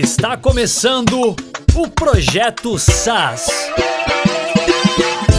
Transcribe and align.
Está 0.00 0.36
começando 0.36 1.34
o 1.74 1.88
Projeto 1.88 2.78
SAS. 2.78 3.48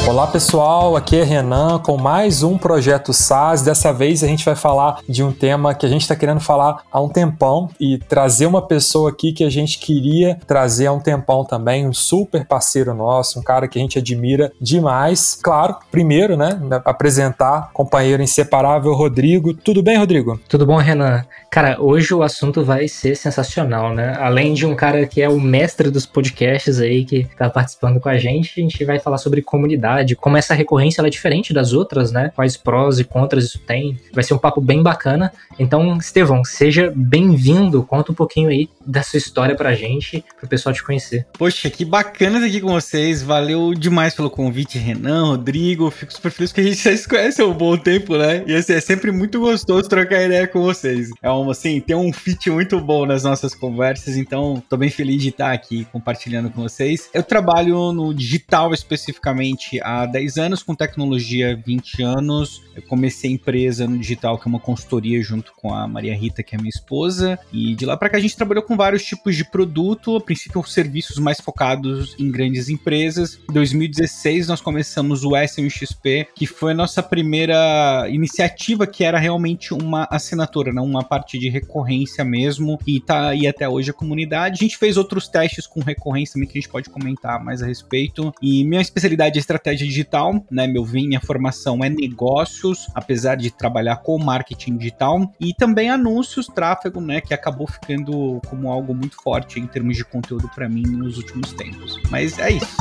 Olá 0.10 0.26
pessoal, 0.26 0.96
aqui 0.96 1.18
é 1.18 1.24
Renan 1.24 1.78
com 1.78 1.96
mais 1.96 2.42
um 2.42 2.58
projeto 2.58 3.14
SAS. 3.14 3.62
Dessa 3.62 3.94
vez 3.94 4.24
a 4.24 4.28
gente 4.28 4.44
vai 4.44 4.56
falar 4.56 5.02
de 5.08 5.22
um 5.22 5.32
tema 5.32 5.76
que 5.76 5.86
a 5.86 5.90
gente 5.90 6.02
está 6.02 6.16
querendo 6.16 6.40
falar 6.40 6.82
há 6.92 7.00
um 7.00 7.08
tempão 7.08 7.70
e 7.80 8.00
trazer 8.00 8.48
uma 8.48 8.60
pessoa 8.60 9.12
aqui 9.12 9.32
que 9.32 9.44
a 9.44 9.52
gente 9.52 9.78
queria 9.78 10.40
trazer 10.48 10.88
há 10.88 10.92
um 10.92 11.00
tempão 11.00 11.46
também, 11.46 11.88
um 11.88 11.94
super 11.94 12.44
parceiro 12.44 12.92
nosso, 12.96 13.40
um 13.40 13.44
cara 13.44 13.68
que 13.68 13.78
a 13.78 13.82
gente 13.84 14.00
admira 14.00 14.52
demais. 14.60 15.38
Claro, 15.44 15.76
primeiro, 15.92 16.36
né, 16.36 16.60
apresentar 16.86 17.70
companheiro 17.72 18.24
inseparável 18.24 18.94
Rodrigo. 18.94 19.54
Tudo 19.54 19.84
bem, 19.84 19.96
Rodrigo? 19.96 20.40
Tudo 20.50 20.66
bom, 20.66 20.78
Renan? 20.78 21.24
Cara, 21.52 21.80
hoje 21.80 22.16
o 22.16 22.24
assunto 22.24 22.66
vai 22.66 22.88
ser 22.88 23.16
sensacional, 23.16 23.94
né? 23.94 24.16
Além 24.20 24.56
de 24.56 24.66
um 24.66 24.76
cara 24.76 25.06
que 25.06 25.22
é 25.22 25.30
o 25.30 25.40
mestre 25.40 25.92
dos 25.92 26.08
podcasts 26.08 26.80
aí 26.80 27.06
que 27.06 27.28
tá 27.38 27.48
participando 27.48 28.00
com 28.00 28.10
a 28.10 28.18
gente, 28.18 28.60
a 28.60 28.64
gente 28.64 28.84
vai 28.84 29.00
falar 29.00 29.20
sobre 29.20 29.44
comunidade 29.44 29.99
como 30.16 30.38
essa 30.38 30.54
recorrência 30.54 31.02
é 31.02 31.10
diferente 31.10 31.54
das 31.54 31.74
outras, 31.74 32.12
né? 32.12 32.32
Quais 32.36 32.58
prós 32.58 33.00
e 33.00 33.04
contras 33.04 33.46
isso 33.46 33.60
tem. 33.60 34.00
Vai 34.14 34.24
ser 34.24 34.34
um 34.34 34.38
papo 34.38 34.62
bem 34.62 34.82
bacana. 34.82 35.32
Então, 35.58 35.98
Estevão, 35.98 36.44
seja 36.44 36.92
bem-vindo. 36.96 37.84
Conta 37.84 38.12
um 38.12 38.16
pouquinho 38.16 38.50
aí 38.50 38.70
da 38.86 39.04
sua 39.04 39.18
história 39.18 39.56
pra 39.56 39.74
gente, 39.74 40.24
pro 40.38 40.48
pessoal 40.48 40.74
te 40.74 40.84
conhecer. 40.84 41.26
Poxa, 41.38 41.70
que 41.70 41.86
bacana 41.86 42.38
estar 42.38 42.48
aqui 42.48 42.62
com 42.62 42.72
vocês. 42.72 43.22
Valeu 43.22 43.74
demais 43.74 44.14
pelo 44.14 44.30
convite, 44.30 44.78
Renan, 44.78 45.26
Rodrigo. 45.26 45.90
Fico 45.92 46.14
super 46.14 46.32
feliz 46.32 46.52
que 46.52 46.62
a 46.62 46.64
gente 46.64 46.84
já 46.84 46.96
se 46.96 47.08
conhece 47.08 47.42
há 47.42 47.46
um 47.46 47.54
bom 47.54 47.78
tempo, 47.78 48.18
né? 48.18 48.44
E 48.46 48.54
assim, 48.54 48.74
é 48.74 48.82
sempre 48.82 49.12
muito 49.12 49.40
gostoso 49.40 49.88
trocar 49.90 50.24
ideia 50.24 50.48
com 50.48 50.62
vocês. 50.62 51.10
É 51.22 51.32
um, 51.32 51.50
assim, 51.50 51.80
tem 51.80 51.96
um 51.96 52.12
fit 52.12 52.50
muito 52.50 52.80
bom 52.80 53.06
nas 53.06 53.24
nossas 53.24 53.54
conversas, 53.54 54.18
então 54.18 54.62
tô 54.70 54.78
bem 54.78 54.90
feliz 54.90 55.22
de 55.22 55.30
estar 55.30 55.52
aqui 55.52 55.86
compartilhando 55.92 56.50
com 56.50 56.62
vocês. 56.62 57.10
Eu 57.14 57.24
trabalho 57.24 57.92
no 57.92 58.14
digital 58.14 58.74
especificamente 58.74 59.80
há 59.90 60.06
10 60.06 60.38
anos, 60.38 60.64
com 60.64 60.76
tecnologia 60.76 61.60
20 61.66 62.04
anos. 62.04 62.62
Eu 62.76 62.82
comecei 62.84 63.30
a 63.30 63.34
empresa 63.34 63.88
no 63.88 63.98
digital, 63.98 64.38
que 64.38 64.48
é 64.48 64.50
uma 64.50 64.60
consultoria 64.60 65.22
junto 65.22 65.52
com 65.54 65.74
a 65.74 65.88
Maria 65.88 66.16
Rita, 66.16 66.44
que 66.44 66.56
é 66.56 66.58
minha 66.58 66.70
esposa. 66.70 67.40
E 67.52 67.76
de 67.76 67.86
lá 67.86 67.98
para 67.98 68.10
cá 68.10 68.18
a 68.18 68.22
gente 68.22 68.36
trabalhou 68.36 68.64
com 68.64 68.78
vários 68.78 69.04
tipos 69.04 69.36
de 69.36 69.44
produto, 69.44 70.16
a 70.16 70.22
princípio 70.22 70.64
serviços 70.64 71.18
mais 71.18 71.40
focados 71.40 72.16
em 72.20 72.30
grandes 72.30 72.70
empresas. 72.70 73.40
Em 73.50 73.54
2016 73.54 74.48
nós 74.48 74.62
começamos 74.62 75.24
o 75.24 75.36
SMXP, 75.36 76.28
que 76.36 76.46
foi 76.46 76.72
a 76.72 76.76
nossa 76.76 77.02
primeira 77.02 78.08
iniciativa 78.10 78.86
que 78.86 79.04
era 79.04 79.18
realmente 79.18 79.74
uma 79.74 80.08
assinatura, 80.12 80.72
não 80.72 80.86
uma 80.86 81.04
parte 81.04 81.40
de 81.40 81.50
recorrência 81.50 82.24
mesmo. 82.24 82.80
E 82.86 83.00
tá 83.00 83.30
aí 83.30 83.48
até 83.48 83.68
hoje 83.68 83.92
a 83.92 83.94
comunidade. 83.94 84.60
A 84.60 84.64
gente 84.64 84.78
fez 84.78 84.98
outros 84.98 85.28
testes 85.28 85.66
com 85.66 85.82
recorrência 85.82 86.34
também 86.34 86.48
que 86.48 86.58
a 86.58 86.62
gente 86.62 86.70
pode 86.70 86.90
comentar 86.90 87.44
mais 87.44 87.62
a 87.62 87.66
respeito. 87.66 88.34
E 88.42 88.64
minha 88.64 88.82
especialidade 88.82 89.38
é 89.38 89.40
estratégia 89.40 89.79
digital, 89.86 90.44
né? 90.50 90.68
Meu 90.68 90.86
minha 90.86 91.20
formação 91.20 91.84
é 91.84 91.90
negócios, 91.90 92.88
apesar 92.94 93.36
de 93.36 93.52
trabalhar 93.52 93.98
com 93.98 94.18
marketing 94.18 94.78
digital 94.78 95.32
e 95.40 95.54
também 95.54 95.90
anúncios, 95.90 96.48
tráfego, 96.48 97.00
né? 97.00 97.22
Que 97.22 97.34
acabou 97.34 97.68
ficando 97.68 98.42
como 98.48 98.72
algo 98.72 98.94
muito 98.94 99.22
forte 99.22 99.60
em 99.60 99.68
termos 99.68 99.96
de 99.96 100.06
conteúdo 100.06 100.50
para 100.54 100.68
mim 100.68 100.84
nos 100.84 101.18
últimos 101.18 101.54
tempos. 101.54 102.00
Mas 102.10 102.38
é 102.40 102.52
isso. 102.52 102.78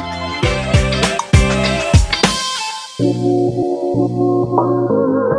E 3.01 5.38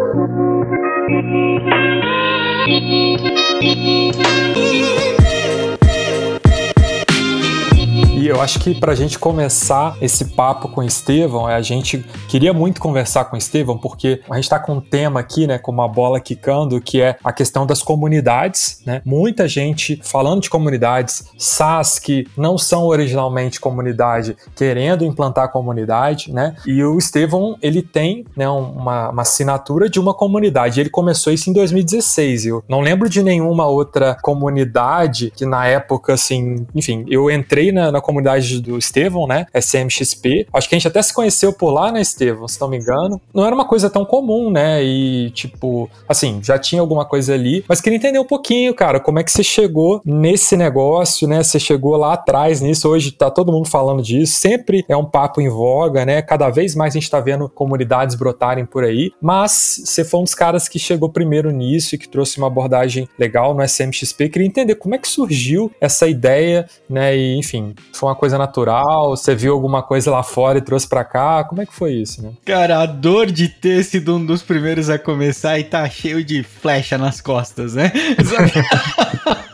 eu 8.30 8.40
acho 8.40 8.60
que 8.60 8.76
para 8.76 8.92
a 8.92 8.96
gente 8.96 9.18
começar 9.18 9.98
esse 10.02 10.24
papo 10.24 10.70
com 10.70 10.82
o 10.82 10.84
Estevão, 10.84 11.48
a 11.48 11.62
gente 11.62 12.06
queria 12.28 12.54
muito 12.54 12.80
conversar 12.80 13.26
com 13.26 13.36
o 13.36 13.40
Estevão, 13.40 13.78
porque 13.78 14.22
a 14.30 14.36
gente 14.36 14.44
está 14.44 14.60
com 14.60 14.74
um 14.74 14.82
tema 14.82 15.20
aqui, 15.20 15.48
né, 15.48 15.58
com 15.58 15.72
uma 15.72 15.88
bola 15.88 16.20
quicando, 16.20 16.80
que 16.80 17.02
é 17.02 17.18
a 17.24 17.34
questão 17.34 17.66
das 17.66 17.82
comunidades, 17.82 18.82
né? 18.86 19.02
Muita 19.04 19.48
gente 19.48 20.00
falando 20.04 20.42
de 20.42 20.50
comunidades, 20.50 21.26
SaaS 21.38 21.98
que 21.98 22.28
não 22.38 22.58
são 22.58 22.86
originalmente 22.86 23.60
comunidade, 23.60 24.38
querendo 24.56 25.04
implantar 25.04 25.52
comunidade, 25.52 26.32
né? 26.32 26.56
E 26.68 26.84
o 26.84 26.98
Estevão, 27.00 27.58
ele 27.62 27.82
tem 27.82 28.26
né, 28.38 28.48
uma, 28.48 29.10
uma 29.10 29.22
assinatura 29.24 29.90
de 29.90 30.00
uma 30.00 30.14
comunidade. 30.14 30.80
Ele 30.80 30.90
começou 30.90 31.34
isso 31.34 31.50
em 31.50 31.54
2016. 31.54 32.46
Eu 32.46 32.64
não 32.70 32.82
lembro 32.82 33.10
de 33.10 33.24
nenhuma 33.24 33.66
outra 33.66 34.16
comunidade 34.22 35.34
que 35.36 35.46
na 35.46 35.66
época, 35.66 36.14
assim, 36.14 36.68
enfim, 36.76 37.06
eu 37.10 37.32
entrei 37.32 37.72
na, 37.72 37.92
na 37.92 38.00
comunidade 38.00 38.19
do 38.62 38.78
Estevão, 38.78 39.28
né? 39.28 39.46
SMXP. 39.54 40.48
Acho 40.54 40.70
que 40.70 40.76
a 40.76 40.78
gente 40.78 40.88
até 40.88 41.02
se 41.02 41.14
conheceu 41.14 41.54
por 41.54 41.72
lá, 41.72 41.92
né, 41.92 42.02
Estevão? 42.02 42.48
Se 42.48 42.60
não 42.60 42.70
me 42.70 42.78
engano. 42.78 43.20
Não 43.34 43.46
era 43.46 43.54
uma 43.54 43.66
coisa 43.66 43.90
tão 43.90 44.06
comum, 44.06 44.50
né? 44.50 44.84
E, 44.84 45.30
tipo, 45.32 45.90
assim, 46.08 46.40
já 46.44 46.58
tinha 46.58 46.82
alguma 46.82 47.06
coisa 47.06 47.34
ali. 47.34 47.64
Mas 47.68 47.82
queria 47.82 47.98
entender 47.98 48.20
um 48.20 48.26
pouquinho, 48.26 48.74
cara, 48.74 49.00
como 49.00 49.20
é 49.20 49.24
que 49.24 49.32
você 49.32 49.44
chegou 49.44 50.02
nesse 50.06 50.56
negócio, 50.58 51.28
né? 51.28 51.44
Você 51.44 51.60
chegou 51.60 51.96
lá 51.96 52.14
atrás 52.14 52.62
nisso. 52.62 52.90
Hoje 52.90 53.12
tá 53.12 53.30
todo 53.30 53.52
mundo 53.52 53.68
falando 53.68 54.02
disso. 54.02 54.34
Sempre 54.34 54.86
é 54.88 54.96
um 54.96 55.06
papo 55.06 55.42
em 55.42 55.50
voga, 55.50 56.06
né? 56.06 56.22
Cada 56.22 56.50
vez 56.50 56.76
mais 56.76 56.96
a 56.96 57.00
gente 57.00 57.10
tá 57.10 57.20
vendo 57.20 57.50
comunidades 57.50 58.16
brotarem 58.16 58.66
por 58.66 58.84
aí. 58.84 59.12
Mas 59.22 59.82
você 59.84 60.04
foi 60.04 60.20
um 60.20 60.24
dos 60.24 60.36
caras 60.36 60.68
que 60.68 60.80
chegou 60.80 61.10
primeiro 61.10 61.52
nisso 61.52 61.96
e 61.96 61.98
que 61.98 62.08
trouxe 62.08 62.38
uma 62.38 62.48
abordagem 62.48 63.08
legal 63.18 63.54
no 63.54 63.64
SMXP. 63.64 64.30
Queria 64.30 64.48
entender 64.48 64.76
como 64.76 64.96
é 64.96 64.98
que 64.98 65.08
surgiu 65.08 65.72
essa 65.80 66.08
ideia, 66.08 66.68
né? 66.90 67.16
E, 67.16 67.38
enfim, 67.38 67.74
foi 67.94 68.09
uma 68.10 68.16
coisa 68.16 68.38
natural? 68.38 69.12
Você 69.12 69.36
viu 69.36 69.54
alguma 69.54 69.82
coisa 69.82 70.12
lá 70.12 70.24
fora 70.24 70.58
e 70.58 70.62
trouxe 70.62 70.88
para 70.88 71.04
cá? 71.04 71.44
Como 71.44 71.62
é 71.62 71.66
que 71.66 71.74
foi 71.74 71.94
isso, 71.94 72.22
né? 72.22 72.32
Cara, 72.46 72.82
a 72.82 72.86
dor 72.86 73.28
de 73.28 73.48
ter 73.48 73.84
sido 73.84 74.16
um 74.16 74.26
dos 74.26 74.42
primeiros 74.42 74.90
a 74.90 75.00
começar 75.00 75.58
e 75.60 75.64
tá 75.64 75.88
cheio 75.90 76.24
de 76.24 76.44
flecha 76.44 76.98
nas 76.98 77.22
costas, 77.22 77.74
né? 77.74 77.92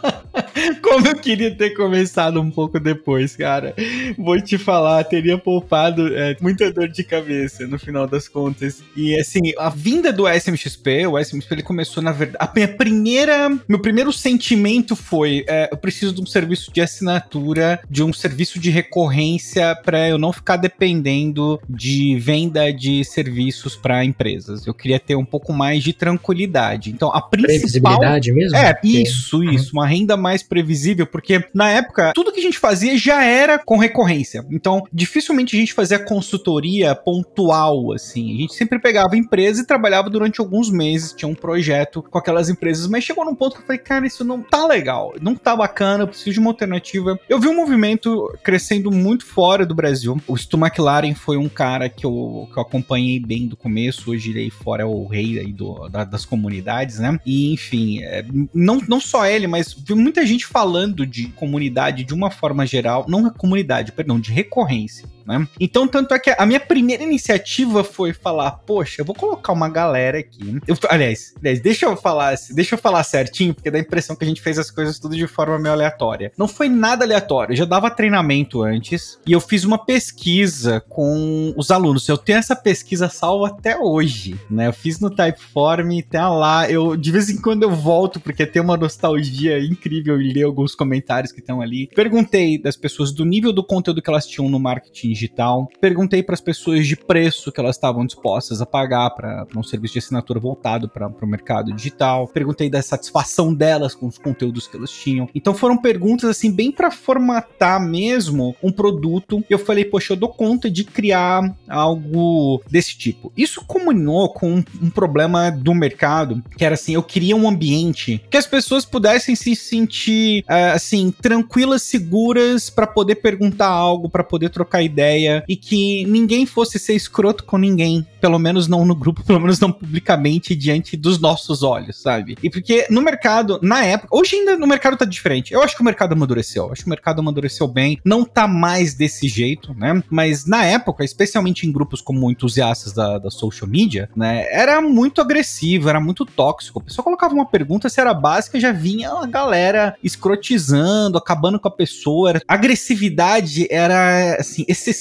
Como 0.96 1.08
eu 1.08 1.16
queria 1.16 1.54
ter 1.54 1.72
começado 1.72 2.40
um 2.40 2.50
pouco 2.50 2.80
depois, 2.80 3.36
cara. 3.36 3.76
Vou 4.18 4.40
te 4.40 4.58
falar, 4.58 5.04
teria 5.04 5.38
poupado 5.38 6.08
é, 6.16 6.38
muita 6.40 6.72
dor 6.72 6.88
de 6.88 7.04
cabeça 7.04 7.68
no 7.68 7.78
final 7.78 8.08
das 8.08 8.30
contas. 8.30 8.82
E 8.96 9.14
assim, 9.20 9.42
a 9.58 9.70
vinda 9.70 10.14
do 10.14 10.26
SMXP, 10.26 11.06
o 11.06 11.20
SMXP 11.20 11.54
ele 11.54 11.64
começou 11.64 12.02
na 12.02 12.14
verdade. 12.14 12.38
A 12.40 12.50
minha 12.56 12.68
primeira. 12.70 13.50
Meu 13.68 13.80
primeiro 13.80 14.14
sentimento 14.14 14.96
foi: 14.96 15.44
é, 15.50 15.68
eu 15.70 15.76
preciso 15.76 16.14
de 16.14 16.22
um 16.22 16.26
serviço 16.26 16.72
de 16.72 16.80
assinatura, 16.80 17.82
de 17.90 18.02
um 18.02 18.14
serviço 18.14 18.58
de 18.58 18.70
recorrência 18.70 19.76
para 19.76 20.08
eu 20.08 20.18
não 20.18 20.32
ficar 20.32 20.56
dependendo 20.56 21.60
de 21.68 22.18
venda 22.20 22.72
de 22.72 23.04
serviços 23.04 23.76
para 23.76 24.06
empresas. 24.06 24.66
Eu 24.66 24.74
queria 24.74 25.00
ter 25.00 25.18
um 25.18 25.26
pouco 25.26 25.52
mais 25.52 25.84
de 25.84 25.92
tranquilidade. 25.92 26.90
Então, 26.90 27.10
a 27.10 27.22
principal. 27.22 27.58
Previsibilidade 27.58 28.32
mesmo? 28.32 28.56
É, 28.56 28.80
isso, 28.82 29.44
isso. 29.44 29.74
Uma 29.74 29.86
renda 29.86 30.16
mais 30.16 30.42
previsível, 30.42 30.85
porque 31.06 31.44
na 31.54 31.70
época 31.70 32.12
tudo 32.14 32.32
que 32.32 32.40
a 32.40 32.44
gente 32.44 32.60
fazia 32.60 32.98
já 32.98 33.24
era 33.24 33.58
com 33.58 33.78
recorrência. 33.78 34.46
Então, 34.52 34.84
dificilmente 34.92 35.56
a 35.56 35.60
gente 35.60 35.74
fazia 35.74 35.98
consultoria 35.98 36.94
pontual, 36.94 37.94
assim. 37.94 38.34
A 38.34 38.42
gente 38.42 38.54
sempre 38.54 38.80
pegava 38.80 39.18
empresa 39.18 39.62
e 39.62 39.66
trabalhava 39.66 40.10
durante 40.10 40.42
alguns 40.42 40.70
meses, 40.70 41.14
tinha 41.14 41.30
um 41.30 41.36
projeto 41.36 42.04
com 42.04 42.18
aquelas 42.18 42.50
empresas, 42.50 42.88
mas 42.88 43.04
chegou 43.04 43.26
num 43.26 43.36
ponto 43.36 43.56
que 43.56 43.62
eu 43.62 43.66
falei, 43.66 43.80
cara, 43.80 44.06
isso 44.06 44.24
não 44.24 44.42
tá 44.42 44.68
legal, 44.68 45.14
não 45.22 45.36
tá 45.36 45.56
bacana, 45.56 46.04
eu 46.04 46.08
preciso 46.08 46.34
de 46.34 46.40
uma 46.40 46.50
alternativa. 46.50 47.20
Eu 47.30 47.40
vi 47.40 47.48
um 47.48 47.56
movimento 47.56 48.34
crescendo 48.44 48.92
muito 48.92 49.26
fora 49.26 49.66
do 49.66 49.76
Brasil. 49.76 50.20
O 50.28 50.38
Stu 50.38 50.58
McLaren 50.58 51.14
foi 51.14 51.38
um 51.38 51.50
cara 51.50 51.90
que 51.90 52.06
eu, 52.06 52.48
que 52.52 52.58
eu 52.58 52.62
acompanhei 52.62 53.20
bem 53.20 53.48
do 53.48 53.56
começo, 53.56 54.12
hoje 54.12 54.32
ele 54.32 54.40
aí 54.40 54.50
fora 54.50 54.84
é 54.84 54.86
o 54.86 55.06
rei 55.06 55.40
aí 55.40 55.52
do, 55.52 55.88
da, 55.90 56.04
das 56.04 56.26
comunidades, 56.26 57.00
né? 57.00 57.20
E, 57.26 57.54
enfim, 57.54 58.02
é, 58.04 58.26
não, 58.54 58.82
não 58.88 59.00
só 59.00 59.26
ele, 59.26 59.48
mas 59.48 59.74
vi 59.74 59.94
muita 59.94 60.26
gente 60.26 60.46
falando 60.46 60.75
de 61.06 61.28
comunidade 61.28 62.04
de 62.04 62.14
uma 62.14 62.30
forma 62.30 62.66
geral, 62.66 63.06
não 63.08 63.30
comunidade, 63.30 63.92
perdão, 63.92 64.20
de 64.20 64.32
recorrência 64.32 65.15
né? 65.26 65.48
Então, 65.60 65.88
tanto 65.88 66.14
é 66.14 66.20
que 66.20 66.36
a 66.38 66.46
minha 66.46 66.60
primeira 66.60 67.04
iniciativa 67.04 67.84
foi 67.84 68.14
falar, 68.14 68.52
poxa, 68.52 69.02
eu 69.02 69.06
vou 69.06 69.16
colocar 69.16 69.52
uma 69.54 69.70
galera 69.70 70.20
aqui. 70.20 70.60
Eu, 70.68 70.78
aliás, 70.90 71.34
aliás, 71.40 71.60
deixa 71.60 71.86
eu 71.86 71.98
falar, 71.98 72.36
deixa 72.52 72.76
eu 72.76 72.80
falar 72.80 73.04
certinho, 73.04 73.54
porque 73.54 73.72
dá 73.72 73.78
a 73.78 73.82
impressão 73.82 74.16
que 74.16 74.24
a 74.24 74.28
gente 74.28 74.42
fez 74.42 74.60
as 74.60 74.70
coisas 74.70 75.00
tudo 75.00 75.16
de 75.16 75.28
forma 75.28 75.58
meio 75.58 75.74
aleatória. 75.74 76.32
Não 76.38 76.48
foi 76.48 76.70
nada 76.70 77.04
aleatório, 77.04 77.54
eu 77.54 77.58
já 77.58 77.66
dava 77.66 77.90
treinamento 77.90 78.62
antes 78.62 79.20
e 79.26 79.32
eu 79.32 79.40
fiz 79.40 79.64
uma 79.64 79.84
pesquisa 79.84 80.82
com 80.90 81.54
os 81.58 81.72
alunos. 81.72 82.08
Eu 82.08 82.18
tenho 82.18 82.38
essa 82.38 82.56
pesquisa 82.56 83.10
salva 83.10 83.48
até 83.48 83.78
hoje, 83.78 84.40
né? 84.50 84.68
Eu 84.68 84.74
fiz 84.74 85.00
no 85.00 85.10
Typeform, 85.10 86.02
tá 86.10 86.30
lá. 86.30 86.70
Eu 86.70 86.96
de 86.96 87.12
vez 87.12 87.30
em 87.30 87.42
quando 87.42 87.64
eu 87.64 87.72
volto 87.72 88.20
porque 88.20 88.46
tem 88.46 88.62
uma 88.62 88.78
nostalgia 88.78 89.60
incrível 89.60 90.22
e 90.22 90.32
ler 90.34 90.44
alguns 90.44 90.76
comentários 90.76 91.32
que 91.32 91.40
estão 91.40 91.62
ali. 91.62 91.88
Perguntei 91.96 92.58
das 92.62 92.76
pessoas 92.76 93.12
do 93.12 93.26
nível 93.26 93.52
do 93.52 93.64
conteúdo 93.64 94.02
que 94.02 94.10
elas 94.10 94.28
tinham 94.28 94.50
no 94.50 94.60
marketing 94.60 95.15
digital. 95.16 95.68
Perguntei 95.80 96.22
para 96.22 96.36
as 96.36 96.42
pessoas 96.42 96.86
de 96.86 96.96
preço 96.96 97.52
que 97.52 97.60
elas 97.60 97.76
estavam 97.76 98.06
dispostas 98.06 98.62
a 98.62 98.66
pagar 98.66 99.10
para 99.12 99.48
um 99.56 99.64
serviço 99.64 99.94
de 99.94 100.00
assinatura 100.00 100.40
voltado 100.40 100.90
para 100.90 101.08
o 101.08 101.28
mercado 101.28 101.74
digital. 101.74 102.28
Perguntei 102.28 102.70
da 102.70 102.82
satisfação 102.82 103.54
delas 103.54 103.96
com 103.96 104.08
os 104.08 104.18
conteúdos 104.18 104.68
que 104.68 104.78
elas 104.78 104.92
tinham. 104.92 105.28
Então 105.34 105.54
foram 105.54 105.78
perguntas 105.78 106.30
assim 106.30 106.52
bem 106.52 106.72
para 106.72 106.92
formatar 106.92 107.82
mesmo 107.82 108.56
um 108.62 108.72
produto. 108.72 109.44
Eu 109.50 109.58
falei, 109.58 109.86
poxa, 109.86 110.14
eu 110.14 110.18
dou 110.18 110.30
conta 110.30 110.70
de 110.70 110.84
criar 110.84 111.56
algo 111.68 112.62
desse 112.70 112.98
tipo. 112.98 113.32
Isso 113.36 113.64
combinou 113.66 114.30
com 114.34 114.56
um, 114.56 114.64
um 114.82 114.90
problema 114.90 115.50
do 115.50 115.74
mercado, 115.74 116.44
que 116.58 116.66
era 116.66 116.76
assim, 116.76 116.94
eu 116.94 117.04
queria 117.04 117.36
um 117.36 117.48
ambiente 117.48 118.22
que 118.30 118.38
as 118.38 118.46
pessoas 118.46 118.86
pudessem 118.86 119.36
se 119.36 119.56
sentir 119.56 120.42
uh, 120.42 120.74
assim 120.74 121.12
tranquilas, 121.12 121.82
seguras 121.84 122.70
para 122.70 122.86
poder 122.86 123.16
perguntar 123.16 123.68
algo, 123.68 124.10
para 124.10 124.24
poder 124.24 124.50
trocar 124.50 124.82
ideia 124.82 125.05
e 125.48 125.56
que 125.56 126.06
ninguém 126.06 126.46
fosse 126.46 126.80
ser 126.80 126.94
escroto 126.94 127.44
com 127.44 127.58
ninguém, 127.58 128.06
pelo 128.20 128.40
menos 128.40 128.68
não 128.68 128.86
no 128.86 128.96
grupo, 128.96 129.24
pelo 129.24 129.40
menos 129.40 129.60
não 129.60 129.72
publicamente 129.72 130.56
diante 130.56 130.98
dos 130.98 131.20
nossos 131.20 131.64
olhos, 131.64 132.02
sabe? 132.02 132.38
E 132.42 132.50
porque 132.50 132.88
no 132.90 133.02
mercado, 133.02 133.60
na 133.62 133.84
época, 133.84 134.16
hoje 134.16 134.36
ainda 134.36 134.58
no 134.58 134.68
mercado 134.68 134.98
tá 134.98 135.06
diferente. 135.06 135.54
Eu 135.54 135.62
acho 135.62 135.76
que 135.76 135.82
o 135.82 135.86
mercado 135.86 136.14
amadureceu, 136.14 136.72
acho 136.72 136.82
que 136.82 136.88
o 136.88 136.90
mercado 136.90 137.20
amadureceu 137.20 137.68
bem, 137.68 138.00
não 138.04 138.24
tá 138.24 138.48
mais 138.48 138.94
desse 138.94 139.28
jeito, 139.28 139.74
né? 139.74 140.04
Mas 140.10 140.46
na 140.46 140.66
época, 140.66 141.04
especialmente 141.04 141.68
em 141.68 141.72
grupos 141.72 142.02
como 142.02 142.30
entusiastas 142.32 142.94
da, 142.94 143.18
da 143.18 143.30
social 143.30 143.70
media, 143.70 144.10
né, 144.16 144.46
era 144.52 144.82
muito 144.82 145.22
agressivo, 145.22 145.90
era 145.90 146.00
muito 146.00 146.26
tóxico. 146.26 146.82
Pessoa 146.82 147.04
colocava 147.04 147.34
uma 147.34 147.46
pergunta, 147.46 147.90
se 147.90 148.00
era 148.00 148.14
básica, 148.14 148.60
já 148.60 148.72
vinha 148.72 149.12
a 149.12 149.26
galera 149.26 149.96
escrotizando, 150.04 151.18
acabando 151.18 151.60
com 151.60 151.68
a 151.68 151.72
pessoa. 151.72 152.42
A 152.48 152.54
agressividade 152.54 153.68
era 153.70 154.38
assim 154.40 154.66
excessiva. 154.68 154.95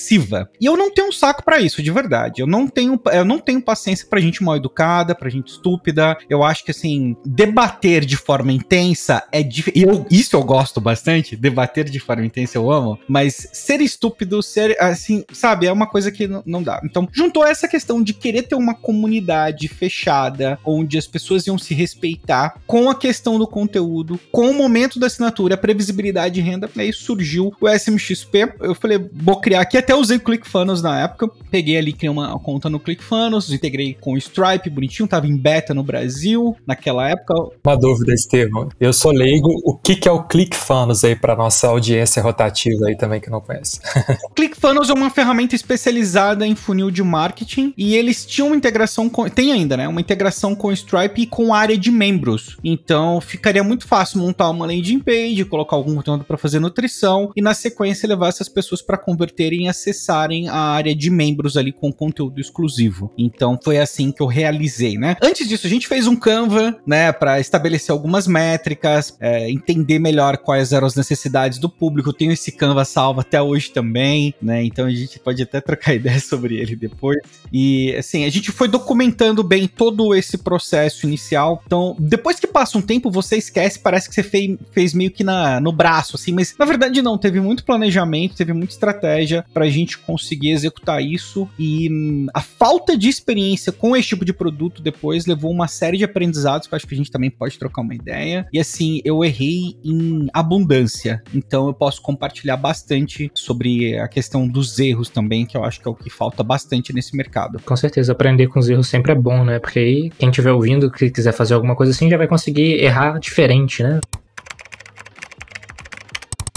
E 0.61 0.67
eu 0.67 0.77
não 0.77 0.93
tenho 0.93 1.09
um 1.09 1.13
saco 1.13 1.45
para 1.45 1.61
isso, 1.61 1.83
de 1.83 1.91
verdade. 1.91 2.41
Eu 2.41 2.47
não 2.47 2.67
tenho 2.67 3.01
eu 3.13 3.25
não 3.25 3.39
tenho 3.39 3.61
paciência 3.61 4.07
pra 4.09 4.21
gente 4.21 4.43
mal 4.43 4.57
educada, 4.57 5.15
pra 5.15 5.31
gente 5.31 5.49
estúpida. 5.49 6.17
Eu 6.29 6.43
acho 6.43 6.65
que 6.65 6.71
assim, 6.71 7.17
debater 7.25 8.05
de 8.05 8.17
forma 8.17 8.53
intensa 8.53 9.23
é 9.33 9.43
difícil. 9.43 10.07
Isso 10.11 10.37
eu 10.37 10.43
gosto 10.43 10.81
bastante, 10.81 11.37
debater 11.37 11.85
de 11.85 12.01
forma 12.01 12.25
intensa 12.25 12.59
eu 12.59 12.71
amo, 12.71 12.99
mas 13.09 13.49
ser 13.53 13.81
estúpido, 13.81 14.43
ser 14.43 14.77
assim, 14.81 15.25
sabe, 15.33 15.67
é 15.67 15.73
uma 15.73 15.87
coisa 15.87 16.11
que 16.11 16.29
não 16.47 16.63
dá. 16.63 16.81
Então, 16.85 17.09
juntou 17.13 17.47
essa 17.47 17.69
questão 17.69 18.03
de 18.03 18.13
querer 18.13 18.43
ter 18.43 18.55
uma 18.55 18.75
comunidade 18.75 19.69
fechada, 19.69 20.59
onde 20.65 20.99
as 20.99 21.07
pessoas 21.07 21.47
iam 21.47 21.59
se 21.59 21.75
respeitar, 21.75 22.61
com 22.67 22.91
a 22.91 22.95
questão 22.95 23.39
do 23.39 23.47
conteúdo, 23.47 24.19
com 24.31 24.51
o 24.51 24.55
momento 24.55 24.99
da 24.99 25.07
assinatura, 25.07 25.55
a 25.55 25.59
previsibilidade 25.59 26.35
de 26.35 26.41
renda, 26.41 26.71
aí 26.77 26.93
surgiu 26.93 27.53
o 27.61 27.69
SMXP. 27.69 28.55
Eu 28.61 28.75
falei, 28.75 28.99
vou 29.13 29.41
criar 29.41 29.61
aqui, 29.61 29.77
até 29.85 29.95
usei 29.95 30.17
o 30.17 30.21
ClickFunnels 30.21 30.83
na 30.83 31.03
época, 31.03 31.31
peguei 31.51 31.77
ali, 31.77 31.93
criei 31.93 32.11
uma 32.11 32.39
conta 32.39 32.71
no 32.71 32.81
ClickFunnels, 32.81 33.51
integrei 33.51 33.95
com 34.01 34.15
o 34.15 34.19
Stripe, 34.19 34.71
bonitinho, 34.71 35.07
tava 35.07 35.27
em 35.27 35.37
beta 35.37 35.75
no 35.75 35.83
Brasil, 35.83 36.57
naquela 36.67 37.09
época. 37.09 37.35
Uma 37.65 37.77
dúvida, 37.77 38.13
Estevam. 38.15 38.71
Eu 38.81 38.93
sou 38.93 39.13
leigo, 39.13 39.49
o 39.65 39.77
que, 39.77 39.95
que 39.95 40.09
é 40.09 40.13
o 40.13 40.23
ClickFunnels 40.23 41.05
aí 41.05 41.15
para 41.15 41.37
nossa 41.37 41.69
audiência 41.69 42.23
rotativa 42.23 42.87
aí 42.87 42.97
também 42.97 43.21
que 43.21 43.29
não 43.29 43.41
conhece? 43.41 43.81
ClickFunnels 44.35 44.89
é 44.89 44.95
uma 44.95 45.11
ferramenta 45.11 45.55
especializada 45.55 46.47
em 46.47 46.55
funil 46.55 46.91
de 46.91 47.03
marketing 47.03 47.75
e 47.77 47.95
eles 47.95 48.25
tinham 48.25 48.49
uma 48.49 48.57
integração 48.57 49.09
com, 49.11 49.29
tem 49.29 49.53
ainda, 49.53 49.77
né, 49.77 49.87
uma 49.87 50.01
integração 50.01 50.55
com 50.55 50.69
o 50.69 50.73
Stripe 50.73 51.23
e 51.23 51.27
com 51.27 51.53
a 51.53 51.59
área 51.59 51.77
de 51.77 51.91
membros. 51.91 52.57
Então, 52.65 53.21
ficaria 53.21 53.63
muito 53.63 53.87
fácil 53.87 54.21
montar 54.21 54.49
uma 54.49 54.67
landing 54.67 55.01
page, 55.01 55.45
colocar 55.45 55.77
algum 55.77 55.95
conteúdo 55.97 56.25
para 56.25 56.39
fazer 56.39 56.59
nutrição 56.59 57.31
e 57.37 57.43
na 57.43 57.53
sequência 57.53 58.09
levar 58.09 58.29
essas 58.29 58.49
pessoas 58.49 58.81
para 58.81 58.97
converterem 58.97 59.67
e 59.67 59.69
acessarem 59.75 60.49
a 60.49 60.57
área 60.57 60.95
de 60.95 61.11
membros 61.11 61.57
ali 61.57 61.73
com 61.73 61.93
conteúdo 61.93 62.41
exclusivo. 62.41 63.13
Então, 63.19 63.59
foi 63.63 63.79
assim 63.79 64.13
que 64.13 64.23
eu 64.23 64.27
realizei, 64.27 64.97
né? 64.97 65.17
Antes 65.21 65.49
disso, 65.49 65.67
a 65.67 65.71
gente 65.71 65.89
fez 65.89 66.07
um 66.07 66.17
Canva, 66.17 66.79
né, 66.87 67.13
para 67.13 67.41
estabelecer 67.41 67.93
algumas 67.93 68.27
métricas, 68.27 69.17
é, 69.21 69.51
entender 69.51 69.99
melhor 69.99 70.39
quais 70.39 70.73
eram 70.73 70.87
as 70.87 70.95
necessidades 70.95 71.59
do 71.59 71.69
público. 71.69 72.09
Eu 72.09 72.13
tenho 72.15 72.33
esse 72.33 72.53
Canva 72.53 72.85
salvo 72.85 73.21
até 73.21 73.43
hoje 73.43 73.71
também, 73.71 74.35
né? 74.41 74.65
Então 74.65 74.87
a 74.87 74.91
gente 74.91 75.19
pode 75.19 75.43
até 75.43 75.61
trocar 75.61 75.95
ideia 75.95 76.21
sobre 76.21 76.57
ele 76.57 76.77
depois. 76.77 77.19
E 77.53 77.95
assim, 77.97 78.25
a 78.25 78.31
gente 78.31 78.53
foi 78.53 78.69
documentando 78.69 79.43
bem 79.43 79.67
todo 79.67 80.15
esse 80.15 80.39
processo 80.39 81.07
inicial. 81.07 81.63
Então, 81.67 81.97
depois 81.99 82.39
que 82.39 82.47
passa 82.47 82.79
um 82.79 82.83
tempo, 82.83 83.11
você 83.11 83.37
esquece, 83.37 83.79
parece 83.79 84.09
que 84.09 84.15
você 84.15 84.23
fez, 84.23 84.57
fez 84.73 84.95
meio 84.95 85.11
que 85.11 85.25
na, 85.25 85.61
no 85.61 85.73
braço, 85.73 86.17
assim, 86.17 86.33
mas 86.33 86.55
na 86.59 86.65
verdade 86.65 87.03
não, 87.03 87.19
teve 87.19 87.41
muito 87.41 87.65
planejamento, 87.65 88.37
teve 88.37 88.53
muita 88.53 88.73
estratégia 88.73 89.45
pra 89.55 89.71
gente 89.71 89.97
conseguir 89.97 90.51
executar 90.51 91.01
isso. 91.01 91.49
E 91.59 91.89
hum, 91.91 92.27
a 92.35 92.41
falta 92.41 92.99
de 92.99 93.09
experiência 93.09 93.71
com 93.71 93.97
esse 93.97 94.09
tipo 94.09 94.25
de 94.25 94.33
produto 94.33 94.83
depois 94.83 95.25
levou 95.25 95.51
uma 95.51 95.69
série 95.69 95.97
de 95.97 96.05
aprendizados 96.05 96.67
que 96.67 96.75
eu 96.75 96.77
acho 96.77 96.87
que 96.87 96.95
a 96.95 96.97
gente 96.97 97.11
também 97.11 97.31
pode 97.31 97.59
trocar 97.59 97.83
uma 97.83 97.95
ideia. 97.95 98.47
E 98.53 98.59
assim, 98.59 99.01
eu 99.05 99.25
errei 99.25 99.77
em 99.85 100.27
abundância. 100.35 101.23
Então 101.33 101.69
eu 101.69 101.75
posso 101.75 102.03
compartilhar 102.03 102.57
bastante 102.57 103.31
sobre 103.35 103.97
a 103.99 104.09
questão 104.09 104.49
dos 104.49 104.79
erros 104.79 105.09
também, 105.09 105.47
que 105.47 105.57
eu 105.57 105.65
acho 105.65 105.81
que 105.81 105.87
é 105.87 105.91
o 105.91 105.95
que 105.95 106.11
falta 106.11 106.43
bastante 106.43 106.93
nesse 106.93 107.17
mercado. 107.17 107.61
Com 107.65 107.77
certeza, 107.77 108.13
aprender 108.13 108.49
com 108.49 108.59
os 108.59 108.69
erros 108.69 108.89
sempre 108.89 109.13
é 109.13 109.15
bom, 109.15 109.45
né? 109.45 109.61
Porque 109.61 109.79
aí 109.79 110.11
quem 110.19 110.31
estiver 110.31 110.53
ouvindo 110.53 110.91
que 110.91 111.11
quiser 111.11 111.33
fazer 111.33 111.55
alguma 111.55 111.77
coisa 111.77 111.93
assim 111.93 112.11
já 112.11 112.17
vai 112.17 112.27
conseguir 112.27 112.83
errar 112.83 113.19
diferente, 113.21 113.83
né? 113.83 114.01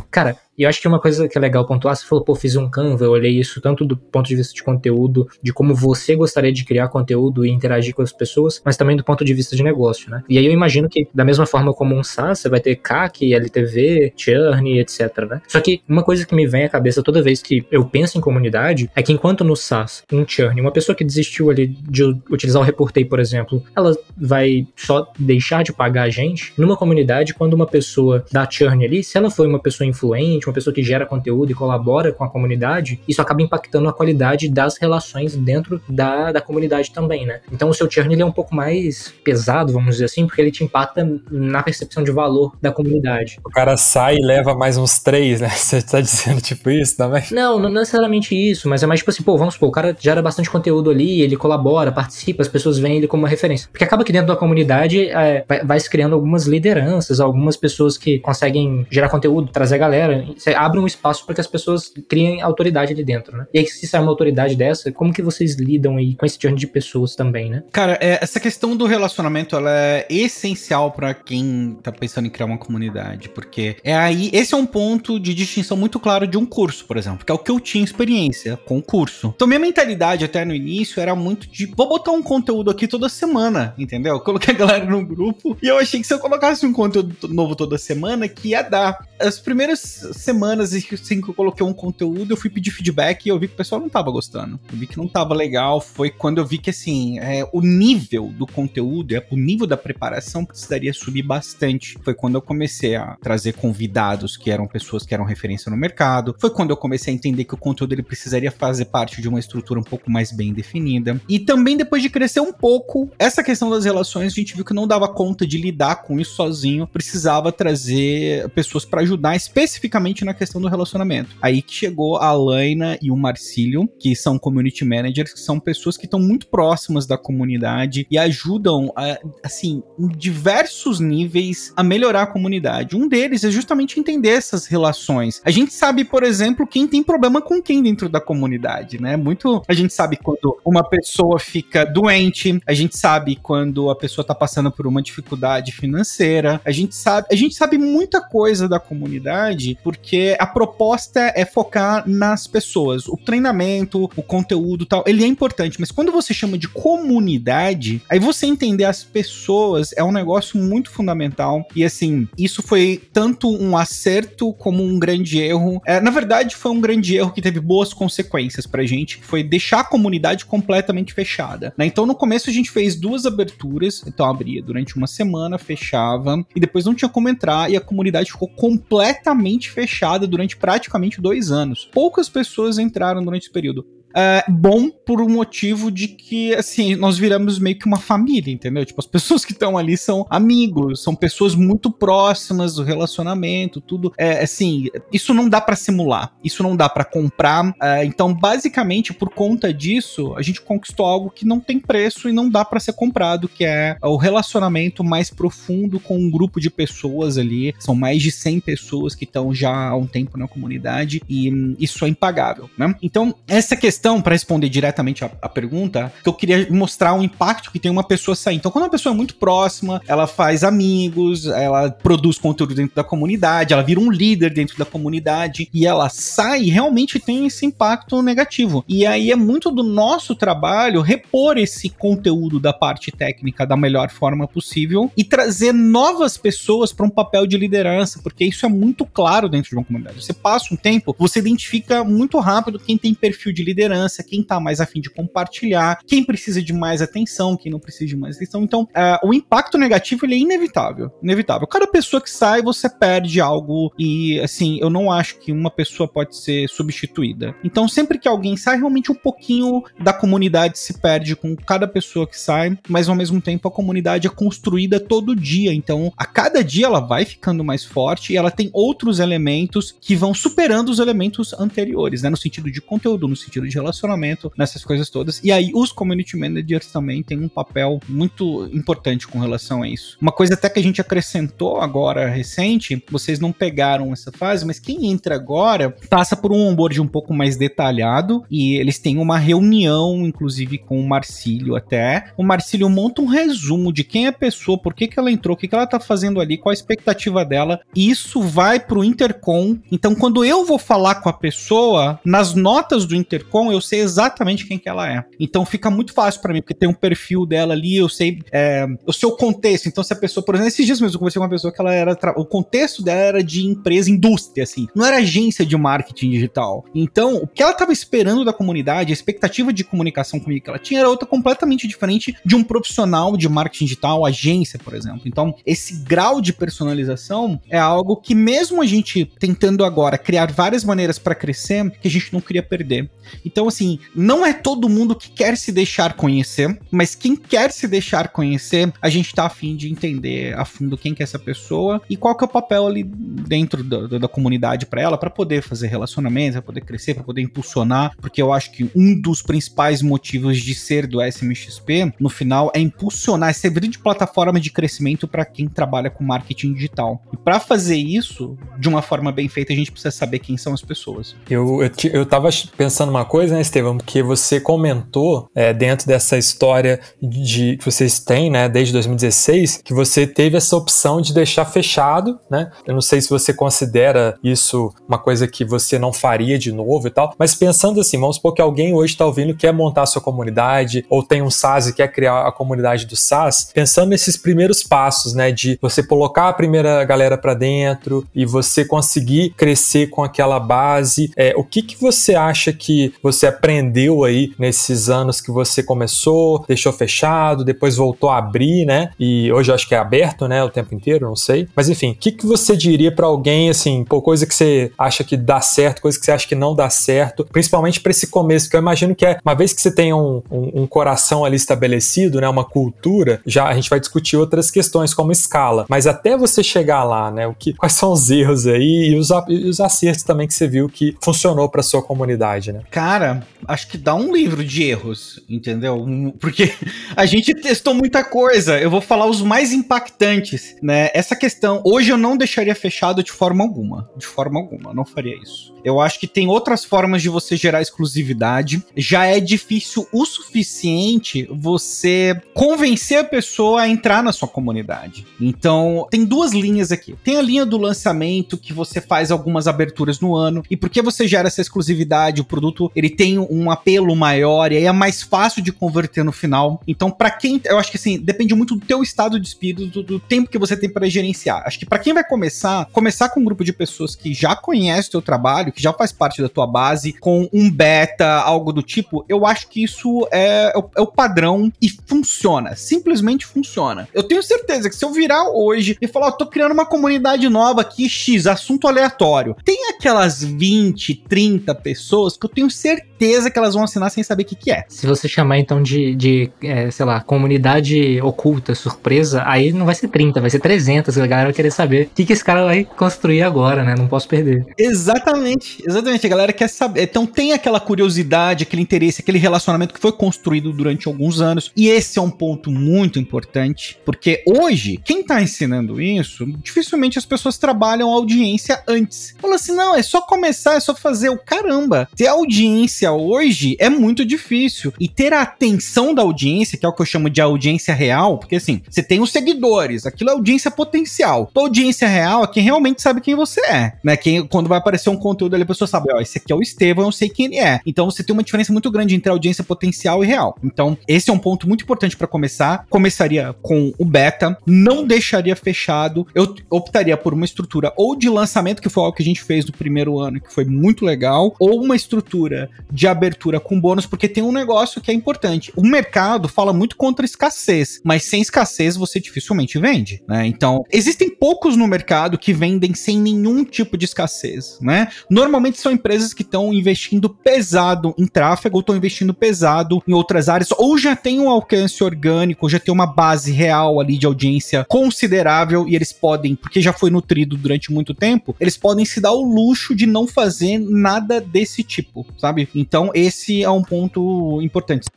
Cara, 0.10 0.36
e 0.58 0.64
eu 0.64 0.70
acho 0.70 0.82
que 0.82 0.88
uma 0.88 1.00
coisa 1.00 1.28
que 1.28 1.38
é 1.38 1.42
legal 1.42 1.66
pontuar, 1.66 1.96
você 1.96 2.06
falou, 2.06 2.24
pô, 2.24 2.34
fiz 2.34 2.56
um 2.56 2.70
Canva, 2.70 3.06
eu 3.06 3.12
olhei 3.12 3.38
isso 3.40 3.62
tanto 3.62 3.86
do 3.86 3.96
ponto 3.96 4.28
de 4.28 4.36
vista 4.36 4.54
de 4.54 4.64
conteúdo, 4.64 5.28
de 5.42 5.54
como 5.54 5.76
você 5.76 6.16
gostaria 6.16 6.52
de 6.52 6.66
criar 6.66 6.88
conteúdo 6.88 7.46
e 7.46 7.50
interagir 7.50 7.94
com 7.94 8.02
as 8.02 8.12
pessoas, 8.12 8.62
mas 8.66 8.76
também 8.76 8.96
do 8.96 9.04
ponto 9.04 9.24
de 9.24 9.34
vista 9.34 9.56
de 9.56 9.64
negócio, 9.64 10.10
né? 10.10 10.24
E 10.28 10.38
aí 10.38 10.46
eu 10.46 10.52
imagino 10.52 10.90
que, 10.90 11.08
da 11.14 11.24
mesma 11.24 11.46
forma 11.46 11.74
como 11.74 11.96
um 11.96 12.04
SaaS, 12.04 12.40
você 12.40 12.50
vai 12.50 12.60
ter 12.60 12.76
CAC, 12.76 13.34
LTV, 13.34 14.14
churn, 14.16 14.80
etc, 14.80 15.00
né? 15.30 15.42
Só 15.48 15.62
que 15.62 15.82
uma 15.88 16.04
coisa 16.04 16.26
que 16.26 16.34
me 16.34 16.48
vem 16.48 16.64
à 16.64 16.70
cabeça 16.70 17.04
toda 17.04 17.22
vez 17.22 17.42
que 17.42 17.66
eu 17.72 17.86
penso 17.86 18.18
em 18.18 18.22
comunidade 18.22 18.90
é 18.96 19.04
que 19.04 19.14
enquanto 19.14 19.44
no 19.44 19.56
SaaS, 19.56 20.04
um 20.12 20.26
churn, 20.28 20.60
uma 20.60 20.72
pessoa 20.72 20.96
que 20.96 21.04
desistiu 21.04 21.52
ali 21.52 21.68
de 21.68 22.04
utilizar 22.32 22.62
o 22.62 22.66
Reportei, 22.66 23.06
por 23.06 23.20
exemplo, 23.20 23.64
ela 23.76 23.96
vai 24.18 24.68
só 24.76 25.12
deixar 25.20 25.64
de 25.64 25.72
pagar 25.72 26.04
a 26.04 26.10
gente. 26.10 26.54
Numa 26.58 26.76
comunidade, 26.76 27.34
quando 27.34 27.54
uma 27.54 27.68
pessoa 27.68 28.26
dá 28.32 28.50
churn 28.50 28.84
ali, 28.84 29.04
se 29.04 29.18
ela 29.18 29.30
foi 29.30 29.48
uma 29.48 29.60
pessoa 29.60 29.88
influente, 29.88 30.47
uma 30.50 30.54
pessoa 30.54 30.74
que 30.74 30.84
gera 30.84 31.06
conteúdo 31.06 31.52
e 31.52 31.56
colabora 31.56 32.12
com 32.12 32.24
a 32.24 32.30
comunidade, 32.30 33.00
isso 33.08 33.22
acaba 33.22 33.42
impactando 33.42 33.88
a 33.90 33.94
qualidade 33.94 34.50
das 34.50 34.78
relações 34.78 35.36
dentro 35.36 35.82
da, 35.88 36.32
da 36.32 36.42
comunidade 36.42 36.92
também, 36.92 37.26
né? 37.26 37.42
Então 37.52 37.70
o 37.70 37.74
seu 37.74 37.90
churn 37.90 38.14
ele 38.14 38.22
é 38.22 38.26
um 38.26 38.32
pouco 38.32 38.56
mais 38.56 39.14
pesado, 39.24 39.74
vamos 39.74 39.96
dizer 39.96 40.06
assim, 40.06 40.26
porque 40.26 40.42
ele 40.42 40.52
te 40.52 40.64
impacta 40.64 41.08
na 41.30 41.62
percepção 41.64 42.04
de 42.04 42.12
valor 42.12 42.56
da 42.62 42.72
comunidade. 42.72 43.40
O 43.46 43.50
cara 43.50 43.78
sai 43.78 44.16
e 44.16 44.26
leva 44.26 44.56
mais 44.56 44.78
uns 44.78 45.00
três, 45.00 45.42
né? 45.42 45.50
Você 45.68 45.82
tá 45.82 46.02
dizendo 46.02 46.42
tipo 46.42 46.70
isso 46.70 46.96
também? 46.98 47.24
Não, 47.32 47.60
não 47.60 47.70
necessariamente 47.70 48.36
isso, 48.36 48.70
mas 48.70 48.84
é 48.84 48.88
mais 48.88 49.00
tipo 49.00 49.12
assim, 49.12 49.24
pô, 49.24 49.38
vamos 49.38 49.56
supor, 49.56 49.70
o 49.70 49.72
cara 49.72 49.96
gera 50.00 50.22
bastante 50.22 50.50
conteúdo 50.50 50.90
ali, 50.90 51.22
ele 51.22 51.36
colabora, 51.36 51.92
participa, 51.92 52.42
as 52.42 52.48
pessoas 52.48 52.78
veem 52.78 52.98
ele 52.98 53.08
como 53.08 53.24
uma 53.24 53.30
referência. 53.30 53.68
Porque 53.72 53.84
acaba 53.84 54.04
que 54.04 54.12
dentro 54.12 54.28
da 54.28 54.36
comunidade 54.36 55.10
é, 55.10 55.44
vai, 55.48 55.64
vai 55.64 55.80
se 55.80 55.90
criando 55.90 56.14
algumas 56.14 56.46
lideranças, 56.46 57.20
algumas 57.20 57.58
pessoas 57.58 57.98
que 57.98 58.20
conseguem 58.20 58.86
gerar 58.90 59.10
conteúdo, 59.10 59.52
trazer 59.52 59.76
a 59.76 59.78
galera 59.78 60.26
você 60.38 60.52
abre 60.52 60.80
um 60.80 60.86
espaço 60.86 61.26
para 61.26 61.36
que 61.36 61.42
as 61.42 61.48
pessoas 61.48 61.92
criem 62.08 62.42
autoridade 62.42 62.94
ali 62.94 63.04
dentro, 63.04 63.36
né? 63.36 63.48
E 63.54 63.60
aí, 63.60 63.68
se 63.68 63.88
sai 63.88 64.02
uma 64.02 64.12
autoridade 64.12 64.56
dessa, 64.56 64.92
como 64.92 65.14
que 65.14 65.22
vocês 65.22 65.56
lidam 65.56 65.98
aí 65.98 66.16
com 66.16 66.26
esse 66.26 66.38
tipo 66.38 66.56
de 66.56 66.68
pessoas 66.68 67.16
também, 67.16 67.50
né? 67.50 67.64
Cara, 67.72 67.98
é, 68.02 68.20
essa 68.22 68.40
questão 68.40 68.76
do 68.76 68.86
relacionamento, 68.86 69.56
ela 69.56 69.72
é 69.72 70.06
essencial 70.10 70.92
para 70.92 71.14
quem 71.14 71.78
tá 71.82 71.92
pensando 71.92 72.28
em 72.28 72.30
criar 72.30 72.46
uma 72.46 72.58
comunidade, 72.58 73.30
porque 73.30 73.78
é 73.84 73.96
aí, 73.96 74.30
esse 74.34 74.54
é 74.54 74.58
um 74.58 74.66
ponto 74.66 75.20
de 75.20 75.34
distinção 75.34 75.78
muito 75.78 76.00
claro 76.00 76.28
de 76.28 76.38
um 76.38 76.46
curso, 76.46 76.86
por 76.86 76.98
exemplo, 76.98 77.26
que 77.26 77.32
é 77.32 77.36
o 77.36 77.40
que 77.40 77.52
eu 77.52 77.60
tinha 77.60 77.84
experiência 77.84 78.58
com 78.58 78.78
o 78.78 78.82
curso. 78.82 79.34
Então, 79.36 79.48
minha 79.48 79.60
mentalidade 79.60 80.26
até 80.26 80.44
no 80.46 80.54
início 80.54 81.02
era 81.02 81.16
muito 81.16 81.48
de, 81.48 81.66
vou 81.66 81.88
botar 81.88 82.12
um 82.12 82.22
conteúdo 82.22 82.72
aqui 82.72 82.88
toda 82.88 83.10
semana, 83.10 83.74
entendeu? 83.78 84.16
Eu 84.16 84.20
coloquei 84.20 84.54
a 84.54 84.58
galera 84.58 84.86
no 84.86 85.06
grupo 85.06 85.58
e 85.62 85.68
eu 85.68 85.78
achei 85.78 86.00
que 86.00 86.08
se 86.08 86.14
eu 86.14 86.20
colocasse 86.20 86.66
um 86.66 86.74
conteúdo 86.74 87.16
novo 87.28 87.56
toda 87.56 87.78
semana, 87.78 88.28
que 88.28 88.50
ia 88.50 88.62
dar. 88.62 89.06
As 89.20 89.40
primeiras 89.40 90.08
semanas 90.28 90.74
assim 90.74 91.22
que 91.22 91.30
eu 91.30 91.34
coloquei 91.34 91.66
um 91.66 91.72
conteúdo, 91.72 92.34
eu 92.34 92.38
fui 92.38 92.50
pedir 92.50 92.70
feedback 92.72 93.26
e 93.26 93.30
eu 93.30 93.40
vi 93.40 93.48
que 93.48 93.54
o 93.54 93.58
pessoal 93.58 93.80
não 93.80 93.88
tava 93.88 94.12
gostando. 94.12 94.60
Eu 94.70 94.78
vi 94.78 94.86
que 94.86 94.98
não 94.98 95.08
tava 95.08 95.34
legal. 95.34 95.80
Foi 95.80 96.10
quando 96.10 96.40
eu 96.40 96.46
vi 96.46 96.58
que, 96.58 96.70
assim, 96.70 97.18
é, 97.20 97.48
o 97.54 97.62
nível 97.62 98.28
do 98.38 98.46
conteúdo, 98.46 99.16
é, 99.16 99.26
o 99.32 99.38
nível 99.38 99.66
da 99.66 99.78
preparação 99.78 100.44
precisaria 100.44 100.92
subir 100.94 101.22
bastante. 101.22 101.98
Foi 102.04 102.14
quando 102.14 102.36
eu 102.36 102.42
comecei 102.42 102.96
a 102.96 103.16
trazer 103.22 103.54
convidados 103.54 104.36
que 104.36 104.52
eram 104.52 104.68
pessoas 104.68 105.06
que 105.06 105.14
eram 105.14 105.24
referência 105.24 105.70
no 105.70 105.78
mercado. 105.78 106.36
Foi 106.38 106.50
quando 106.50 106.72
eu 106.72 106.78
comecei 106.78 107.14
a 107.14 107.16
entender 107.16 107.46
que 107.46 107.54
o 107.54 107.58
conteúdo 107.58 107.94
ele 107.94 108.04
precisaria 108.04 108.52
fazer 108.52 108.86
parte 108.86 109.22
de 109.22 109.30
uma 109.30 109.40
estrutura 109.40 109.80
um 109.80 109.84
pouco 109.84 110.12
mais 110.12 110.34
bem 110.34 110.52
definida. 110.52 111.22
E 111.30 111.40
também 111.40 111.78
depois 111.78 112.02
de 112.02 112.10
crescer 112.10 112.42
um 112.42 112.52
pouco, 112.52 113.10
essa 113.18 113.42
questão 113.42 113.70
das 113.70 113.86
relações, 113.86 114.34
a 114.34 114.36
gente 114.36 114.56
viu 114.56 114.66
que 114.66 114.74
não 114.74 114.88
dava 114.88 115.08
conta 115.08 115.48
de 115.48 115.58
lidar 115.58 116.04
com 116.04 116.20
isso 116.20 116.36
sozinho, 116.36 116.86
precisava 116.86 117.50
trazer 117.50 118.50
pessoas 118.50 118.84
para 118.84 119.02
ajudar 119.02 119.38
especificamente 119.38 120.07
na 120.24 120.34
questão 120.34 120.62
do 120.62 120.68
relacionamento. 120.68 121.36
Aí 121.42 121.62
que 121.62 121.74
chegou 121.74 122.18
a 122.18 122.32
Laina 122.32 122.98
e 123.02 123.12
o 123.12 123.18
Marcílio, 123.18 123.90
que 124.00 124.16
são 124.16 124.40
community 124.40 124.86
managers, 124.86 125.34
que 125.34 125.40
são 125.40 125.60
pessoas 125.60 125.98
que 125.98 126.06
estão 126.06 126.20
muito 126.20 126.48
próximas 126.48 127.06
da 127.06 127.18
comunidade 127.18 128.08
e 128.10 128.18
ajudam, 128.18 128.92
a, 128.96 129.18
assim, 129.44 129.84
em 130.00 130.08
diversos 130.08 131.00
níveis 131.00 131.74
a 131.76 131.84
melhorar 131.84 132.24
a 132.24 132.28
comunidade. 132.28 132.96
Um 132.96 133.08
deles 133.08 133.44
é 133.44 133.52
justamente 133.52 134.00
entender 134.00 134.30
essas 134.30 134.66
relações. 134.66 135.42
A 135.44 135.52
gente 135.52 135.74
sabe, 135.74 136.04
por 136.04 136.24
exemplo, 136.24 136.68
quem 136.68 136.88
tem 136.88 137.04
problema 137.04 137.42
com 137.42 137.62
quem 137.62 137.82
dentro 137.82 138.10
da 138.10 138.22
comunidade, 138.22 139.02
né? 139.02 139.16
Muito 139.18 139.62
a 139.68 139.74
gente 139.74 139.94
sabe 139.94 140.18
quando 140.18 140.58
uma 140.66 140.84
pessoa 140.84 141.40
fica 141.40 141.86
doente, 141.86 142.60
a 142.66 142.74
gente 142.74 142.98
sabe 142.98 143.36
quando 143.36 143.90
a 143.90 143.96
pessoa 143.96 144.26
tá 144.26 144.36
passando 144.36 144.72
por 144.72 144.88
uma 144.88 145.02
dificuldade 145.02 145.72
financeira, 145.72 146.62
a 146.64 146.72
gente 146.72 146.96
sabe, 146.96 147.28
a 147.32 147.36
gente 147.36 147.56
sabe 147.56 147.78
muita 147.78 148.22
coisa 148.22 148.68
da 148.68 148.80
comunidade 148.80 149.78
porque 150.08 150.38
a 150.40 150.48
proposta 150.48 151.34
é 151.36 151.44
focar 151.44 152.08
nas 152.08 152.48
pessoas. 152.48 153.08
O 153.10 153.18
treinamento, 153.18 154.06
o 154.16 154.24
conteúdo 154.24 154.86
tal, 154.86 155.04
ele 155.06 155.24
é 155.24 155.28
importante, 155.28 155.78
mas 155.82 155.92
quando 155.92 156.14
você 156.14 156.34
chama 156.34 156.58
de 156.58 156.70
comunidade, 156.70 158.02
aí 158.10 158.18
você 158.18 158.46
entender 158.46 158.86
as 158.86 159.04
pessoas 159.04 159.92
é 159.98 160.04
um 160.04 160.12
negócio 160.12 160.58
muito 160.58 160.90
fundamental. 160.90 161.68
E 161.76 161.84
assim, 161.84 162.26
isso 162.38 162.64
foi 162.64 163.02
tanto 163.12 163.50
um 163.50 163.76
acerto 163.76 164.54
como 164.54 164.82
um 164.82 164.98
grande 164.98 165.40
erro. 165.40 165.82
É, 165.86 166.00
na 166.00 166.12
verdade, 166.12 166.56
foi 166.56 166.72
um 166.72 166.80
grande 166.80 167.18
erro 167.18 167.34
que 167.34 167.42
teve 167.42 167.60
boas 167.60 167.94
consequências 167.94 168.66
pra 168.66 168.86
gente, 168.86 169.18
que 169.18 169.26
foi 169.26 169.44
deixar 169.44 169.82
a 169.82 169.84
comunidade 169.84 170.46
completamente 170.46 171.14
fechada. 171.14 171.74
Né? 171.78 171.86
Então, 171.86 172.06
no 172.06 172.16
começo, 172.16 172.50
a 172.50 172.54
gente 172.54 172.72
fez 172.72 172.96
duas 172.96 173.26
aberturas. 173.26 174.04
Então, 174.08 174.26
abria 174.26 174.62
durante 174.62 174.96
uma 174.96 175.08
semana, 175.08 175.58
fechava, 175.58 176.46
e 176.56 176.60
depois 176.62 176.86
não 176.86 176.96
tinha 176.96 177.10
como 177.10 177.28
entrar, 177.28 177.70
e 177.70 177.76
a 177.76 177.82
comunidade 177.82 178.32
ficou 178.32 178.48
completamente 178.48 179.70
fechada 179.70 179.87
durante 180.28 180.58
praticamente 180.58 181.22
dois 181.22 181.52
anos. 181.52 181.90
Poucas 181.94 182.30
pessoas 182.30 182.78
entraram 182.78 183.24
durante 183.24 183.44
esse 183.44 183.52
período 183.52 183.86
é, 184.18 184.44
bom 184.50 184.90
por 184.90 185.22
um 185.22 185.30
motivo 185.30 185.92
de 185.92 186.08
que, 186.08 186.56
assim, 186.56 186.96
nós 186.96 187.20
viramos 187.20 187.60
meio 187.60 187.78
que 187.78 187.86
uma 187.86 188.00
família, 188.00 188.52
entendeu? 188.52 188.84
Tipo, 188.84 189.00
as 189.00 189.06
pessoas 189.08 189.46
que 189.46 189.52
estão 189.52 189.78
ali 189.78 189.96
são 189.96 190.26
amigos, 190.28 191.04
são 191.04 191.14
pessoas 191.14 191.54
muito 191.54 191.92
próximas 191.92 192.74
do 192.74 192.84
relacionamento, 192.84 193.80
tudo. 193.80 194.12
É, 194.18 194.44
assim, 194.44 194.88
isso 195.14 195.36
não 195.36 195.48
dá 195.48 195.62
para 195.62 195.76
simular, 195.76 196.34
isso 196.44 196.64
não 196.64 196.76
dá 196.76 196.90
para 196.90 197.06
comprar. 197.06 197.72
É, 197.80 198.04
então, 198.06 198.34
basicamente, 198.34 199.14
por 199.14 199.30
conta 199.30 199.72
disso, 199.72 200.34
a 200.36 200.42
gente 200.42 200.62
conquistou 200.62 201.06
algo 201.06 201.30
que 201.30 201.46
não 201.46 201.60
tem 201.60 201.80
preço 201.80 202.28
e 202.28 202.34
não 202.34 202.50
dá 202.50 202.66
para 202.66 202.80
ser 202.80 202.94
comprado, 202.94 203.48
que 203.48 203.66
é 203.66 203.98
o 204.02 204.18
relacionamento 204.18 205.04
mais 205.04 205.30
profundo 205.30 206.00
com 206.00 206.18
um 206.18 206.32
grupo 206.32 206.60
de 206.60 206.72
pessoas 206.72 207.38
ali. 207.38 207.76
São 207.78 207.94
mais 207.94 208.24
de 208.24 208.32
100 208.32 208.62
pessoas 208.62 209.14
que 209.14 209.26
estão 209.26 209.54
já 209.54 209.90
há 209.90 209.96
um 209.96 210.08
tempo 210.08 210.40
na 210.40 210.48
comunidade 210.48 211.22
e 211.30 211.52
hum, 211.52 211.76
isso 211.80 212.04
é 212.04 212.08
impagável, 212.08 212.68
né? 212.76 212.96
Então, 213.02 213.36
essa 213.48 213.76
questão 213.76 214.07
questão, 214.08 214.22
para 214.22 214.34
responder 214.34 214.70
diretamente 214.70 215.26
a, 215.26 215.32
a, 215.42 215.50
pergunta, 215.50 216.14
que 216.24 216.30
eu 216.30 216.34
queria 216.34 216.68
mostrar 216.72 217.14
o 217.14 217.22
impacto 217.22 217.72
que 217.72 217.80
tem 217.80 217.92
uma 217.92 218.04
pessoa 218.04 218.36
sair. 218.36 218.56
Então, 218.56 218.72
quando 218.72 218.86
uma 218.86 218.90
pessoa 218.90 219.14
é 219.14 219.18
muito 219.18 219.36
próxima, 219.36 220.02
ela 220.08 220.26
faz 220.26 220.64
amigos, 220.64 221.46
ela 221.46 221.92
produz 221.92 222.38
conteúdo 222.38 222.74
dentro 222.74 222.96
da 222.96 223.04
comunidade, 223.04 223.74
ela 223.74 223.84
vira 223.84 224.00
um 224.00 224.10
líder 224.10 224.54
dentro 224.54 224.78
da 224.78 224.86
comunidade 224.86 225.68
e 225.74 225.86
ela 225.86 226.08
sai, 226.10 226.64
realmente 226.66 227.20
tem 227.20 227.48
esse 227.48 227.66
impacto 227.66 228.22
negativo. 228.22 228.86
E 228.88 229.06
aí 229.06 229.32
é 229.32 229.36
muito 229.36 229.70
do 229.70 229.84
nosso 229.84 230.36
trabalho 230.36 231.02
repor 231.02 231.58
esse 231.58 231.90
conteúdo 231.90 232.60
da 232.60 232.72
parte 232.72 233.12
técnica 233.12 233.66
da 233.66 233.76
melhor 233.76 234.10
forma 234.10 234.48
possível 234.48 235.12
e 235.18 235.24
trazer 235.24 235.74
novas 235.74 236.38
pessoas 236.38 236.94
para 236.94 237.06
um 237.06 237.10
papel 237.10 237.46
de 237.46 237.58
liderança, 237.58 238.20
porque 238.24 238.46
isso 238.46 238.66
é 238.66 238.70
muito 238.70 239.06
claro 239.06 239.50
dentro 239.50 239.70
de 239.70 239.76
uma 239.76 239.84
comunidade. 239.84 240.24
Você 240.24 240.34
passa 240.34 240.74
um 240.74 240.78
tempo, 240.78 241.16
você 241.18 241.40
identifica 241.40 242.04
muito 242.04 242.40
rápido 242.40 242.80
quem 242.80 242.98
tem 242.98 243.14
perfil 243.14 243.52
de 243.52 243.64
liderança 243.64 243.97
quem 244.24 244.44
tá 244.44 244.60
mais 244.60 244.80
afim 244.80 245.02
de 245.02 245.10
compartilhar, 245.10 246.00
quem 246.06 246.24
precisa 246.24 246.62
de 246.62 246.74
mais 246.74 247.02
atenção, 247.02 247.58
quem 247.58 247.72
não 247.72 247.80
precisa 247.80 248.06
de 248.06 248.16
mais 248.16 248.36
atenção. 248.36 248.64
Então, 248.64 248.84
uh, 248.84 249.28
o 249.28 249.34
impacto 249.34 249.78
negativo 249.78 250.26
ele 250.26 250.36
é 250.36 250.40
inevitável. 250.40 251.12
Inevitável. 251.22 251.68
Cada 251.68 251.88
pessoa 251.88 252.22
que 252.22 252.30
sai, 252.30 252.62
você 252.62 252.90
perde 252.90 253.40
algo. 253.40 253.92
E, 253.98 254.40
assim, 254.40 254.78
eu 254.82 254.90
não 254.90 255.12
acho 255.12 255.40
que 255.40 255.52
uma 255.52 255.72
pessoa 255.72 256.08
pode 256.08 256.36
ser 256.36 256.68
substituída. 256.70 257.56
Então, 257.64 257.88
sempre 257.88 258.20
que 258.20 258.28
alguém 258.28 258.58
sai, 258.58 258.78
realmente 258.78 259.12
um 259.12 259.16
pouquinho 259.16 259.84
da 260.00 260.14
comunidade 260.14 260.78
se 260.78 261.00
perde 261.00 261.36
com 261.36 261.56
cada 261.56 261.88
pessoa 261.88 262.28
que 262.28 262.40
sai, 262.40 262.78
mas 262.88 263.10
ao 263.10 263.16
mesmo 263.16 263.42
tempo 263.42 263.68
a 263.68 263.72
comunidade 263.72 264.28
é 264.28 264.30
construída 264.30 265.00
todo 265.00 265.36
dia. 265.36 265.74
Então, 265.74 266.12
a 266.18 266.26
cada 266.26 266.64
dia 266.64 266.86
ela 266.86 267.00
vai 267.00 267.26
ficando 267.26 267.64
mais 267.64 267.84
forte 267.84 268.34
e 268.34 268.38
ela 268.38 268.52
tem 268.52 268.70
outros 268.74 269.20
elementos 269.20 269.96
que 270.00 270.16
vão 270.16 270.34
superando 270.34 270.90
os 270.90 271.00
elementos 271.00 271.54
anteriores, 271.54 272.22
né? 272.22 272.30
No 272.30 272.38
sentido 272.38 272.72
de 272.72 272.82
conteúdo, 272.82 273.28
no 273.28 273.36
sentido 273.36 273.68
de 273.68 273.77
relacionamento, 273.78 274.52
nessas 274.58 274.84
coisas 274.84 275.10
todas. 275.10 275.42
E 275.44 275.52
aí 275.52 275.72
os 275.74 275.92
community 275.92 276.38
managers 276.38 276.88
também 276.88 277.24
têm 277.24 277.40
um 277.40 277.50
papel 277.50 278.00
muito 278.08 278.70
importante 278.74 279.28
com 279.28 279.40
relação 279.40 279.84
a 279.84 279.88
isso. 279.88 280.18
Uma 280.22 280.32
coisa 280.32 280.54
até 280.54 280.70
que 280.70 280.80
a 280.80 280.84
gente 280.84 281.02
acrescentou 281.02 281.82
agora 281.82 282.28
recente, 282.28 283.04
vocês 283.10 283.40
não 283.40 283.52
pegaram 283.52 284.12
essa 284.14 284.32
fase, 284.32 284.66
mas 284.66 284.80
quem 284.80 285.08
entra 285.08 285.36
agora 285.36 285.96
passa 286.10 286.36
por 286.36 286.52
um 286.52 286.68
onboard 286.68 287.00
um 287.02 287.08
pouco 287.08 287.34
mais 287.34 287.58
detalhado 287.58 288.44
e 288.50 288.76
eles 288.76 289.00
têm 289.00 289.18
uma 289.18 289.38
reunião, 289.38 290.26
inclusive 290.26 290.78
com 290.78 291.00
o 291.00 291.08
Marcílio 291.08 291.76
até. 291.76 292.32
O 292.38 292.44
Marcílio 292.44 292.90
monta 292.90 293.22
um 293.22 293.26
resumo 293.26 293.92
de 293.94 294.04
quem 294.04 294.26
é 294.26 294.30
a 294.30 294.34
pessoa, 294.34 294.78
por 294.78 294.94
que, 294.94 295.08
que 295.08 295.20
ela 295.20 295.32
entrou, 295.32 295.56
o 295.56 295.58
que, 295.58 295.68
que 295.68 295.76
ela 295.76 295.88
tá 295.88 296.00
fazendo 296.00 296.40
ali, 296.40 296.58
qual 296.58 296.72
a 296.72 296.74
expectativa 296.74 297.44
dela. 297.46 297.80
Isso 297.96 298.42
vai 298.42 298.80
pro 298.80 299.04
Intercom. 299.04 299.78
Então, 299.92 300.16
quando 300.16 300.44
eu 300.44 300.66
vou 300.66 300.78
falar 300.78 301.16
com 301.16 301.30
a 301.30 301.34
pessoa, 301.34 302.20
nas 302.24 302.54
notas 302.54 303.06
do 303.06 303.16
Intercom, 303.16 303.67
eu 303.72 303.82
sei 303.82 304.02
exatamente 304.02 304.66
quem 304.66 304.78
que 304.78 304.90
ela 304.90 305.12
é. 305.12 305.24
Então 305.40 305.66
fica 305.66 305.90
muito 305.90 306.14
fácil 306.14 306.42
para 306.42 306.54
mim, 306.54 306.62
porque 306.62 306.74
tem 306.74 306.90
um 306.90 306.94
perfil 306.94 307.46
dela 307.46 307.74
ali, 307.74 307.98
eu 307.98 308.10
sei 308.10 308.40
é, 308.52 308.86
o 309.06 309.14
seu 309.14 309.32
contexto. 309.32 309.88
Então, 309.88 310.04
se 310.04 310.14
a 310.14 310.16
pessoa, 310.16 310.44
por 310.44 310.56
exemplo, 310.56 310.70
esses 310.70 310.86
dias 310.86 311.02
mesmo 311.02 311.16
eu 311.16 311.20
conversei 311.20 311.40
com 311.40 311.44
uma 311.46 311.50
pessoa 311.50 311.74
que 311.74 311.82
ela 311.82 311.94
era. 311.94 312.18
O 312.36 312.46
contexto 312.46 313.04
dela 313.04 313.20
era 313.20 313.44
de 313.44 313.66
empresa, 313.66 314.10
indústria, 314.10 314.64
assim. 314.64 314.88
Não 314.96 315.06
era 315.06 315.18
agência 315.18 315.66
de 315.66 315.76
marketing 315.76 316.32
digital. 316.32 316.86
Então, 316.94 317.38
o 317.38 317.48
que 317.48 317.62
ela 317.62 317.72
estava 317.72 317.92
esperando 317.92 318.44
da 318.44 318.54
comunidade, 318.54 319.12
a 319.12 319.14
expectativa 319.14 319.72
de 319.72 319.84
comunicação 319.84 320.40
comigo 320.40 320.64
que 320.64 320.70
ela 320.70 320.80
tinha 320.80 321.00
era 321.00 321.10
outra 321.10 321.28
completamente 321.28 321.88
diferente 321.88 322.36
de 322.46 322.56
um 322.56 322.64
profissional 322.64 323.36
de 323.38 323.48
marketing 323.48 323.86
digital, 323.86 324.26
agência, 324.26 324.80
por 324.80 324.94
exemplo. 324.94 325.22
Então, 325.26 325.56
esse 325.66 326.04
grau 326.04 326.42
de 326.42 326.54
personalização 326.54 327.60
é 327.70 327.78
algo 327.78 328.18
que, 328.18 328.36
mesmo 328.36 328.82
a 328.82 328.86
gente 328.86 329.26
tentando 329.40 329.84
agora 329.84 330.18
criar 330.18 330.52
várias 330.52 330.84
maneiras 330.84 331.18
para 331.18 331.36
crescer, 331.36 331.90
que 331.92 332.08
a 332.08 332.12
gente 332.12 332.34
não 332.34 332.42
queria 332.42 332.64
perder. 332.64 333.10
Então, 333.46 333.57
assim, 333.66 333.98
não 334.14 334.46
é 334.46 334.52
todo 334.52 334.90
mundo 334.90 335.16
que 335.16 335.30
quer 335.32 335.56
se 335.56 335.72
deixar 335.72 336.14
conhecer, 336.14 336.78
mas 336.92 337.16
quem 337.16 337.34
quer 337.34 337.72
se 337.72 337.88
deixar 337.88 338.28
conhecer, 338.28 338.92
a 339.02 339.08
gente 339.08 339.34
tá 339.34 339.46
afim 339.46 339.78
de 339.78 339.90
entender 339.90 340.54
a 340.58 340.66
fundo 340.66 340.98
quem 340.98 341.14
que 341.14 341.24
é 341.24 341.26
essa 341.26 341.40
pessoa 341.40 342.02
e 342.10 342.18
qual 342.18 342.36
que 342.36 342.44
é 342.44 342.48
o 342.48 342.50
papel 342.50 342.86
ali 342.86 343.04
dentro 343.04 343.84
da, 343.84 344.20
da 344.20 344.28
comunidade 344.28 344.86
para 344.86 345.02
ela, 345.02 345.18
para 345.18 345.30
poder 345.30 345.62
fazer 345.62 345.88
relacionamentos, 345.88 346.56
para 346.56 346.62
poder 346.62 346.82
crescer, 346.82 347.14
para 347.14 347.24
poder 347.24 347.42
impulsionar, 347.42 348.16
porque 348.20 348.42
eu 348.42 348.52
acho 348.52 348.72
que 348.72 348.90
um 348.94 349.20
dos 349.20 349.42
principais 349.42 350.02
motivos 350.02 350.58
de 350.58 350.76
ser 350.76 351.08
do 351.08 351.22
SMXP, 351.24 352.14
no 352.20 352.30
final, 352.30 352.72
é 352.76 352.80
impulsionar, 352.80 353.50
é 353.50 353.54
servir 353.54 353.88
de 353.88 354.00
plataforma 354.00 354.60
de 354.60 354.72
crescimento 354.72 355.28
para 355.28 355.46
quem 355.46 355.68
trabalha 355.68 356.10
com 356.10 356.24
marketing 356.24 356.74
digital. 356.74 357.22
E 357.32 357.38
para 357.38 357.60
fazer 357.60 357.96
isso 357.98 358.58
de 358.78 358.90
uma 358.90 359.02
forma 359.02 359.32
bem 359.32 359.48
feita, 359.48 359.74
a 359.74 359.76
gente 359.76 359.92
precisa 359.92 360.12
saber 360.12 360.40
quem 360.40 360.58
são 360.58 360.74
as 360.74 360.82
pessoas. 360.82 361.36
Eu, 361.50 361.82
eu, 361.82 361.92
eu 362.12 362.26
tava 362.26 362.50
pensando 362.76 363.10
uma 363.10 363.26
coisa, 363.26 363.47
né, 363.52 363.62
Estevam, 363.62 363.98
porque 363.98 364.22
você 364.22 364.60
comentou 364.60 365.50
é, 365.56 365.74
dentro 365.74 366.08
dessa 366.08 366.38
história 366.38 367.00
de 367.22 367.78
que 367.78 367.86
vocês 367.86 368.20
têm, 368.20 368.50
né, 368.50 368.70
desde 368.70 368.94
2016, 368.94 369.82
que 369.84 369.94
você 369.94 370.26
teve 370.26 370.58
essa 370.58 370.76
opção 370.76 371.22
de 371.22 371.34
deixar 371.34 371.66
fechado, 371.66 372.40
né? 372.50 372.72
Eu 372.86 372.94
não 372.94 373.02
sei 373.02 373.22
se 373.22 373.30
você 373.30 373.54
considera 373.54 374.38
isso 374.44 374.94
uma 375.08 375.18
coisa 375.18 375.48
que 375.48 375.66
você 375.66 376.00
não 376.00 376.14
faria 376.14 376.58
de 376.58 376.72
novo 376.72 377.08
e 377.08 377.12
tal, 377.12 377.34
mas 377.38 377.54
pensando 377.56 378.00
assim, 378.00 378.20
vamos 378.20 378.38
supor 378.38 378.54
que 378.54 378.62
alguém 378.62 378.94
hoje 378.94 379.14
está 379.14 379.26
ouvindo 379.26 379.56
quer 379.56 379.74
montar 379.74 380.04
a 380.04 380.06
sua 380.06 380.22
comunidade 380.22 381.06
ou 381.10 381.24
tem 381.24 381.42
um 381.42 381.50
SaaS 381.50 381.88
e 381.88 381.94
quer 381.94 382.12
criar 382.12 382.48
a 382.48 382.52
comunidade 382.52 383.06
do 383.06 383.16
SaaS, 383.16 383.72
pensando 383.74 384.10
nesses 384.10 384.38
primeiros 384.38 384.84
passos, 384.84 385.34
né, 385.34 385.52
de 385.52 385.78
você 385.82 386.02
colocar 386.04 386.50
a 386.50 386.54
primeira 386.54 387.04
galera 387.04 387.38
para 387.38 387.54
dentro 387.54 388.26
e 388.34 388.46
você 388.46 388.86
conseguir 388.86 389.54
crescer 389.58 390.08
com 390.08 390.24
aquela 390.24 390.60
base, 390.60 391.32
é, 391.36 391.54
o 391.56 391.64
que 391.64 391.82
que 391.82 392.00
você 392.00 392.36
acha 392.36 392.72
que 392.72 393.14
você 393.22 393.37
você 393.38 393.48
aprendeu 393.48 394.24
aí 394.24 394.54
nesses 394.58 395.10
anos 395.10 395.40
que 395.42 395.52
você 395.52 395.84
começou, 395.84 396.64
deixou 396.68 396.92
fechado, 396.92 397.64
depois 397.64 397.96
voltou 397.96 398.30
a 398.30 398.38
abrir, 398.38 398.86
né? 398.86 399.12
E 399.20 399.52
hoje 399.52 399.72
eu 399.72 399.76
acho 399.76 399.88
que 399.88 399.96
é 399.96 399.98
aberto, 399.98 400.48
né, 400.48 400.64
o 400.64 400.70
tempo 400.70 400.94
inteiro, 400.94 401.28
não 401.28 401.36
sei. 401.36 401.68
Mas 401.76 401.90
enfim, 401.90 402.12
o 402.12 402.16
que, 402.16 402.32
que 402.32 402.46
você 402.46 402.76
diria 402.76 403.12
para 403.12 403.26
alguém 403.26 403.70
assim, 403.70 404.04
por 404.04 404.22
coisa 404.22 404.46
que 404.46 404.54
você 404.54 404.92
acha 404.98 405.24
que 405.24 405.38
dá 405.38 405.62
certo, 405.62 406.02
coisa 406.02 406.20
que 406.20 406.26
você 406.26 406.32
acha 406.32 406.48
que 406.48 406.56
não 406.56 406.76
dá 406.76 406.90
certo, 406.90 407.46
principalmente 407.52 408.00
para 408.00 408.12
esse 408.12 408.28
começo, 408.28 408.66
porque 408.66 408.78
eu 408.78 408.82
imagino 408.82 409.16
que 409.16 409.26
é 409.26 409.40
uma 409.44 409.56
vez 409.56 409.74
que 409.74 409.82
você 409.82 409.92
tem 409.92 410.14
um, 410.14 410.42
um, 410.52 410.82
um, 410.82 410.88
coração 410.88 411.46
ali 411.46 411.56
estabelecido, 411.56 412.42
né, 412.42 412.48
uma 412.48 412.64
cultura, 412.64 413.42
já 413.46 413.68
a 413.68 413.74
gente 413.74 413.90
vai 413.90 414.00
discutir 414.00 414.38
outras 414.38 414.72
questões 414.72 415.14
como 415.14 415.32
escala, 415.32 415.86
mas 415.90 416.08
até 416.08 416.38
você 416.38 416.64
chegar 416.64 417.04
lá, 417.04 417.32
né, 417.32 417.48
o 417.48 417.54
que, 417.54 417.74
quais 417.74 417.94
são 417.94 418.12
os 418.12 418.30
erros 418.30 418.66
aí 418.68 419.12
e 419.12 419.16
os, 419.16 419.30
e 419.48 419.70
os 419.70 419.80
acertos 419.80 420.24
também 420.24 420.48
que 420.48 420.54
você 420.54 420.68
viu 420.68 420.90
que 420.90 421.16
funcionou 421.22 421.70
para 421.70 421.84
sua 421.84 422.02
comunidade, 422.02 422.72
né? 422.72 422.82
Cara, 422.90 423.27
acho 423.68 423.88
que 423.88 423.98
dá 423.98 424.16
um 424.16 424.34
livro 424.34 424.64
de 424.64 424.84
erros, 424.84 425.44
entendeu? 425.50 426.06
Porque 426.40 426.74
a 427.16 427.26
gente 427.26 427.54
testou 427.54 427.94
muita 427.94 428.24
coisa. 428.24 428.80
Eu 428.80 428.90
vou 428.90 429.02
falar 429.02 429.26
os 429.26 429.42
mais 429.42 429.72
impactantes, 429.74 430.76
né? 430.82 431.10
Essa 431.14 431.36
questão, 431.36 431.82
hoje 431.86 432.12
eu 432.12 432.18
não 432.18 432.38
deixaria 432.38 432.76
fechado 432.76 433.24
de 433.24 433.32
forma 433.32 433.64
alguma, 433.64 434.10
de 434.18 434.26
forma 434.26 434.60
alguma, 434.60 434.94
não 434.94 435.06
faria 435.06 435.36
isso. 435.42 435.74
Eu 435.84 436.02
acho 436.02 436.20
que 436.20 436.28
tem 436.28 436.48
outras 436.48 436.84
formas 436.84 437.22
de 437.22 437.30
você 437.30 437.56
gerar 437.56 437.82
exclusividade. 437.82 438.84
Já 438.96 439.26
é 439.26 439.40
difícil 439.40 440.08
o 440.12 440.26
suficiente 440.26 441.48
você 441.50 442.40
convencer 442.54 443.20
a 443.20 443.24
pessoa 443.24 443.82
a 443.82 443.88
entrar 443.88 444.22
na 444.22 444.34
sua 444.34 444.48
comunidade. 444.48 445.26
Então, 445.40 446.08
tem 446.10 446.26
duas 446.26 446.52
linhas 446.52 446.92
aqui. 446.92 447.16
Tem 447.24 447.38
a 447.38 447.42
linha 447.42 447.66
do 447.66 447.78
lançamento 447.78 448.58
que 448.58 448.74
você 448.74 449.00
faz 449.00 449.32
algumas 449.32 449.68
aberturas 449.68 450.20
no 450.20 450.36
ano 450.36 450.64
e 450.70 450.76
porque 450.76 451.02
você 451.02 451.28
gera 451.28 451.48
essa 451.48 451.62
exclusividade, 451.62 452.42
o 452.42 452.46
produto 452.46 452.92
ele 452.96 453.10
tem 453.18 453.40
um 453.40 453.72
apelo 453.72 454.16
maior 454.16 454.72
e 454.72 454.78
aí 454.78 454.86
é 454.86 454.92
mais 454.92 455.24
fácil 455.24 455.64
de 455.64 455.72
converter 455.72 456.24
no 456.24 456.32
final. 456.32 456.80
Então, 456.88 457.10
para 457.10 457.32
quem, 457.32 457.60
eu 457.66 457.80
acho 457.80 457.90
que 457.90 457.98
assim, 457.98 458.20
depende 458.20 458.54
muito 458.54 458.76
do 458.76 458.86
teu 458.86 459.02
estado 459.02 459.40
de 459.40 459.48
espírito, 459.48 459.88
do, 459.88 460.04
do 460.04 460.20
tempo 460.20 460.50
que 460.50 460.60
você 460.60 460.78
tem 460.78 460.88
para 460.88 461.10
gerenciar. 461.10 461.64
Acho 461.66 461.80
que 461.80 461.86
para 461.86 461.98
quem 461.98 462.14
vai 462.14 462.24
começar, 462.24 462.86
começar 462.92 463.30
com 463.30 463.40
um 463.40 463.44
grupo 463.44 463.64
de 463.64 463.74
pessoas 463.74 464.16
que 464.16 464.34
já 464.34 464.56
conhece 464.56 465.10
o 465.10 465.12
teu 465.14 465.22
trabalho, 465.22 465.72
que 465.72 465.82
já 465.82 465.92
faz 465.92 466.12
parte 466.12 466.42
da 466.42 466.48
tua 466.48 466.68
base, 466.68 467.14
com 467.14 467.50
um 467.52 467.72
beta, 467.72 468.28
algo 468.42 468.72
do 468.72 468.84
tipo, 468.84 469.26
eu 469.28 469.46
acho 469.48 469.68
que 469.68 469.84
isso 469.84 470.28
é, 470.32 470.72
é, 470.76 470.78
o, 470.78 470.90
é 470.96 471.02
o 471.02 471.08
padrão 471.08 471.74
e 471.82 471.90
funciona. 471.90 472.76
Simplesmente 472.76 473.48
funciona. 473.48 474.08
Eu 474.14 474.24
tenho 474.24 474.44
certeza 474.44 474.90
que 474.90 474.96
se 474.96 475.04
eu 475.04 475.12
virar 475.12 475.50
hoje 475.50 475.98
e 476.00 476.08
falar, 476.08 476.28
oh, 476.28 476.32
tô 476.34 476.46
criando 476.46 476.74
uma 476.74 476.86
comunidade 476.86 477.50
nova 477.50 477.82
aqui, 477.82 478.08
X, 478.08 478.46
assunto 478.46 478.88
aleatório, 478.88 479.56
tem 479.66 479.90
aquelas 479.90 480.44
20, 480.44 481.24
30 481.28 481.74
pessoas 481.74 482.38
que 482.38 482.46
eu 482.46 482.50
tenho 482.50 482.70
certeza 482.70 483.07
que 483.18 483.58
elas 483.58 483.74
vão 483.74 483.84
assinar 483.84 484.12
sem 484.12 484.24
saber 484.24 484.44
o 484.44 484.46
que, 484.46 484.56
que 484.56 484.72
é. 484.72 484.86
Se 484.88 485.08
você 485.08 485.28
chamar 485.28 485.58
então 485.58 485.82
de, 485.82 486.16
de 486.16 486.52
é, 486.62 486.92
sei 486.92 487.06
lá, 487.06 487.20
comunidade 487.20 488.22
oculta, 488.22 488.76
surpresa, 488.76 489.44
aí 489.46 489.72
não 489.72 489.86
vai 489.86 489.96
ser 489.96 490.08
30, 490.08 490.40
vai 490.40 490.50
ser 490.50 490.60
300. 490.60 491.18
A 491.18 491.28
galera 491.28 491.48
vai 491.48 491.54
querer 491.54 491.72
saber 491.72 492.08
o 492.08 492.10
que, 492.16 492.26
que 492.26 492.34
esse 492.34 492.44
cara 492.44 492.64
vai 492.64 492.84
construir 492.84 493.42
agora, 493.42 493.84
né? 493.84 493.96
Não 493.98 494.08
posso 494.08 494.28
perder. 494.28 494.66
Exatamente. 494.78 495.28
Exatamente, 495.48 495.84
exatamente. 495.86 496.26
A 496.26 496.30
galera 496.30 496.54
quer 496.54 496.68
saber. 496.68 497.04
Então 497.04 497.26
tem 497.26 497.54
aquela 497.54 497.80
curiosidade, 497.80 498.64
aquele 498.64 498.82
interesse, 498.82 499.22
aquele 499.22 499.38
relacionamento 499.38 499.94
que 499.94 500.00
foi 500.00 500.12
construído 500.12 500.72
durante 500.72 501.08
alguns 501.08 501.42
anos. 501.42 501.72
E 501.76 501.90
esse 501.90 502.20
é 502.20 502.22
um 502.22 502.30
ponto 502.30 502.72
muito 502.72 503.20
importante, 503.20 504.00
porque 504.06 504.44
hoje, 504.46 505.00
quem 505.04 505.24
tá 505.24 505.42
ensinando 505.42 506.02
isso, 506.02 506.46
dificilmente 506.64 507.18
as 507.18 507.26
pessoas 507.26 507.58
trabalham 507.58 508.12
a 508.12 508.16
audiência 508.16 508.82
antes. 508.88 509.36
Fala 509.40 509.56
assim: 509.56 509.74
não, 509.74 509.96
é 509.96 510.04
só 510.04 510.22
começar, 510.22 510.76
é 510.76 510.80
só 510.80 510.96
fazer 510.96 511.30
o 511.30 511.38
caramba. 511.38 512.08
Ter 512.16 512.28
audiência 512.28 512.87
hoje 513.12 513.76
é 513.80 513.90
muito 513.90 514.26
difícil. 514.26 514.94
E 515.00 515.08
ter 515.08 515.34
a 515.34 515.42
atenção 515.42 516.14
da 516.14 516.22
audiência, 516.22 516.78
que 516.78 516.86
é 516.86 516.90
o 516.90 516.94
que 516.94 517.02
eu 517.02 517.06
chamo 517.06 517.30
de 517.30 517.42
audiência 517.42 517.94
real, 517.94 518.38
porque 518.38 518.56
assim, 518.56 518.82
você 518.90 519.04
tem 519.04 519.20
os 519.20 519.32
seguidores, 519.32 520.06
aquilo 520.06 520.30
é 520.30 520.34
audiência 520.34 520.72
potencial. 520.72 521.50
A 521.56 521.60
audiência 521.60 522.08
real 522.08 522.44
é 522.44 522.48
quem 522.48 522.64
realmente 522.64 523.02
sabe 523.02 523.22
quem 523.22 523.36
você 523.36 523.62
é, 523.62 523.94
né? 524.04 524.18
Quem, 524.18 524.46
quando 524.48 524.68
vai 524.68 524.78
aparecer 524.78 525.10
um 525.10 525.18
conteúdo 525.18 525.56
ali, 525.56 525.64
a 525.64 525.68
pessoa 525.68 525.88
sabe, 525.88 526.10
ó, 526.14 526.20
esse 526.20 526.38
aqui 526.38 526.52
é 526.52 526.56
o 526.56 526.62
Estevão, 526.62 527.06
eu 527.06 527.12
sei 527.12 527.30
quem 527.30 527.48
ele 527.48 527.60
é. 527.60 527.80
Então 527.86 528.06
você 528.10 528.24
tem 528.24 528.34
uma 528.34 528.44
diferença 528.44 528.72
muito 528.72 528.90
grande 528.92 529.16
entre 529.16 529.32
audiência 529.32 529.64
potencial 529.64 530.24
e 530.24 530.28
real. 530.28 530.58
Então, 530.64 530.98
esse 531.08 531.30
é 531.30 531.34
um 531.34 531.40
ponto 531.40 531.68
muito 531.68 531.84
importante 531.84 532.16
para 532.16 532.28
começar. 532.28 532.86
Começaria 532.90 533.56
com 533.62 533.94
o 533.98 534.06
beta, 534.06 534.58
não 534.66 535.06
deixaria 535.06 535.56
fechado. 535.56 536.28
Eu 536.34 536.56
optaria 536.70 537.18
por 537.18 537.34
uma 537.34 537.46
estrutura 537.46 537.94
ou 537.96 538.16
de 538.16 538.30
lançamento, 538.30 538.82
que 538.82 538.90
foi 538.90 539.04
algo 539.04 539.16
que 539.16 539.24
a 539.24 539.26
gente 539.26 539.44
fez 539.44 539.66
no 539.66 539.72
primeiro 539.72 540.20
ano, 540.20 540.40
que 540.40 540.54
foi 540.54 540.66
muito 540.66 541.06
legal, 541.06 541.56
ou 541.60 541.82
uma 541.82 541.96
estrutura 541.96 542.70
de 542.92 543.08
abertura 543.08 543.60
com 543.60 543.80
bônus, 543.80 544.06
porque 544.06 544.28
tem 544.28 544.44
um 544.44 544.52
negócio 544.52 545.02
que 545.02 545.12
é 545.12 545.14
importante. 545.14 545.72
O 545.76 545.86
mercado 545.86 546.48
fala 546.48 546.74
muito 546.74 546.96
contra 546.96 547.26
escassez, 547.26 548.02
mas 548.04 548.24
sem 548.24 548.42
escassez 548.42 548.96
você 548.96 549.20
dificilmente 549.20 549.80
vende, 549.80 550.24
né? 550.28 550.46
Então, 550.46 550.84
existem 550.92 551.30
poucos 551.30 551.76
no 551.76 551.88
mercado 551.88 552.38
que 552.38 552.54
vendem 552.54 552.94
sem 552.94 553.20
nenhum 553.20 553.64
tipo 553.64 553.98
de 553.98 554.06
escassez, 554.06 554.78
né? 554.82 555.10
Normalmente 555.30 555.80
são 555.80 555.92
empresas 555.92 556.34
que 556.34 556.42
estão 556.42 556.74
investindo 556.74 557.30
pesado 557.30 558.14
em 558.18 558.28
tráfego, 558.28 558.78
ou 558.78 558.82
estão 558.82 558.96
investindo 558.96 559.34
pesado 559.34 560.02
em 560.08 560.14
outras 560.14 560.50
áreas, 560.50 560.70
ou 560.78 560.98
já 560.98 561.16
tem 561.16 561.40
um 561.40 561.50
alcance 561.50 562.04
orgânico, 562.04 562.70
já 562.70 562.80
tem 562.80 562.94
uma 562.94 563.08
base 563.08 563.52
real 563.52 564.00
ali 564.00 564.18
de 564.18 564.26
audiência 564.26 564.86
considerável 564.88 565.88
e 565.88 565.96
eles 565.96 566.12
podem, 566.12 566.56
porque 566.56 566.82
já 566.82 566.94
foi 566.94 567.10
nutrido 567.10 567.58
durante 567.58 567.92
muito 567.92 568.14
tempo, 568.14 568.56
eles 568.60 568.78
podem 568.78 569.06
se 569.06 569.20
dar 569.20 569.32
o 569.32 569.42
luxo 569.42 569.96
de 569.96 570.06
não 570.06 570.28
fazer 570.28 570.78
nada 570.80 571.40
desse 571.40 571.84
tipo, 571.84 572.26
sabe? 572.38 572.67
Então 572.74 573.12
esse 573.14 573.64
é 573.64 573.70
um 573.70 573.82
ponto 573.82 574.62
importante 574.62 575.10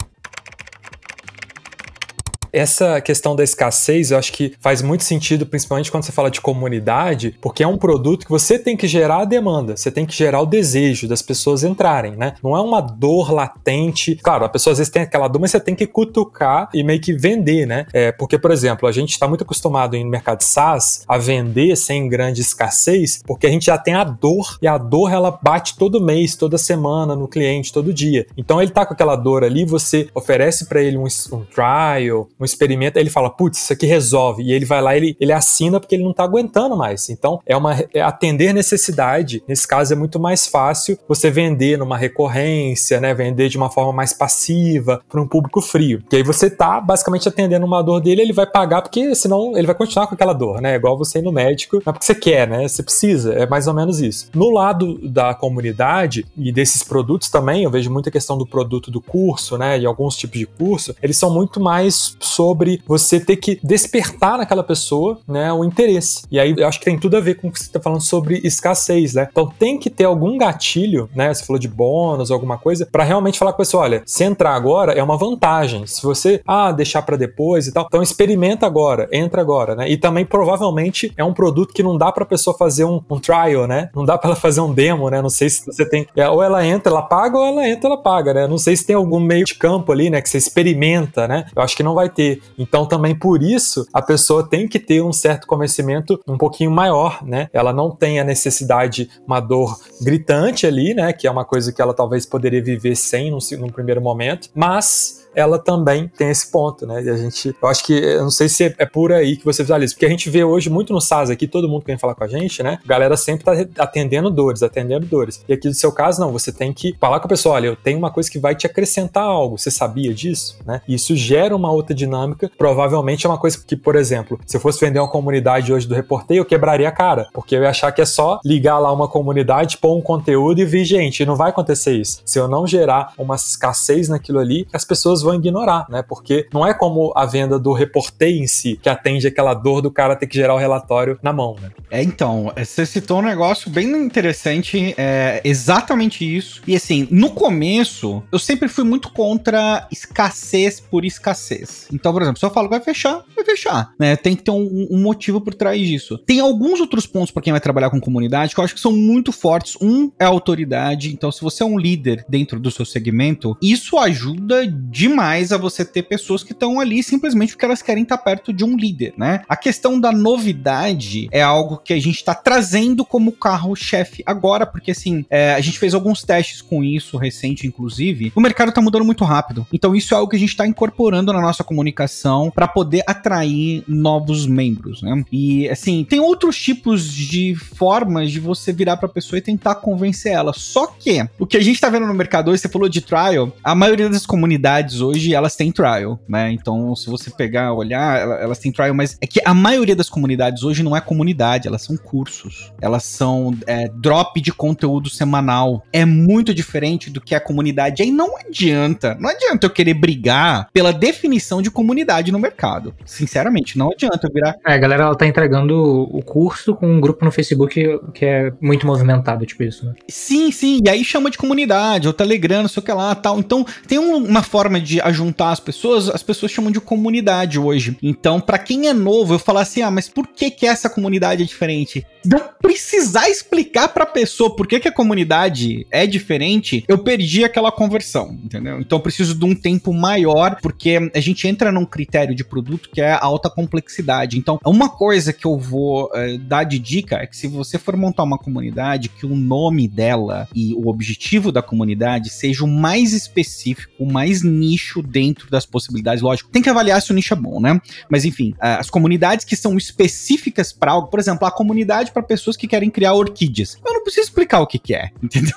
essa 2.52 3.00
questão 3.00 3.34
da 3.34 3.44
escassez, 3.44 4.10
eu 4.10 4.18
acho 4.18 4.32
que 4.32 4.54
faz 4.60 4.82
muito 4.82 5.04
sentido, 5.04 5.46
principalmente 5.46 5.90
quando 5.90 6.04
você 6.04 6.12
fala 6.12 6.30
de 6.30 6.40
comunidade, 6.40 7.36
porque 7.40 7.62
é 7.62 7.66
um 7.66 7.78
produto 7.78 8.24
que 8.24 8.30
você 8.30 8.58
tem 8.58 8.76
que 8.76 8.86
gerar 8.86 9.22
a 9.22 9.24
demanda, 9.24 9.76
você 9.76 9.90
tem 9.90 10.06
que 10.06 10.14
gerar 10.14 10.40
o 10.40 10.46
desejo 10.46 11.08
das 11.08 11.22
pessoas 11.22 11.64
entrarem, 11.64 12.16
né? 12.16 12.34
Não 12.42 12.56
é 12.56 12.60
uma 12.60 12.80
dor 12.80 13.32
latente. 13.32 14.16
Claro, 14.16 14.44
a 14.44 14.48
pessoa 14.48 14.72
às 14.72 14.78
vezes 14.78 14.92
tem 14.92 15.02
aquela 15.02 15.28
dor, 15.28 15.40
mas 15.40 15.50
você 15.50 15.60
tem 15.60 15.74
que 15.74 15.86
cutucar 15.86 16.68
e 16.74 16.82
meio 16.82 17.00
que 17.00 17.12
vender, 17.12 17.66
né? 17.66 17.86
É, 17.92 18.12
porque, 18.12 18.38
por 18.38 18.50
exemplo, 18.50 18.88
a 18.88 18.92
gente 18.92 19.10
está 19.10 19.26
muito 19.28 19.44
acostumado 19.44 19.96
em 19.96 20.04
mercado 20.04 20.42
SaaS 20.42 21.04
a 21.06 21.18
vender 21.18 21.76
sem 21.76 22.08
grande 22.08 22.40
escassez, 22.40 23.22
porque 23.26 23.46
a 23.46 23.50
gente 23.50 23.66
já 23.66 23.78
tem 23.78 23.94
a 23.94 24.04
dor 24.04 24.58
e 24.60 24.66
a 24.66 24.78
dor 24.78 25.12
ela 25.12 25.30
bate 25.30 25.76
todo 25.76 26.00
mês, 26.00 26.34
toda 26.34 26.58
semana 26.58 27.14
no 27.14 27.28
cliente, 27.28 27.72
todo 27.72 27.92
dia. 27.92 28.26
Então 28.36 28.60
ele 28.60 28.70
tá 28.70 28.84
com 28.84 28.94
aquela 28.94 29.16
dor 29.16 29.44
ali, 29.44 29.64
você 29.64 30.08
oferece 30.14 30.66
para 30.66 30.82
ele 30.82 30.96
um, 30.96 31.04
um 31.04 31.44
trial, 31.44 32.28
um 32.40 32.44
experimento, 32.44 32.98
aí 32.98 33.02
ele 33.02 33.10
fala, 33.10 33.30
putz, 33.30 33.58
isso 33.58 33.72
aqui 33.72 33.86
resolve. 33.86 34.42
E 34.42 34.52
ele 34.52 34.64
vai 34.64 34.80
lá, 34.80 34.96
ele, 34.96 35.16
ele 35.20 35.32
assina 35.32 35.78
porque 35.78 35.94
ele 35.94 36.04
não 36.04 36.12
tá 36.12 36.24
aguentando 36.24 36.76
mais. 36.76 37.08
Então, 37.10 37.40
é 37.46 37.56
uma 37.56 37.78
é 37.94 38.00
atender 38.00 38.52
necessidade. 38.52 39.42
Nesse 39.46 39.66
caso, 39.66 39.92
é 39.92 39.96
muito 39.96 40.18
mais 40.18 40.46
fácil 40.46 40.98
você 41.08 41.30
vender 41.30 41.78
numa 41.78 41.96
recorrência, 41.96 43.00
né? 43.00 43.14
Vender 43.14 43.48
de 43.48 43.56
uma 43.56 43.70
forma 43.70 43.92
mais 43.92 44.12
passiva 44.12 45.00
para 45.08 45.20
um 45.20 45.26
público 45.26 45.60
frio. 45.60 46.00
Porque 46.00 46.16
aí 46.16 46.22
você 46.22 46.50
tá 46.50 46.80
basicamente 46.80 47.28
atendendo 47.28 47.66
uma 47.66 47.82
dor 47.82 48.00
dele, 48.00 48.22
ele 48.22 48.32
vai 48.32 48.46
pagar 48.46 48.82
porque 48.82 49.14
senão 49.14 49.56
ele 49.56 49.66
vai 49.66 49.74
continuar 49.74 50.06
com 50.06 50.14
aquela 50.14 50.32
dor, 50.32 50.60
né? 50.60 50.74
Igual 50.74 50.96
você 50.96 51.18
ir 51.18 51.22
no 51.22 51.32
médico, 51.32 51.76
não 51.76 51.90
é 51.90 51.92
porque 51.92 52.04
você 52.04 52.14
quer, 52.14 52.48
né? 52.48 52.66
Você 52.66 52.82
precisa, 52.82 53.32
é 53.34 53.46
mais 53.46 53.66
ou 53.66 53.74
menos 53.74 54.00
isso. 54.00 54.30
No 54.34 54.50
lado 54.50 54.98
da 55.08 55.34
comunidade 55.34 56.26
e 56.36 56.52
desses 56.52 56.82
produtos 56.82 57.28
também, 57.28 57.64
eu 57.64 57.70
vejo 57.70 57.90
muita 57.90 58.10
questão 58.10 58.36
do 58.36 58.46
produto 58.46 58.90
do 58.90 59.00
curso, 59.00 59.56
né? 59.58 59.78
E 59.78 59.86
alguns 59.86 60.16
tipos 60.16 60.38
de 60.38 60.46
curso, 60.46 60.94
eles 61.02 61.16
são 61.16 61.32
muito 61.32 61.60
mais 61.60 62.16
sobre 62.30 62.82
você 62.86 63.20
ter 63.20 63.36
que 63.36 63.58
despertar 63.62 64.38
naquela 64.38 64.62
pessoa, 64.62 65.18
né, 65.26 65.52
o 65.52 65.64
interesse. 65.64 66.22
E 66.30 66.38
aí 66.38 66.54
eu 66.56 66.66
acho 66.66 66.78
que 66.78 66.84
tem 66.84 66.98
tudo 66.98 67.16
a 67.16 67.20
ver 67.20 67.34
com 67.34 67.48
o 67.48 67.52
que 67.52 67.58
você 67.58 67.66
está 67.66 67.80
falando 67.80 68.02
sobre 68.02 68.40
escassez, 68.44 69.14
né? 69.14 69.28
Então 69.30 69.50
tem 69.58 69.78
que 69.78 69.90
ter 69.90 70.04
algum 70.04 70.38
gatilho, 70.38 71.08
né? 71.14 71.32
Você 71.32 71.44
falou 71.44 71.58
de 71.58 71.68
bônus, 71.68 72.30
alguma 72.30 72.58
coisa, 72.58 72.86
para 72.90 73.04
realmente 73.04 73.38
falar 73.38 73.52
com 73.52 73.56
a 73.56 73.64
pessoa, 73.64 73.84
olha, 73.84 74.02
se 74.06 74.24
entrar 74.24 74.54
agora 74.54 74.92
é 74.92 75.02
uma 75.02 75.16
vantagem. 75.16 75.86
Se 75.86 76.02
você, 76.02 76.40
ah, 76.46 76.72
deixar 76.72 77.02
para 77.02 77.16
depois 77.16 77.66
e 77.66 77.72
tal, 77.72 77.86
então 77.86 78.02
experimenta 78.02 78.66
agora, 78.66 79.08
entra 79.12 79.40
agora, 79.40 79.74
né? 79.74 79.90
E 79.90 79.96
também 79.96 80.24
provavelmente 80.24 81.12
é 81.16 81.24
um 81.24 81.32
produto 81.32 81.74
que 81.74 81.82
não 81.82 81.96
dá 81.96 82.12
para 82.12 82.24
a 82.24 82.26
pessoa 82.26 82.56
fazer 82.56 82.84
um, 82.84 83.00
um, 83.10 83.18
trial, 83.18 83.66
né? 83.66 83.90
Não 83.94 84.04
dá 84.04 84.16
para 84.16 84.30
ela 84.30 84.36
fazer 84.36 84.60
um 84.60 84.72
demo, 84.72 85.10
né? 85.10 85.20
Não 85.20 85.30
sei 85.30 85.50
se 85.50 85.66
você 85.66 85.84
tem, 85.88 86.06
é, 86.16 86.28
ou 86.28 86.42
ela 86.42 86.64
entra, 86.64 86.92
ela 86.92 87.02
paga, 87.02 87.38
ou 87.38 87.46
ela 87.46 87.68
entra, 87.68 87.88
ela 87.88 87.98
paga, 87.98 88.34
né? 88.34 88.46
Não 88.46 88.58
sei 88.58 88.76
se 88.76 88.86
tem 88.86 88.96
algum 88.96 89.20
meio 89.20 89.44
de 89.44 89.54
campo 89.54 89.92
ali, 89.92 90.10
né? 90.10 90.20
Que 90.20 90.28
você 90.28 90.38
experimenta, 90.38 91.26
né? 91.26 91.46
Eu 91.54 91.62
acho 91.62 91.76
que 91.76 91.82
não 91.82 91.94
vai 91.94 92.08
ter 92.08 92.19
ter. 92.20 92.42
Então, 92.58 92.84
também 92.84 93.14
por 93.14 93.42
isso, 93.42 93.86
a 93.94 94.02
pessoa 94.02 94.46
tem 94.46 94.68
que 94.68 94.78
ter 94.78 95.00
um 95.00 95.12
certo 95.12 95.46
conhecimento 95.46 96.20
um 96.28 96.36
pouquinho 96.36 96.70
maior, 96.70 97.24
né? 97.24 97.48
Ela 97.50 97.72
não 97.72 97.90
tem 97.90 98.20
a 98.20 98.24
necessidade, 98.24 99.08
uma 99.26 99.40
dor 99.40 99.80
gritante 100.02 100.66
ali, 100.66 100.92
né? 100.92 101.14
Que 101.14 101.26
é 101.26 101.30
uma 101.30 101.46
coisa 101.46 101.72
que 101.72 101.80
ela 101.80 101.94
talvez 101.94 102.26
poderia 102.26 102.62
viver 102.62 102.94
sem 102.94 103.30
num, 103.30 103.38
num 103.58 103.68
primeiro 103.68 104.02
momento, 104.02 104.50
mas 104.54 105.19
ela 105.34 105.58
também 105.58 106.08
tem 106.08 106.30
esse 106.30 106.50
ponto, 106.50 106.86
né? 106.86 107.02
E 107.02 107.10
a 107.10 107.16
gente, 107.16 107.54
eu 107.60 107.68
acho 107.68 107.84
que, 107.84 107.92
eu 107.92 108.22
não 108.22 108.30
sei 108.30 108.48
se 108.48 108.74
é 108.76 108.86
por 108.86 109.12
aí 109.12 109.36
que 109.36 109.44
você 109.44 109.62
visualiza, 109.62 109.94
porque 109.94 110.06
a 110.06 110.08
gente 110.08 110.28
vê 110.28 110.44
hoje 110.44 110.68
muito 110.68 110.92
no 110.92 111.00
SaaS 111.00 111.30
aqui, 111.30 111.46
todo 111.46 111.68
mundo 111.68 111.82
que 111.82 111.86
vem 111.86 111.98
falar 111.98 112.14
com 112.14 112.24
a 112.24 112.28
gente, 112.28 112.62
né? 112.62 112.78
A 112.84 112.88
galera 112.88 113.16
sempre 113.16 113.44
tá 113.44 113.82
atendendo 113.82 114.30
dores, 114.30 114.62
atendendo 114.62 115.06
dores. 115.06 115.44
E 115.48 115.52
aqui 115.52 115.68
no 115.68 115.74
seu 115.74 115.92
caso, 115.92 116.20
não, 116.20 116.32
você 116.32 116.52
tem 116.52 116.72
que 116.72 116.96
falar 117.00 117.20
com 117.20 117.26
a 117.26 117.28
pessoa, 117.28 117.54
olha, 117.56 117.68
eu 117.68 117.76
tenho 117.76 117.98
uma 117.98 118.10
coisa 118.10 118.30
que 118.30 118.38
vai 118.38 118.54
te 118.54 118.66
acrescentar 118.66 119.24
algo, 119.24 119.58
você 119.58 119.70
sabia 119.70 120.12
disso, 120.12 120.58
né? 120.66 120.80
E 120.86 120.94
isso 120.94 121.14
gera 121.16 121.54
uma 121.54 121.70
outra 121.70 121.94
dinâmica, 121.94 122.50
provavelmente 122.58 123.26
é 123.26 123.28
uma 123.28 123.38
coisa 123.38 123.58
que, 123.64 123.76
por 123.76 123.96
exemplo, 123.96 124.38
se 124.46 124.56
eu 124.56 124.60
fosse 124.60 124.80
vender 124.80 124.98
uma 124.98 125.08
comunidade 125.08 125.72
hoje 125.72 125.86
do 125.86 125.94
Reporteio, 125.94 126.40
eu 126.40 126.44
quebraria 126.44 126.88
a 126.88 126.92
cara, 126.92 127.28
porque 127.32 127.56
eu 127.56 127.62
ia 127.62 127.70
achar 127.70 127.92
que 127.92 128.00
é 128.00 128.06
só 128.06 128.40
ligar 128.44 128.78
lá 128.78 128.92
uma 128.92 129.08
comunidade, 129.08 129.78
pôr 129.78 129.96
um 129.96 130.02
conteúdo 130.02 130.60
e 130.60 130.64
vir, 130.64 130.84
gente, 130.84 131.24
não 131.24 131.36
vai 131.36 131.50
acontecer 131.50 131.92
isso. 131.92 132.22
Se 132.24 132.38
eu 132.38 132.48
não 132.48 132.66
gerar 132.66 133.12
uma 133.16 133.36
escassez 133.36 134.08
naquilo 134.08 134.38
ali, 134.38 134.66
as 134.72 134.84
pessoas 134.84 135.22
vão 135.22 135.29
ignorar, 135.34 135.86
né? 135.88 136.02
Porque 136.02 136.48
não 136.52 136.66
é 136.66 136.74
como 136.74 137.12
a 137.16 137.26
venda 137.26 137.58
do 137.58 137.72
Reporteio 137.72 138.42
em 138.42 138.46
si, 138.46 138.78
que 138.82 138.88
atende 138.88 139.26
aquela 139.26 139.54
dor 139.54 139.80
do 139.80 139.90
cara 139.90 140.16
ter 140.16 140.26
que 140.26 140.36
gerar 140.36 140.54
o 140.54 140.58
relatório 140.58 141.18
na 141.22 141.32
mão, 141.32 141.56
né? 141.60 141.70
É, 141.90 142.02
então, 142.02 142.52
você 142.56 142.86
citou 142.86 143.18
um 143.18 143.22
negócio 143.22 143.70
bem 143.70 143.90
interessante, 143.96 144.94
é 144.96 145.40
exatamente 145.44 146.24
isso. 146.24 146.62
E 146.66 146.76
assim, 146.76 147.08
no 147.10 147.30
começo, 147.30 148.22
eu 148.30 148.38
sempre 148.38 148.68
fui 148.68 148.84
muito 148.84 149.10
contra 149.12 149.86
escassez 149.90 150.80
por 150.80 151.04
escassez. 151.04 151.88
Então, 151.92 152.12
por 152.12 152.22
exemplo, 152.22 152.38
se 152.38 152.46
eu 152.46 152.50
falo 152.50 152.68
que 152.68 152.76
vai 152.76 152.80
fechar, 152.80 153.24
vai 153.34 153.44
fechar, 153.44 153.92
né? 153.98 154.16
Tem 154.16 154.36
que 154.36 154.42
ter 154.42 154.50
um, 154.50 154.88
um 154.90 155.02
motivo 155.02 155.40
por 155.40 155.54
trás 155.54 155.80
disso. 155.80 156.18
Tem 156.18 156.40
alguns 156.40 156.80
outros 156.80 157.06
pontos 157.06 157.30
para 157.30 157.42
quem 157.42 157.52
vai 157.52 157.60
trabalhar 157.60 157.90
com 157.90 158.00
comunidade 158.00 158.54
que 158.54 158.60
eu 158.60 158.64
acho 158.64 158.74
que 158.74 158.80
são 158.80 158.92
muito 158.92 159.32
fortes. 159.32 159.76
Um 159.80 160.10
é 160.18 160.24
autoridade. 160.24 161.12
Então, 161.12 161.32
se 161.32 161.42
você 161.42 161.62
é 161.62 161.66
um 161.66 161.78
líder 161.78 162.24
dentro 162.28 162.60
do 162.60 162.70
seu 162.70 162.84
segmento, 162.84 163.56
isso 163.60 163.98
ajuda 163.98 164.66
demais 164.66 165.09
a 165.52 165.56
você 165.56 165.84
ter 165.84 166.02
pessoas 166.02 166.42
que 166.42 166.52
estão 166.52 166.80
ali 166.80 167.02
simplesmente 167.02 167.52
porque 167.52 167.64
elas 167.64 167.82
querem 167.82 168.02
estar 168.02 168.18
perto 168.18 168.52
de 168.52 168.64
um 168.64 168.76
líder, 168.76 169.14
né? 169.16 169.42
A 169.48 169.56
questão 169.56 169.98
da 169.98 170.12
novidade 170.12 171.28
é 171.30 171.42
algo 171.42 171.78
que 171.78 171.92
a 171.92 172.00
gente 172.00 172.16
está 172.16 172.34
trazendo 172.34 173.04
como 173.04 173.32
carro-chefe 173.32 174.22
agora, 174.26 174.66
porque 174.66 174.90
assim, 174.90 175.24
é, 175.28 175.54
a 175.54 175.60
gente 175.60 175.78
fez 175.78 175.94
alguns 175.94 176.22
testes 176.22 176.62
com 176.62 176.82
isso 176.82 177.16
recente, 177.16 177.66
inclusive. 177.66 178.32
O 178.34 178.40
mercado 178.40 178.68
está 178.68 178.80
mudando 178.80 179.04
muito 179.04 179.24
rápido. 179.24 179.66
Então, 179.72 179.94
isso 179.94 180.14
é 180.14 180.16
algo 180.16 180.30
que 180.30 180.36
a 180.36 180.38
gente 180.38 180.50
está 180.50 180.66
incorporando 180.66 181.32
na 181.32 181.40
nossa 181.40 181.64
comunicação 181.64 182.50
para 182.50 182.68
poder 182.68 183.02
atrair 183.06 183.84
novos 183.86 184.46
membros, 184.46 185.02
né? 185.02 185.24
E 185.30 185.68
assim, 185.68 186.04
tem 186.08 186.20
outros 186.20 186.58
tipos 186.60 187.12
de 187.12 187.54
formas 187.54 188.30
de 188.30 188.40
você 188.40 188.72
virar 188.72 188.96
para 188.96 189.06
a 189.06 189.12
pessoa 189.12 189.38
e 189.38 189.42
tentar 189.42 189.76
convencer 189.76 190.32
ela. 190.32 190.52
Só 190.52 190.86
que 190.86 191.24
o 191.38 191.46
que 191.46 191.56
a 191.56 191.60
gente 191.60 191.74
está 191.74 191.88
vendo 191.88 192.06
no 192.06 192.14
mercado 192.14 192.50
hoje, 192.50 192.62
você 192.62 192.68
falou 192.68 192.88
de 192.88 193.00
trial, 193.00 193.52
a 193.62 193.74
maioria 193.74 194.08
das 194.08 194.26
comunidades 194.26 194.99
hoje 195.00 195.34
elas 195.34 195.56
têm 195.56 195.72
trial, 195.72 196.18
né? 196.28 196.52
Então, 196.52 196.94
se 196.94 197.08
você 197.08 197.30
pegar, 197.30 197.72
olhar, 197.72 198.18
elas 198.40 198.58
têm 198.58 198.72
trial, 198.72 198.94
mas 198.94 199.16
é 199.20 199.26
que 199.26 199.40
a 199.44 199.54
maioria 199.54 199.96
das 199.96 200.08
comunidades 200.08 200.62
hoje 200.62 200.82
não 200.82 200.96
é 200.96 201.00
comunidade, 201.00 201.68
elas 201.68 201.82
são 201.82 201.96
cursos, 201.96 202.72
elas 202.80 203.04
são 203.04 203.54
é, 203.66 203.88
drop 203.88 204.40
de 204.40 204.52
conteúdo 204.52 205.08
semanal. 205.08 205.82
É 205.92 206.04
muito 206.04 206.54
diferente 206.54 207.10
do 207.10 207.20
que 207.20 207.34
a 207.34 207.40
comunidade. 207.40 208.02
Aí 208.02 208.10
não 208.10 208.36
adianta, 208.36 209.16
não 209.20 209.30
adianta 209.30 209.66
eu 209.66 209.70
querer 209.70 209.94
brigar 209.94 210.68
pela 210.72 210.92
definição 210.92 211.62
de 211.62 211.70
comunidade 211.70 212.32
no 212.32 212.38
mercado. 212.38 212.94
Sinceramente, 213.04 213.78
não 213.78 213.90
adianta 213.90 214.26
eu 214.26 214.32
virar. 214.32 214.56
É, 214.66 214.74
a 214.74 214.78
galera 214.78 215.04
ela 215.04 215.16
tá 215.16 215.26
entregando 215.26 215.76
o 215.76 216.22
curso 216.22 216.74
com 216.74 216.86
um 216.86 217.00
grupo 217.00 217.24
no 217.24 217.30
Facebook 217.30 218.00
que 218.14 218.24
é 218.24 218.52
muito 218.60 218.86
movimentado, 218.86 219.46
tipo 219.46 219.62
isso, 219.62 219.86
né? 219.86 219.94
Sim, 220.08 220.50
sim. 220.50 220.80
E 220.84 220.88
aí 220.88 221.04
chama 221.04 221.30
de 221.30 221.38
comunidade, 221.38 222.06
ou 222.06 222.12
Telegram, 222.12 222.62
não 222.62 222.68
sei 222.68 222.82
o 222.82 222.84
que 222.84 222.92
lá, 222.92 223.14
tal. 223.14 223.38
Então, 223.38 223.64
tem 223.86 223.98
um, 223.98 224.16
uma 224.16 224.42
forma 224.42 224.80
de 224.80 224.89
ajuntar 225.00 225.52
as 225.52 225.60
pessoas, 225.60 226.08
as 226.08 226.22
pessoas 226.22 226.50
chamam 226.50 226.72
de 226.72 226.80
comunidade 226.80 227.58
hoje. 227.58 227.98
Então, 228.02 228.40
para 228.40 228.58
quem 228.58 228.88
é 228.88 228.94
novo, 228.94 229.34
eu 229.34 229.38
falar 229.38 229.62
assim: 229.62 229.82
"Ah, 229.82 229.90
mas 229.90 230.08
por 230.08 230.26
que 230.26 230.50
que 230.50 230.66
essa 230.66 230.88
comunidade 230.88 231.42
é 231.42 231.46
diferente?" 231.46 232.06
Não 232.24 232.40
precisar 232.60 233.28
explicar 233.30 233.88
para 233.88 234.04
pessoa 234.04 234.54
por 234.54 234.66
que 234.66 234.78
que 234.78 234.88
a 234.88 234.92
comunidade 234.92 235.86
é 235.90 236.06
diferente, 236.06 236.84
eu 236.86 236.98
perdi 236.98 237.44
aquela 237.44 237.72
conversão, 237.72 238.38
entendeu? 238.44 238.78
Então, 238.80 238.98
eu 238.98 239.02
preciso 239.02 239.34
de 239.34 239.44
um 239.44 239.54
tempo 239.54 239.92
maior, 239.92 240.56
porque 240.60 241.10
a 241.14 241.20
gente 241.20 241.48
entra 241.48 241.72
num 241.72 241.86
critério 241.86 242.34
de 242.34 242.44
produto 242.44 242.90
que 242.92 243.00
é 243.00 243.12
alta 243.12 243.48
complexidade. 243.48 244.38
Então, 244.38 244.58
uma 244.64 244.88
coisa 244.88 245.32
que 245.32 245.46
eu 245.46 245.58
vou 245.58 246.10
é, 246.14 246.38
dar 246.38 246.64
de 246.64 246.78
dica 246.78 247.16
é 247.16 247.26
que 247.26 247.36
se 247.36 247.46
você 247.46 247.78
for 247.78 247.96
montar 247.96 248.22
uma 248.22 248.38
comunidade, 248.38 249.08
que 249.08 249.26
o 249.26 249.34
nome 249.34 249.88
dela 249.88 250.48
e 250.54 250.74
o 250.74 250.88
objetivo 250.88 251.50
da 251.50 251.62
comunidade 251.62 252.30
seja 252.30 252.64
o 252.64 252.68
mais 252.68 253.12
específico, 253.12 253.92
o 253.98 254.10
mais 254.10 254.42
nicho 254.42 254.79
dentro 255.02 255.50
das 255.50 255.66
possibilidades. 255.66 256.22
Lógico, 256.22 256.50
tem 256.50 256.62
que 256.62 256.68
avaliar 256.68 257.00
se 257.00 257.10
o 257.10 257.14
nicho 257.14 257.34
é 257.34 257.36
bom, 257.36 257.60
né? 257.60 257.80
Mas 258.08 258.24
enfim, 258.24 258.54
as 258.58 258.90
comunidades 258.90 259.44
que 259.44 259.56
são 259.56 259.76
específicas 259.76 260.72
para 260.72 260.92
algo, 260.92 261.08
por 261.08 261.20
exemplo, 261.20 261.46
a 261.46 261.50
comunidade 261.50 262.12
para 262.12 262.22
pessoas 262.22 262.56
que 262.56 262.66
querem 262.66 262.90
criar 262.90 263.14
orquídeas. 263.14 263.76
Eu 263.86 263.94
não 263.94 264.02
preciso 264.02 264.26
explicar 264.28 264.60
o 264.60 264.66
que, 264.66 264.78
que 264.78 264.94
é, 264.94 265.10
entendeu? 265.22 265.54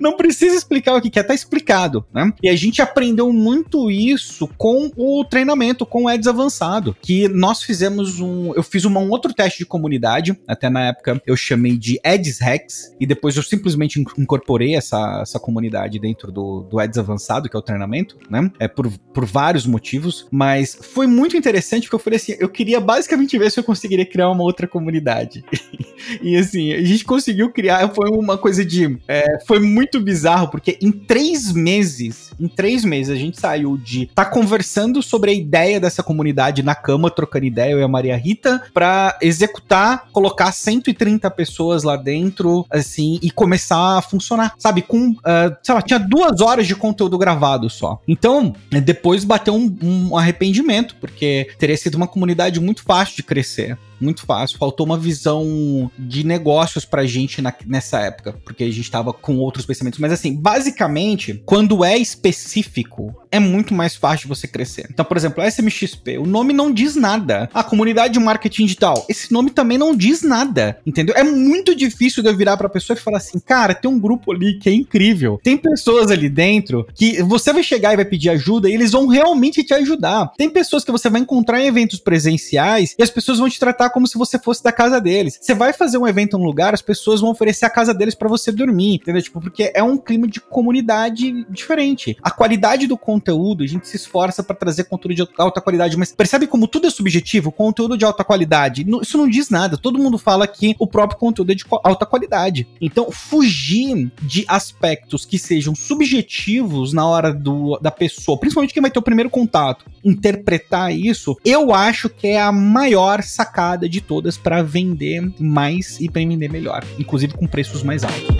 Não 0.00 0.16
precisa 0.16 0.54
explicar 0.54 0.94
o 0.96 1.00
que, 1.00 1.10
que 1.10 1.18
é, 1.18 1.22
tá 1.22 1.34
explicado, 1.34 2.04
né? 2.12 2.32
E 2.42 2.48
a 2.48 2.56
gente 2.56 2.80
aprendeu 2.82 3.32
muito 3.32 3.90
isso 3.90 4.48
com 4.56 4.90
o 4.96 5.24
treinamento, 5.24 5.84
com 5.86 6.04
o 6.04 6.10
Eds 6.10 6.26
avançado, 6.26 6.96
que 7.00 7.28
nós 7.28 7.62
fizemos 7.62 8.20
um, 8.20 8.52
eu 8.54 8.62
fiz 8.62 8.84
uma, 8.84 9.00
um 9.00 9.10
outro 9.10 9.32
teste 9.32 9.58
de 9.58 9.66
comunidade, 9.66 10.38
até 10.46 10.68
na 10.70 10.88
época 10.88 11.20
eu 11.26 11.36
chamei 11.36 11.76
de 11.76 12.00
Eds 12.04 12.40
Hacks, 12.40 12.94
e 12.98 13.06
depois 13.06 13.36
eu 13.36 13.42
simplesmente 13.42 14.02
incorporei 14.18 14.74
essa, 14.74 15.20
essa 15.22 15.38
comunidade 15.38 15.98
dentro 15.98 16.32
do, 16.32 16.62
do 16.62 16.80
Eds 16.80 16.98
avançado, 16.98 17.48
que 17.48 17.56
é 17.56 17.58
o 17.58 17.62
treinamento, 17.62 18.16
né? 18.30 18.45
É 18.58 18.68
por, 18.68 18.90
por 19.12 19.24
vários 19.24 19.66
motivos, 19.66 20.26
mas 20.30 20.78
foi 20.92 21.06
muito 21.06 21.36
interessante 21.36 21.82
porque 21.84 21.96
eu 21.96 22.00
falei 22.00 22.16
assim, 22.16 22.36
eu 22.38 22.48
queria 22.48 22.80
basicamente 22.80 23.38
ver 23.38 23.50
se 23.50 23.58
eu 23.58 23.64
conseguiria 23.64 24.06
criar 24.06 24.30
uma 24.30 24.42
outra 24.42 24.66
comunidade. 24.66 25.44
e 26.22 26.36
assim, 26.36 26.72
a 26.72 26.82
gente 26.82 27.04
conseguiu 27.04 27.50
criar, 27.50 27.88
foi 27.94 28.10
uma 28.10 28.38
coisa 28.38 28.64
de, 28.64 28.98
é, 29.08 29.38
foi 29.46 29.58
muito 29.58 30.00
bizarro, 30.00 30.48
porque 30.48 30.78
em 30.80 30.90
três 30.90 31.52
meses, 31.52 32.32
em 32.38 32.48
três 32.48 32.84
meses 32.84 33.12
a 33.12 33.18
gente 33.18 33.40
saiu 33.40 33.76
de 33.76 34.06
tá 34.14 34.24
conversando 34.24 35.02
sobre 35.02 35.30
a 35.30 35.34
ideia 35.34 35.80
dessa 35.80 36.02
comunidade 36.02 36.62
na 36.62 36.74
cama, 36.74 37.10
trocando 37.10 37.46
ideia, 37.46 37.72
eu 37.72 37.80
e 37.80 37.82
a 37.82 37.88
Maria 37.88 38.16
Rita, 38.16 38.62
para 38.72 39.18
executar, 39.22 40.08
colocar 40.12 40.52
130 40.52 41.30
pessoas 41.30 41.82
lá 41.82 41.96
dentro, 41.96 42.66
assim, 42.70 43.18
e 43.22 43.30
começar 43.30 43.98
a 43.98 44.02
funcionar, 44.02 44.54
sabe? 44.58 44.82
Com, 44.82 45.10
uh, 45.10 45.56
sei 45.62 45.74
lá, 45.74 45.82
tinha 45.82 45.98
duas 45.98 46.40
horas 46.40 46.66
de 46.66 46.74
conteúdo 46.74 47.18
gravado 47.18 47.68
só. 47.68 48.00
Então, 48.06 48.35
depois 48.84 49.24
bateu 49.24 49.54
um, 49.54 49.76
um 49.82 50.16
arrependimento, 50.16 50.96
porque 51.00 51.48
teria 51.58 51.76
sido 51.76 51.94
uma 51.94 52.06
comunidade 52.06 52.60
muito 52.60 52.82
fácil 52.82 53.16
de 53.16 53.22
crescer 53.22 53.78
muito 54.00 54.24
fácil. 54.24 54.58
Faltou 54.58 54.86
uma 54.86 54.98
visão 54.98 55.90
de 55.98 56.24
negócios 56.24 56.84
pra 56.84 57.06
gente 57.06 57.40
na, 57.40 57.52
nessa 57.66 58.00
época, 58.00 58.34
porque 58.44 58.64
a 58.64 58.72
gente 58.72 58.90
tava 58.90 59.12
com 59.12 59.38
outros 59.38 59.66
pensamentos. 59.66 59.98
Mas 59.98 60.12
assim, 60.12 60.34
basicamente, 60.34 61.42
quando 61.44 61.84
é 61.84 61.96
específico, 61.96 63.14
é 63.30 63.38
muito 63.38 63.74
mais 63.74 63.96
fácil 63.96 64.28
você 64.28 64.46
crescer. 64.46 64.86
Então, 64.90 65.04
por 65.04 65.16
exemplo, 65.16 65.44
SMXP, 65.44 66.18
o 66.18 66.26
nome 66.26 66.52
não 66.52 66.72
diz 66.72 66.96
nada. 66.96 67.48
A 67.52 67.62
comunidade 67.62 68.14
de 68.14 68.20
marketing 68.20 68.64
digital, 68.64 69.04
esse 69.08 69.32
nome 69.32 69.50
também 69.50 69.78
não 69.78 69.94
diz 69.94 70.22
nada, 70.22 70.78
entendeu? 70.86 71.14
É 71.16 71.22
muito 71.22 71.74
difícil 71.74 72.22
de 72.22 72.28
eu 72.28 72.36
virar 72.36 72.56
pra 72.56 72.68
pessoa 72.68 72.96
e 72.96 73.00
falar 73.00 73.18
assim, 73.18 73.38
cara, 73.38 73.74
tem 73.74 73.90
um 73.90 73.98
grupo 73.98 74.32
ali 74.32 74.58
que 74.58 74.68
é 74.68 74.72
incrível. 74.72 75.40
Tem 75.42 75.56
pessoas 75.56 76.10
ali 76.10 76.28
dentro 76.28 76.86
que 76.94 77.22
você 77.22 77.52
vai 77.52 77.62
chegar 77.62 77.92
e 77.92 77.96
vai 77.96 78.04
pedir 78.04 78.30
ajuda 78.30 78.68
e 78.68 78.74
eles 78.74 78.92
vão 78.92 79.06
realmente 79.06 79.62
te 79.62 79.74
ajudar. 79.74 80.32
Tem 80.36 80.48
pessoas 80.48 80.84
que 80.84 80.92
você 80.92 81.08
vai 81.08 81.20
encontrar 81.20 81.60
em 81.60 81.66
eventos 81.66 81.98
presenciais 81.98 82.94
e 82.98 83.02
as 83.02 83.10
pessoas 83.10 83.38
vão 83.38 83.48
te 83.48 83.58
tratar 83.58 83.85
como 83.90 84.06
se 84.06 84.18
você 84.18 84.38
fosse 84.38 84.62
da 84.62 84.72
casa 84.72 85.00
deles. 85.00 85.38
Você 85.40 85.54
vai 85.54 85.72
fazer 85.72 85.98
um 85.98 86.06
evento 86.06 86.36
em 86.36 86.40
um 86.40 86.44
lugar, 86.44 86.74
as 86.74 86.82
pessoas 86.82 87.20
vão 87.20 87.30
oferecer 87.30 87.64
a 87.64 87.70
casa 87.70 87.92
deles 87.92 88.14
para 88.14 88.28
você 88.28 88.52
dormir, 88.52 88.94
entendeu? 88.94 89.22
Tipo, 89.22 89.40
porque 89.40 89.70
é 89.74 89.82
um 89.82 89.96
clima 89.96 90.26
de 90.26 90.40
comunidade 90.40 91.46
diferente. 91.50 92.16
A 92.22 92.30
qualidade 92.30 92.86
do 92.86 92.96
conteúdo, 92.96 93.64
a 93.64 93.66
gente 93.66 93.88
se 93.88 93.96
esforça 93.96 94.42
para 94.42 94.56
trazer 94.56 94.84
conteúdo 94.84 95.14
de 95.14 95.28
alta 95.38 95.60
qualidade, 95.60 95.96
mas 95.96 96.12
percebe 96.12 96.46
como 96.46 96.68
tudo 96.68 96.86
é 96.86 96.90
subjetivo? 96.90 97.52
Conteúdo 97.52 97.96
de 97.96 98.04
alta 98.04 98.24
qualidade, 98.24 98.86
isso 99.02 99.18
não 99.18 99.28
diz 99.28 99.50
nada. 99.50 99.76
Todo 99.76 99.98
mundo 99.98 100.18
fala 100.18 100.46
que 100.46 100.74
o 100.78 100.86
próprio 100.86 101.18
conteúdo 101.18 101.52
é 101.52 101.54
de 101.54 101.64
alta 101.82 102.06
qualidade. 102.06 102.66
Então, 102.80 103.10
fugir 103.10 104.10
de 104.22 104.44
aspectos 104.48 105.24
que 105.24 105.38
sejam 105.38 105.74
subjetivos 105.74 106.92
na 106.92 107.06
hora 107.06 107.32
do, 107.32 107.78
da 107.78 107.90
pessoa, 107.90 108.38
principalmente 108.38 108.72
quem 108.72 108.80
vai 108.80 108.90
ter 108.90 108.98
o 108.98 109.02
primeiro 109.02 109.30
contato, 109.30 109.84
interpretar 110.04 110.94
isso, 110.94 111.36
eu 111.44 111.74
acho 111.74 112.08
que 112.08 112.28
é 112.28 112.40
a 112.40 112.52
maior 112.52 113.22
sacada 113.22 113.75
de 113.76 114.00
todas 114.00 114.38
para 114.38 114.62
vender 114.62 115.32
mais 115.38 116.00
e 116.00 116.08
para 116.08 116.22
vender 116.22 116.50
melhor, 116.50 116.84
inclusive 116.98 117.34
com 117.34 117.46
preços 117.46 117.82
mais 117.82 118.04
altos. 118.04 118.36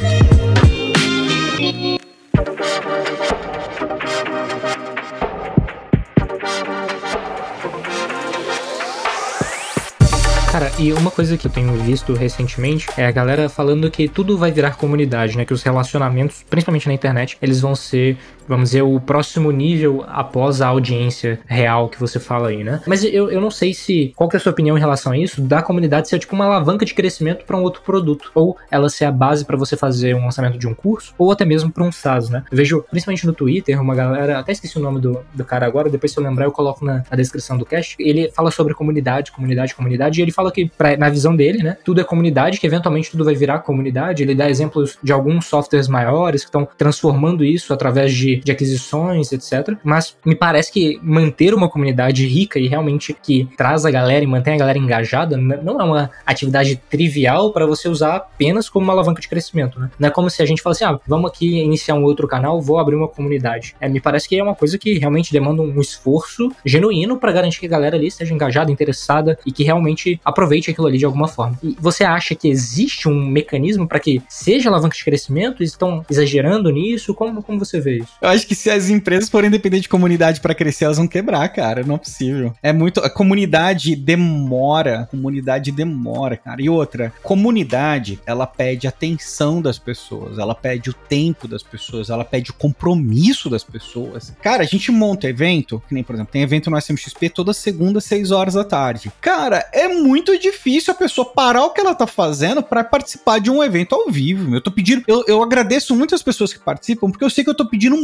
Cara, 10.56 10.72
e 10.78 10.90
uma 10.90 11.10
coisa 11.10 11.36
que 11.36 11.46
eu 11.46 11.50
tenho 11.50 11.70
visto 11.82 12.14
recentemente 12.14 12.88
é 12.96 13.04
a 13.04 13.10
galera 13.10 13.46
falando 13.46 13.90
que 13.90 14.08
tudo 14.08 14.38
vai 14.38 14.50
virar 14.50 14.76
comunidade, 14.76 15.36
né? 15.36 15.44
Que 15.44 15.52
os 15.52 15.62
relacionamentos, 15.62 16.46
principalmente 16.48 16.86
na 16.86 16.94
internet, 16.94 17.36
eles 17.42 17.60
vão 17.60 17.74
ser 17.74 18.16
vamos 18.48 18.70
dizer, 18.70 18.82
o 18.82 19.00
próximo 19.00 19.50
nível 19.50 20.04
após 20.06 20.60
a 20.60 20.68
audiência 20.68 21.38
real 21.46 21.88
que 21.88 21.98
você 21.98 22.18
fala 22.18 22.48
aí, 22.48 22.62
né? 22.62 22.80
Mas 22.86 23.04
eu, 23.04 23.30
eu 23.30 23.40
não 23.40 23.50
sei 23.50 23.74
se. 23.74 24.12
Qual 24.16 24.28
que 24.28 24.36
é 24.36 24.38
a 24.38 24.40
sua 24.40 24.52
opinião 24.52 24.76
em 24.76 24.80
relação 24.80 25.12
a 25.12 25.18
isso? 25.18 25.40
Da 25.40 25.62
comunidade 25.62 26.08
ser 26.08 26.18
tipo 26.18 26.34
uma 26.34 26.46
alavanca 26.46 26.84
de 26.84 26.94
crescimento 26.94 27.44
para 27.44 27.56
um 27.56 27.62
outro 27.62 27.82
produto. 27.82 28.30
Ou 28.34 28.56
ela 28.70 28.88
ser 28.88 29.04
a 29.04 29.12
base 29.12 29.44
para 29.44 29.56
você 29.56 29.76
fazer 29.76 30.14
um 30.14 30.24
lançamento 30.24 30.58
de 30.58 30.66
um 30.66 30.74
curso, 30.74 31.14
ou 31.18 31.30
até 31.30 31.44
mesmo 31.44 31.70
para 31.70 31.84
um 31.84 31.92
SaaS, 31.92 32.28
né? 32.28 32.44
Eu 32.50 32.56
vejo, 32.56 32.84
principalmente 32.90 33.26
no 33.26 33.32
Twitter, 33.32 33.80
uma 33.80 33.94
galera. 33.94 34.38
Até 34.38 34.52
esqueci 34.52 34.78
o 34.78 34.82
nome 34.82 35.00
do, 35.00 35.20
do 35.34 35.44
cara 35.44 35.66
agora, 35.66 35.88
depois 35.88 36.12
se 36.12 36.18
eu 36.18 36.24
lembrar, 36.24 36.44
eu 36.44 36.52
coloco 36.52 36.84
na, 36.84 37.04
na 37.10 37.16
descrição 37.16 37.56
do 37.56 37.64
cast. 37.64 37.96
Ele 37.98 38.30
fala 38.34 38.50
sobre 38.50 38.74
comunidade, 38.74 39.32
comunidade, 39.32 39.74
comunidade, 39.74 40.20
e 40.20 40.22
ele 40.22 40.32
fala 40.32 40.50
que, 40.52 40.70
pra, 40.76 40.96
na 40.96 41.08
visão 41.08 41.34
dele, 41.34 41.62
né? 41.62 41.76
Tudo 41.84 42.00
é 42.00 42.04
comunidade, 42.04 42.58
que 42.58 42.66
eventualmente 42.66 43.10
tudo 43.10 43.24
vai 43.24 43.34
virar 43.34 43.60
comunidade. 43.60 44.22
Ele 44.22 44.34
dá 44.34 44.48
exemplos 44.48 44.98
de 45.02 45.12
alguns 45.12 45.46
softwares 45.46 45.88
maiores 45.88 46.42
que 46.42 46.48
estão 46.48 46.68
transformando 46.76 47.44
isso 47.44 47.72
através 47.72 48.14
de, 48.14 48.35
de 48.36 48.52
aquisições, 48.52 49.32
etc. 49.32 49.76
Mas 49.82 50.16
me 50.24 50.34
parece 50.34 50.72
que 50.72 50.98
manter 51.02 51.54
uma 51.54 51.68
comunidade 51.68 52.26
rica 52.26 52.58
e 52.58 52.68
realmente 52.68 53.14
que 53.14 53.48
traz 53.56 53.84
a 53.84 53.90
galera 53.90 54.24
e 54.24 54.26
mantém 54.26 54.54
a 54.54 54.58
galera 54.58 54.78
engajada 54.78 55.36
não 55.36 55.80
é 55.80 55.84
uma 55.84 56.10
atividade 56.24 56.76
trivial 56.90 57.52
para 57.52 57.66
você 57.66 57.88
usar 57.88 58.16
apenas 58.16 58.68
como 58.68 58.84
uma 58.84 58.92
alavanca 58.92 59.20
de 59.20 59.28
crescimento, 59.28 59.78
né? 59.78 59.90
Não 59.98 60.08
é 60.08 60.10
como 60.10 60.30
se 60.30 60.42
a 60.42 60.46
gente 60.46 60.62
falasse, 60.62 60.84
ah, 60.84 60.98
vamos 61.06 61.30
aqui 61.30 61.58
iniciar 61.58 61.94
um 61.94 62.04
outro 62.04 62.26
canal, 62.26 62.60
vou 62.60 62.78
abrir 62.78 62.96
uma 62.96 63.08
comunidade. 63.08 63.74
É, 63.80 63.88
me 63.88 64.00
parece 64.00 64.28
que 64.28 64.38
é 64.38 64.42
uma 64.42 64.54
coisa 64.54 64.78
que 64.78 64.98
realmente 64.98 65.32
demanda 65.32 65.62
um 65.62 65.80
esforço 65.80 66.50
genuíno 66.64 67.18
para 67.18 67.32
garantir 67.32 67.60
que 67.60 67.66
a 67.66 67.70
galera 67.70 67.96
ali 67.96 68.06
esteja 68.06 68.34
engajada, 68.34 68.70
interessada 68.70 69.38
e 69.44 69.52
que 69.52 69.64
realmente 69.64 70.20
aproveite 70.24 70.70
aquilo 70.70 70.86
ali 70.86 70.98
de 70.98 71.04
alguma 71.04 71.28
forma. 71.28 71.58
E 71.62 71.76
você 71.80 72.04
acha 72.04 72.34
que 72.34 72.48
existe 72.48 73.08
um 73.08 73.26
mecanismo 73.26 73.86
para 73.86 74.00
que 74.00 74.22
seja 74.28 74.68
alavanca 74.68 74.96
de 74.96 75.04
crescimento? 75.04 75.62
Estão 75.62 76.04
exagerando 76.10 76.70
nisso? 76.70 77.14
Como, 77.14 77.42
como 77.42 77.58
você 77.58 77.80
vê 77.80 77.98
isso? 77.98 78.14
Eu 78.26 78.32
acho 78.32 78.44
que 78.44 78.56
se 78.56 78.68
as 78.68 78.90
empresas 78.90 79.30
forem 79.30 79.48
depender 79.48 79.78
de 79.78 79.88
comunidade 79.88 80.40
para 80.40 80.52
crescer, 80.52 80.86
elas 80.86 80.96
vão 80.96 81.06
quebrar, 81.06 81.48
cara. 81.50 81.84
Não 81.84 81.94
é 81.94 81.98
possível. 81.98 82.52
É 82.60 82.72
muito. 82.72 82.98
A 82.98 83.08
comunidade 83.08 83.94
demora. 83.94 85.06
Comunidade 85.08 85.70
demora, 85.70 86.36
cara. 86.36 86.60
E 86.60 86.68
outra, 86.68 87.12
comunidade, 87.22 88.18
ela 88.26 88.44
pede 88.44 88.88
atenção 88.88 89.62
das 89.62 89.78
pessoas, 89.78 90.38
ela 90.38 90.56
pede 90.56 90.90
o 90.90 90.92
tempo 90.92 91.46
das 91.46 91.62
pessoas, 91.62 92.10
ela 92.10 92.24
pede 92.24 92.50
o 92.50 92.54
compromisso 92.54 93.48
das 93.48 93.62
pessoas. 93.62 94.34
Cara, 94.42 94.64
a 94.64 94.66
gente 94.66 94.90
monta 94.90 95.28
evento, 95.28 95.80
que 95.86 95.94
nem, 95.94 96.02
por 96.02 96.16
exemplo, 96.16 96.32
tem 96.32 96.42
evento 96.42 96.68
no 96.68 96.76
SMXP 96.76 97.30
toda 97.30 97.52
segunda, 97.52 98.00
6 98.00 98.32
horas 98.32 98.54
da 98.54 98.64
tarde. 98.64 99.12
Cara, 99.20 99.70
é 99.72 99.86
muito 99.86 100.36
difícil 100.36 100.92
a 100.92 100.96
pessoa 100.96 101.30
parar 101.30 101.62
o 101.62 101.70
que 101.70 101.80
ela 101.80 101.94
tá 101.94 102.08
fazendo 102.08 102.60
para 102.60 102.82
participar 102.82 103.38
de 103.38 103.52
um 103.52 103.62
evento 103.62 103.94
ao 103.94 104.10
vivo. 104.10 104.52
Eu 104.52 104.60
tô 104.60 104.72
pedindo. 104.72 105.04
Eu, 105.06 105.22
eu 105.28 105.40
agradeço 105.44 105.94
muito 105.94 106.12
as 106.12 106.24
pessoas 106.24 106.52
que 106.52 106.58
participam, 106.58 107.08
porque 107.08 107.24
eu 107.24 107.30
sei 107.30 107.44
que 107.44 107.50
eu 107.50 107.54
tô 107.54 107.64
pedindo 107.64 107.96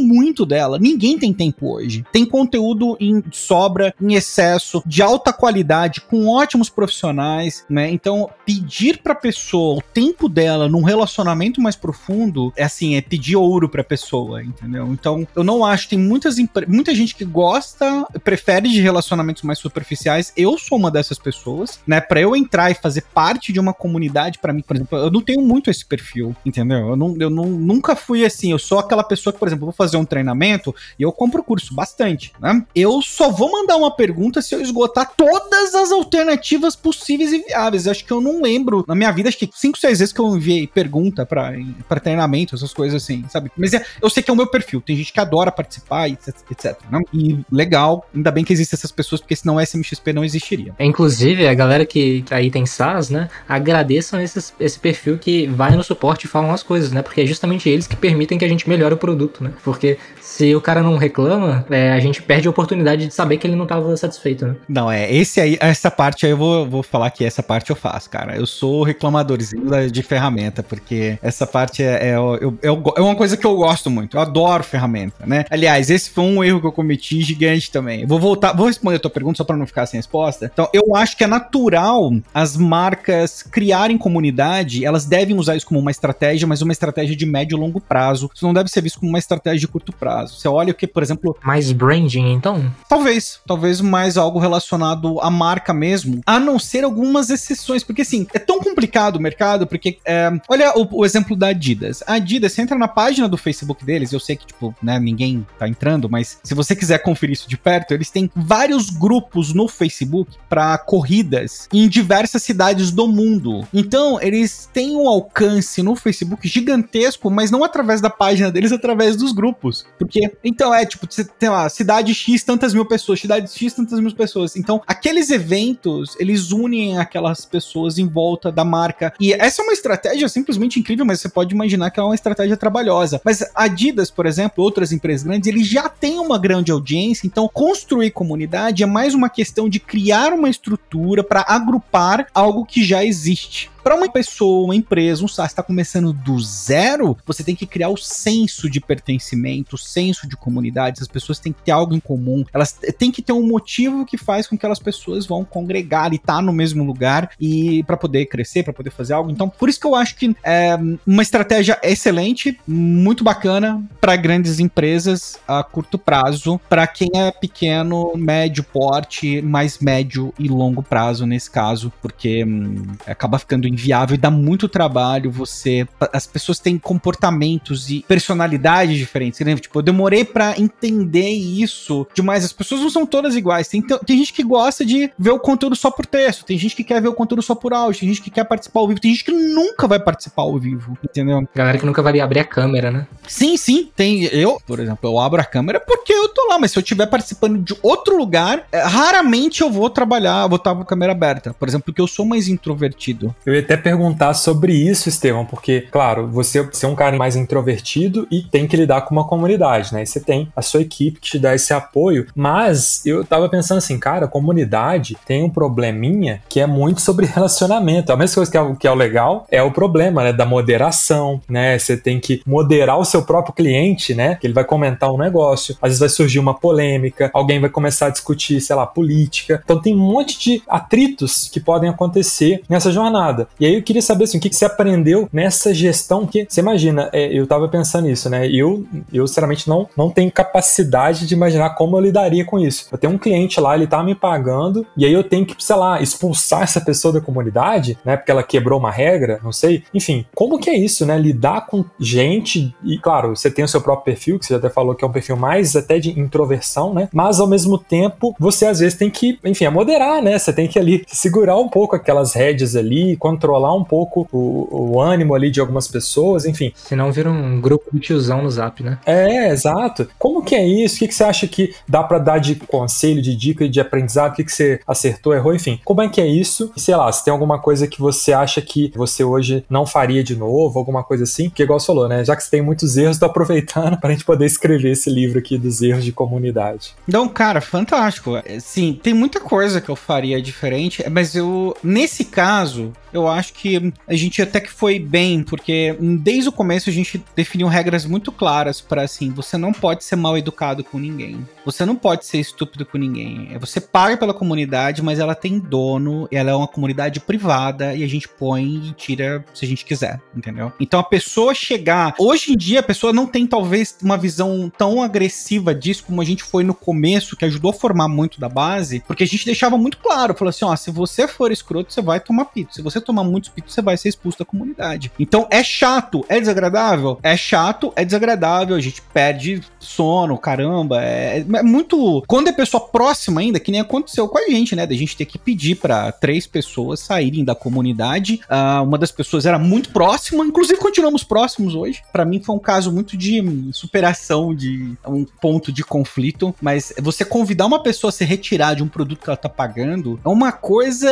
dela. 0.45 0.79
Ninguém 0.79 1.17
tem 1.17 1.33
tempo 1.33 1.73
hoje. 1.73 2.05
Tem 2.11 2.25
conteúdo 2.25 2.97
em 2.99 3.23
sobra, 3.31 3.93
em 4.01 4.13
excesso, 4.13 4.81
de 4.85 5.01
alta 5.01 5.31
qualidade, 5.31 6.01
com 6.01 6.27
ótimos 6.27 6.69
profissionais, 6.69 7.65
né? 7.69 7.89
Então, 7.89 8.29
pedir 8.45 8.99
pra 8.99 9.15
pessoa 9.15 9.77
o 9.77 9.81
tempo 9.81 10.27
dela 10.27 10.67
num 10.67 10.83
relacionamento 10.83 11.61
mais 11.61 11.75
profundo 11.75 12.53
é 12.55 12.63
assim, 12.63 12.95
é 12.95 13.01
pedir 13.01 13.35
ouro 13.35 13.69
pra 13.69 13.83
pessoa, 13.83 14.43
entendeu? 14.43 14.87
Então, 14.91 15.27
eu 15.35 15.43
não 15.43 15.63
acho, 15.63 15.89
tem 15.89 15.99
muitas 15.99 16.35
muita 16.67 16.93
gente 16.95 17.15
que 17.15 17.25
gosta, 17.25 18.05
prefere 18.23 18.69
de 18.69 18.81
relacionamentos 18.81 19.43
mais 19.43 19.59
superficiais. 19.59 20.33
Eu 20.35 20.57
sou 20.57 20.77
uma 20.77 20.91
dessas 20.91 21.17
pessoas, 21.17 21.79
né? 21.85 22.01
Pra 22.01 22.21
eu 22.21 22.35
entrar 22.35 22.71
e 22.71 22.75
fazer 22.75 23.01
parte 23.13 23.53
de 23.53 23.59
uma 23.59 23.73
comunidade, 23.73 24.39
para 24.39 24.53
mim, 24.53 24.61
por 24.61 24.75
exemplo, 24.75 24.97
eu 24.97 25.11
não 25.11 25.21
tenho 25.21 25.41
muito 25.41 25.69
esse 25.69 25.85
perfil, 25.85 26.35
entendeu? 26.45 26.89
Eu, 26.89 26.95
não, 26.95 27.15
eu 27.19 27.29
não, 27.29 27.45
nunca 27.45 27.95
fui 27.95 28.25
assim, 28.25 28.51
eu 28.51 28.59
sou 28.59 28.79
aquela 28.79 29.03
pessoa 29.03 29.33
que, 29.33 29.39
por 29.39 29.47
exemplo, 29.47 29.65
vou 29.65 29.73
fazer 29.73 29.97
um 29.97 30.02
treinamento 30.05 30.73
e 30.97 31.03
eu 31.03 31.11
compro 31.11 31.43
curso 31.43 31.73
bastante, 31.73 32.31
né? 32.39 32.63
Eu 32.75 33.01
só 33.01 33.29
vou 33.29 33.51
mandar 33.51 33.77
uma 33.77 33.95
pergunta 33.95 34.41
se 34.41 34.55
eu 34.55 34.61
esgotar 34.61 35.11
todas 35.15 35.75
as 35.75 35.91
alternativas 35.91 36.75
possíveis 36.75 37.31
e 37.31 37.39
viáveis. 37.39 37.87
Acho 37.87 38.05
que 38.05 38.11
eu 38.11 38.21
não 38.21 38.41
lembro, 38.41 38.83
na 38.87 38.95
minha 38.95 39.11
vida, 39.11 39.29
acho 39.29 39.37
que 39.37 39.49
cinco, 39.53 39.77
seis 39.77 39.99
vezes 39.99 40.13
que 40.13 40.19
eu 40.19 40.35
enviei 40.35 40.67
pergunta 40.67 41.25
para 41.25 41.99
treinamento, 42.01 42.55
essas 42.55 42.73
coisas 42.73 43.03
assim, 43.03 43.23
sabe? 43.29 43.51
Mas 43.57 43.73
é, 43.73 43.85
eu 44.01 44.09
sei 44.09 44.23
que 44.23 44.29
é 44.29 44.33
o 44.33 44.37
meu 44.37 44.47
perfil. 44.47 44.81
Tem 44.81 44.95
gente 44.95 45.13
que 45.13 45.19
adora 45.19 45.51
participar, 45.51 46.09
etc, 46.09 46.35
etc. 46.51 46.77
Né? 46.89 46.99
E 47.13 47.39
legal, 47.51 48.07
ainda 48.13 48.31
bem 48.31 48.43
que 48.43 48.53
existem 48.53 48.77
essas 48.77 48.91
pessoas, 48.91 49.21
porque 49.21 49.35
senão 49.35 49.55
o 49.55 49.61
SMXP 49.61 50.13
não 50.13 50.23
existiria. 50.23 50.73
Inclusive, 50.79 51.47
a 51.47 51.53
galera 51.53 51.85
que, 51.85 52.21
que 52.23 52.33
aí 52.33 52.49
tem 52.49 52.65
SaaS, 52.65 53.09
né? 53.09 53.29
Agradeçam 53.47 54.19
esses, 54.21 54.53
esse 54.59 54.79
perfil 54.79 55.17
que 55.17 55.47
vai 55.47 55.75
no 55.75 55.83
suporte 55.83 56.25
e 56.25 56.27
falam 56.27 56.51
as 56.51 56.63
coisas, 56.63 56.91
né? 56.91 57.01
Porque 57.01 57.21
é 57.21 57.25
justamente 57.25 57.69
eles 57.69 57.87
que 57.87 57.95
permitem 57.95 58.37
que 58.37 58.45
a 58.45 58.47
gente 58.47 58.67
melhore 58.67 58.93
o 58.93 58.97
produto, 58.97 59.43
né? 59.43 59.51
Porque 59.63 59.92
se 60.19 60.55
o 60.55 60.61
cara 60.61 60.81
não 60.81 60.97
reclama, 60.97 61.65
é, 61.69 61.91
a 61.91 61.99
gente 61.99 62.21
perde 62.21 62.47
a 62.47 62.51
oportunidade 62.51 63.07
de 63.07 63.13
saber 63.13 63.37
que 63.37 63.45
ele 63.45 63.55
não 63.55 63.63
estava 63.63 63.95
satisfeito, 63.97 64.47
né? 64.47 64.55
Não, 64.67 64.91
é, 64.91 65.11
esse 65.13 65.39
aí, 65.39 65.57
essa 65.59 65.91
parte 65.91 66.25
aí 66.25 66.31
eu 66.31 66.37
vou, 66.37 66.67
vou 66.67 66.83
falar 66.83 67.09
que 67.11 67.23
essa 67.23 67.43
parte 67.43 67.69
eu 67.69 67.75
faço, 67.75 68.09
cara. 68.09 68.35
Eu 68.35 68.45
sou 68.45 68.83
reclamadorzinho 68.83 69.91
de 69.91 70.03
ferramenta, 70.03 70.63
porque 70.63 71.17
essa 71.21 71.45
parte 71.45 71.83
é, 71.83 72.09
é, 72.09 72.15
eu, 72.15 72.57
eu, 72.61 72.83
é 72.95 73.01
uma 73.01 73.15
coisa 73.15 73.35
que 73.35 73.45
eu 73.45 73.55
gosto 73.55 73.89
muito. 73.89 74.17
Eu 74.17 74.21
adoro 74.21 74.63
ferramenta, 74.63 75.25
né? 75.25 75.45
Aliás, 75.49 75.89
esse 75.89 76.09
foi 76.09 76.23
um 76.23 76.43
erro 76.43 76.61
que 76.61 76.67
eu 76.67 76.71
cometi 76.71 77.21
gigante 77.21 77.71
também. 77.71 78.05
Vou 78.05 78.19
voltar, 78.19 78.53
vou 78.53 78.67
responder 78.67 78.95
a 78.95 78.99
tua 78.99 79.11
pergunta 79.11 79.37
só 79.37 79.43
para 79.43 79.57
não 79.57 79.65
ficar 79.67 79.85
sem 79.85 79.97
resposta. 79.97 80.49
Então, 80.51 80.67
eu 80.73 80.95
acho 80.95 81.17
que 81.17 81.23
é 81.23 81.27
natural 81.27 82.11
as 82.33 82.55
marcas 82.55 83.43
criarem 83.43 83.97
comunidade, 83.97 84.85
elas 84.85 85.05
devem 85.05 85.37
usar 85.37 85.55
isso 85.55 85.65
como 85.65 85.79
uma 85.79 85.91
estratégia, 85.91 86.47
mas 86.47 86.61
uma 86.61 86.71
estratégia 86.71 87.15
de 87.15 87.25
médio 87.25 87.57
e 87.57 87.59
longo 87.59 87.79
prazo. 87.79 88.29
Isso 88.33 88.45
não 88.45 88.53
deve 88.53 88.69
ser 88.69 88.81
visto 88.81 88.99
como 88.99 89.09
uma 89.09 89.19
estratégia 89.19 89.59
de 89.59 89.67
curto 89.67 89.82
prazo. 89.91 90.35
Você 90.35 90.47
olha 90.47 90.71
o 90.71 90.75
que, 90.75 90.87
por 90.87 91.03
exemplo. 91.03 91.35
Mais 91.43 91.71
branding, 91.71 92.31
então? 92.31 92.71
Talvez. 92.87 93.39
Talvez 93.45 93.81
mais 93.81 94.17
algo 94.17 94.39
relacionado 94.39 95.19
à 95.19 95.29
marca 95.29 95.73
mesmo. 95.73 96.21
A 96.25 96.39
não 96.39 96.57
ser 96.57 96.83
algumas 96.83 97.29
exceções. 97.29 97.83
Porque, 97.83 98.03
assim, 98.03 98.27
é 98.33 98.39
tão 98.39 98.59
complicado 98.59 99.17
o 99.17 99.21
mercado, 99.21 99.67
porque. 99.67 99.97
É, 100.05 100.31
olha 100.47 100.73
o, 100.77 100.99
o, 100.99 101.05
exemplo 101.05 101.35
da 101.35 101.47
Adidas. 101.47 102.03
A 102.07 102.13
Adidas, 102.13 102.53
você 102.53 102.61
entra 102.61 102.77
na 102.77 102.87
página 102.87 103.27
do 103.27 103.37
Facebook 103.37 103.83
deles, 103.83 104.13
eu 104.13 104.19
sei 104.19 104.35
que, 104.35 104.45
tipo, 104.45 104.73
né, 104.81 104.99
ninguém 104.99 105.45
tá 105.57 105.67
entrando, 105.67 106.09
mas 106.09 106.39
se 106.43 106.53
você 106.53 106.75
quiser 106.75 106.99
conferir 106.99 107.33
isso 107.33 107.49
de 107.49 107.57
perto, 107.57 107.93
eles 107.93 108.09
têm 108.09 108.29
vários 108.35 108.89
grupos 108.89 109.53
no 109.53 109.67
Facebook 109.67 110.31
para 110.47 110.77
corridas 110.77 111.67
em 111.73 111.87
diversas 111.87 112.43
cidades 112.43 112.91
do 112.91 113.07
mundo. 113.07 113.67
Então, 113.73 114.21
eles 114.21 114.69
têm 114.71 114.95
um 114.95 115.07
alcance 115.07 115.81
no 115.81 115.95
Facebook 115.95 116.47
gigantesco, 116.47 117.29
mas 117.29 117.51
não 117.51 117.63
através 117.63 118.01
da 118.01 118.09
página 118.09 118.51
deles, 118.51 118.71
através 118.71 119.15
dos 119.15 119.31
grupos. 119.31 119.62
Porque, 119.97 120.31
então, 120.43 120.73
é 120.73 120.85
tipo, 120.85 121.07
tem 121.39 121.49
lá, 121.49 121.69
cidade 121.69 122.13
X, 122.13 122.43
tantas 122.43 122.73
mil 122.73 122.85
pessoas, 122.85 123.19
cidade 123.19 123.51
X, 123.51 123.73
tantas 123.73 123.99
mil 123.99 124.13
pessoas. 124.13 124.55
Então, 124.55 124.81
aqueles 124.85 125.29
eventos, 125.29 126.15
eles 126.19 126.51
unem 126.51 126.97
aquelas 126.97 127.45
pessoas 127.45 127.97
em 127.97 128.07
volta 128.07 128.51
da 128.51 128.63
marca. 128.63 129.13
E 129.19 129.33
essa 129.33 129.61
é 129.61 129.63
uma 129.63 129.73
estratégia 129.73 130.27
simplesmente 130.29 130.79
incrível, 130.79 131.05
mas 131.05 131.21
você 131.21 131.29
pode 131.29 131.53
imaginar 131.53 131.91
que 131.91 131.99
é 131.99 132.03
uma 132.03 132.15
estratégia 132.15 132.57
trabalhosa. 132.57 133.21
Mas 133.23 133.43
Adidas, 133.55 134.09
por 134.11 134.25
exemplo, 134.25 134.63
outras 134.63 134.91
empresas 134.91 135.25
grandes, 135.25 135.47
eles 135.47 135.67
já 135.67 135.87
têm 135.89 136.19
uma 136.19 136.37
grande 136.37 136.71
audiência, 136.71 137.27
então 137.27 137.49
construir 137.51 138.11
comunidade 138.11 138.83
é 138.83 138.85
mais 138.85 139.13
uma 139.13 139.29
questão 139.29 139.69
de 139.69 139.79
criar 139.79 140.33
uma 140.33 140.49
estrutura 140.49 141.23
para 141.23 141.45
agrupar 141.47 142.27
algo 142.33 142.65
que 142.65 142.83
já 142.83 143.03
existe. 143.03 143.72
Para 143.83 143.95
uma 143.95 144.09
pessoa, 144.09 144.63
uma 144.63 144.75
empresa, 144.75 145.25
um 145.25 145.27
SaaS 145.27 145.51
está 145.51 145.61
começando 145.61 146.13
do 146.13 146.39
zero, 146.39 147.17
você 147.25 147.43
tem 147.43 147.53
que 147.53 147.65
criar 147.65 147.89
o 147.89 147.97
senso 147.97 148.69
de 148.69 148.79
pertencimento, 148.79 149.75
o 149.75 149.77
senso 149.77 150.25
de 150.27 150.37
comunidade. 150.37 151.01
As 151.01 151.07
pessoas 151.07 151.37
têm 151.37 151.51
que 151.51 151.61
ter 151.63 151.71
algo 151.71 151.93
em 151.93 151.99
comum. 151.99 152.45
Elas 152.53 152.71
têm 152.71 153.11
que 153.11 153.21
ter 153.21 153.33
um 153.33 153.45
motivo 153.45 154.05
que 154.05 154.17
faz 154.17 154.47
com 154.47 154.55
que 154.55 154.61
aquelas 154.63 154.79
pessoas 154.79 155.25
vão 155.25 155.43
congregar 155.43 156.13
e 156.13 156.15
estar 156.15 156.35
tá 156.35 156.41
no 156.41 156.53
mesmo 156.53 156.83
lugar 156.85 157.31
e 157.37 157.83
para 157.83 157.97
poder 157.97 158.27
crescer, 158.27 158.63
para 158.63 158.71
poder 158.71 158.89
fazer 158.89 159.13
algo. 159.13 159.29
Então, 159.29 159.49
por 159.49 159.67
isso 159.67 159.81
que 159.81 159.87
eu 159.87 159.95
acho 159.95 160.15
que 160.15 160.33
é 160.43 160.77
uma 161.05 161.21
estratégia 161.21 161.77
excelente, 161.83 162.57
muito 162.65 163.21
bacana 163.21 163.83
para 163.99 164.15
grandes 164.15 164.59
empresas 164.59 165.37
a 165.45 165.61
curto 165.61 165.97
prazo, 165.97 166.59
para 166.69 166.87
quem 166.87 167.09
é 167.13 167.31
pequeno, 167.31 168.13
médio 168.15 168.63
porte, 168.63 169.41
mais 169.41 169.79
médio 169.79 170.33
e 170.39 170.47
longo 170.47 170.81
prazo 170.81 171.25
nesse 171.25 171.51
caso, 171.51 171.91
porque 172.01 172.45
hum, 172.45 172.83
acaba 173.05 173.37
ficando 173.37 173.72
inviável 173.73 174.15
e 174.15 174.17
dá 174.17 174.31
muito 174.31 174.67
trabalho 174.67 175.31
você. 175.31 175.87
As 176.11 176.25
pessoas 176.25 176.59
têm 176.59 176.77
comportamentos 176.77 177.89
e 177.89 178.03
personalidades 178.07 178.97
diferentes. 178.97 179.39
Né? 179.39 179.55
Tipo, 179.55 179.79
eu 179.79 179.83
demorei 179.83 180.23
para 180.23 180.59
entender 180.59 181.29
isso 181.29 182.07
demais. 182.13 182.45
As 182.45 182.53
pessoas 182.53 182.81
não 182.81 182.89
são 182.89 183.05
todas 183.05 183.35
iguais. 183.35 183.67
Tem, 183.67 183.81
tem 183.81 184.17
gente 184.17 184.33
que 184.33 184.43
gosta 184.43 184.85
de 184.85 185.11
ver 185.17 185.31
o 185.31 185.39
conteúdo 185.39 185.75
só 185.75 185.91
por 185.91 186.05
texto, 186.05 186.45
tem 186.45 186.57
gente 186.57 186.75
que 186.75 186.83
quer 186.83 187.01
ver 187.01 187.07
o 187.07 187.13
conteúdo 187.13 187.41
só 187.41 187.55
por 187.55 187.73
áudio, 187.73 188.01
tem 188.01 188.09
gente 188.09 188.21
que 188.21 188.29
quer 188.29 188.43
participar 188.43 188.79
ao 188.79 188.87
vivo, 188.87 188.99
tem 188.99 189.11
gente 189.11 189.23
que 189.23 189.31
nunca 189.31 189.87
vai 189.87 189.99
participar 189.99 190.43
ao 190.43 190.57
vivo, 190.57 190.97
entendeu? 191.03 191.47
Galera 191.53 191.77
que 191.77 191.85
nunca 191.85 192.01
vai 192.01 192.19
abrir 192.19 192.39
a 192.39 192.45
câmera, 192.45 192.91
né? 192.91 193.07
Sim, 193.27 193.57
sim. 193.57 193.89
Tem. 193.95 194.23
Eu, 194.25 194.59
por 194.65 194.79
exemplo, 194.79 195.09
eu 195.09 195.19
abro 195.19 195.41
a 195.41 195.45
câmera 195.45 195.79
porque 195.79 196.13
eu 196.13 196.29
tô 196.29 196.47
lá, 196.47 196.59
mas 196.59 196.71
se 196.71 196.77
eu 196.77 196.81
estiver 196.81 197.07
participando 197.07 197.59
de 197.59 197.75
outro 197.81 198.17
lugar, 198.17 198.67
é, 198.71 198.81
raramente 198.81 199.61
eu 199.61 199.69
vou 199.69 199.89
trabalhar, 199.89 200.47
vou 200.47 200.57
estar 200.57 200.75
com 200.75 200.81
a 200.81 200.85
câmera 200.85 201.11
aberta. 201.11 201.53
Por 201.53 201.67
exemplo, 201.67 201.85
porque 201.85 202.01
eu 202.01 202.07
sou 202.07 202.25
mais 202.25 202.47
introvertido. 202.47 203.33
Eu 203.45 203.53
ia 203.53 203.62
até 203.63 203.77
perguntar 203.77 204.33
sobre 204.33 204.73
isso, 204.73 205.09
Estevão, 205.09 205.45
porque, 205.45 205.81
claro, 205.81 206.27
você, 206.27 206.61
você 206.61 206.85
é 206.85 206.89
um 206.89 206.95
cara 206.95 207.17
mais 207.17 207.35
introvertido 207.35 208.27
e 208.29 208.41
tem 208.41 208.67
que 208.67 208.77
lidar 208.77 209.01
com 209.01 209.15
uma 209.15 209.25
comunidade, 209.25 209.93
né? 209.93 210.03
E 210.03 210.05
você 210.05 210.19
tem 210.19 210.47
a 210.55 210.61
sua 210.61 210.81
equipe 210.81 211.19
que 211.19 211.31
te 211.31 211.39
dá 211.39 211.53
esse 211.55 211.73
apoio, 211.73 212.27
mas 212.35 213.05
eu 213.05 213.23
tava 213.23 213.49
pensando 213.49 213.77
assim, 213.77 213.99
cara, 213.99 214.27
comunidade 214.27 215.17
tem 215.25 215.43
um 215.43 215.49
probleminha 215.49 216.41
que 216.49 216.59
é 216.59 216.67
muito 216.67 217.01
sobre 217.01 217.25
relacionamento. 217.33 218.11
A 218.11 218.17
mesma 218.17 218.35
coisa 218.35 218.51
que 218.51 218.57
é, 218.57 218.75
que 218.75 218.87
é 218.87 218.91
o 218.91 218.95
legal 218.95 219.47
é 219.49 219.61
o 219.61 219.71
problema, 219.71 220.23
né, 220.23 220.33
da 220.33 220.45
moderação, 220.45 221.41
né? 221.49 221.77
Você 221.77 221.97
tem 221.97 222.19
que 222.19 222.41
moderar 222.45 222.99
o 222.99 223.05
seu 223.05 223.23
próprio 223.23 223.53
cliente, 223.53 224.13
né? 224.13 224.35
Que 224.35 224.47
ele 224.47 224.53
vai 224.53 224.63
comentar 224.63 225.11
um 225.11 225.17
negócio, 225.17 225.75
às 225.81 225.89
vezes 225.89 225.99
vai 225.99 226.09
surgir 226.09 226.39
uma 226.39 226.53
polêmica, 226.53 227.29
alguém 227.33 227.59
vai 227.59 227.69
começar 227.69 228.07
a 228.07 228.09
discutir, 228.09 228.59
sei 228.61 228.75
lá, 228.75 228.85
política. 228.85 229.61
Então 229.63 229.81
tem 229.81 229.95
um 229.95 229.99
monte 229.99 230.39
de 230.39 230.61
atritos 230.67 231.49
que 231.51 231.59
podem 231.59 231.89
acontecer 231.89 232.61
nessa 232.69 232.91
jornada. 232.91 233.47
E 233.59 233.65
aí 233.65 233.75
eu 233.75 233.83
queria 233.83 234.01
saber 234.01 234.25
assim, 234.25 234.37
o 234.37 234.41
que, 234.41 234.49
que 234.49 234.55
você 234.55 234.65
aprendeu 234.65 235.29
nessa 235.31 235.73
gestão 235.73 236.25
que 236.25 236.45
você 236.47 236.61
imagina, 236.61 237.09
é, 237.13 237.31
eu 237.33 237.45
tava 237.47 237.67
pensando 237.67 238.07
nisso, 238.07 238.29
né? 238.29 238.47
Eu, 238.47 238.85
eu 239.11 239.27
sinceramente 239.27 239.67
não, 239.67 239.87
não 239.97 240.09
tenho 240.09 240.31
capacidade 240.31 241.27
de 241.27 241.33
imaginar 241.33 241.71
como 241.71 241.97
eu 241.97 242.01
lidaria 242.01 242.45
com 242.45 242.59
isso. 242.59 242.87
Eu 242.91 242.97
tenho 242.97 243.13
um 243.13 243.17
cliente 243.17 243.59
lá, 243.59 243.75
ele 243.75 243.87
tá 243.87 244.03
me 244.03 244.15
pagando, 244.15 244.85
e 244.97 245.05
aí 245.05 245.13
eu 245.13 245.23
tenho 245.23 245.45
que, 245.45 245.55
sei 245.63 245.75
lá, 245.75 246.01
expulsar 246.01 246.63
essa 246.63 246.81
pessoa 246.81 247.13
da 247.13 247.21
comunidade, 247.21 247.97
né? 248.03 248.17
Porque 248.17 248.31
ela 248.31 248.43
quebrou 248.43 248.79
uma 248.79 248.91
regra, 248.91 249.39
não 249.43 249.51
sei. 249.51 249.83
Enfim, 249.93 250.25
como 250.33 250.59
que 250.59 250.69
é 250.69 250.77
isso, 250.77 251.05
né? 251.05 251.17
Lidar 251.17 251.67
com 251.67 251.85
gente, 251.99 252.75
e 252.83 252.97
claro, 252.97 253.35
você 253.35 253.49
tem 253.49 253.63
o 253.63 253.67
seu 253.67 253.81
próprio 253.81 254.13
perfil, 254.13 254.39
que 254.39 254.45
você 254.45 254.53
já 254.53 254.57
até 254.57 254.69
falou 254.69 254.95
que 254.95 255.03
é 255.03 255.07
um 255.07 255.11
perfil 255.11 255.35
mais 255.35 255.75
até 255.75 255.99
de 255.99 256.19
introversão, 256.19 256.93
né? 256.93 257.09
Mas 257.13 257.39
ao 257.39 257.47
mesmo 257.47 257.77
tempo, 257.77 258.35
você 258.39 258.65
às 258.65 258.79
vezes 258.79 258.97
tem 258.97 259.09
que, 259.09 259.39
enfim, 259.43 259.65
é 259.65 259.69
moderar, 259.69 260.21
né? 260.21 260.37
Você 260.37 260.53
tem 260.53 260.67
que 260.67 260.79
ali 260.79 261.03
segurar 261.07 261.57
um 261.57 261.69
pouco 261.69 261.95
aquelas 261.95 262.33
rédeas 262.33 262.75
ali, 262.75 263.15
controlar 263.43 263.75
um 263.75 263.83
pouco 263.83 264.27
o, 264.31 264.93
o 264.93 265.01
ânimo 265.01 265.35
ali 265.35 265.51
de 265.51 265.59
algumas 265.59 265.87
pessoas, 265.87 266.45
enfim. 266.45 266.71
Senão 266.75 267.11
vira 267.11 267.29
um 267.29 267.59
grupo 267.59 267.89
de 267.91 267.99
tiozão 267.99 268.41
no 268.41 268.49
zap, 268.49 268.81
né? 268.81 268.97
É, 269.05 269.49
exato. 269.49 270.07
Como 270.17 270.43
que 270.43 270.55
é 270.55 270.65
isso? 270.65 270.95
O 270.95 270.99
que, 270.99 271.07
que 271.09 271.15
você 271.15 271.23
acha 271.25 271.47
que 271.47 271.75
dá 271.87 272.01
para 272.01 272.19
dar 272.19 272.37
de 272.37 272.55
conselho, 272.55 273.21
de 273.21 273.35
dica 273.35 273.67
de 273.67 273.81
aprendizado? 273.81 274.31
O 274.31 274.35
que, 274.35 274.45
que 274.45 274.51
você 274.51 274.79
acertou, 274.87 275.33
errou, 275.33 275.53
enfim. 275.53 275.79
Como 275.83 276.01
é 276.01 276.07
que 276.07 276.21
é 276.21 276.27
isso? 276.27 276.71
E 276.75 276.79
sei 276.79 276.95
lá, 276.95 277.11
se 277.11 277.23
tem 277.25 277.31
alguma 277.31 277.59
coisa 277.59 277.87
que 277.87 277.99
você 277.99 278.31
acha 278.31 278.61
que 278.61 278.91
você 278.95 279.23
hoje 279.23 279.65
não 279.69 279.85
faria 279.85 280.23
de 280.23 280.35
novo, 280.35 280.79
alguma 280.79 281.03
coisa 281.03 281.25
assim, 281.25 281.49
porque 281.49 281.63
igual 281.63 281.79
você 281.79 281.87
falou, 281.87 282.07
né? 282.07 282.23
Já 282.23 282.35
que 282.35 282.43
você 282.43 282.51
tem 282.51 282.61
muitos 282.61 282.95
erros, 282.95 283.17
tô 283.19 283.25
aproveitando 283.25 283.99
pra 283.99 284.11
gente 284.11 284.23
poder 284.23 284.45
escrever 284.45 284.91
esse 284.91 285.09
livro 285.09 285.39
aqui 285.39 285.57
dos 285.57 285.81
erros 285.81 286.05
de 286.05 286.11
comunidade. 286.11 286.95
Então, 287.07 287.27
cara, 287.27 287.59
fantástico. 287.59 288.31
Sim, 288.59 288.97
tem 289.01 289.13
muita 289.13 289.39
coisa 289.39 289.81
que 289.81 289.89
eu 289.89 289.95
faria 289.95 290.41
diferente, 290.41 291.03
mas 291.09 291.35
eu, 291.35 291.75
nesse 291.83 292.25
caso, 292.25 292.93
eu 293.13 293.27
acho 293.27 293.53
que 293.53 293.93
a 294.07 294.15
gente 294.15 294.41
até 294.41 294.59
que 294.59 294.71
foi 294.71 294.99
bem, 294.99 295.43
porque 295.43 295.95
desde 295.99 296.49
o 296.49 296.51
começo 296.51 296.89
a 296.89 296.93
gente 296.93 297.23
definiu 297.35 297.67
regras 297.67 298.05
muito 298.05 298.31
claras 298.31 298.81
para 298.81 299.03
assim, 299.03 299.29
você 299.31 299.57
não 299.57 299.71
pode 299.71 300.03
ser 300.03 300.15
mal 300.15 300.37
educado 300.37 300.83
com 300.83 300.97
ninguém. 300.97 301.47
Você 301.65 301.85
não 301.85 301.95
pode 301.95 302.25
ser 302.25 302.39
estúpido 302.39 302.85
com 302.85 302.97
ninguém. 302.97 303.57
Você 303.59 303.79
paga 303.79 304.17
pela 304.17 304.33
comunidade, 304.33 305.01
mas 305.01 305.19
ela 305.19 305.35
tem 305.35 305.59
dono, 305.59 306.27
ela 306.31 306.51
é 306.51 306.55
uma 306.55 306.67
comunidade 306.67 307.19
privada 307.19 307.93
e 307.93 308.03
a 308.03 308.07
gente 308.07 308.27
põe 308.27 308.87
e 308.89 308.91
tira 308.93 309.45
se 309.53 309.65
a 309.65 309.67
gente 309.67 309.85
quiser, 309.85 310.21
entendeu? 310.35 310.71
Então 310.79 310.99
a 310.99 311.03
pessoa 311.03 311.53
chegar, 311.53 312.15
hoje 312.19 312.53
em 312.53 312.57
dia 312.57 312.79
a 312.79 312.83
pessoa 312.83 313.13
não 313.13 313.25
tem 313.25 313.45
talvez 313.45 313.95
uma 314.01 314.17
visão 314.17 314.71
tão 314.77 315.01
agressiva 315.01 315.73
disso 315.73 316.03
como 316.05 316.21
a 316.21 316.25
gente 316.25 316.43
foi 316.43 316.63
no 316.63 316.73
começo, 316.73 317.35
que 317.35 317.45
ajudou 317.45 317.71
a 317.71 317.73
formar 317.73 318.07
muito 318.07 318.39
da 318.39 318.49
base, 318.49 319.03
porque 319.05 319.23
a 319.23 319.27
gente 319.27 319.45
deixava 319.45 319.77
muito 319.77 319.97
claro, 319.97 320.33
falou 320.33 320.49
assim, 320.49 320.65
ó, 320.65 320.75
se 320.75 320.91
você 320.91 321.27
for 321.27 321.51
escroto, 321.51 321.93
você 321.93 322.01
vai 322.01 322.19
tomar 322.19 322.45
pito. 322.45 322.73
Se 322.73 322.81
você 322.81 322.99
tomar 323.03 323.23
muitos 323.23 323.49
pitos, 323.49 323.73
você 323.73 323.81
vai 323.81 323.97
ser 323.97 324.09
expulso 324.09 324.39
da 324.39 324.45
comunidade. 324.45 325.11
Então 325.19 325.47
é 325.49 325.63
chato, 325.63 326.25
é 326.27 326.39
desagradável? 326.39 327.19
É 327.21 327.35
chato, 327.37 327.93
é 327.95 328.03
desagradável, 328.03 328.75
a 328.75 328.81
gente 328.81 329.01
perde 329.13 329.61
sono, 329.79 330.37
caramba, 330.37 331.03
é, 331.03 331.45
é 331.53 331.63
muito. 331.63 332.23
Quando 332.27 332.47
é 332.47 332.51
pessoa 332.51 332.87
próxima 332.87 333.41
ainda, 333.41 333.59
que 333.59 333.71
nem 333.71 333.81
aconteceu 333.81 334.27
com 334.27 334.37
a 334.37 334.49
gente, 334.49 334.75
né? 334.75 334.87
Da 334.87 334.95
gente 334.95 335.15
ter 335.15 335.25
que 335.25 335.37
pedir 335.37 335.75
para 335.75 336.11
três 336.11 336.47
pessoas 336.47 336.99
saírem 336.99 337.43
da 337.43 337.55
comunidade. 337.55 338.39
Uh, 338.49 338.83
uma 338.83 338.97
das 338.97 339.11
pessoas 339.11 339.45
era 339.45 339.59
muito 339.59 339.91
próxima, 339.91 340.45
inclusive 340.45 340.79
continuamos 340.79 341.23
próximos 341.23 341.75
hoje. 341.75 342.01
Para 342.11 342.25
mim 342.25 342.41
foi 342.41 342.55
um 342.55 342.59
caso 342.59 342.91
muito 342.91 343.17
de 343.17 343.43
superação, 343.71 344.55
de 344.55 344.93
um 345.05 345.25
ponto 345.25 345.71
de 345.71 345.83
conflito. 345.83 346.55
Mas 346.61 346.93
você 347.01 347.25
convidar 347.25 347.65
uma 347.65 347.81
pessoa 347.81 348.09
a 348.09 348.11
se 348.11 348.23
retirar 348.23 348.75
de 348.75 348.83
um 348.83 348.87
produto 348.87 349.23
que 349.23 349.29
ela 349.29 349.37
tá 349.37 349.49
pagando 349.49 350.19
é 350.23 350.29
uma 350.29 350.51
coisa. 350.51 351.09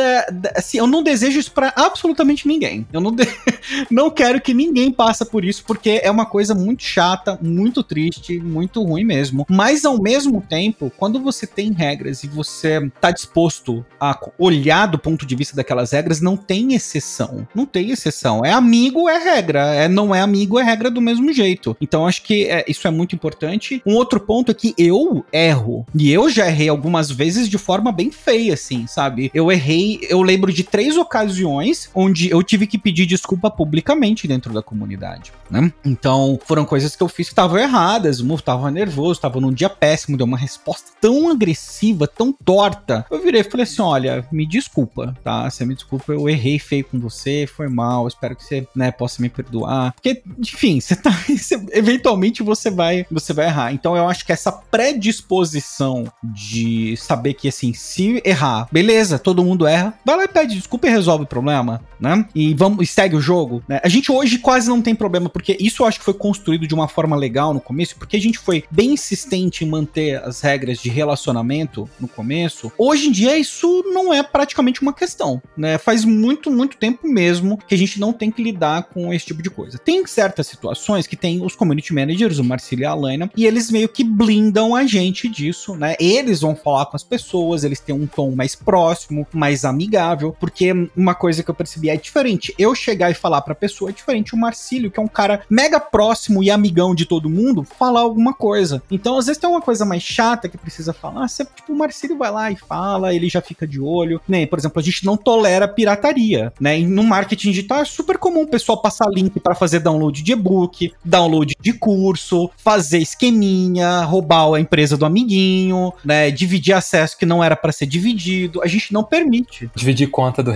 Assim, 0.56 0.78
eu 0.78 0.86
não 0.86 1.02
desejo 1.02 1.38
isso 1.38 1.52
pra 1.52 1.72
absolutamente 1.82 2.46
ninguém. 2.46 2.86
Eu 2.92 3.00
não, 3.00 3.12
de... 3.12 3.24
não 3.90 4.10
quero 4.10 4.40
que 4.40 4.54
ninguém 4.54 4.90
passe 4.90 5.24
por 5.24 5.44
isso, 5.44 5.64
porque 5.66 6.00
é 6.02 6.10
uma 6.10 6.26
coisa 6.26 6.54
muito 6.54 6.82
chata, 6.82 7.38
muito 7.42 7.82
triste, 7.82 8.38
muito 8.38 8.82
ruim 8.82 9.04
mesmo. 9.04 9.46
Mas 9.48 9.84
ao 9.84 10.00
mesmo 10.00 10.40
tempo, 10.40 10.92
quando 10.96 11.20
você 11.20 11.46
tem 11.46 11.72
regras 11.72 12.24
e 12.24 12.28
você 12.28 12.90
tá 13.00 13.10
disposto 13.10 13.84
a 14.00 14.18
olhar 14.38 14.86
do 14.86 14.98
ponto 14.98 15.26
de 15.26 15.34
vista 15.34 15.56
daquelas 15.56 15.92
regras, 15.92 16.20
não 16.20 16.36
tem 16.36 16.74
exceção. 16.74 17.46
Não 17.54 17.66
tem 17.66 17.90
exceção. 17.90 18.44
É 18.44 18.52
amigo, 18.52 19.08
é 19.08 19.18
regra. 19.18 19.74
É 19.74 19.88
não 19.88 20.14
é 20.14 20.20
amigo, 20.20 20.58
é 20.58 20.62
regra 20.62 20.90
do 20.90 21.00
mesmo 21.00 21.32
jeito. 21.32 21.76
Então 21.80 22.06
acho 22.06 22.22
que 22.22 22.44
é, 22.44 22.64
isso 22.68 22.86
é 22.86 22.90
muito 22.90 23.14
importante. 23.14 23.82
Um 23.86 23.94
outro 23.94 24.20
ponto 24.20 24.50
é 24.50 24.54
que 24.54 24.74
eu 24.76 25.24
erro. 25.32 25.86
E 25.94 26.10
eu 26.12 26.28
já 26.28 26.46
errei 26.46 26.68
algumas 26.68 27.10
vezes 27.10 27.48
de 27.48 27.58
forma 27.58 27.92
bem 27.92 28.10
feia, 28.10 28.54
assim, 28.54 28.86
sabe? 28.86 29.30
Eu 29.34 29.50
errei, 29.50 30.00
eu 30.08 30.22
lembro 30.22 30.52
de 30.52 30.64
três 30.64 30.96
ocasiões 30.96 31.71
onde 31.94 32.30
eu 32.30 32.42
tive 32.42 32.66
que 32.66 32.78
pedir 32.78 33.06
desculpa 33.06 33.50
publicamente 33.50 34.26
dentro 34.26 34.52
da 34.52 34.62
comunidade, 34.62 35.32
né? 35.50 35.72
Então, 35.84 36.38
foram 36.44 36.64
coisas 36.64 36.96
que 36.96 37.02
eu 37.02 37.08
fiz 37.08 37.28
que 37.28 37.32
estavam 37.32 37.58
erradas, 37.58 38.20
eu 38.20 38.38
tava 38.38 38.70
nervoso, 38.70 39.20
tava 39.20 39.40
num 39.40 39.52
dia 39.52 39.68
péssimo, 39.68 40.16
deu 40.16 40.26
uma 40.26 40.38
resposta 40.38 40.90
tão 41.00 41.30
agressiva, 41.30 42.06
tão 42.06 42.32
torta. 42.32 43.04
Eu 43.10 43.22
virei 43.22 43.42
e 43.42 43.44
falei 43.44 43.64
assim: 43.64 43.82
olha, 43.82 44.26
me 44.32 44.46
desculpa, 44.46 45.14
tá? 45.22 45.48
Você 45.48 45.64
me 45.64 45.74
desculpa, 45.74 46.12
eu 46.12 46.28
errei 46.28 46.58
feio 46.58 46.84
com 46.84 46.98
você, 46.98 47.46
foi 47.46 47.68
mal, 47.68 48.08
espero 48.08 48.34
que 48.34 48.44
você, 48.44 48.66
né, 48.74 48.90
possa 48.90 49.20
me 49.22 49.28
perdoar. 49.28 49.92
Porque, 49.92 50.22
enfim, 50.38 50.80
você 50.80 50.96
tá. 50.96 51.10
Eventualmente 51.72 52.42
você 52.42 52.70
vai, 52.70 53.06
você 53.10 53.32
vai 53.32 53.46
errar. 53.46 53.72
Então 53.72 53.96
eu 53.96 54.08
acho 54.08 54.24
que 54.24 54.32
essa 54.32 54.50
predisposição 54.52 56.10
de 56.22 56.96
saber 56.96 57.34
que, 57.34 57.48
assim, 57.48 57.72
se 57.72 58.22
errar, 58.24 58.68
beleza, 58.72 59.18
todo 59.18 59.44
mundo 59.44 59.66
erra, 59.66 59.94
vai 60.04 60.16
lá 60.16 60.24
e 60.24 60.28
pede 60.28 60.56
desculpa 60.56 60.86
e 60.86 60.90
resolve 60.90 61.24
o 61.24 61.28
problema, 61.28 61.61
né? 62.00 62.26
E 62.34 62.54
vamos, 62.54 62.90
segue 62.90 63.16
o 63.16 63.20
jogo, 63.20 63.62
né? 63.68 63.80
A 63.82 63.88
gente 63.88 64.10
hoje 64.10 64.38
quase 64.38 64.68
não 64.68 64.82
tem 64.82 64.94
problema, 64.94 65.28
porque 65.28 65.56
isso 65.60 65.82
eu 65.82 65.86
acho 65.86 65.98
que 65.98 66.04
foi 66.04 66.14
construído 66.14 66.66
de 66.66 66.74
uma 66.74 66.88
forma 66.88 67.16
legal 67.16 67.54
no 67.54 67.60
começo, 67.60 67.96
porque 67.96 68.16
a 68.16 68.20
gente 68.20 68.38
foi 68.38 68.64
bem 68.70 68.92
insistente 68.92 69.64
em 69.64 69.68
manter 69.68 70.22
as 70.22 70.40
regras 70.40 70.78
de 70.78 70.88
relacionamento 70.88 71.88
no 72.00 72.08
começo. 72.08 72.72
Hoje 72.76 73.08
em 73.08 73.12
dia 73.12 73.38
isso 73.38 73.82
não 73.86 74.12
é 74.12 74.22
praticamente 74.22 74.82
uma 74.82 74.92
questão, 74.92 75.42
né? 75.56 75.78
Faz 75.78 76.04
muito, 76.04 76.50
muito 76.50 76.76
tempo 76.76 77.08
mesmo 77.08 77.58
que 77.66 77.74
a 77.74 77.78
gente 77.78 78.00
não 78.00 78.12
tem 78.12 78.30
que 78.30 78.42
lidar 78.42 78.84
com 78.84 79.12
esse 79.12 79.26
tipo 79.26 79.42
de 79.42 79.50
coisa. 79.50 79.78
Tem 79.78 80.06
certas 80.06 80.46
situações 80.46 81.06
que 81.06 81.16
tem 81.16 81.44
os 81.44 81.54
community 81.54 81.94
managers, 81.94 82.38
o 82.38 82.44
Marcelo 82.44 82.82
e 82.82 82.84
a 82.84 82.90
Alaina, 82.90 83.30
e 83.36 83.46
eles 83.46 83.70
meio 83.70 83.88
que 83.88 84.04
blindam 84.04 84.74
a 84.74 84.84
gente 84.84 85.28
disso, 85.28 85.74
né? 85.76 85.94
Eles 86.00 86.40
vão 86.40 86.54
falar 86.54 86.86
com 86.86 86.96
as 86.96 87.04
pessoas, 87.04 87.64
eles 87.64 87.80
têm 87.80 87.94
um 87.94 88.06
tom 88.06 88.32
mais 88.32 88.54
próximo, 88.54 89.26
mais 89.32 89.64
amigável, 89.64 90.36
porque 90.38 90.72
uma 90.96 91.14
coisa 91.14 91.42
que 91.42 91.50
percebi 91.54 91.90
é 91.90 91.96
diferente. 91.96 92.54
Eu 92.58 92.74
chegar 92.74 93.10
e 93.10 93.14
falar 93.14 93.42
pra 93.42 93.54
pessoa 93.54 93.90
é 93.90 93.92
diferente 93.92 94.34
o 94.34 94.38
Marcílio, 94.38 94.90
que 94.90 94.98
é 94.98 95.02
um 95.02 95.08
cara 95.08 95.42
mega 95.48 95.78
próximo 95.80 96.42
e 96.42 96.50
amigão 96.50 96.94
de 96.94 97.06
todo 97.06 97.30
mundo, 97.30 97.64
falar 97.78 98.00
alguma 98.00 98.32
coisa. 98.32 98.82
Então, 98.90 99.18
às 99.18 99.26
vezes 99.26 99.40
tem 99.40 99.48
uma 99.48 99.60
coisa 99.60 99.84
mais 99.84 100.02
chata 100.02 100.48
que 100.48 100.58
precisa 100.58 100.92
falar, 100.92 101.28
você, 101.28 101.44
tipo, 101.44 101.72
o 101.72 101.76
Marcílio 101.76 102.16
vai 102.16 102.30
lá 102.30 102.50
e 102.50 102.56
fala, 102.56 103.14
ele 103.14 103.28
já 103.28 103.40
fica 103.40 103.66
de 103.66 103.80
olho, 103.80 104.20
né? 104.28 104.46
Por 104.46 104.58
exemplo, 104.58 104.80
a 104.80 104.82
gente 104.82 105.04
não 105.04 105.16
tolera 105.16 105.68
pirataria, 105.68 106.52
né? 106.60 106.78
E 106.78 106.86
no 106.86 107.02
marketing 107.02 107.50
digital 107.50 107.80
é 107.80 107.84
super 107.84 108.18
comum 108.18 108.42
o 108.42 108.48
pessoal 108.48 108.80
passar 108.80 109.08
link 109.08 109.38
para 109.40 109.54
fazer 109.54 109.80
download 109.80 110.22
de 110.22 110.32
e-book, 110.32 110.92
download 111.04 111.54
de 111.60 111.72
curso, 111.72 112.50
fazer 112.56 112.98
esqueminha, 112.98 114.02
roubar 114.02 114.54
a 114.54 114.60
empresa 114.60 114.96
do 114.96 115.04
amiguinho, 115.04 115.92
né? 116.04 116.30
Dividir 116.30 116.74
acesso 116.74 117.16
que 117.16 117.26
não 117.26 117.42
era 117.42 117.56
para 117.56 117.72
ser 117.72 117.86
dividido. 117.86 118.62
A 118.62 118.66
gente 118.66 118.92
não 118.92 119.04
permite. 119.04 119.70
Dividir 119.74 120.08
conta 120.08 120.42
do 120.42 120.50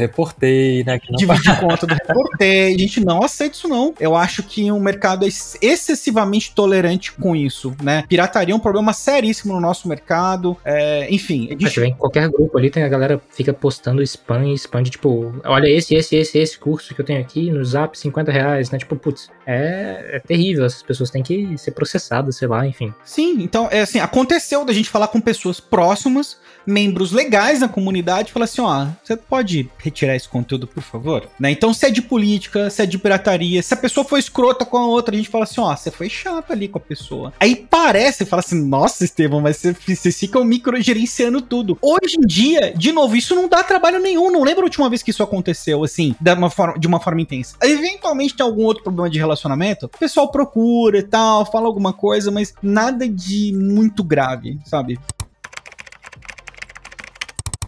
reportei, 0.77 0.85
né? 0.85 1.01
Não... 1.09 1.17
Dividir 1.17 1.61
conta 1.61 1.87
do 1.87 1.95
reportei. 2.07 2.75
A 2.75 2.79
gente 2.79 3.05
não 3.05 3.23
aceita 3.23 3.55
isso, 3.55 3.69
não. 3.69 3.95
Eu 3.99 4.17
acho 4.17 4.43
que 4.43 4.71
o 4.71 4.75
um 4.75 4.81
mercado 4.81 5.25
é 5.25 5.29
excessivamente 5.29 6.53
tolerante 6.55 7.13
com 7.13 7.37
isso, 7.37 7.75
né? 7.83 8.05
Pirataria 8.09 8.53
é 8.53 8.57
um 8.57 8.61
problema 8.61 8.93
seríssimo 8.93 9.55
no 9.55 9.61
nosso 9.61 9.89
mercado. 9.89 10.57
É, 10.65 11.07
enfim. 11.13 11.49
A 11.51 11.63
gente... 11.63 11.81
Em 11.81 11.95
qualquer 11.95 12.29
grupo 12.29 12.59
ali 12.59 12.71
tem 12.71 12.83
a 12.83 12.89
galera 12.89 13.21
fica 13.31 13.53
postando 13.53 14.03
spam 14.03 14.47
e 14.47 14.55
spam 14.55 14.83
de 14.83 14.91
tipo, 14.91 15.35
olha 15.45 15.69
esse, 15.69 15.95
esse, 15.95 16.17
esse, 16.17 16.39
esse 16.39 16.59
curso 16.59 16.95
que 16.95 17.01
eu 17.01 17.05
tenho 17.05 17.21
aqui 17.21 17.51
no 17.51 17.65
Zap, 17.65 17.97
50 17.99 18.33
reais, 18.33 18.71
né? 18.71 18.79
Tipo, 18.79 18.97
putz, 18.97 19.31
é, 19.47 20.17
é 20.17 20.19
terrível. 20.19 20.65
Essas 20.65 20.83
pessoas 20.83 21.11
têm 21.11 21.23
que 21.23 21.57
ser 21.59 21.73
processadas, 21.73 22.37
sei 22.37 22.49
lá, 22.49 22.67
enfim. 22.67 22.93
Sim, 23.05 23.43
então, 23.43 23.69
é 23.71 23.81
assim, 23.81 24.01
aconteceu 24.01 24.65
da 24.65 24.73
gente 24.73 24.89
falar 24.89 25.09
com 25.09 25.21
pessoas 25.21 25.61
próximas, 25.61 26.39
membros 26.67 27.13
legais 27.13 27.61
da 27.61 27.69
comunidade, 27.69 28.33
falar 28.33 28.45
assim, 28.45 28.61
ó, 28.61 28.87
você 29.03 29.17
pode 29.17 29.71
retirar 29.79 30.17
esse 30.17 30.29
conteúdo, 30.29 30.66
por 30.67 30.83
favor? 30.83 31.29
Né? 31.39 31.51
Então, 31.51 31.73
se 31.73 31.87
é 31.87 31.91
de 31.91 32.03
política, 32.03 32.71
se 32.71 32.83
é 32.83 32.87
de 32.87 32.99
pirataria, 32.99 33.63
se 33.63 33.75
a 33.75 33.77
pessoa 33.77 34.05
foi 34.05 34.21
escrota 34.21 34.65
com 34.65 34.77
a 34.77 34.87
outra, 34.87 35.15
a 35.15 35.19
gente 35.19 35.29
fala 35.29 35.45
assim, 35.45 35.61
ó, 35.61 35.75
você 35.75 35.91
foi 35.91 36.09
chato 36.09 36.53
ali 36.53 36.69
com 36.69 36.79
a 36.79 36.81
pessoa. 36.81 37.33
Aí 37.41 37.57
parece, 37.57 38.25
fala 38.25 38.41
assim, 38.41 38.63
nossa, 38.67 39.05
Estevão, 39.05 39.41
mas 39.41 39.57
você, 39.57 39.73
vocês 39.73 40.19
ficam 40.19 40.45
microgerenciando 40.45 41.41
tudo. 41.41 41.79
Hoje 41.81 42.17
em 42.19 42.27
dia, 42.27 42.73
de 42.77 42.93
novo, 42.93 43.17
isso 43.17 43.35
não 43.35 43.49
dá 43.49 43.63
trabalho 43.63 43.99
nenhum. 43.99 44.31
Não 44.31 44.43
lembro 44.43 44.63
a 44.63 44.65
última 44.65 44.89
vez 44.89 45.03
que 45.03 45.11
isso 45.11 45.23
aconteceu, 45.23 45.85
assim, 45.85 46.15
de 46.21 46.33
uma 46.33 46.51
forma, 46.51 46.79
de 46.79 46.87
uma 46.87 47.01
forma 47.01 47.21
intensa. 47.21 47.57
Eventualmente 47.63 48.37
tem 48.37 48.45
algum 48.45 48.65
outro 48.65 48.83
problema 48.83 49.09
de 49.11 49.19
relacionamento, 49.19 49.87
o 49.87 49.89
pessoal 49.89 50.31
procura 50.31 50.99
e 50.99 51.03
tal, 51.03 51.45
fala 51.51 51.67
alguma 51.67 51.93
coisa, 51.93 52.31
mas 52.31 52.55
nada 52.63 53.09
de 53.09 53.53
muito 53.55 54.03
grave, 54.03 54.59
sabe? 54.65 54.99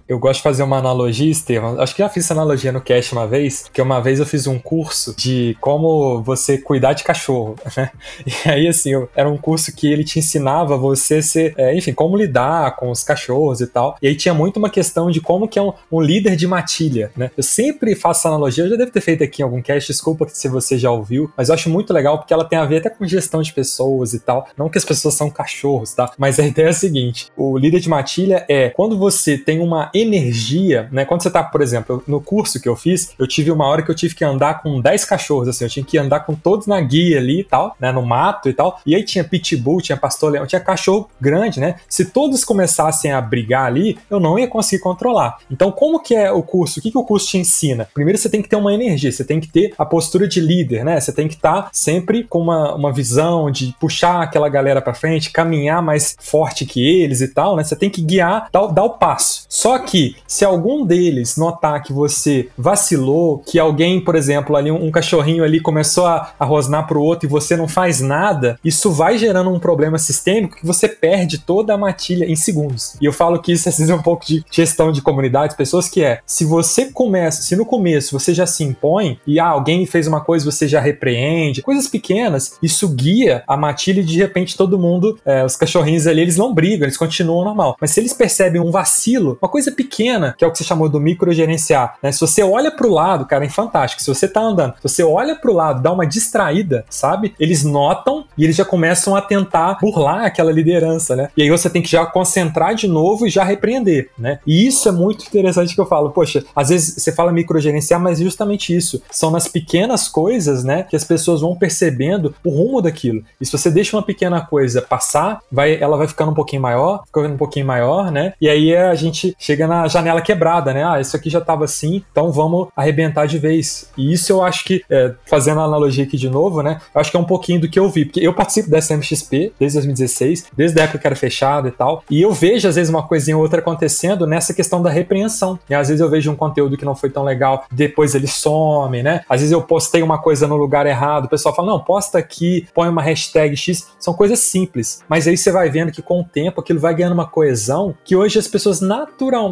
Eu 0.08 0.18
gosto 0.18 0.38
de 0.38 0.42
fazer 0.42 0.62
uma 0.62 0.78
analogia, 0.78 1.30
Estevam. 1.30 1.78
Acho 1.78 1.94
que 1.94 2.02
já 2.02 2.08
fiz 2.08 2.24
essa 2.24 2.32
analogia 2.32 2.72
no 2.72 2.80
cast 2.80 3.12
uma 3.12 3.26
vez, 3.26 3.68
que 3.70 3.82
uma 3.82 4.00
vez 4.00 4.18
eu 4.18 4.24
fiz 4.24 4.46
um 4.46 4.58
curso 4.58 5.14
de 5.14 5.54
como 5.60 6.22
você 6.22 6.56
cuidar 6.56 6.94
de 6.94 7.04
cachorro, 7.04 7.56
né? 7.76 7.90
E 8.26 8.48
aí, 8.48 8.66
assim, 8.66 8.92
era 9.14 9.28
um 9.28 9.36
curso 9.36 9.70
que 9.70 9.86
ele 9.86 10.02
te 10.02 10.18
ensinava 10.18 10.78
você 10.78 11.20
ser, 11.20 11.52
é, 11.58 11.76
enfim, 11.76 11.92
como 11.92 12.16
lidar 12.16 12.74
com 12.76 12.90
os 12.90 13.02
cachorros 13.02 13.60
e 13.60 13.66
tal. 13.66 13.98
E 14.00 14.08
aí 14.08 14.14
tinha 14.14 14.32
muito 14.32 14.56
uma 14.56 14.70
questão 14.70 15.10
de 15.10 15.20
como 15.20 15.46
que 15.46 15.58
é 15.58 15.62
um, 15.62 15.74
um 15.92 16.00
líder 16.00 16.36
de 16.36 16.46
matilha, 16.46 17.12
né? 17.14 17.30
Eu 17.36 17.42
sempre 17.42 17.94
faço 17.94 18.20
essa 18.20 18.28
analogia, 18.28 18.64
eu 18.64 18.70
já 18.70 18.76
devo 18.76 18.90
ter 18.90 19.02
feito 19.02 19.22
aqui 19.22 19.42
em 19.42 19.44
algum 19.44 19.60
cast, 19.60 19.92
desculpa 19.92 20.26
se 20.26 20.48
você 20.48 20.78
já 20.78 20.90
ouviu, 20.90 21.30
mas 21.36 21.50
eu 21.50 21.54
acho 21.54 21.68
muito 21.68 21.92
legal 21.92 22.16
porque 22.16 22.32
ela 22.32 22.46
tem 22.46 22.58
a 22.58 22.64
ver 22.64 22.78
até 22.78 22.88
com 22.88 23.06
gestão 23.06 23.42
de 23.42 23.52
pessoas 23.52 24.14
e 24.14 24.20
tal. 24.20 24.48
Não 24.56 24.70
que 24.70 24.78
as 24.78 24.86
pessoas 24.86 25.12
são 25.12 25.28
cachorros, 25.28 25.92
tá? 25.92 26.10
Mas 26.16 26.40
a 26.40 26.46
ideia 26.48 26.68
é 26.68 26.70
a 26.70 26.72
seguinte: 26.72 27.30
o 27.36 27.58
líder 27.58 27.80
de 27.80 27.90
matilha 27.90 28.46
é 28.48 28.70
quando 28.70 28.96
você 28.96 29.36
tem 29.36 29.60
uma 29.60 29.90
energia, 30.00 30.88
né? 30.92 31.04
Quando 31.04 31.22
você 31.22 31.30
tá, 31.30 31.42
por 31.42 31.60
exemplo, 31.60 32.02
no 32.06 32.20
curso 32.20 32.60
que 32.60 32.68
eu 32.68 32.76
fiz, 32.76 33.14
eu 33.18 33.26
tive 33.26 33.50
uma 33.50 33.66
hora 33.66 33.82
que 33.82 33.90
eu 33.90 33.94
tive 33.94 34.14
que 34.14 34.24
andar 34.24 34.62
com 34.62 34.80
10 34.80 35.04
cachorros, 35.04 35.48
assim, 35.48 35.64
eu 35.64 35.70
tinha 35.70 35.84
que 35.84 35.98
andar 35.98 36.20
com 36.20 36.34
todos 36.34 36.66
na 36.66 36.80
guia 36.80 37.18
ali 37.18 37.40
e 37.40 37.44
tal, 37.44 37.76
né? 37.80 37.92
No 37.92 38.02
mato 38.02 38.48
e 38.48 38.52
tal. 38.52 38.80
E 38.84 38.94
aí 38.94 39.04
tinha 39.04 39.24
pitbull, 39.24 39.80
tinha 39.80 39.96
pastor 39.96 40.32
leão, 40.32 40.46
tinha 40.46 40.60
cachorro 40.60 41.08
grande, 41.20 41.60
né? 41.60 41.76
Se 41.88 42.06
todos 42.06 42.44
começassem 42.44 43.12
a 43.12 43.20
brigar 43.20 43.66
ali, 43.66 43.98
eu 44.10 44.20
não 44.20 44.38
ia 44.38 44.48
conseguir 44.48 44.82
controlar. 44.82 45.38
Então, 45.50 45.70
como 45.70 46.00
que 46.00 46.14
é 46.14 46.30
o 46.30 46.42
curso? 46.42 46.80
O 46.80 46.82
que, 46.82 46.90
que 46.90 46.98
o 46.98 47.04
curso 47.04 47.28
te 47.28 47.38
ensina? 47.38 47.88
Primeiro, 47.92 48.18
você 48.18 48.28
tem 48.28 48.42
que 48.42 48.48
ter 48.48 48.56
uma 48.56 48.72
energia, 48.72 49.10
você 49.10 49.24
tem 49.24 49.40
que 49.40 49.48
ter 49.48 49.74
a 49.78 49.84
postura 49.84 50.26
de 50.26 50.40
líder, 50.40 50.84
né? 50.84 51.00
Você 51.00 51.12
tem 51.12 51.28
que 51.28 51.34
estar 51.34 51.62
tá 51.62 51.70
sempre 51.72 52.24
com 52.24 52.40
uma, 52.40 52.74
uma 52.74 52.92
visão 52.92 53.50
de 53.50 53.74
puxar 53.80 54.22
aquela 54.22 54.48
galera 54.48 54.80
para 54.80 54.94
frente, 54.94 55.30
caminhar 55.30 55.82
mais 55.82 56.16
forte 56.18 56.64
que 56.64 56.86
eles 56.86 57.20
e 57.20 57.28
tal, 57.28 57.56
né? 57.56 57.64
Você 57.64 57.76
tem 57.76 57.90
que 57.90 58.02
guiar, 58.02 58.48
dar, 58.52 58.66
dar 58.66 58.84
o 58.84 58.90
passo. 58.90 59.44
Só 59.48 59.78
que 59.78 59.87
se 60.26 60.44
algum 60.44 60.84
deles 60.84 61.36
notar 61.36 61.82
que 61.82 61.92
você 61.92 62.48
vacilou, 62.56 63.38
que 63.38 63.58
alguém, 63.58 64.00
por 64.00 64.14
exemplo, 64.14 64.56
ali 64.56 64.70
um, 64.70 64.86
um 64.86 64.90
cachorrinho 64.90 65.44
ali 65.44 65.60
começou 65.60 66.06
a, 66.06 66.32
a 66.38 66.44
rosnar 66.44 66.86
pro 66.86 67.02
outro 67.02 67.26
e 67.26 67.30
você 67.30 67.56
não 67.56 67.68
faz 67.68 68.00
nada, 68.00 68.58
isso 68.64 68.90
vai 68.90 69.18
gerando 69.18 69.50
um 69.50 69.58
problema 69.58 69.98
sistêmico 69.98 70.56
que 70.56 70.66
você 70.66 70.88
perde 70.88 71.38
toda 71.38 71.74
a 71.74 71.78
matilha 71.78 72.24
em 72.24 72.36
segundos. 72.36 72.96
E 73.00 73.04
eu 73.04 73.12
falo 73.12 73.40
que 73.40 73.52
isso 73.52 73.68
é 73.68 73.94
um 73.94 74.02
pouco 74.02 74.26
de 74.26 74.44
gestão 74.50 74.92
de 74.92 75.02
comunidades, 75.02 75.56
pessoas 75.56 75.88
que 75.88 76.02
é, 76.02 76.20
se 76.26 76.44
você 76.44 76.86
começa, 76.86 77.42
se 77.42 77.56
no 77.56 77.64
começo 77.64 78.18
você 78.18 78.34
já 78.34 78.46
se 78.46 78.64
impõe 78.64 79.18
e 79.26 79.38
ah, 79.38 79.48
alguém 79.48 79.86
fez 79.86 80.06
uma 80.06 80.20
coisa 80.20 80.44
você 80.44 80.66
já 80.66 80.80
repreende, 80.80 81.62
coisas 81.62 81.86
pequenas, 81.88 82.58
isso 82.62 82.88
guia 82.88 83.42
a 83.46 83.56
matilha 83.56 84.00
e 84.00 84.04
de 84.04 84.18
repente 84.18 84.56
todo 84.56 84.78
mundo, 84.78 85.18
é, 85.24 85.44
os 85.44 85.56
cachorrinhos 85.56 86.06
ali, 86.06 86.20
eles 86.20 86.36
não 86.36 86.52
brigam, 86.52 86.84
eles 86.84 86.96
continuam 86.96 87.44
normal. 87.44 87.76
Mas 87.80 87.90
se 87.90 88.00
eles 88.00 88.12
percebem 88.12 88.60
um 88.60 88.70
vacilo, 88.70 89.38
uma 89.40 89.48
coisa 89.48 89.70
pequena, 89.78 90.34
que 90.36 90.44
é 90.44 90.48
o 90.48 90.50
que 90.50 90.58
você 90.58 90.64
chamou 90.64 90.88
do 90.88 90.98
microgerenciar, 90.98 91.94
né? 92.02 92.10
Se 92.10 92.20
você 92.20 92.42
olha 92.42 92.68
pro 92.68 92.92
lado, 92.92 93.24
cara, 93.24 93.44
é 93.44 93.48
fantástico. 93.48 94.02
Se 94.02 94.08
você 94.08 94.26
tá 94.26 94.40
andando, 94.40 94.74
se 94.74 94.82
você 94.82 95.04
olha 95.04 95.36
pro 95.36 95.52
lado, 95.52 95.80
dá 95.80 95.92
uma 95.92 96.04
distraída, 96.04 96.84
sabe? 96.90 97.32
Eles 97.38 97.62
notam 97.62 98.24
e 98.36 98.42
eles 98.42 98.56
já 98.56 98.64
começam 98.64 99.14
a 99.14 99.22
tentar 99.22 99.78
burlar 99.80 100.24
aquela 100.24 100.50
liderança, 100.50 101.14
né? 101.14 101.28
E 101.36 101.42
aí 101.42 101.50
você 101.50 101.70
tem 101.70 101.80
que 101.80 101.88
já 101.88 102.04
concentrar 102.04 102.74
de 102.74 102.88
novo 102.88 103.24
e 103.24 103.30
já 103.30 103.44
repreender, 103.44 104.10
né? 104.18 104.40
E 104.44 104.66
isso 104.66 104.88
é 104.88 104.92
muito 104.92 105.24
interessante 105.24 105.74
que 105.74 105.80
eu 105.80 105.86
falo, 105.86 106.10
poxa, 106.10 106.44
às 106.56 106.70
vezes 106.70 107.00
você 107.00 107.12
fala 107.12 107.30
microgerenciar, 107.30 108.00
mas 108.00 108.20
é 108.20 108.24
justamente 108.24 108.76
isso. 108.76 109.00
São 109.12 109.30
nas 109.30 109.46
pequenas 109.46 110.08
coisas, 110.08 110.64
né, 110.64 110.82
que 110.82 110.96
as 110.96 111.04
pessoas 111.04 111.40
vão 111.40 111.54
percebendo 111.54 112.34
o 112.44 112.50
rumo 112.50 112.82
daquilo. 112.82 113.22
E 113.40 113.46
se 113.46 113.52
você 113.52 113.70
deixa 113.70 113.96
uma 113.96 114.02
pequena 114.02 114.40
coisa 114.40 114.82
passar, 114.82 115.40
vai, 115.52 115.80
ela 115.80 115.96
vai 115.96 116.08
ficando 116.08 116.32
um 116.32 116.34
pouquinho 116.34 116.62
maior, 116.62 117.04
ficando 117.06 117.34
um 117.34 117.36
pouquinho 117.36 117.66
maior, 117.66 118.10
né? 118.10 118.32
E 118.40 118.48
aí 118.48 118.74
a 118.74 118.94
gente 118.94 119.36
chega 119.38 119.67
na 119.68 119.86
janela 119.86 120.20
quebrada, 120.20 120.72
né? 120.72 120.84
Ah, 120.84 121.00
isso 121.00 121.16
aqui 121.16 121.30
já 121.30 121.40
tava 121.40 121.64
assim, 121.64 122.02
então 122.10 122.32
vamos 122.32 122.68
arrebentar 122.76 123.26
de 123.26 123.38
vez. 123.38 123.90
E 123.96 124.12
isso 124.12 124.32
eu 124.32 124.42
acho 124.42 124.64
que, 124.64 124.82
é, 124.90 125.14
fazendo 125.26 125.60
a 125.60 125.64
analogia 125.64 126.04
aqui 126.04 126.16
de 126.16 126.28
novo, 126.28 126.62
né? 126.62 126.80
Eu 126.94 127.00
acho 127.00 127.10
que 127.10 127.16
é 127.16 127.20
um 127.20 127.24
pouquinho 127.24 127.60
do 127.60 127.68
que 127.68 127.78
eu 127.78 127.88
vi, 127.88 128.04
porque 128.04 128.20
eu 128.20 128.32
participo 128.32 128.70
dessa 128.70 128.94
MXP 128.94 129.52
desde 129.58 129.78
2016, 129.78 130.46
desde 130.56 130.80
a 130.80 130.84
época 130.84 130.98
que 130.98 131.06
era 131.06 131.16
fechado 131.16 131.68
e 131.68 131.70
tal, 131.70 132.02
e 132.10 132.20
eu 132.22 132.32
vejo 132.32 132.68
às 132.68 132.76
vezes 132.76 132.90
uma 132.90 133.02
coisinha 133.02 133.36
ou 133.36 133.42
outra 133.42 133.60
acontecendo 133.60 134.26
nessa 134.26 134.54
questão 134.54 134.82
da 134.82 134.90
repreensão. 134.90 135.58
E 135.68 135.74
às 135.74 135.88
vezes 135.88 136.00
eu 136.00 136.08
vejo 136.08 136.30
um 136.30 136.36
conteúdo 136.36 136.76
que 136.76 136.84
não 136.84 136.94
foi 136.94 137.10
tão 137.10 137.22
legal, 137.22 137.64
depois 137.70 138.14
ele 138.14 138.26
some, 138.26 139.02
né? 139.02 139.22
Às 139.28 139.40
vezes 139.40 139.52
eu 139.52 139.62
postei 139.62 140.02
uma 140.02 140.18
coisa 140.18 140.46
no 140.46 140.56
lugar 140.56 140.86
errado, 140.86 141.26
o 141.26 141.28
pessoal 141.28 141.54
fala, 141.54 141.68
não, 141.68 141.80
posta 141.80 142.18
aqui, 142.18 142.66
põe 142.74 142.88
uma 142.88 143.02
hashtag 143.02 143.56
X, 143.56 143.88
são 143.98 144.14
coisas 144.14 144.38
simples. 144.38 145.02
Mas 145.08 145.26
aí 145.26 145.36
você 145.36 145.50
vai 145.50 145.70
vendo 145.70 145.92
que 145.92 146.02
com 146.02 146.20
o 146.20 146.24
tempo 146.24 146.60
aquilo 146.60 146.80
vai 146.80 146.94
ganhando 146.94 147.12
uma 147.12 147.26
coesão 147.26 147.94
que 148.04 148.16
hoje 148.16 148.38
as 148.38 148.48
pessoas 148.48 148.80
naturalmente 148.80 149.47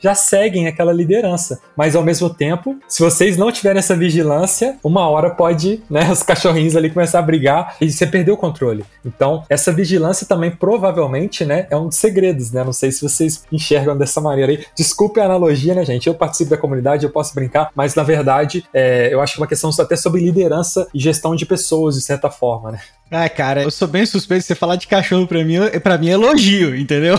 já 0.00 0.14
seguem 0.14 0.66
aquela 0.66 0.92
liderança. 0.92 1.60
Mas 1.76 1.96
ao 1.96 2.02
mesmo 2.02 2.30
tempo, 2.30 2.78
se 2.88 3.02
vocês 3.02 3.36
não 3.36 3.50
tiverem 3.50 3.78
essa 3.78 3.96
vigilância, 3.96 4.76
uma 4.82 5.08
hora 5.08 5.30
pode, 5.30 5.82
né, 5.88 6.08
os 6.12 6.22
cachorrinhos 6.22 6.76
ali 6.76 6.90
começar 6.90 7.18
a 7.18 7.22
brigar 7.22 7.76
e 7.80 7.90
você 7.90 8.06
perdeu 8.06 8.34
o 8.34 8.36
controle. 8.36 8.84
Então, 9.04 9.44
essa 9.48 9.72
vigilância 9.72 10.26
também 10.26 10.50
provavelmente, 10.50 11.44
né, 11.44 11.66
é 11.70 11.76
um 11.76 11.88
dos 11.88 11.96
segredos, 11.96 12.52
né? 12.52 12.62
Não 12.64 12.72
sei 12.72 12.92
se 12.92 13.02
vocês 13.02 13.44
enxergam 13.50 13.96
dessa 13.96 14.20
maneira 14.20 14.52
aí. 14.52 14.64
Desculpe 14.76 15.20
a 15.20 15.24
analogia, 15.24 15.74
né, 15.74 15.84
gente? 15.84 16.06
Eu 16.06 16.14
participo 16.14 16.50
da 16.50 16.56
comunidade, 16.56 17.04
eu 17.04 17.10
posso 17.10 17.34
brincar, 17.34 17.70
mas 17.74 17.94
na 17.94 18.02
verdade, 18.02 18.64
é, 18.72 19.12
eu 19.12 19.20
acho 19.20 19.34
que 19.34 19.40
é 19.40 19.42
uma 19.42 19.48
questão 19.48 19.70
até 19.78 19.96
sobre 19.96 20.20
liderança 20.20 20.86
e 20.92 21.00
gestão 21.00 21.34
de 21.34 21.46
pessoas, 21.46 21.94
de 21.94 22.02
certa 22.02 22.30
forma, 22.30 22.72
né? 22.72 22.80
Ah, 23.10 23.28
cara, 23.28 23.64
eu 23.64 23.70
sou 23.72 23.88
bem 23.88 24.06
suspeito. 24.06 24.44
Você 24.44 24.54
falar 24.54 24.76
de 24.76 24.86
cachorro 24.86 25.26
pra 25.26 25.42
mim, 25.44 25.56
pra 25.82 25.98
mim 25.98 26.10
é 26.10 26.12
elogio, 26.12 26.76
entendeu? 26.76 27.16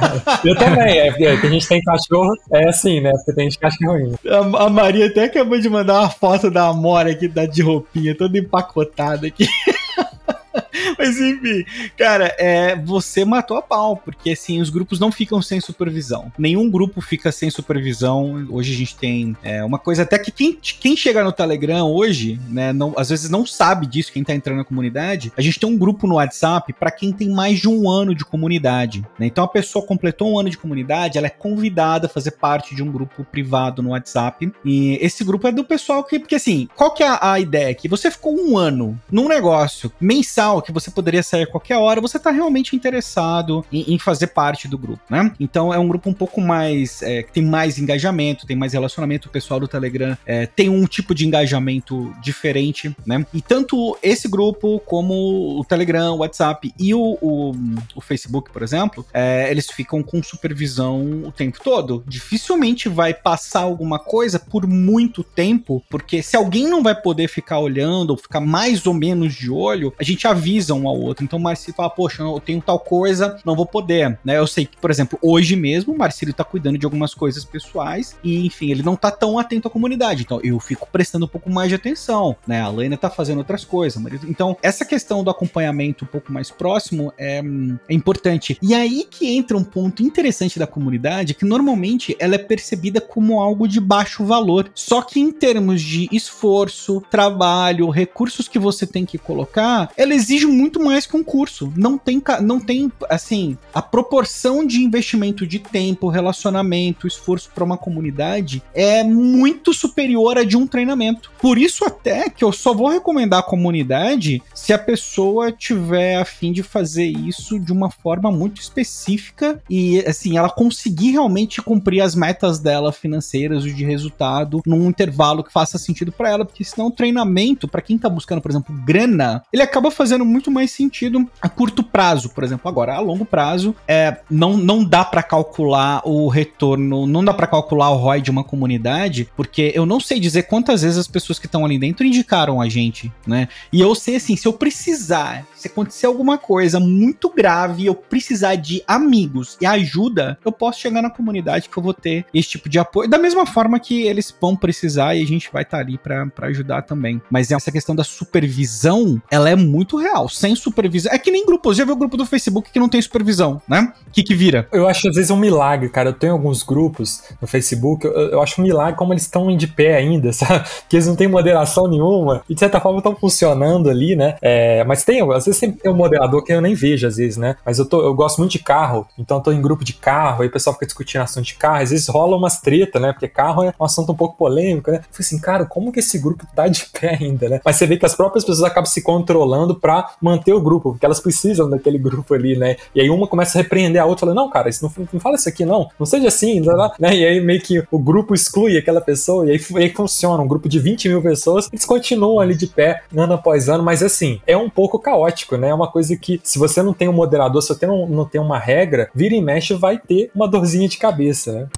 eu 0.42 0.56
também. 0.56 0.98
É, 0.98 1.08
é, 1.08 1.36
que 1.36 1.46
a 1.46 1.50
gente 1.64 1.68
tem 1.68 1.80
cachorro, 1.82 2.36
é 2.52 2.68
assim, 2.68 3.00
né? 3.00 3.10
Porque 3.12 3.32
tem 3.32 3.48
que 3.48 3.58
é 3.64 3.86
ruim. 3.86 4.14
A, 4.26 4.64
a, 4.64 4.70
Maria 4.70 5.06
até 5.06 5.24
acabou 5.24 5.58
de 5.58 5.68
mandar 5.68 6.00
uma 6.00 6.10
foto 6.10 6.50
da 6.50 6.68
Amora 6.68 7.10
aqui, 7.10 7.26
da 7.26 7.46
de 7.46 7.62
roupinha, 7.62 8.14
toda 8.16 8.38
empacotada 8.38 9.26
aqui. 9.26 9.46
Mas 10.98 11.20
enfim, 11.20 11.64
cara, 11.96 12.34
é, 12.38 12.76
você 12.76 13.24
matou 13.24 13.56
a 13.56 13.62
pau, 13.62 13.96
porque 13.96 14.30
assim, 14.30 14.60
os 14.60 14.70
grupos 14.70 14.98
não 14.98 15.12
ficam 15.12 15.40
sem 15.40 15.60
supervisão. 15.60 16.32
Nenhum 16.38 16.70
grupo 16.70 17.00
fica 17.00 17.30
sem 17.30 17.50
supervisão. 17.50 18.46
Hoje 18.50 18.72
a 18.72 18.76
gente 18.76 18.96
tem 18.96 19.36
é, 19.42 19.64
uma 19.64 19.78
coisa 19.78 20.02
até 20.02 20.18
que 20.18 20.30
quem, 20.30 20.52
quem 20.54 20.96
chega 20.96 21.22
no 21.22 21.32
Telegram 21.32 21.90
hoje, 21.90 22.40
né, 22.48 22.72
não, 22.72 22.94
às 22.96 23.10
vezes 23.10 23.30
não 23.30 23.46
sabe 23.46 23.86
disso, 23.86 24.12
quem 24.12 24.24
tá 24.24 24.34
entrando 24.34 24.58
na 24.58 24.64
comunidade. 24.64 25.32
A 25.36 25.42
gente 25.42 25.58
tem 25.58 25.68
um 25.68 25.76
grupo 25.76 26.06
no 26.06 26.16
WhatsApp 26.16 26.72
para 26.72 26.90
quem 26.90 27.12
tem 27.12 27.28
mais 27.28 27.60
de 27.60 27.68
um 27.68 27.88
ano 27.88 28.14
de 28.14 28.24
comunidade. 28.24 29.04
Né? 29.18 29.26
Então 29.26 29.44
a 29.44 29.48
pessoa 29.48 29.84
completou 29.84 30.32
um 30.32 30.38
ano 30.38 30.50
de 30.50 30.58
comunidade, 30.58 31.18
ela 31.18 31.26
é 31.26 31.30
convidada 31.30 32.06
a 32.06 32.10
fazer 32.10 32.32
parte 32.32 32.74
de 32.74 32.82
um 32.82 32.90
grupo 32.90 33.24
privado 33.24 33.82
no 33.82 33.90
WhatsApp. 33.90 34.52
E 34.64 34.98
esse 35.00 35.24
grupo 35.24 35.46
é 35.46 35.52
do 35.52 35.64
pessoal 35.64 36.02
que, 36.04 36.18
porque 36.18 36.34
assim, 36.34 36.68
qual 36.74 36.92
que 36.92 37.02
é 37.02 37.08
a, 37.08 37.32
a 37.32 37.40
ideia 37.40 37.70
aqui? 37.70 37.88
Você 37.88 38.10
ficou 38.10 38.34
um 38.36 38.56
ano 38.58 38.98
num 39.10 39.28
negócio 39.28 39.92
mensal 40.00 40.63
que 40.64 40.72
você 40.72 40.90
poderia 40.90 41.22
sair 41.22 41.42
a 41.42 41.46
qualquer 41.46 41.76
hora, 41.76 42.00
você 42.00 42.18
tá 42.18 42.30
realmente 42.30 42.74
interessado 42.74 43.64
em, 43.72 43.94
em 43.94 43.98
fazer 43.98 44.28
parte 44.28 44.66
do 44.66 44.78
grupo, 44.78 45.02
né? 45.08 45.32
Então 45.38 45.72
é 45.72 45.78
um 45.78 45.86
grupo 45.86 46.08
um 46.08 46.14
pouco 46.14 46.40
mais. 46.40 47.02
É, 47.02 47.22
que 47.22 47.32
tem 47.32 47.42
mais 47.42 47.78
engajamento, 47.78 48.46
tem 48.46 48.56
mais 48.56 48.72
relacionamento. 48.72 49.28
O 49.28 49.30
pessoal 49.30 49.60
do 49.60 49.68
Telegram 49.68 50.16
é, 50.26 50.46
tem 50.46 50.68
um 50.68 50.86
tipo 50.86 51.14
de 51.14 51.26
engajamento 51.26 52.14
diferente, 52.22 52.94
né? 53.06 53.24
E 53.32 53.40
tanto 53.40 53.96
esse 54.02 54.28
grupo 54.28 54.80
como 54.80 55.58
o 55.60 55.64
Telegram, 55.64 56.14
o 56.14 56.18
WhatsApp 56.18 56.72
e 56.78 56.94
o, 56.94 57.18
o, 57.20 57.52
o 57.94 58.00
Facebook, 58.00 58.50
por 58.50 58.62
exemplo, 58.62 59.04
é, 59.12 59.50
eles 59.50 59.70
ficam 59.70 60.02
com 60.02 60.22
supervisão 60.22 61.24
o 61.24 61.32
tempo 61.32 61.58
todo. 61.62 62.02
Dificilmente 62.06 62.88
vai 62.88 63.12
passar 63.12 63.60
alguma 63.60 63.98
coisa 63.98 64.38
por 64.38 64.66
muito 64.66 65.22
tempo, 65.22 65.82
porque 65.90 66.22
se 66.22 66.36
alguém 66.36 66.68
não 66.68 66.82
vai 66.82 66.94
poder 66.94 67.28
ficar 67.28 67.58
olhando 67.58 68.10
ou 68.10 68.16
ficar 68.16 68.40
mais 68.40 68.86
ou 68.86 68.94
menos 68.94 69.34
de 69.34 69.50
olho, 69.50 69.92
a 69.98 70.04
gente 70.04 70.26
avisa 70.26 70.53
avisa 70.54 70.74
um 70.74 70.88
ao 70.88 70.98
outro. 70.98 71.24
Então 71.24 71.38
o 71.38 71.42
Marcílio 71.42 71.74
fala, 71.74 71.90
poxa, 71.90 72.22
eu 72.22 72.40
tenho 72.40 72.60
tal 72.60 72.78
coisa, 72.78 73.38
não 73.44 73.56
vou 73.56 73.66
poder, 73.66 74.18
né? 74.24 74.38
Eu 74.38 74.46
sei 74.46 74.66
que, 74.66 74.76
por 74.76 74.90
exemplo, 74.90 75.18
hoje 75.20 75.56
mesmo 75.56 75.92
o 75.92 75.98
Marcílio 75.98 76.32
tá 76.32 76.44
cuidando 76.44 76.78
de 76.78 76.86
algumas 76.86 77.14
coisas 77.14 77.44
pessoais 77.44 78.16
e, 78.22 78.46
enfim, 78.46 78.70
ele 78.70 78.82
não 78.82 78.96
tá 78.96 79.10
tão 79.10 79.38
atento 79.38 79.68
à 79.68 79.70
comunidade. 79.70 80.22
Então 80.22 80.40
eu 80.42 80.58
fico 80.60 80.88
prestando 80.90 81.26
um 81.26 81.28
pouco 81.28 81.50
mais 81.50 81.68
de 81.68 81.74
atenção, 81.74 82.36
né? 82.46 82.60
A 82.60 82.68
Lena 82.68 82.96
tá 82.96 83.10
fazendo 83.10 83.38
outras 83.38 83.64
coisas. 83.64 84.02
Então 84.28 84.56
essa 84.62 84.84
questão 84.84 85.24
do 85.24 85.30
acompanhamento 85.30 86.04
um 86.04 86.08
pouco 86.08 86.32
mais 86.32 86.50
próximo 86.50 87.12
é, 87.18 87.42
é 87.88 87.94
importante. 87.94 88.58
E 88.62 88.74
aí 88.74 89.06
que 89.10 89.34
entra 89.34 89.56
um 89.56 89.64
ponto 89.64 90.02
interessante 90.02 90.58
da 90.58 90.66
comunidade, 90.66 91.34
que 91.34 91.44
normalmente 91.44 92.16
ela 92.18 92.36
é 92.36 92.38
percebida 92.38 93.00
como 93.00 93.40
algo 93.40 93.66
de 93.66 93.80
baixo 93.80 94.24
valor. 94.24 94.70
Só 94.74 95.02
que 95.02 95.20
em 95.20 95.32
termos 95.32 95.82
de 95.82 96.08
esforço, 96.12 97.02
trabalho, 97.10 97.90
recursos 97.90 98.48
que 98.48 98.58
você 98.58 98.86
tem 98.86 99.04
que 99.04 99.18
colocar, 99.18 99.90
ela 99.96 100.14
exige 100.14 100.43
muito 100.46 100.74
muito 100.74 100.82
mais 100.82 101.06
que 101.06 101.16
um 101.16 101.22
curso. 101.22 101.72
Não 101.76 101.96
tem, 101.96 102.22
não 102.42 102.58
tem 102.58 102.90
assim, 103.08 103.56
a 103.72 103.80
proporção 103.80 104.66
de 104.66 104.82
investimento 104.82 105.46
de 105.46 105.58
tempo, 105.58 106.08
relacionamento, 106.08 107.06
esforço 107.06 107.50
para 107.54 107.62
uma 107.62 107.76
comunidade 107.76 108.62
é 108.74 109.04
muito 109.04 109.72
superior 109.72 110.38
a 110.38 110.44
de 110.44 110.56
um 110.56 110.66
treinamento. 110.66 111.30
Por 111.40 111.58
isso 111.58 111.84
até 111.84 112.28
que 112.28 112.42
eu 112.42 112.50
só 112.50 112.74
vou 112.74 112.88
recomendar 112.88 113.40
a 113.40 113.42
comunidade 113.42 114.42
se 114.54 114.72
a 114.72 114.78
pessoa 114.78 115.52
tiver 115.52 116.16
a 116.16 116.24
fim 116.24 116.52
de 116.52 116.62
fazer 116.62 117.06
isso 117.06 117.60
de 117.60 117.72
uma 117.72 117.90
forma 117.90 118.32
muito 118.32 118.60
específica 118.60 119.62
e 119.68 120.00
assim, 120.00 120.36
ela 120.36 120.50
conseguir 120.50 121.12
realmente 121.12 121.62
cumprir 121.62 122.00
as 122.00 122.14
metas 122.14 122.58
dela 122.58 122.90
financeiras 122.90 123.64
e 123.64 123.72
de 123.72 123.84
resultado 123.84 124.62
num 124.66 124.88
intervalo 124.88 125.44
que 125.44 125.52
faça 125.52 125.78
sentido 125.78 126.10
para 126.10 126.30
ela, 126.30 126.44
porque 126.44 126.64
senão 126.64 126.88
o 126.88 126.90
treinamento 126.90 127.68
para 127.68 127.82
quem 127.82 127.98
tá 127.98 128.08
buscando, 128.08 128.40
por 128.40 128.50
exemplo, 128.50 128.74
grana, 128.84 129.42
ele 129.52 129.62
acaba 129.62 129.90
fazendo 129.90 130.24
muito 130.34 130.50
mais 130.50 130.72
sentido 130.72 131.30
a 131.40 131.48
curto 131.48 131.82
prazo, 131.84 132.30
por 132.30 132.42
exemplo. 132.42 132.68
Agora, 132.68 132.94
a 132.94 133.00
longo 133.00 133.24
prazo, 133.24 133.74
é, 133.86 134.18
não, 134.28 134.56
não 134.56 134.84
dá 134.84 135.04
para 135.04 135.22
calcular 135.22 136.02
o 136.04 136.28
retorno, 136.28 137.06
não 137.06 137.24
dá 137.24 137.32
para 137.32 137.46
calcular 137.46 137.90
o 137.90 137.96
ROI 137.96 138.20
de 138.20 138.32
uma 138.32 138.42
comunidade, 138.42 139.28
porque 139.36 139.70
eu 139.74 139.86
não 139.86 140.00
sei 140.00 140.18
dizer 140.18 140.44
quantas 140.44 140.82
vezes 140.82 140.98
as 140.98 141.06
pessoas 141.06 141.38
que 141.38 141.46
estão 141.46 141.64
ali 141.64 141.78
dentro 141.78 142.04
indicaram 142.04 142.60
a 142.60 142.68
gente, 142.68 143.12
né? 143.24 143.48
E 143.72 143.80
eu 143.80 143.94
sei 143.94 144.16
assim, 144.16 144.34
se 144.34 144.48
eu 144.48 144.52
precisar, 144.52 145.46
se 145.54 145.68
acontecer 145.68 146.06
alguma 146.06 146.36
coisa 146.36 146.80
muito 146.80 147.30
grave, 147.30 147.86
eu 147.86 147.94
precisar 147.94 148.56
de 148.56 148.82
amigos 148.88 149.56
e 149.60 149.66
ajuda, 149.66 150.36
eu 150.44 150.50
posso 150.50 150.80
chegar 150.80 151.00
na 151.00 151.10
comunidade 151.10 151.68
que 151.68 151.76
eu 151.76 151.82
vou 151.82 151.94
ter 151.94 152.26
esse 152.34 152.48
tipo 152.48 152.68
de 152.68 152.78
apoio, 152.78 153.08
da 153.08 153.18
mesma 153.18 153.46
forma 153.46 153.78
que 153.78 154.02
eles 154.02 154.34
vão 154.40 154.56
precisar 154.56 155.14
e 155.14 155.22
a 155.22 155.26
gente 155.26 155.48
vai 155.52 155.62
estar 155.62 155.76
tá 155.76 155.82
ali 155.82 155.96
para 155.96 156.28
ajudar 156.48 156.82
também. 156.82 157.22
Mas 157.30 157.52
essa 157.52 157.70
questão 157.70 157.94
da 157.94 158.02
supervisão, 158.02 159.22
ela 159.30 159.48
é 159.48 159.54
muito 159.54 159.96
real. 159.96 160.23
Sem 160.28 160.54
supervisão, 160.54 161.12
é 161.12 161.18
que 161.18 161.30
nem 161.30 161.44
grupos, 161.44 161.76
já 161.76 161.84
viu 161.84 161.94
o 161.94 161.96
grupo 161.96 162.16
do 162.16 162.26
Facebook 162.26 162.70
que 162.70 162.78
não 162.78 162.88
tem 162.88 163.00
supervisão, 163.00 163.60
né? 163.68 163.92
O 164.06 164.10
que 164.10 164.22
que 164.22 164.34
vira? 164.34 164.68
Eu 164.72 164.88
acho 164.88 165.08
às 165.08 165.14
vezes 165.16 165.30
um 165.30 165.36
milagre, 165.36 165.88
cara. 165.88 166.10
Eu 166.10 166.14
tenho 166.14 166.32
alguns 166.32 166.62
grupos 166.62 167.22
no 167.40 167.46
Facebook, 167.46 168.06
eu, 168.06 168.12
eu 168.12 168.42
acho 168.42 168.60
um 168.60 168.64
milagre 168.64 168.96
como 168.96 169.12
eles 169.12 169.22
estão 169.22 169.54
de 169.56 169.66
pé 169.66 169.96
ainda, 169.96 170.32
sabe? 170.34 170.64
Que 170.88 170.96
eles 170.96 171.06
não 171.06 171.16
têm 171.16 171.28
moderação 171.28 171.86
nenhuma 171.88 172.42
e 172.48 172.54
de 172.54 172.60
certa 172.60 172.80
forma 172.80 172.98
estão 172.98 173.14
funcionando 173.14 173.88
ali, 173.90 174.16
né? 174.16 174.36
É, 174.40 174.84
mas 174.84 175.04
tem, 175.04 175.20
às 175.32 175.44
vezes 175.44 175.58
sempre 175.58 175.80
tem 175.80 175.90
um 175.90 175.96
moderador 175.96 176.42
que 176.42 176.52
eu 176.52 176.60
nem 176.60 176.74
vejo, 176.74 177.06
às 177.06 177.16
vezes, 177.16 177.36
né? 177.36 177.56
Mas 177.64 177.78
eu, 177.78 177.86
tô, 177.86 178.02
eu 178.02 178.14
gosto 178.14 178.38
muito 178.38 178.52
de 178.52 178.58
carro, 178.58 179.06
então 179.18 179.38
eu 179.38 179.42
tô 179.42 179.52
em 179.52 179.60
grupo 179.60 179.84
de 179.84 179.92
carro, 179.92 180.42
aí 180.42 180.48
o 180.48 180.52
pessoal 180.52 180.74
fica 180.74 180.86
discutindo 180.86 181.22
assunto 181.22 181.46
de 181.46 181.54
carro, 181.54 181.82
às 181.82 181.90
vezes 181.90 182.08
rola 182.08 182.36
umas 182.36 182.60
treta, 182.60 182.98
né? 182.98 183.12
Porque 183.12 183.28
carro 183.28 183.62
é 183.62 183.74
um 183.78 183.84
assunto 183.84 184.12
um 184.12 184.16
pouco 184.16 184.36
polêmico, 184.36 184.90
né? 184.90 184.98
Eu 184.98 185.02
falei 185.02 185.14
assim, 185.20 185.38
cara, 185.38 185.66
como 185.66 185.92
que 185.92 186.00
esse 186.00 186.18
grupo 186.18 186.46
tá 186.54 186.68
de 186.68 186.86
pé 186.86 187.18
ainda, 187.20 187.48
né? 187.48 187.60
Mas 187.64 187.76
você 187.76 187.86
vê 187.86 187.96
que 187.96 188.06
as 188.06 188.14
próprias 188.14 188.44
pessoas 188.44 188.64
acabam 188.64 188.86
se 188.86 189.02
controlando 189.02 189.74
manter 190.20 190.52
o 190.52 190.60
grupo, 190.60 190.92
porque 190.92 191.06
elas 191.06 191.20
precisam 191.20 191.68
daquele 191.68 191.98
grupo 191.98 192.34
ali, 192.34 192.56
né? 192.56 192.76
E 192.94 193.00
aí 193.00 193.10
uma 193.10 193.26
começa 193.26 193.58
a 193.58 193.62
repreender 193.62 194.00
a 194.00 194.06
outra, 194.06 194.26
falando, 194.26 194.36
não, 194.36 194.50
cara, 194.50 194.68
isso 194.68 194.84
não, 194.84 195.06
não 195.12 195.20
fala 195.20 195.36
isso 195.36 195.48
aqui, 195.48 195.64
não, 195.64 195.88
não 195.98 196.06
seja 196.06 196.28
assim, 196.28 196.60
né? 196.98 197.14
E 197.14 197.24
aí 197.24 197.40
meio 197.40 197.60
que 197.60 197.82
o 197.90 197.98
grupo 197.98 198.34
exclui 198.34 198.76
aquela 198.76 199.00
pessoa, 199.00 199.46
e 199.46 199.52
aí, 199.52 199.60
e 199.70 199.78
aí 199.78 199.90
funciona, 199.90 200.42
um 200.42 200.48
grupo 200.48 200.68
de 200.68 200.78
20 200.78 201.08
mil 201.08 201.22
pessoas, 201.22 201.68
eles 201.72 201.84
continuam 201.84 202.40
ali 202.40 202.54
de 202.54 202.66
pé, 202.66 203.02
ano 203.16 203.34
após 203.34 203.68
ano, 203.68 203.82
mas 203.82 204.02
assim, 204.02 204.40
é 204.46 204.56
um 204.56 204.70
pouco 204.70 204.98
caótico, 204.98 205.56
né? 205.56 205.68
É 205.68 205.74
uma 205.74 205.90
coisa 205.90 206.16
que, 206.16 206.40
se 206.42 206.58
você 206.58 206.82
não 206.82 206.92
tem 206.92 207.08
um 207.08 207.12
moderador, 207.12 207.62
se 207.62 207.68
você 207.68 207.86
não, 207.86 208.06
não 208.08 208.24
tem 208.24 208.40
uma 208.40 208.58
regra, 208.58 209.10
vira 209.14 209.34
e 209.34 209.40
mexe, 209.40 209.74
vai 209.74 209.98
ter 209.98 210.30
uma 210.34 210.48
dorzinha 210.48 210.88
de 210.88 210.98
cabeça, 210.98 211.52
né? 211.52 211.68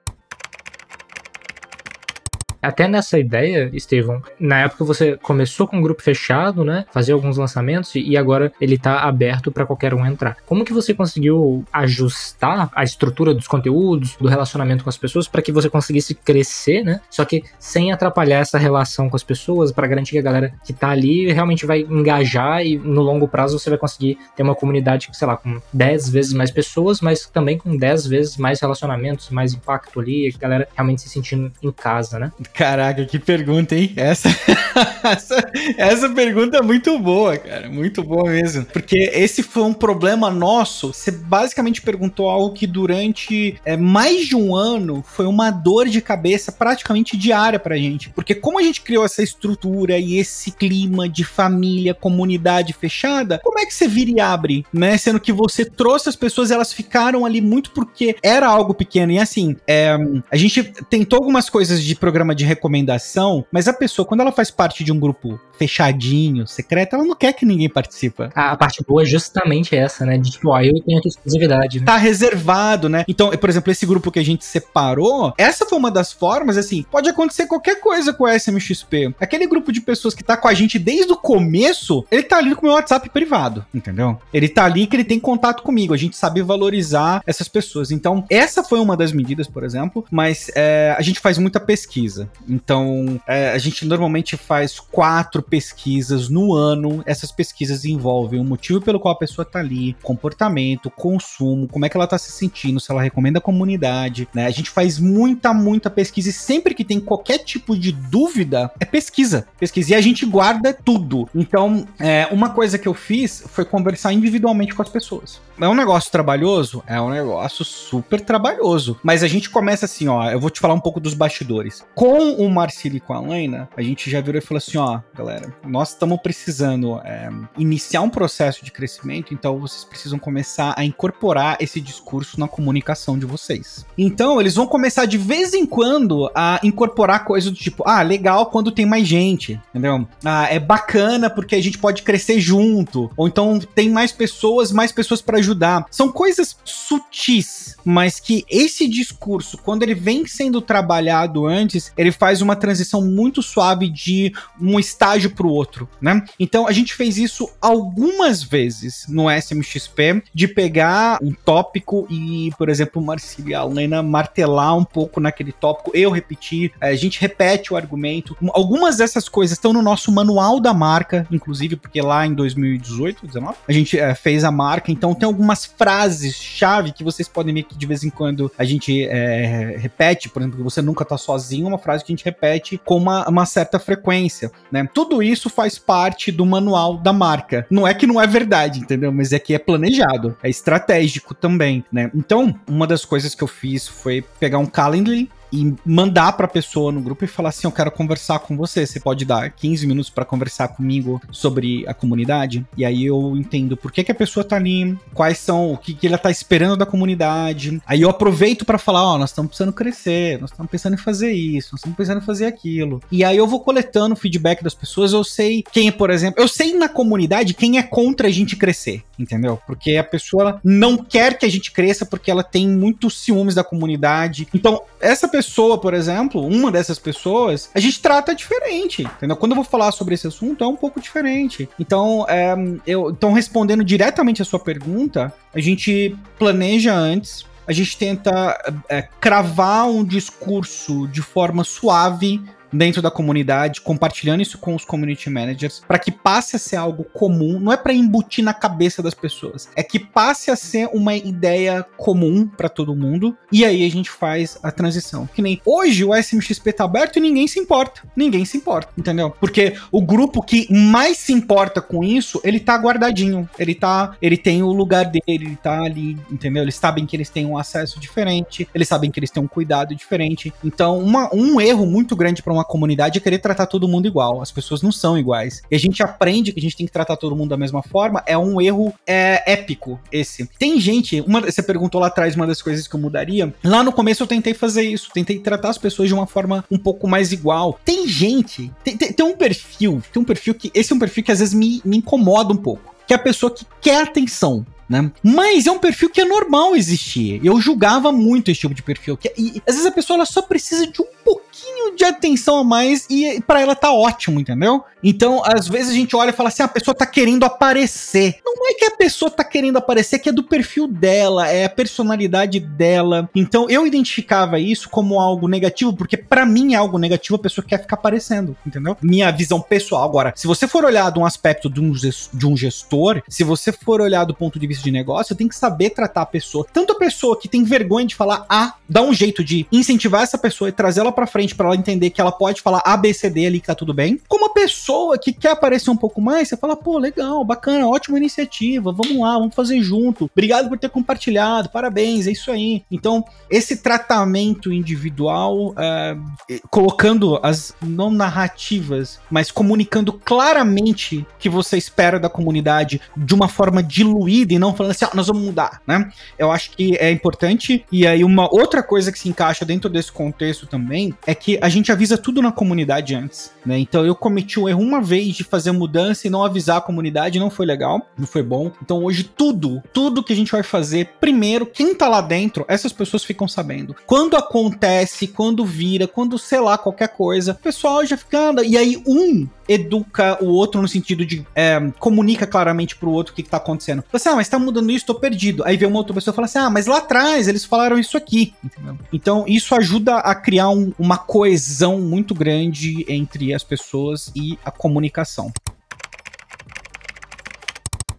Até 2.61 2.89
nessa 2.89 3.19
ideia, 3.19 3.71
Estevão, 3.73 4.23
na 4.39 4.61
época 4.61 4.85
você 4.85 5.17
começou 5.17 5.67
com 5.67 5.79
um 5.79 5.83
grupo 5.83 6.03
fechado, 6.03 6.65
né? 6.65 6.85
Fazer 6.93 7.13
alguns 7.13 7.37
lançamentos 7.37 7.95
e 7.95 8.17
agora 8.17 8.53
ele 8.61 8.79
tá 8.79 9.01
aberto 9.01 9.51
para 9.51 9.67
qualquer 9.67 9.95
um 9.95 10.05
entrar. 10.05 10.37
Como 10.47 10.65
que 10.65 10.73
você 10.73 10.95
conseguiu 10.95 11.65
ajustar 11.73 12.71
a 12.75 12.85
estrutura 12.85 13.35
dos 13.35 13.47
conteúdos, 13.47 14.17
do 14.17 14.29
relacionamento 14.29 14.85
com 14.85 14.91
as 14.91 14.97
pessoas 14.97 15.29
para 15.29 15.43
que 15.43 15.53
você 15.53 15.69
conseguisse 15.69 16.15
crescer, 16.15 16.83
né? 16.83 17.01
Só 17.11 17.25
que 17.25 17.45
sem 17.59 17.93
atrapalhar 17.93 18.41
essa 18.41 18.59
relação 18.59 19.09
com 19.09 19.17
as 19.17 19.23
pessoas, 19.23 19.73
para 19.73 19.87
garantir 19.87 20.13
que 20.13 20.19
a 20.19 20.23
galera 20.23 20.53
que 20.65 20.73
tá 20.73 20.89
ali 20.89 21.33
realmente 21.33 21.67
vai 21.67 21.81
engajar 21.81 22.65
e 22.65 22.77
no 22.77 23.03
longo 23.03 23.29
prazo 23.29 23.59
você 23.59 23.71
vai 23.71 23.79
conseguir 23.79 24.19
ter 24.35 24.43
uma 24.43 24.55
comunidade, 24.55 25.09
sei 25.13 25.27
lá, 25.27 25.37
com 25.37 25.61
10 25.73 26.11
vezes 26.11 26.33
mais 26.33 26.51
pessoas, 26.51 27.01
mas 27.01 27.27
também 27.27 27.59
com 27.59 27.77
10 27.77 28.07
vezes 28.07 28.37
mais 28.37 28.61
relacionamentos, 28.61 29.31
mais 29.31 29.55
impacto 29.55 30.01
ali, 30.01 30.33
a 30.35 30.39
galera 30.39 30.69
realmente 30.75 31.03
se 31.03 31.09
sentindo 31.09 31.53
em 31.63 31.73
casa, 31.73 32.19
né? 32.19 32.33
Caraca, 32.57 33.05
que 33.05 33.19
pergunta, 33.19 33.77
hein? 33.77 33.93
Essa, 33.97 34.31
essa, 35.05 35.51
essa 35.77 36.09
pergunta 36.09 36.57
é 36.57 36.63
muito 36.63 36.99
boa, 36.99 37.37
cara. 37.37 37.69
Muito 37.69 38.03
boa 38.03 38.31
mesmo. 38.31 38.65
Porque 38.65 38.97
esse 39.13 39.43
foi 39.43 39.63
um 39.63 39.75
problema 39.75 40.31
nosso. 40.31 40.89
Você 40.89 41.11
basicamente 41.11 41.83
perguntou 41.83 42.31
algo 42.31 42.55
que 42.55 42.67
durante 42.67 43.61
é, 43.63 43.77
mais 43.77 44.27
de 44.27 44.35
um 44.35 44.57
ano 44.57 45.05
foi 45.07 45.27
uma 45.27 45.51
dor 45.51 45.87
de 45.87 46.01
cabeça 46.01 46.51
praticamente 46.51 47.15
diária 47.15 47.59
pra 47.59 47.77
gente. 47.77 48.09
Porque 48.09 48.35
como 48.35 48.59
a 48.59 48.63
gente 48.63 48.81
criou 48.81 49.05
essa 49.05 49.23
estrutura 49.23 49.99
e 49.99 50.17
esse 50.17 50.51
clima 50.51 51.07
de 51.07 51.25
família, 51.25 51.93
comunidade 51.93 52.73
fechada, 52.73 53.39
como 53.45 53.59
é 53.59 53.67
que 53.67 53.75
você 53.75 53.87
vira 53.87 54.11
e 54.11 54.21
abre, 54.21 54.65
né? 54.73 54.97
Sendo 54.97 55.21
que 55.21 55.33
você 55.33 55.63
trouxe 55.63 56.09
as 56.09 56.17
pessoas, 56.17 56.51
elas 56.51 56.73
ficaram 56.73 57.27
ali 57.27 57.43
muito 57.43 57.71
porque 57.73 58.17
era 58.23 58.47
algo 58.47 58.73
pequeno. 58.73 59.13
E 59.13 59.19
assim, 59.19 59.57
é, 59.67 59.95
a 60.31 60.37
gente 60.37 60.63
tentou 60.89 61.19
algumas 61.19 61.51
coisas 61.51 61.83
de 61.83 61.95
programa 61.95 62.35
de 62.37 62.45
recomendação, 62.45 63.45
mas 63.51 63.67
a 63.67 63.73
pessoa, 63.73 64.07
quando 64.07 64.21
ela 64.21 64.33
faz 64.33 64.51
parte 64.51 64.85
de 64.85 64.93
um 64.93 64.99
grupo 64.99 65.41
fechadinho, 65.59 66.47
secreto, 66.47 66.95
ela 66.95 67.05
não 67.05 67.15
quer 67.15 67.33
que 67.33 67.47
ninguém 67.47 67.69
participa. 67.69 68.31
A, 68.35 68.57
parte 68.57 68.85
boa 68.87 69.03
é 69.03 69.07
justamente 69.07 69.75
essa, 69.75 70.05
né? 70.05 70.19
De 70.19 70.31
tipo, 70.31 70.51
ó, 70.51 70.61
eu 70.61 70.73
tenho 70.85 70.99
a 70.99 71.09
exclusividade. 71.09 71.81
Né? 71.81 71.87
Tá 71.87 71.97
reservado, 71.97 72.89
né? 72.89 73.05
Então, 73.09 73.31
por 73.31 73.49
exemplo, 73.49 73.73
esse 73.73 73.87
grupo 73.87 74.11
que 74.11 74.19
a 74.19 74.25
gente 74.25 74.45
separou, 74.45 75.33
essa 75.39 75.67
foi 75.67 75.79
uma 75.79 75.91
das 75.91 76.13
formas, 76.13 76.57
assim, 76.57 76.85
pode 76.91 77.09
acontecer 77.09 77.47
qualquer 77.47 77.81
coisa 77.81 78.13
com 78.13 78.25
o 78.25 78.29
SMXP. 78.29 79.15
Aquele 79.21 79.47
grupo 79.47 79.73
de 79.73 79.81
pessoas 79.81 80.15
que 80.15 80.23
tá 80.23 80.37
com 80.37 80.49
a 80.49 80.55
gente 80.55 80.79
desde 80.79 81.13
o 81.13 81.17
começo, 81.17 82.05
ele 82.11 82.23
tá 82.23 82.39
ali 82.39 82.55
com 82.55 82.63
o 82.63 82.65
meu 82.67 82.75
WhatsApp 82.75 83.09
privado, 83.11 83.65
entendeu? 83.75 84.19
Ele 84.33 84.49
tá 84.49 84.65
ali 84.65 84.87
que 84.87 84.97
ele 84.97 85.05
tem 85.05 85.19
contato 85.19 85.63
comigo, 85.63 85.95
a 85.95 85.97
gente 85.97 86.17
sabe 86.17 86.43
valorizar 86.43 87.23
essas 87.27 87.49
pessoas. 87.49 87.91
Então, 87.91 88.25
essa 88.31 88.63
foi 88.63 88.79
uma 88.79 88.97
das 88.97 89.13
medidas, 89.13 89.47
por 89.47 89.65
exemplo, 89.65 90.05
mas 90.11 90.51
é, 90.55 90.95
a 90.97 91.03
gente 91.03 91.21
faz 91.21 91.39
muita 91.39 91.59
pesquisa. 91.61 92.26
Então, 92.49 93.21
é, 93.27 93.51
a 93.51 93.59
gente 93.59 93.85
normalmente 93.85 94.37
faz 94.37 94.79
quatro 94.79 95.43
pesquisas 95.43 96.29
no 96.29 96.55
ano. 96.55 97.03
Essas 97.07 97.33
pesquisas 97.33 97.85
envolvem 97.85 98.41
o 98.41 98.45
motivo 98.45 98.81
pelo 98.81 99.01
qual 99.01 99.15
a 99.15 99.19
pessoa 99.19 99.45
tá 99.45 99.59
ali, 99.59 99.97
comportamento, 100.03 100.91
consumo, 100.91 101.69
como 101.69 101.85
é 101.85 101.89
que 101.89 101.97
ela 101.97 102.07
tá 102.07 102.19
se 102.19 102.33
sentindo, 102.33 102.81
se 102.81 102.91
ela 102.91 103.03
recomenda 103.03 103.39
a 103.39 103.43
comunidade, 103.43 104.29
né? 104.35 104.47
A 104.47 104.51
gente 104.51 104.71
faz 104.71 104.99
muita, 104.99 105.53
muita 105.53 105.91
pesquisa 105.91 106.31
e 106.31 106.33
sempre 106.33 106.75
que 106.75 106.85
tem 106.85 107.01
qualquer 107.01 107.39
tipo 107.39 107.77
de 107.77 107.93
dúvida, 107.93 108.71
é 108.79 108.85
pesquisa. 108.85 109.47
Pesquisa. 109.59 109.93
E 109.93 109.95
a 109.95 110.01
gente 110.01 110.25
guarda 110.25 110.73
tudo. 110.73 111.29
Então, 111.35 111.87
é, 111.99 112.29
uma 112.31 112.51
coisa 112.51 112.79
que 112.79 112.89
eu 112.89 112.95
fiz 112.95 113.45
foi 113.49 113.65
conversar 113.65 114.13
individualmente 114.13 114.75
com 114.75 114.83
as 114.83 114.89
pessoas. 114.89 115.41
É 115.59 115.67
um 115.69 115.75
negócio 115.75 116.11
trabalhoso? 116.13 116.83
É 116.87 117.01
um 117.01 117.11
negócio 117.11 117.65
super 117.65 118.21
trabalhoso. 118.21 118.99
Mas 119.03 119.23
a 119.23 119.29
gente 119.29 119.49
começa 119.49 119.87
assim, 119.87 120.07
ó. 120.09 120.31
Eu 120.31 120.39
vou 120.39 120.51
te 120.51 120.61
falar 120.61 120.75
um 120.75 120.81
pouco 120.81 121.01
dos 121.01 121.15
bastidores. 121.15 121.85
Com 122.17 122.33
o 122.33 122.49
Marcelo 122.49 122.97
e 122.97 123.01
com 123.01 123.13
a 123.13 123.21
Laina, 123.21 123.69
a 123.77 123.83
gente 123.83 124.11
já 124.11 124.23
virou 124.23 124.39
e 124.39 124.43
falou 124.43 124.57
assim: 124.57 124.79
ó, 124.79 125.01
galera, 125.15 125.55
nós 125.63 125.91
estamos 125.91 126.19
precisando 126.23 126.99
é, 127.05 127.29
iniciar 127.59 128.01
um 128.01 128.09
processo 128.09 128.65
de 128.65 128.73
crescimento, 128.73 129.35
então 129.35 129.61
vocês 129.61 129.85
precisam 129.85 130.19
começar 130.19 130.73
a 130.79 130.83
incorporar 130.83 131.59
esse 131.61 131.79
discurso 131.79 132.41
na 132.41 132.49
comunicação 132.49 133.19
de 133.19 133.27
vocês. 133.27 133.85
Então, 133.99 134.41
eles 134.41 134.55
vão 134.55 134.67
começar 134.67 135.05
de 135.05 135.19
vez 135.19 135.53
em 135.53 135.67
quando 135.67 136.31
a 136.35 136.59
incorporar 136.63 137.23
coisas 137.27 137.51
do 137.51 137.59
tipo: 137.59 137.87
ah, 137.87 138.01
legal 138.01 138.47
quando 138.47 138.73
tem 138.73 138.87
mais 138.87 139.07
gente, 139.07 139.61
entendeu? 139.69 140.09
Ah, 140.25 140.47
é 140.51 140.59
bacana 140.59 141.29
porque 141.29 141.55
a 141.55 141.63
gente 141.63 141.77
pode 141.77 142.01
crescer 142.01 142.41
junto, 142.41 143.11
ou 143.15 143.29
então 143.29 143.59
tem 143.59 143.91
mais 143.91 144.11
pessoas, 144.11 144.73
mais 144.73 144.91
pessoas 144.91 145.21
para 145.21 145.37
ajudar. 145.37 145.85
São 145.91 146.11
coisas 146.11 146.57
sutis, 146.65 147.77
mas 147.85 148.19
que 148.19 148.43
esse 148.49 148.89
discurso, 148.89 149.59
quando 149.59 149.83
ele 149.83 149.95
vem 149.95 150.27
sendo 150.27 150.63
trabalhado 150.63 151.47
antes, 151.47 151.93
ele 152.06 152.06
faz 152.13 152.43
uma 152.43 152.57
transição 152.57 153.03
muito 153.03 153.43
suave 153.43 153.89
de 153.89 154.33
um 154.61 154.79
estágio 154.79 155.31
para 155.31 155.47
o 155.47 155.51
outro, 155.51 155.89
né? 156.01 156.25
Então 156.39 156.67
a 156.67 156.73
gente 156.73 156.95
fez 156.95 157.19
isso 157.19 157.49
algumas 157.61 158.43
vezes 158.43 159.07
no 159.09 159.31
SMXP, 159.31 160.23
de 160.33 160.49
pegar 160.49 161.19
um 161.23 161.33
tópico 161.33 162.07
e, 162.11 162.51
por 162.59 162.69
exemplo, 162.69 163.03
Marcília 163.03 163.53
e 163.53 163.55
a 163.55 163.65
Lena 163.65 164.03
martelar 164.03 164.77
um 164.77 164.85
pouco 164.85 165.21
naquele 165.21 165.53
tópico, 165.53 165.91
eu 165.95 166.11
repetir, 166.11 166.73
a 166.81 166.95
gente 166.95 167.21
repete 167.21 167.73
o 167.73 167.77
argumento. 167.77 168.37
Algumas 168.53 168.97
dessas 168.97 169.29
coisas 169.29 169.57
estão 169.57 169.73
no 169.73 169.83
nosso 169.83 170.11
manual 170.13 170.61
da 170.61 170.75
marca, 170.75 171.27
inclusive, 171.31 171.77
porque 171.77 172.01
lá 172.01 172.27
em 172.27 172.35
2018, 172.35 173.27
19, 173.27 173.57
a 173.69 173.73
gente 173.73 173.99
é, 173.99 174.15
fez 174.15 174.45
a 174.45 174.51
marca, 174.51 174.91
então 174.91 175.15
tem 175.15 175.27
algumas 175.27 175.65
frases-chave 175.65 176.93
que 176.93 177.05
vocês 177.05 177.29
podem 177.29 177.55
ver 177.55 177.63
que 177.65 177.77
de 177.77 177.87
vez 177.87 178.05
em 178.05 178.11
quando 178.11 178.51
a 178.59 178.65
gente 178.65 179.05
é, 179.07 179.77
repete, 179.79 180.29
por 180.29 180.43
exemplo, 180.43 180.59
que 180.59 180.65
você 180.65 180.83
nunca 180.83 181.05
tá 181.05 181.17
sozinho, 181.17 181.67
uma 181.67 181.79
frase 181.79 181.96
frase 181.97 182.05
que 182.05 182.13
a 182.13 182.17
gente 182.17 182.25
repete 182.25 182.81
com 182.85 182.97
uma, 182.97 183.29
uma 183.29 183.47
certa 183.47 183.79
frequência, 183.79 184.51
né? 184.71 184.89
Tudo 184.93 185.23
isso 185.23 185.49
faz 185.49 185.79
parte 185.79 186.31
do 186.31 186.45
manual 186.45 186.99
da 186.99 187.13
marca. 187.13 187.67
Não 187.71 187.87
é 187.87 187.95
que 187.95 188.07
não 188.07 188.21
é 188.21 188.27
verdade, 188.27 188.81
entendeu? 188.81 189.11
Mas 189.13 189.33
é 189.33 189.39
que 189.39 189.55
é 189.55 189.59
planejado, 189.59 190.37
é 190.43 190.49
estratégico 190.49 191.35
também, 191.35 191.85
né? 191.91 192.11
Então, 192.15 192.55
uma 192.69 192.87
das 192.87 193.05
coisas 193.05 193.35
que 193.35 193.43
eu 193.43 193.49
fiz 193.49 193.89
foi 193.89 194.23
pegar 194.39 194.59
um 194.59 194.67
Calendly 194.67 195.31
e 195.53 195.75
mandar 195.85 196.33
para 196.33 196.47
a 196.47 196.49
pessoa 196.49 196.93
no 196.93 197.01
grupo 197.01 197.25
e 197.25 197.29
falar 197.29 197.51
assim: 197.51 197.67
Eu 197.67 197.73
quero 197.73 197.91
conversar 197.91 198.39
com 198.41 198.57
você. 198.57 198.87
Você 198.87 199.01
pode 199.01 199.25
dar 199.25 199.51
15 199.51 199.87
minutos 199.87 200.11
para 200.11 200.25
conversar 200.25 200.69
comigo 200.69 201.21
sobre 201.31 201.85
a 201.87 201.95
comunidade? 201.95 202.65
E 202.77 202.85
aí 202.85 203.05
eu 203.05 203.37
entendo 203.37 203.77
por 203.77 203.93
que, 203.93 204.05
que 204.05 204.13
a 204.13 204.15
pessoa 204.15 204.45
tá 204.45 204.57
ali, 204.57 204.97
quais 205.15 205.39
são, 205.39 205.73
o 205.73 205.79
que, 205.79 205.95
que 205.95 206.07
ela 206.07 206.19
tá 206.19 206.31
esperando 206.31 206.77
da 206.77 206.87
comunidade. 206.87 207.81
Aí 207.87 208.03
eu 208.03 208.11
aproveito 208.11 208.65
para 208.65 208.79
falar: 208.79 209.05
Ó, 209.05 209.15
oh, 209.15 209.19
nós 209.19 209.31
estamos 209.31 209.51
precisando 209.51 209.73
crescer, 209.73 210.41
nós 210.41 210.51
estamos 210.51 210.71
pensando 210.71 210.95
em 210.95 210.99
fazer 210.99 211.33
isso, 211.33 211.71
nós 211.73 211.81
estamos 211.81 211.97
pensando 211.97 212.19
em 212.19 212.25
fazer 212.25 212.47
aquilo. 212.47 213.01
E 213.11 213.25
aí 213.25 213.37
eu 213.37 213.47
vou 213.47 213.61
coletando 213.61 214.17
feedback 214.17 214.63
das 214.63 214.75
pessoas. 214.75 215.13
Eu 215.13 215.25
sei 215.25 215.63
quem, 215.73 215.91
por 215.93 216.11
exemplo, 216.11 216.41
eu 216.41 216.49
sei 216.49 216.75
na 216.75 216.89
comunidade 216.89 217.55
quem 217.55 217.79
é 217.79 217.83
contra 217.83 218.29
a 218.29 218.31
gente 218.31 218.57
crescer, 218.57 219.03
entendeu? 219.19 219.59
Porque 219.67 219.97
a 219.97 220.05
pessoa 220.05 220.61
não 220.63 220.97
quer 220.97 221.39
que 221.39 221.47
a 221.47 221.51
gente 221.51 221.71
cresça 221.71 222.05
porque 222.05 222.31
ela 222.31 222.43
tem 222.43 222.69
muitos 222.69 223.19
ciúmes 223.21 223.55
da 223.55 223.65
comunidade. 223.65 224.49
Então, 224.55 224.83
essa 225.01 225.29
pessoa, 225.37 225.77
por 225.77 225.93
exemplo, 225.93 226.41
uma 226.41 226.73
dessas 226.73 226.99
pessoas, 226.99 227.69
a 227.75 227.79
gente 227.79 228.01
trata 228.01 228.35
diferente, 228.35 229.03
entendeu? 229.03 229.37
Quando 229.37 229.53
eu 229.53 229.57
vou 229.57 229.65
falar 229.65 229.93
sobre 229.93 230.15
esse 230.15 230.27
assunto, 230.27 230.65
é 230.65 230.67
um 230.67 230.75
pouco 230.75 230.99
diferente. 230.99 231.69
Então, 231.79 232.25
é, 232.27 232.55
eu, 232.87 233.11
então 233.11 233.35
respondendo 233.35 233.85
diretamente 233.85 234.41
a 234.41 234.47
sua 234.47 234.59
pergunta, 234.59 235.31
a 235.55 235.61
gente 235.61 236.17
planeja 236.39 236.95
antes, 236.95 237.45
a 237.67 237.73
gente 237.73 237.99
tenta 237.99 238.59
é, 238.89 239.03
cravar 239.21 239.87
um 239.87 240.03
discurso 240.03 241.07
de 241.09 241.21
forma 241.21 241.65
suave 241.65 242.41
dentro 242.73 243.01
da 243.03 243.11
comunidade, 243.11 243.81
compartilhando 243.81 244.43
isso 244.43 244.59
com 244.59 244.75
os 244.75 244.85
community 244.85 245.31
managers, 245.31 245.83
para 245.87 245.99
que 245.99 246.11
passe 246.11 246.57
a 246.57 246.59
ser 246.59 246.77
algo 246.77 247.05
comum, 247.05 247.59
não 247.59 247.73
é 247.73 247.77
para 247.77 247.93
embutir 247.93 248.45
na 248.45 248.55
cabeça 248.55 249.03
das 249.03 249.15
pessoas, 249.15 249.69
é 249.77 249.83
que 249.83 249.99
passe 249.99 250.51
a 250.51 250.57
ser 250.57 250.89
uma 250.93 251.15
ideia 251.15 251.85
comum 251.97 252.47
para 252.47 252.69
todo 252.69 252.95
mundo, 252.95 253.37
e 253.51 253.65
aí 253.65 253.85
a 253.85 253.91
gente 253.91 254.11
faz 254.11 254.59
a 254.63 254.71
transição. 254.71 255.29
Que 255.35 255.43
nem 255.43 255.61
hoje 255.65 256.05
o 256.05 256.15
SMXP 256.15 256.73
tá 256.73 256.85
aberto 256.85 257.17
e 257.17 257.21
ninguém 257.21 257.47
se 257.47 257.59
importa. 257.59 258.03
Ninguém 258.15 258.45
se 258.45 258.57
importa, 258.57 258.93
entendeu? 258.97 259.31
Porque 259.31 259.75
o 259.91 260.03
grupo 260.03 260.43
que 260.43 260.73
mais 260.73 261.19
se 261.19 261.33
importa 261.33 261.81
com 261.81 262.03
isso, 262.03 262.41
ele 262.45 262.61
tá 262.61 262.77
guardadinho, 262.77 263.49
ele 263.59 263.75
tá, 263.75 264.17
ele 264.21 264.37
tem 264.37 264.63
o 264.63 264.73
lugar 264.73 265.05
dele, 265.07 265.23
ele 265.27 265.57
tá 265.57 265.83
ali, 265.83 266.17
entendeu? 266.31 266.63
Eles 266.63 266.77
sabem 266.77 267.07
que 267.07 267.17
eles 267.17 267.31
têm 267.31 267.47
um 267.47 267.59
acesso 267.59 268.01
diferente, 268.01 268.69
eles 268.75 268.89
sabem 268.89 269.11
que 269.11 269.19
eles 269.19 269.31
têm 269.31 269.43
um 269.43 269.49
cuidado 269.49 269.95
diferente. 269.95 270.53
Então, 270.65 270.99
uma, 270.99 271.33
um 271.35 271.61
erro 271.61 271.87
muito 271.87 272.17
grande 272.17 272.43
para 272.43 272.53
uma 272.57 272.65
comunidade 272.65 273.21
querer 273.21 273.39
tratar 273.39 273.67
todo 273.67 273.89
mundo 273.89 274.07
igual. 274.07 274.41
As 274.41 274.51
pessoas 274.51 274.83
não 274.83 274.93
são 274.93 275.19
iguais. 275.19 275.63
E 275.71 275.75
a 275.75 275.79
gente 275.79 276.03
aprende 276.03 276.53
que 276.53 276.59
a 276.59 276.63
gente 276.63 276.77
tem 276.77 276.87
que 276.87 276.93
tratar 276.93 277.17
todo 277.17 277.35
mundo 277.35 277.51
da 277.51 277.57
mesma 277.57 277.83
forma. 277.83 278.23
É 278.27 278.37
um 278.37 278.61
erro 278.61 278.95
é, 279.07 279.43
épico 279.53 280.01
esse. 280.13 280.49
Tem 280.59 280.79
gente, 280.81 281.21
uma, 281.23 281.41
você 281.41 281.63
perguntou 281.63 282.01
lá 282.01 282.07
atrás 282.07 282.35
uma 282.37 282.47
das 282.47 282.63
coisas 282.63 282.87
que 282.87 282.95
eu 282.95 283.01
mudaria. 283.01 283.53
Lá 283.65 283.83
no 283.83 283.93
começo 283.93 284.23
eu 284.23 284.27
tentei 284.27 284.55
fazer 284.55 284.83
isso. 284.83 285.11
Tentei 285.13 285.39
tratar 285.39 285.71
as 285.71 285.79
pessoas 285.79 286.09
de 286.09 286.15
uma 286.15 286.27
forma 286.27 286.65
um 286.71 286.79
pouco 286.79 287.09
mais 287.09 287.33
igual. 287.33 287.79
Tem 287.85 288.07
gente, 288.09 288.73
tem, 288.85 288.97
tem, 288.97 289.13
tem 289.13 289.27
um 289.27 289.37
perfil, 289.37 290.03
tem 290.13 290.23
um 290.23 290.25
perfil 290.25 290.55
que. 290.55 290.71
Esse 290.75 290.93
é 290.93 290.97
um 290.97 290.99
perfil 290.99 291.25
que 291.25 291.33
às 291.33 291.41
vezes 291.41 291.55
me, 291.55 291.81
me 291.85 291.99
incomoda 291.99 292.53
um 292.53 292.57
pouco. 292.57 292.95
Que 293.07 293.15
é 293.15 293.17
a 293.17 293.21
pessoa 293.21 293.51
que 293.53 293.65
quer 293.81 294.03
atenção. 294.03 294.67
Né? 294.89 295.11
Mas 295.23 295.67
é 295.67 295.71
um 295.71 295.79
perfil 295.79 296.09
que 296.11 296.21
é 296.21 296.25
normal 296.25 296.77
existir. 296.77 297.41
Eu 297.45 297.61
julgava 297.61 298.13
muito 298.13 298.51
esse 298.51 298.61
tipo 298.61 298.75
de 298.75 298.83
perfil. 298.83 299.17
Que, 299.17 299.33
e 299.37 299.63
às 299.67 299.75
vezes 299.75 299.87
a 299.87 299.91
pessoa 299.91 300.17
ela 300.17 300.27
só 300.27 300.43
precisa 300.43 300.87
de 300.87 301.03
um 301.03 301.07
pouquinho 301.25 301.46
de 301.95 302.05
atenção 302.05 302.59
a 302.59 302.65
mais 302.65 303.07
e 303.11 303.41
para 303.47 303.61
ela 303.61 303.75
tá 303.75 303.93
ótimo, 303.93 304.41
entendeu? 304.41 304.85
Então, 305.03 305.41
às 305.45 305.69
vezes 305.69 305.93
a 305.93 305.95
gente 305.95 306.17
olha 306.17 306.31
e 306.31 306.33
fala 306.33 306.49
assim: 306.49 306.63
ah, 306.63 306.67
a 306.67 306.69
pessoa 306.69 306.95
tá 306.95 307.07
querendo 307.07 307.45
aparecer. 307.45 308.37
Não 308.45 308.69
é 308.69 308.75
que 308.75 308.85
a 308.85 308.91
pessoa 308.91 309.31
tá 309.31 309.45
querendo 309.45 309.77
aparecer, 309.77 310.17
é 310.17 310.19
que 310.19 310.29
é 310.29 310.33
do 310.33 310.43
perfil 310.43 310.89
dela, 310.89 311.49
é 311.49 311.67
a 311.67 311.71
personalidade 311.71 312.59
dela. 312.59 313.29
Então, 313.35 313.71
eu 313.71 313.87
identificava 313.87 314.59
isso 314.59 314.89
como 314.89 315.21
algo 315.21 315.47
negativo, 315.47 315.95
porque 315.95 316.17
para 316.17 316.45
mim 316.45 316.75
é 316.75 316.77
algo 316.77 316.99
negativo 316.99 317.37
a 317.37 317.39
pessoa 317.39 317.65
quer 317.65 317.81
ficar 317.81 317.97
aparecendo, 317.97 318.57
entendeu? 318.67 318.97
Minha 319.01 319.31
visão 319.31 319.61
pessoal. 319.61 320.03
Agora, 320.03 320.33
se 320.35 320.47
você 320.47 320.67
for 320.67 320.85
olhar 320.85 321.13
de 321.13 321.19
um 321.19 321.27
aspecto 321.27 321.71
de 321.71 321.81
um, 321.81 322.57
gestor, 322.57 323.23
se 323.29 323.45
você 323.45 323.71
for 323.71 324.01
olhar 324.01 324.25
do 324.25 324.35
ponto 324.35 324.59
de 324.59 324.67
vista 324.67 324.83
de 324.83 324.91
negócio, 324.91 325.37
tem 325.37 325.47
que 325.47 325.55
saber 325.55 325.91
tratar 325.91 326.23
a 326.23 326.27
pessoa. 326.27 326.67
Tanto 326.73 326.95
a 326.95 326.99
pessoa 326.99 327.39
que 327.39 327.49
tem 327.49 327.63
vergonha 327.63 328.07
de 328.07 328.15
falar 328.15 328.45
A, 328.49 328.75
dá 328.89 329.03
um 329.03 329.13
jeito 329.13 329.45
de 329.45 329.67
incentivar 329.71 330.23
essa 330.23 330.39
pessoa 330.39 330.69
e 330.69 330.73
trazer 330.73 331.01
ela 331.01 331.13
pra 331.13 331.27
frente 331.27 331.55
para 331.55 331.67
ela 331.67 331.76
entender 331.77 332.11
que 332.11 332.21
ela 332.21 332.33
pode 332.33 332.63
falar 332.63 332.83
A, 332.85 332.97
B, 332.97 333.13
C, 333.13 333.31
D 333.31 333.47
ali 333.47 333.61
que 333.61 333.67
tá 333.67 333.75
tudo 333.75 333.95
bem. 333.95 334.21
Como 334.29 334.47
a 334.47 334.55
pessoa 334.55 335.19
que 335.19 335.33
quer 335.33 335.51
aparecer 335.51 335.91
um 335.91 335.97
pouco 335.97 336.21
mais, 336.21 336.49
você 336.49 336.57
fala, 336.57 336.77
pô, 336.77 336.99
legal, 336.99 337.45
bacana, 337.45 337.89
ótima 337.89 338.19
iniciativa, 338.19 338.93
vamos 338.93 339.19
lá, 339.19 339.35
vamos 339.35 339.55
fazer 339.55 339.81
junto. 339.83 340.31
Obrigado 340.33 340.69
por 340.69 340.79
ter 340.79 340.89
compartilhado, 340.89 341.69
parabéns, 341.69 342.27
é 342.27 342.33
isso 342.33 342.51
aí. 342.51 342.83
Então, 342.91 343.25
esse 343.51 343.79
tratamento 343.79 344.73
individual, 344.73 345.71
uh, 345.71 346.67
colocando 346.71 347.39
as 347.43 347.75
não 347.83 348.11
narrativas, 348.11 349.21
mas 349.31 349.51
comunicando 349.51 350.13
claramente 350.13 351.27
que 351.39 351.49
você 351.49 351.77
espera 351.77 352.19
da 352.19 352.29
comunidade 352.29 353.01
de 353.17 353.35
uma 353.35 353.49
forma 353.49 353.83
diluída 353.83 354.55
e 354.55 354.59
não 354.59 354.75
falando 354.75 354.93
assim, 354.93 355.05
ah, 355.05 355.11
nós 355.15 355.27
vamos 355.27 355.43
mudar, 355.43 355.81
né? 355.87 356.11
Eu 356.39 356.51
acho 356.51 356.71
que 356.71 356.97
é 356.97 357.11
importante. 357.11 357.85
E 357.91 358.07
aí, 358.07 358.25
uma 358.25 358.53
outra 358.53 358.83
coisa 358.83 359.13
que 359.13 359.19
se 359.19 359.29
encaixa 359.29 359.65
dentro 359.65 359.89
desse 359.89 360.13
contexto 360.13 360.67
também 360.67 361.15
é 361.27 361.35
que 361.35 361.59
a 361.67 361.69
gente 361.69 361.91
avisa 361.91 362.17
tudo 362.17 362.41
na 362.41 362.53
comunidade 362.53 363.13
antes, 363.13 363.51
né? 363.65 363.77
Então 363.77 364.07
eu 364.07 364.15
cometi 364.15 364.61
um 364.61 364.69
erro 364.69 364.81
uma 364.81 365.03
vez 365.03 365.35
de 365.35 365.43
fazer 365.43 365.73
mudança 365.73 366.25
e 366.25 366.31
não 366.31 366.45
avisar 366.45 366.77
a 366.77 366.81
comunidade, 366.81 367.41
não 367.41 367.51
foi 367.51 367.67
legal, 367.67 368.09
não 368.17 368.25
foi 368.25 368.41
bom. 368.41 368.71
Então 368.81 369.03
hoje 369.03 369.25
tudo, 369.25 369.83
tudo 369.93 370.23
que 370.23 370.33
a 370.33 370.37
gente 370.37 370.53
vai 370.53 370.63
fazer, 370.63 371.17
primeiro, 371.21 371.67
quem 371.67 371.93
tá 371.93 372.09
lá 372.09 372.21
dentro, 372.21 372.65
essas 372.69 372.93
pessoas 372.93 373.25
ficam 373.25 373.49
sabendo. 373.49 373.97
Quando 374.07 374.37
acontece, 374.37 375.27
quando 375.27 375.65
vira, 375.65 376.07
quando 376.07 376.39
sei 376.39 376.61
lá, 376.61 376.79
qualquer 376.79 377.09
coisa, 377.09 377.51
o 377.51 377.57
pessoal 377.57 378.07
já 378.07 378.17
fica. 378.17 378.55
E 378.65 378.77
aí 378.77 379.03
um 379.05 379.49
educa 379.69 380.43
o 380.43 380.49
outro 380.49 380.81
no 380.81 380.89
sentido 380.89 381.25
de 381.25 381.47
é, 381.55 381.81
comunica 381.99 382.47
claramente 382.47 382.97
pro 382.97 383.11
outro 383.11 383.33
o 383.33 383.37
que, 383.37 383.43
que 383.43 383.51
tá 383.51 383.57
acontecendo. 383.57 384.05
Você, 384.13 384.29
ah, 384.29 384.37
mas 384.37 384.49
tá 384.49 384.59
mudando 384.59 384.91
isso, 384.91 385.07
tô 385.07 385.15
perdido. 385.15 385.63
Aí 385.65 385.77
vem 385.77 385.89
uma 385.89 385.99
outra 385.99 386.15
pessoa 386.15 386.33
e 386.33 386.37
fala 386.37 386.47
assim: 386.47 386.59
ah, 386.59 386.71
mas 386.71 386.87
lá 386.87 386.99
atrás 386.99 387.49
eles 387.49 387.65
falaram 387.65 387.99
isso 387.99 388.17
aqui. 388.17 388.55
Entendeu? 388.65 388.99
Então 389.13 389.45
isso 389.47 389.75
ajuda 389.75 390.17
a 390.17 390.35
criar 390.35 390.71
um, 390.71 390.93
uma 390.99 391.19
coesão 391.19 392.01
muito 392.01 392.35
grande 392.35 393.05
entre 393.09 393.53
as 393.55 393.63
pessoas 393.63 394.31
e 394.35 394.59
a 394.65 394.71
comunicação. 394.71 395.53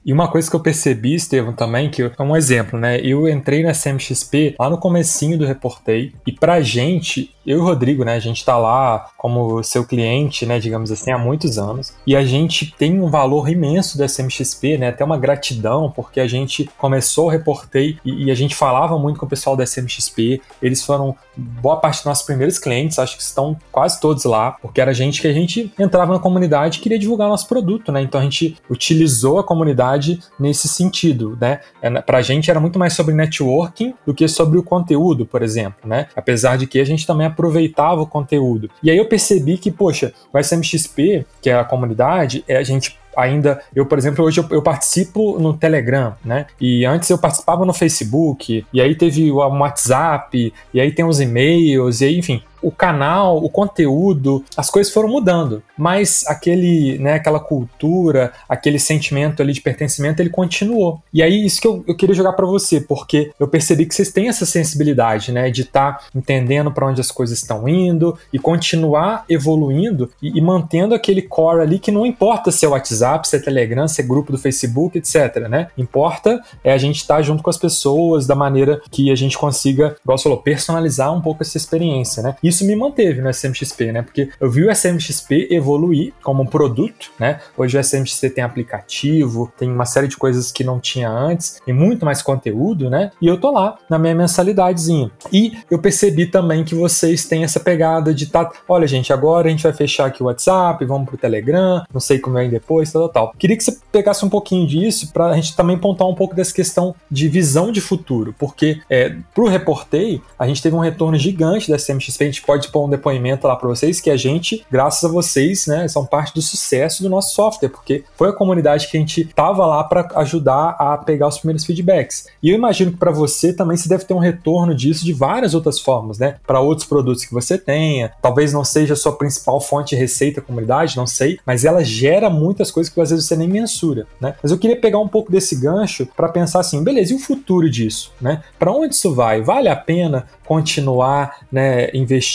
E 0.08 0.14
uma 0.14 0.30
coisa 0.30 0.49
que 0.49 0.55
eu 0.55 0.62
percebi, 0.62 1.16
Estevam, 1.16 1.51
também, 1.51 1.89
que 1.89 2.01
é 2.01 2.24
um 2.24 2.34
exemplo, 2.34 2.80
né? 2.80 2.97
Eu 3.01 3.28
entrei 3.28 3.62
na 3.62 3.74
CMXP 3.74 4.55
lá 4.58 4.70
no 4.70 4.78
comecinho 4.78 5.38
do 5.38 5.45
Reportei, 5.45 6.14
e 6.26 6.32
pra 6.32 6.62
gente, 6.62 7.36
eu 7.45 7.58
e 7.58 7.60
o 7.60 7.64
Rodrigo, 7.66 8.05
né, 8.05 8.14
a 8.14 8.20
gente 8.20 8.45
tá 8.45 8.58
lá 8.58 9.10
como 9.18 9.62
seu 9.64 9.86
cliente, 9.86 10.45
né, 10.45 10.60
digamos 10.60 10.93
assim, 10.93 11.12
há 11.12 11.18
muitos 11.18 11.58
anos, 11.58 11.93
e 12.05 12.16
a 12.16 12.24
gente 12.24 12.74
tem 12.78 13.01
um 13.01 13.10
valor 13.10 13.49
imenso 13.49 13.97
da 13.97 14.05
SMXP, 14.05 14.78
né, 14.78 14.89
até 14.89 15.03
uma 15.03 15.18
gratidão, 15.18 15.91
porque 15.91 16.22
a 16.22 16.28
gente 16.28 16.70
começou 16.78 17.26
o 17.26 17.30
Reportei 17.30 17.97
e, 18.05 18.26
e 18.26 18.32
a 18.32 18.36
gente 18.36 18.55
falava 18.55 18.97
muito 18.97 19.20
com 19.20 19.26
o 19.26 19.30
pessoal 19.30 19.58
da 19.58 19.66
SMXP, 19.66 20.41
eles 20.62 20.84
foram 20.84 21.16
boa 21.36 21.78
parte 21.78 21.97
dos 21.97 22.05
nossos 22.05 22.26
primeiros 22.26 22.58
clientes, 22.58 22.97
acho 22.97 23.18
que 23.18 23.24
estão 23.24 23.58
quase 23.74 23.99
todos 23.99 24.24
lá, 24.24 24.53
porque 24.53 24.80
era 24.80 24.93
gente 24.93 25.22
que 25.22 25.28
a 25.28 25.34
gente 25.34 25.74
entrava 25.78 26.14
na 26.14 26.20
comunidade 26.20 26.78
e 26.78 26.82
queria 26.82 26.97
divulgar 26.97 27.28
nosso 27.28 27.47
produto, 27.47 27.91
né, 27.91 28.01
então 28.01 28.22
a 28.22 28.24
gente 28.24 28.55
utilizou 28.70 29.38
a 29.38 29.43
comunidade 29.43 29.97
nesse 30.39 30.68
sentido, 30.68 31.38
né? 31.39 31.60
É, 31.82 31.89
Para 32.02 32.20
a 32.20 32.22
gente 32.22 32.50
era 32.50 32.60
muito 32.60 32.78
mais 32.78 32.93
sobre 32.93 33.14
networking 33.14 33.93
do 34.06 34.14
que 34.14 34.28
sobre 34.28 34.58
o 34.58 34.64
conteúdo, 34.64 35.26
por 35.26 35.41
exemplo, 35.41 35.88
né? 35.88 36.08
Apesar 36.16 36.58
de 36.58 36.68
que 36.68 36.80
a 36.80 36.86
gente 36.86 37.06
também 37.06 37.28
aproveitava 37.28 38.02
o 38.02 38.08
conteúdo. 38.08 38.70
E 38.82 38.91
aí 38.91 38.98
eu 38.98 39.06
percebi 39.06 39.58
que, 39.58 39.72
poxa, 39.72 40.14
o 40.34 40.39
SMXP, 40.39 41.26
que 41.41 41.50
é 41.50 41.56
a 41.56 41.64
comunidade, 41.64 42.43
é 42.48 42.58
a 42.58 42.64
gente 42.64 42.98
ainda, 43.18 43.60
eu, 43.76 43.84
por 43.84 43.98
exemplo, 43.98 44.24
hoje 44.24 44.39
eu, 44.39 44.45
eu, 44.52 44.62
participo 44.62 45.39
no 45.39 45.52
Telegram, 45.52 46.14
né? 46.24 46.45
E 46.62 46.86
antes 46.86 47.10
eu 47.10 47.18
participava 47.18 47.66
no 47.66 47.74
Facebook, 47.74 48.64
e 48.72 48.80
aí 48.80 48.93
teve 48.93 49.32
o 49.32 49.38
WhatsApp, 49.38 50.54
e 50.72 50.80
aí 50.80 50.91
tem 50.91 51.04
os 51.04 51.20
e-mails, 51.20 52.02
e 52.02 52.06
aí, 52.06 52.20
enfim, 52.20 52.43
o 52.62 52.72
canal, 52.72 53.38
o 53.43 53.49
conteúdo, 53.49 54.43
as 54.55 54.70
coisas 54.70 54.91
foram 54.91 55.10
mudando, 55.10 55.64
mas 55.78 56.26
aquele, 56.28 56.97
né, 56.99 57.14
aquela 57.14 57.39
cultura, 57.39 58.34
aquele 58.47 58.80
sentimento 58.80 59.41
ali 59.41 59.53
de 59.53 59.62
pertencimento, 59.62 60.22
ele 60.22 60.30
continuou. 60.30 61.01
E 61.14 61.22
aí 61.22 61.45
isso 61.45 61.62
que 61.62 61.68
eu, 61.68 61.84
eu 61.88 61.95
queria 61.95 62.16
jogar 62.16 62.34
para 62.34 62.45
você, 62.45 62.82
porque 62.82 63.32
eu 63.39 63.47
percebi 63.47 63.86
que 63.86 63.93
vocês 63.93 64.12
têm 64.12 64.28
essa 64.28 64.45
sensibilidade, 64.45 65.32
né, 65.32 65.49
de 65.49 65.62
estar 65.62 65.93
tá 65.93 66.05
entendendo 66.16 66.72
para 66.72 66.88
onde 66.88 67.01
as 67.01 67.12
coisas 67.12 67.38
estão 67.38 67.68
indo 67.68 68.18
e 68.32 68.39
continuar 68.39 69.26
evoluindo 69.30 70.10
e, 70.22 70.38
e, 70.38 70.41
mantendo 70.41 70.95
aquele 70.95 71.22
core 71.22 71.62
ali 71.62 71.80
que 71.80 71.91
não 71.91 72.05
importa 72.05 72.51
se 72.51 72.66
é 72.66 72.70
WhatsApp, 72.70 73.28
se 73.28 73.36
é 73.36 73.39
Telegram, 73.39 73.88
se 73.88 74.01
é 74.01 74.03
grupo 74.03 74.32
do 74.32 74.38
Facebook, 74.38 74.97
etc, 74.97 75.47
né? 75.49 75.68
Importa 75.78 76.41
é 76.64 76.72
a 76.72 76.78
gente 76.78 76.97
estar 76.97 77.18
tá 77.18 77.22
junto 77.22 77.43
com 77.43 77.49
as 77.49 77.58
pessoas 77.58 78.26
da 78.26 78.36
maneira 78.36 78.82
que 78.91 79.12
a 79.12 79.16
gente 79.16 79.38
consiga, 79.38 79.95
igual 80.03 80.18
você 80.18 80.24
falou, 80.24 80.39
personalizar 80.39 81.14
um 81.14 81.22
pouco 81.22 81.43
essa 81.43 81.58
experiência, 81.58 82.24
né? 82.24 82.36
Isso 82.48 82.66
me 82.66 82.76
manteve 82.76 83.22
no 83.22 83.30
SMXP, 83.30 83.91
né? 83.91 84.02
Porque 84.02 84.30
eu 84.39 84.50
vi 84.50 84.64
o 84.64 84.72
SMXP 84.72 85.48
evoluir 85.52 86.14
como 86.24 86.43
um 86.43 86.45
produto, 86.45 87.12
né? 87.20 87.39
Hoje 87.58 87.78
o 87.78 87.82
SMXP 87.82 88.30
tem 88.30 88.43
aplicativo, 88.43 89.52
tem 89.58 89.72
uma 89.72 89.86
série 89.86 90.08
de 90.08 90.18
coisas 90.18 90.52
que 90.52 90.64
não 90.64 90.80
tinha 90.80 91.10
antes, 91.10 91.62
e 91.68 91.74
muito 91.74 92.06
mais 92.06 92.22
conteúdo, 92.22 92.89
né? 92.89 93.12
E 93.22 93.28
eu 93.28 93.39
tô 93.39 93.52
lá 93.52 93.78
na 93.89 93.98
minha 93.98 94.16
mensalidadezinha. 94.16 95.12
E 95.32 95.58
eu 95.70 95.80
percebi 95.80 96.26
também 96.26 96.64
que 96.64 96.76
vocês 96.76 97.26
têm 97.26 97.43
essa 97.43 97.60
pegada 97.60 98.14
de 98.14 98.28
tá, 98.28 98.50
olha 98.68 98.88
gente, 98.88 99.12
agora 99.12 99.48
a 99.48 99.52
gente 99.52 99.64
vai 99.64 99.74
fechar 99.74 100.08
aqui 100.08 100.22
o 100.22 100.28
WhatsApp, 100.28 100.84
vamos 100.86 101.08
pro 101.08 101.18
Telegram, 101.18 101.84
não 101.93 102.00
sei 102.00 102.20
como 102.20 102.38
vem 102.38 102.50
depois, 102.50 102.91
tal, 102.91 103.10
tal. 103.10 103.34
Queria 103.38 103.58
que 103.58 103.64
você 103.64 103.78
pegasse 103.91 104.24
um 104.26 104.30
pouquinho 104.30 104.68
disso 104.68 105.12
para 105.12 105.28
a 105.28 105.36
gente 105.36 105.56
também 105.56 105.78
pontuar 105.78 106.10
um 106.10 106.16
pouco 106.16 106.36
dessa 106.36 106.54
questão 106.54 106.95
de 107.10 107.28
visão 107.28 107.72
de 107.72 107.82
futuro, 107.82 108.34
porque 108.38 108.82
é, 108.89 109.16
pro 109.34 109.48
Reportei, 109.48 110.22
a 110.38 110.48
gente 110.48 110.62
teve 110.62 110.76
um 110.76 110.80
retorno 110.80 111.18
gigante 111.18 111.70
da 111.70 111.78
CMXP, 111.78 112.24
a 112.24 112.26
gente 112.38 112.42
pode 112.42 112.70
pôr 112.70 112.86
um 112.86 112.90
depoimento 112.90 113.48
lá 113.48 113.56
para 113.56 113.68
vocês 113.68 114.00
que 114.00 114.10
a 114.10 114.18
gente, 114.18 114.66
graças 114.72 115.04
a 115.04 115.12
vocês, 115.12 115.66
né, 115.68 115.88
são 115.88 116.06
parte 116.06 116.34
do 116.34 116.42
sucesso 116.42 117.02
do 117.02 117.10
nosso 117.10 117.34
software, 117.34 117.70
porque 117.70 118.04
foi 118.16 118.30
a 118.30 118.34
comunidade 118.34 118.88
que 118.88 118.98
a 118.98 119.00
gente 119.00 119.26
tava 119.26 119.66
lá 119.66 119.84
para 119.84 120.08
ajudar 120.16 120.76
a 120.80 120.98
pegar 120.98 121.28
os 121.28 121.40
primeiros 121.40 121.66
feedbacks. 121.66 122.28
E 122.42 122.50
eu 122.50 122.56
imagino 122.56 122.92
que 122.92 122.98
para 122.98 123.12
você 123.12 123.52
também 123.52 123.76
se 123.76 123.90
deve 123.90 124.06
ter 124.06 124.14
um 124.14 124.20
retorno 124.20 124.76
disso 124.76 125.04
de 125.04 125.14
várias 125.14 125.54
outras 125.54 125.80
formas, 125.80 126.20
né? 126.20 126.36
Para 126.46 126.60
outros 126.60 126.88
produtos 126.88 127.26
que 127.26 127.34
você 127.34 127.58
tenha, 127.58 128.12
talvez 128.22 128.54
não 128.54 128.64
seja 128.64 128.94
a 128.94 128.98
sua 128.98 129.14
principal 129.14 129.60
fonte 129.60 129.96
de 129.96 129.96
receita 129.96 130.42
comunidade, 130.42 130.98
não 130.98 131.08
sei, 131.08 131.40
mas 131.46 131.66
ela 131.66 131.84
gera 131.84 132.30
muitas 132.30 132.70
coisas 132.70 132.94
que 132.94 133.02
às 133.02 133.10
vezes 133.10 133.26
você 133.26 133.36
nem 133.36 133.48
mensura, 133.48 134.06
né? 134.20 134.36
Mas 134.42 134.52
eu 134.52 134.58
queria 134.58 134.80
pegar 134.80 135.00
um 135.00 135.08
pouco 135.08 135.32
desse 135.32 135.56
gancho 135.56 136.08
para 136.16 136.30
pensar 136.30 136.60
assim, 136.60 136.84
beleza, 136.84 137.14
e 137.14 137.16
o 137.16 137.20
futuro 137.20 137.70
disso, 137.70 138.12
né? 138.22 138.44
Para 138.60 138.72
onde 138.72 138.94
isso 138.94 139.14
vai? 139.14 139.42
Vale 139.42 139.70
a 139.70 139.76
pena 139.76 140.28
continuar 140.46 141.46
né, 141.52 141.90
investindo, 141.94 142.26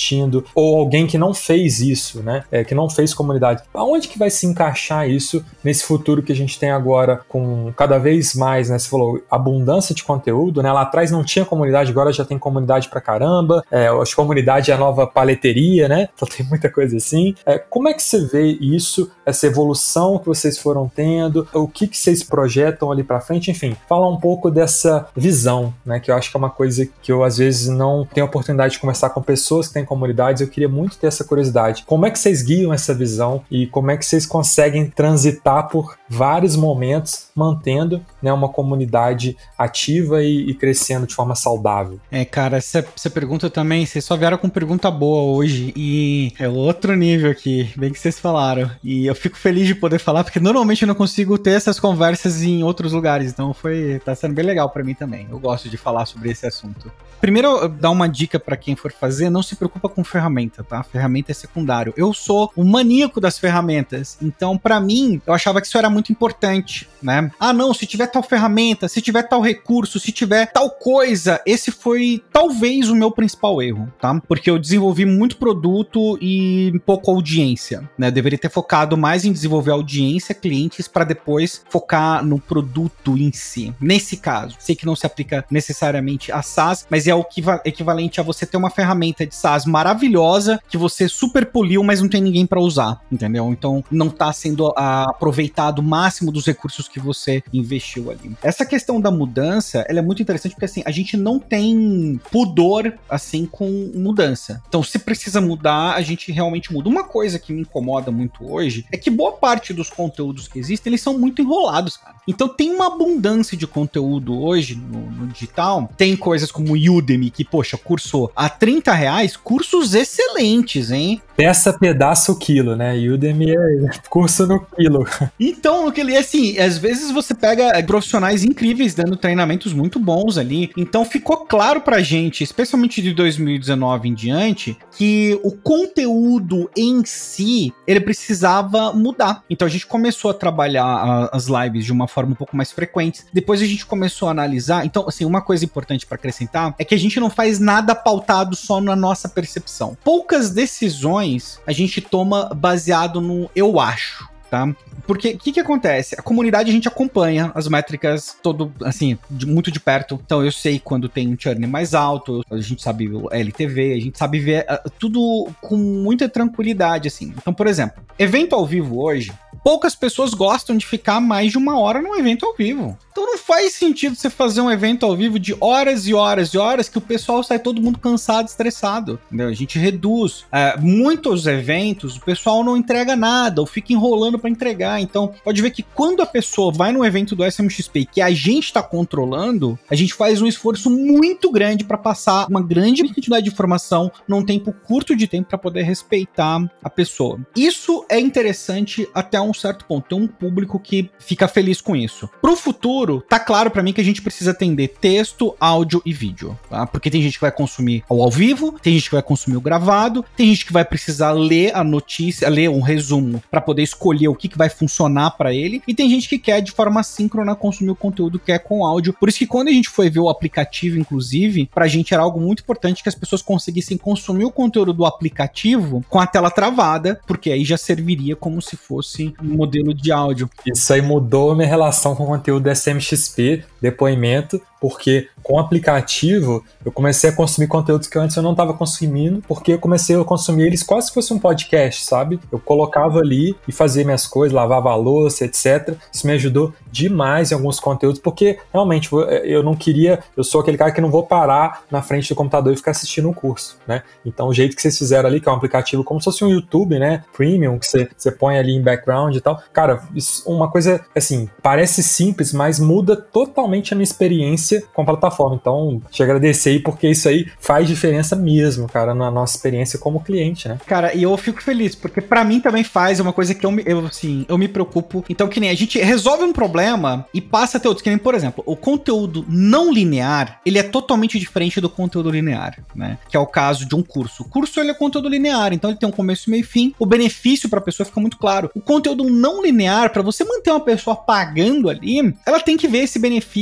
ou 0.54 0.78
alguém 0.78 1.06
que 1.06 1.18
não 1.18 1.34
fez 1.34 1.80
isso, 1.80 2.22
né, 2.22 2.44
é, 2.50 2.64
que 2.64 2.74
não 2.74 2.88
fez 2.88 3.14
comunidade, 3.14 3.62
aonde 3.74 4.08
que 4.08 4.18
vai 4.18 4.30
se 4.30 4.46
encaixar 4.46 5.08
isso 5.08 5.44
nesse 5.62 5.84
futuro 5.84 6.22
que 6.22 6.32
a 6.32 6.36
gente 6.36 6.58
tem 6.58 6.70
agora 6.70 7.20
com 7.28 7.72
cada 7.76 7.98
vez 7.98 8.34
mais, 8.34 8.70
né, 8.70 8.78
você 8.78 8.88
falou, 8.88 9.22
abundância 9.30 9.94
de 9.94 10.04
conteúdo, 10.04 10.62
né, 10.62 10.72
lá 10.72 10.82
atrás 10.82 11.10
não 11.10 11.24
tinha 11.24 11.44
comunidade, 11.44 11.90
agora 11.90 12.12
já 12.12 12.24
tem 12.24 12.38
comunidade 12.38 12.88
pra 12.88 13.00
caramba, 13.00 13.64
é, 13.70 13.88
acho 13.88 14.10
que 14.10 14.16
comunidade 14.16 14.70
é 14.70 14.74
a 14.74 14.78
nova 14.78 15.06
paleteria, 15.06 15.88
né, 15.88 16.08
então 16.14 16.28
tem 16.28 16.44
muita 16.46 16.70
coisa 16.70 16.96
assim. 16.96 17.34
É, 17.44 17.58
como 17.58 17.88
é 17.88 17.94
que 17.94 18.02
você 18.02 18.24
vê 18.26 18.46
isso, 18.46 19.10
essa 19.24 19.46
evolução 19.46 20.18
que 20.18 20.26
vocês 20.26 20.58
foram 20.58 20.90
tendo, 20.94 21.46
o 21.52 21.66
que 21.68 21.86
que 21.86 21.96
vocês 21.96 22.22
projetam 22.22 22.90
ali 22.90 23.02
para 23.02 23.20
frente, 23.20 23.50
enfim, 23.50 23.76
fala 23.88 24.08
um 24.08 24.16
pouco 24.16 24.50
dessa 24.50 25.08
visão, 25.16 25.72
né, 25.84 26.00
que 26.00 26.10
eu 26.10 26.14
acho 26.14 26.30
que 26.30 26.36
é 26.36 26.38
uma 26.38 26.50
coisa 26.50 26.88
que 27.02 27.12
eu 27.12 27.24
às 27.24 27.38
vezes 27.38 27.68
não 27.68 28.06
tenho 28.12 28.26
oportunidade 28.26 28.74
de 28.74 28.78
conversar 28.78 29.10
com 29.10 29.22
pessoas 29.22 29.68
que 29.68 29.74
têm 29.74 29.81
comunidades, 29.84 30.40
eu 30.40 30.48
queria 30.48 30.68
muito 30.68 30.98
ter 30.98 31.06
essa 31.06 31.24
curiosidade. 31.24 31.84
Como 31.86 32.06
é 32.06 32.10
que 32.10 32.18
vocês 32.18 32.42
guiam 32.42 32.72
essa 32.72 32.94
visão 32.94 33.42
e 33.50 33.66
como 33.66 33.90
é 33.90 33.96
que 33.96 34.04
vocês 34.04 34.26
conseguem 34.26 34.88
transitar 34.88 35.68
por 35.68 35.96
vários 36.08 36.56
momentos 36.56 37.28
mantendo 37.34 38.04
né, 38.22 38.32
uma 38.32 38.48
comunidade 38.48 39.36
ativa 39.58 40.22
e, 40.22 40.50
e, 40.50 40.54
crescendo 40.54 41.06
de 41.06 41.14
forma 41.14 41.34
saudável? 41.34 41.98
É, 42.10 42.24
cara, 42.24 42.58
essa, 42.58 42.84
essa 42.96 43.10
pergunta 43.10 43.48
também, 43.48 43.86
vocês 43.86 44.04
só 44.04 44.16
vieram 44.16 44.38
com 44.38 44.48
pergunta 44.48 44.90
boa 44.90 45.36
hoje 45.36 45.72
e 45.76 46.32
é 46.38 46.48
outro 46.48 46.94
nível 46.94 47.30
aqui, 47.30 47.72
bem 47.76 47.92
que 47.92 47.98
vocês 47.98 48.18
falaram. 48.18 48.70
E 48.82 49.06
eu 49.06 49.14
fico 49.14 49.36
feliz 49.36 49.66
de 49.66 49.74
poder 49.74 49.98
falar, 49.98 50.24
porque 50.24 50.40
normalmente 50.40 50.82
eu 50.82 50.88
não 50.88 50.94
consigo 50.94 51.38
ter 51.38 51.52
essas 51.52 51.80
conversas 51.80 52.42
em 52.42 52.62
outros 52.62 52.92
lugares, 52.92 53.32
então 53.32 53.52
foi, 53.54 54.00
tá 54.04 54.14
sendo 54.14 54.34
bem 54.34 54.44
legal 54.44 54.68
para 54.70 54.84
mim 54.84 54.94
também. 54.94 55.26
Eu 55.30 55.38
gosto 55.38 55.68
de 55.68 55.76
falar 55.76 56.06
sobre 56.06 56.30
esse 56.30 56.46
assunto. 56.46 56.92
Primeiro, 57.20 57.68
dar 57.68 57.90
uma 57.90 58.08
dica 58.08 58.38
para 58.38 58.56
quem 58.56 58.74
for 58.74 58.90
fazer, 58.90 59.30
não 59.30 59.42
se 59.42 59.54
preocupa 59.72 59.88
com 59.88 60.04
ferramenta, 60.04 60.62
tá? 60.62 60.82
Ferramenta 60.82 61.32
é 61.32 61.34
secundário. 61.34 61.94
Eu 61.96 62.12
sou 62.12 62.52
um 62.56 62.64
maníaco 62.64 63.20
das 63.20 63.38
ferramentas, 63.38 64.18
então 64.20 64.58
para 64.58 64.80
mim, 64.80 65.20
eu 65.26 65.32
achava 65.32 65.60
que 65.60 65.66
isso 65.66 65.78
era 65.78 65.88
muito 65.88 66.12
importante, 66.12 66.88
né? 67.02 67.30
Ah, 67.40 67.52
não, 67.52 67.72
se 67.72 67.86
tiver 67.86 68.06
tal 68.06 68.22
ferramenta, 68.22 68.88
se 68.88 69.00
tiver 69.00 69.22
tal 69.22 69.40
recurso, 69.40 69.98
se 69.98 70.12
tiver 70.12 70.46
tal 70.46 70.70
coisa, 70.70 71.40
esse 71.46 71.70
foi 71.70 72.22
talvez 72.32 72.90
o 72.90 72.94
meu 72.94 73.10
principal 73.10 73.62
erro, 73.62 73.92
tá? 74.00 74.20
Porque 74.28 74.50
eu 74.50 74.58
desenvolvi 74.58 75.04
muito 75.04 75.36
produto 75.36 76.18
e 76.20 76.80
pouco 76.84 77.10
audiência, 77.10 77.88
né? 77.96 78.08
Eu 78.08 78.12
deveria 78.12 78.38
ter 78.38 78.50
focado 78.50 78.96
mais 78.96 79.24
em 79.24 79.32
desenvolver 79.32 79.70
audiência, 79.70 80.34
clientes, 80.34 80.86
para 80.86 81.04
depois 81.04 81.64
focar 81.70 82.24
no 82.24 82.38
produto 82.38 83.16
em 83.16 83.32
si. 83.32 83.74
Nesse 83.80 84.16
caso, 84.16 84.56
sei 84.58 84.76
que 84.76 84.86
não 84.86 84.96
se 84.96 85.06
aplica 85.06 85.44
necessariamente 85.50 86.30
a 86.30 86.42
SaaS, 86.42 86.86
mas 86.90 87.06
é 87.06 87.14
o 87.14 87.24
equivalente 87.64 88.20
a 88.20 88.22
você 88.22 88.44
ter 88.44 88.56
uma 88.56 88.70
ferramenta 88.70 89.26
de 89.26 89.34
SaaS 89.34 89.61
maravilhosa 89.64 90.60
que 90.68 90.76
você 90.76 91.08
super 91.08 91.46
poliu, 91.46 91.82
mas 91.82 92.00
não 92.00 92.08
tem 92.08 92.20
ninguém 92.20 92.46
para 92.46 92.60
usar, 92.60 93.00
entendeu? 93.10 93.48
Então 93.50 93.84
não 93.90 94.08
tá 94.08 94.32
sendo 94.32 94.72
a, 94.76 95.04
aproveitado 95.04 95.78
o 95.80 95.82
máximo 95.82 96.32
dos 96.32 96.46
recursos 96.46 96.88
que 96.88 97.00
você 97.00 97.42
investiu 97.52 98.10
ali. 98.10 98.36
Essa 98.42 98.64
questão 98.64 99.00
da 99.00 99.10
mudança, 99.10 99.84
ela 99.88 99.98
é 99.98 100.02
muito 100.02 100.22
interessante 100.22 100.52
porque 100.52 100.64
assim, 100.64 100.82
a 100.84 100.90
gente 100.90 101.16
não 101.16 101.38
tem 101.38 102.20
pudor 102.30 102.94
assim 103.08 103.46
com 103.46 103.90
mudança. 103.94 104.62
Então, 104.68 104.82
se 104.82 104.98
precisa 104.98 105.40
mudar, 105.40 105.94
a 105.94 106.02
gente 106.02 106.32
realmente 106.32 106.72
muda. 106.72 106.88
Uma 106.88 107.04
coisa 107.04 107.38
que 107.38 107.52
me 107.52 107.62
incomoda 107.62 108.10
muito 108.10 108.50
hoje 108.50 108.84
é 108.90 108.96
que 108.96 109.10
boa 109.10 109.32
parte 109.32 109.72
dos 109.72 109.90
conteúdos 109.90 110.48
que 110.48 110.58
existem, 110.58 110.90
eles 110.90 111.00
são 111.00 111.18
muito 111.18 111.42
enrolados, 111.42 111.96
cara. 111.96 112.16
Então 112.26 112.48
tem 112.48 112.72
uma 112.72 112.86
abundância 112.86 113.56
de 113.56 113.66
conteúdo 113.66 114.40
hoje 114.40 114.74
no, 114.74 115.10
no 115.10 115.26
digital. 115.26 115.90
Tem 115.96 116.16
coisas 116.16 116.50
como 116.50 116.74
Udemy, 116.74 117.30
que, 117.30 117.44
poxa, 117.44 117.76
curso 117.76 118.30
a 118.34 118.48
30 118.48 118.92
reais, 118.92 119.36
cursos 119.52 119.94
excelentes, 119.94 120.90
hein? 120.90 121.20
Peça, 121.36 121.74
pedaço, 121.74 122.38
quilo, 122.38 122.74
né? 122.74 122.96
Udemy 122.96 123.50
é 123.50 123.90
curso 124.08 124.46
no 124.46 124.60
quilo. 124.60 125.06
Então, 125.38 125.86
o 125.86 125.92
que 125.92 126.00
ele 126.00 126.14
é 126.14 126.18
assim, 126.18 126.58
às 126.58 126.78
vezes 126.78 127.10
você 127.10 127.34
pega 127.34 127.82
profissionais 127.82 128.44
incríveis 128.44 128.94
dando 128.94 129.14
treinamentos 129.14 129.74
muito 129.74 129.98
bons 129.98 130.38
ali. 130.38 130.70
Então 130.74 131.04
ficou 131.04 131.38
claro 131.38 131.82
pra 131.82 132.00
gente, 132.00 132.42
especialmente 132.42 133.02
de 133.02 133.12
2019 133.12 134.08
em 134.08 134.14
diante, 134.14 134.78
que 134.96 135.38
o 135.42 135.52
conteúdo 135.52 136.70
em 136.74 137.04
si, 137.04 137.74
ele 137.86 138.00
precisava 138.00 138.92
mudar. 138.94 139.42
Então 139.50 139.66
a 139.66 139.70
gente 139.70 139.86
começou 139.86 140.30
a 140.30 140.34
trabalhar 140.34 141.28
as 141.30 141.46
lives 141.46 141.84
de 141.84 141.92
uma 141.92 142.08
forma 142.08 142.32
um 142.32 142.36
pouco 142.36 142.56
mais 142.56 142.72
frequente. 142.72 143.22
Depois 143.34 143.60
a 143.60 143.66
gente 143.66 143.84
começou 143.84 144.28
a 144.28 144.30
analisar. 144.30 144.86
Então, 144.86 145.04
assim, 145.06 145.26
uma 145.26 145.42
coisa 145.42 145.62
importante 145.62 146.06
para 146.06 146.14
acrescentar 146.14 146.74
é 146.78 146.84
que 146.86 146.94
a 146.94 146.98
gente 146.98 147.20
não 147.20 147.28
faz 147.28 147.58
nada 147.58 147.94
pautado 147.94 148.56
só 148.56 148.80
na 148.80 148.96
nossa 148.96 149.28
percepção. 149.42 149.96
Poucas 150.04 150.50
decisões 150.50 151.60
a 151.66 151.72
gente 151.72 152.00
toma 152.00 152.50
baseado 152.54 153.20
no 153.20 153.50
eu 153.56 153.80
acho. 153.80 154.30
Tá? 154.48 154.68
Porque 155.06 155.30
o 155.30 155.38
que, 155.38 155.50
que 155.50 155.60
acontece? 155.60 156.14
A 156.18 156.20
comunidade 156.20 156.68
a 156.68 156.72
gente 156.74 156.86
acompanha 156.86 157.50
as 157.54 157.66
métricas 157.66 158.36
todo, 158.42 158.70
assim, 158.84 159.18
de, 159.30 159.46
muito 159.46 159.70
de 159.70 159.80
perto. 159.80 160.20
Então 160.22 160.44
eu 160.44 160.52
sei 160.52 160.78
quando 160.78 161.08
tem 161.08 161.26
um 161.26 161.36
churn 161.38 161.66
mais 161.66 161.94
alto, 161.94 162.44
a 162.50 162.58
gente 162.58 162.82
sabe 162.82 163.08
o 163.08 163.32
LTV, 163.32 163.94
a 163.94 164.00
gente 164.00 164.18
sabe 164.18 164.38
ver 164.40 164.66
uh, 164.70 164.90
tudo 164.98 165.48
com 165.62 165.76
muita 165.76 166.28
tranquilidade, 166.28 167.08
assim. 167.08 167.32
Então, 167.34 167.54
por 167.54 167.66
exemplo, 167.66 168.02
evento 168.18 168.54
ao 168.54 168.66
vivo 168.66 169.00
hoje, 169.00 169.32
poucas 169.64 169.94
pessoas 169.94 170.34
gostam 170.34 170.76
de 170.76 170.84
ficar 170.84 171.18
mais 171.18 171.50
de 171.50 171.56
uma 171.56 171.78
hora 171.80 172.02
num 172.02 172.14
evento 172.18 172.44
ao 172.44 172.54
vivo. 172.54 172.98
Então 173.12 173.26
não 173.26 173.36
faz 173.36 173.74
sentido 173.74 174.16
você 174.16 174.30
fazer 174.30 174.62
um 174.62 174.70
evento 174.70 175.04
ao 175.04 175.14
vivo 175.14 175.38
de 175.38 175.54
horas 175.60 176.06
e 176.06 176.14
horas 176.14 176.48
e 176.48 176.58
horas 176.58 176.88
que 176.88 176.96
o 176.96 177.00
pessoal 177.00 177.42
sai 177.42 177.58
todo 177.58 177.80
mundo 177.80 177.98
cansado, 177.98 178.48
estressado. 178.48 179.20
Entendeu? 179.26 179.48
A 179.48 179.52
gente 179.52 179.78
reduz. 179.78 180.46
É, 180.50 180.78
muitos 180.78 181.46
eventos, 181.46 182.16
o 182.16 182.20
pessoal 182.22 182.64
não 182.64 182.74
entrega 182.74 183.14
nada 183.14 183.60
ou 183.60 183.66
fica 183.66 183.92
enrolando 183.92 184.38
para 184.38 184.48
entregar. 184.48 184.98
Então 184.98 185.34
pode 185.44 185.60
ver 185.60 185.72
que 185.72 185.82
quando 185.82 186.22
a 186.22 186.26
pessoa 186.26 186.72
vai 186.72 186.90
no 186.90 187.04
evento 187.04 187.36
do 187.36 187.44
SMXP 187.44 188.06
que 188.10 188.22
a 188.22 188.30
gente 188.30 188.64
está 188.64 188.82
controlando, 188.82 189.78
a 189.90 189.94
gente 189.94 190.14
faz 190.14 190.40
um 190.40 190.46
esforço 190.46 190.88
muito 190.88 191.52
grande 191.52 191.84
para 191.84 191.98
passar 191.98 192.46
uma 192.48 192.62
grande 192.62 193.02
quantidade 193.02 193.44
de 193.44 193.50
informação 193.52 194.10
num 194.26 194.42
tempo 194.42 194.72
curto 194.72 195.14
de 195.14 195.26
tempo 195.26 195.50
para 195.50 195.58
poder 195.58 195.82
respeitar 195.82 196.66
a 196.82 196.88
pessoa. 196.88 197.38
Isso 197.54 198.06
é 198.08 198.18
interessante 198.18 199.06
até 199.12 199.38
um 199.38 199.52
certo 199.52 199.84
ponto. 199.84 200.08
Tem 200.08 200.18
um 200.18 200.26
público 200.26 200.80
que 200.80 201.10
fica 201.18 201.46
feliz 201.46 201.78
com 201.78 201.94
isso. 201.94 202.26
Pro 202.40 202.56
futuro 202.56 203.01
futuro, 203.02 203.24
tá 203.28 203.38
claro 203.38 203.70
para 203.70 203.82
mim 203.82 203.92
que 203.92 204.00
a 204.00 204.04
gente 204.04 204.22
precisa 204.22 204.52
atender 204.52 204.88
texto, 205.00 205.54
áudio 205.58 206.00
e 206.04 206.12
vídeo, 206.12 206.58
tá? 206.70 206.86
Porque 206.86 207.10
tem 207.10 207.22
gente 207.22 207.34
que 207.34 207.40
vai 207.40 207.50
consumir 207.50 208.04
ao, 208.08 208.22
ao 208.22 208.30
vivo, 208.30 208.76
tem 208.80 208.94
gente 208.94 209.06
que 209.06 209.14
vai 209.14 209.22
consumir 209.22 209.56
o 209.56 209.60
gravado, 209.60 210.24
tem 210.36 210.48
gente 210.48 210.64
que 210.64 210.72
vai 210.72 210.84
precisar 210.84 211.32
ler 211.32 211.74
a 211.74 211.82
notícia, 211.82 212.48
ler 212.48 212.70
um 212.70 212.80
resumo 212.80 213.42
para 213.50 213.60
poder 213.60 213.82
escolher 213.82 214.28
o 214.28 214.34
que, 214.34 214.48
que 214.48 214.58
vai 214.58 214.68
funcionar 214.68 215.32
para 215.32 215.52
ele, 215.52 215.82
e 215.86 215.94
tem 215.94 216.08
gente 216.08 216.28
que 216.28 216.38
quer 216.38 216.60
de 216.60 216.72
forma 216.72 217.02
síncrona 217.02 217.54
consumir 217.54 217.90
o 217.90 217.96
conteúdo 217.96 218.38
que 218.38 218.52
é 218.52 218.58
com 218.58 218.84
áudio. 218.84 219.14
Por 219.18 219.28
isso 219.28 219.38
que 219.38 219.46
quando 219.46 219.68
a 219.68 219.72
gente 219.72 219.88
foi 219.88 220.08
ver 220.08 220.20
o 220.20 220.28
aplicativo, 220.28 220.98
inclusive, 220.98 221.68
pra 221.74 221.88
gente 221.88 222.14
era 222.14 222.22
algo 222.22 222.40
muito 222.40 222.62
importante 222.62 223.02
que 223.02 223.08
as 223.08 223.14
pessoas 223.14 223.42
conseguissem 223.42 223.98
consumir 223.98 224.44
o 224.44 224.50
conteúdo 224.50 224.92
do 224.92 225.04
aplicativo 225.04 226.04
com 226.08 226.20
a 226.20 226.26
tela 226.26 226.50
travada, 226.50 227.20
porque 227.26 227.50
aí 227.50 227.64
já 227.64 227.76
serviria 227.76 228.36
como 228.36 228.62
se 228.62 228.76
fosse 228.76 229.34
um 229.42 229.56
modelo 229.56 229.92
de 229.92 230.12
áudio. 230.12 230.48
Isso 230.66 230.92
aí 230.92 231.02
mudou 231.02 231.54
minha 231.54 231.68
relação 231.68 232.14
com 232.14 232.24
o 232.24 232.26
conteúdo 232.26 232.72
SM 232.74 232.91
MXP, 232.96 233.64
depoimento, 233.82 234.62
porque 234.80 235.28
com 235.42 235.54
o 235.54 235.58
aplicativo 235.58 236.64
eu 236.84 236.92
comecei 236.92 237.30
a 237.30 237.32
consumir 237.32 237.66
conteúdos 237.66 238.06
que 238.06 238.18
antes 238.18 238.36
eu 238.36 238.42
não 238.42 238.52
estava 238.52 238.72
consumindo, 238.72 239.42
porque 239.46 239.72
eu 239.72 239.78
comecei 239.78 240.18
a 240.18 240.24
consumir 240.24 240.66
eles 240.66 240.82
quase 240.82 241.08
se 241.08 241.14
fosse 241.14 241.34
um 241.34 241.38
podcast, 241.38 242.04
sabe? 242.04 242.38
Eu 242.50 242.60
colocava 242.60 243.18
ali 243.18 243.56
e 243.66 243.72
fazia 243.72 244.04
minhas 244.04 244.26
coisas, 244.26 244.54
lavava 244.54 244.90
a 244.90 244.94
louça, 244.94 245.44
etc. 245.44 245.96
Isso 246.12 246.26
me 246.26 246.32
ajudou 246.34 246.72
demais 246.90 247.50
em 247.50 247.54
alguns 247.54 247.80
conteúdos, 247.80 248.20
porque 248.20 248.58
realmente 248.72 249.10
eu 249.44 249.62
não 249.62 249.74
queria, 249.74 250.20
eu 250.36 250.44
sou 250.44 250.60
aquele 250.60 250.76
cara 250.76 250.92
que 250.92 251.00
não 251.00 251.10
vou 251.10 251.24
parar 251.24 251.82
na 251.90 252.02
frente 252.02 252.28
do 252.28 252.36
computador 252.36 252.72
e 252.72 252.76
ficar 252.76 252.92
assistindo 252.92 253.28
um 253.28 253.32
curso, 253.32 253.78
né? 253.86 254.02
Então 254.24 254.48
o 254.48 254.54
jeito 254.54 254.76
que 254.76 254.82
vocês 254.82 254.96
fizeram 254.96 255.28
ali, 255.28 255.40
que 255.40 255.48
é 255.48 255.52
um 255.52 255.56
aplicativo 255.56 256.04
como 256.04 256.20
se 256.20 256.24
fosse 256.26 256.44
um 256.44 256.48
YouTube, 256.48 256.98
né? 256.98 257.24
Premium, 257.36 257.78
que 257.78 257.86
você, 257.86 258.08
você 258.16 258.30
põe 258.30 258.58
ali 258.58 258.72
em 258.72 258.82
background 258.82 259.34
e 259.34 259.40
tal. 259.40 259.60
Cara, 259.72 260.02
isso, 260.14 260.48
uma 260.48 260.70
coisa 260.70 261.04
assim, 261.16 261.48
parece 261.60 262.02
simples, 262.02 262.52
mas 262.52 262.78
muda 262.78 263.16
totalmente 263.16 263.71
a 263.92 263.96
minha 263.96 264.04
experiência 264.04 264.82
com 264.92 265.02
a 265.02 265.04
plataforma. 265.04 265.56
Então, 265.60 266.00
te 266.10 266.22
agradecer 266.22 266.70
aí, 266.70 266.78
porque 266.78 267.08
isso 267.08 267.28
aí 267.28 267.46
faz 267.58 267.86
diferença 267.86 268.36
mesmo, 268.36 268.88
cara, 268.88 269.14
na 269.14 269.30
nossa 269.30 269.56
experiência 269.56 269.98
como 269.98 270.22
cliente, 270.22 270.68
né? 270.68 270.78
Cara, 270.86 271.14
e 271.14 271.22
eu 271.22 271.36
fico 271.36 271.62
feliz, 271.62 271.94
porque 271.94 272.20
para 272.20 272.44
mim 272.44 272.60
também 272.60 272.84
faz 272.84 273.18
é 273.18 273.22
uma 273.22 273.32
coisa 273.32 273.54
que 273.54 273.64
eu, 273.64 273.78
eu, 273.86 274.06
assim, 274.06 274.44
eu 274.48 274.58
me 274.58 274.68
preocupo. 274.68 275.24
Então, 275.28 275.48
que 275.48 275.60
nem 275.60 275.70
a 275.70 275.74
gente 275.74 275.98
resolve 275.98 276.44
um 276.44 276.52
problema 276.52 277.26
e 277.32 277.40
passa 277.40 277.78
a 277.78 277.80
ter 277.80 277.88
outros. 277.88 278.02
Que 278.02 278.10
nem, 278.10 278.18
por 278.18 278.34
exemplo, 278.34 278.62
o 278.66 278.76
conteúdo 278.76 279.44
não 279.48 279.92
linear, 279.92 280.60
ele 280.64 280.78
é 280.78 280.82
totalmente 280.82 281.38
diferente 281.38 281.80
do 281.80 281.88
conteúdo 281.88 282.30
linear, 282.30 282.78
né? 282.94 283.18
Que 283.28 283.36
é 283.36 283.40
o 283.40 283.46
caso 283.46 283.86
de 283.86 283.94
um 283.94 284.02
curso. 284.02 284.42
O 284.42 284.48
curso, 284.48 284.80
ele 284.80 284.90
é 284.90 284.94
conteúdo 284.94 285.28
linear, 285.28 285.72
então 285.72 285.90
ele 285.90 285.98
tem 285.98 286.08
um 286.08 286.12
começo, 286.12 286.50
meio 286.50 286.60
e 286.60 286.64
fim. 286.64 286.94
O 286.98 287.06
benefício 287.06 287.68
para 287.68 287.78
a 287.78 287.82
pessoa 287.82 288.06
fica 288.06 288.20
muito 288.20 288.36
claro. 288.36 288.70
O 288.74 288.80
conteúdo 288.80 289.24
não 289.24 289.62
linear, 289.62 290.10
para 290.12 290.22
você 290.22 290.44
manter 290.44 290.70
uma 290.70 290.80
pessoa 290.80 291.16
pagando 291.16 291.88
ali, 291.88 292.34
ela 292.44 292.60
tem 292.60 292.76
que 292.76 292.88
ver 292.88 292.98
esse 292.98 293.18
benefício 293.18 293.61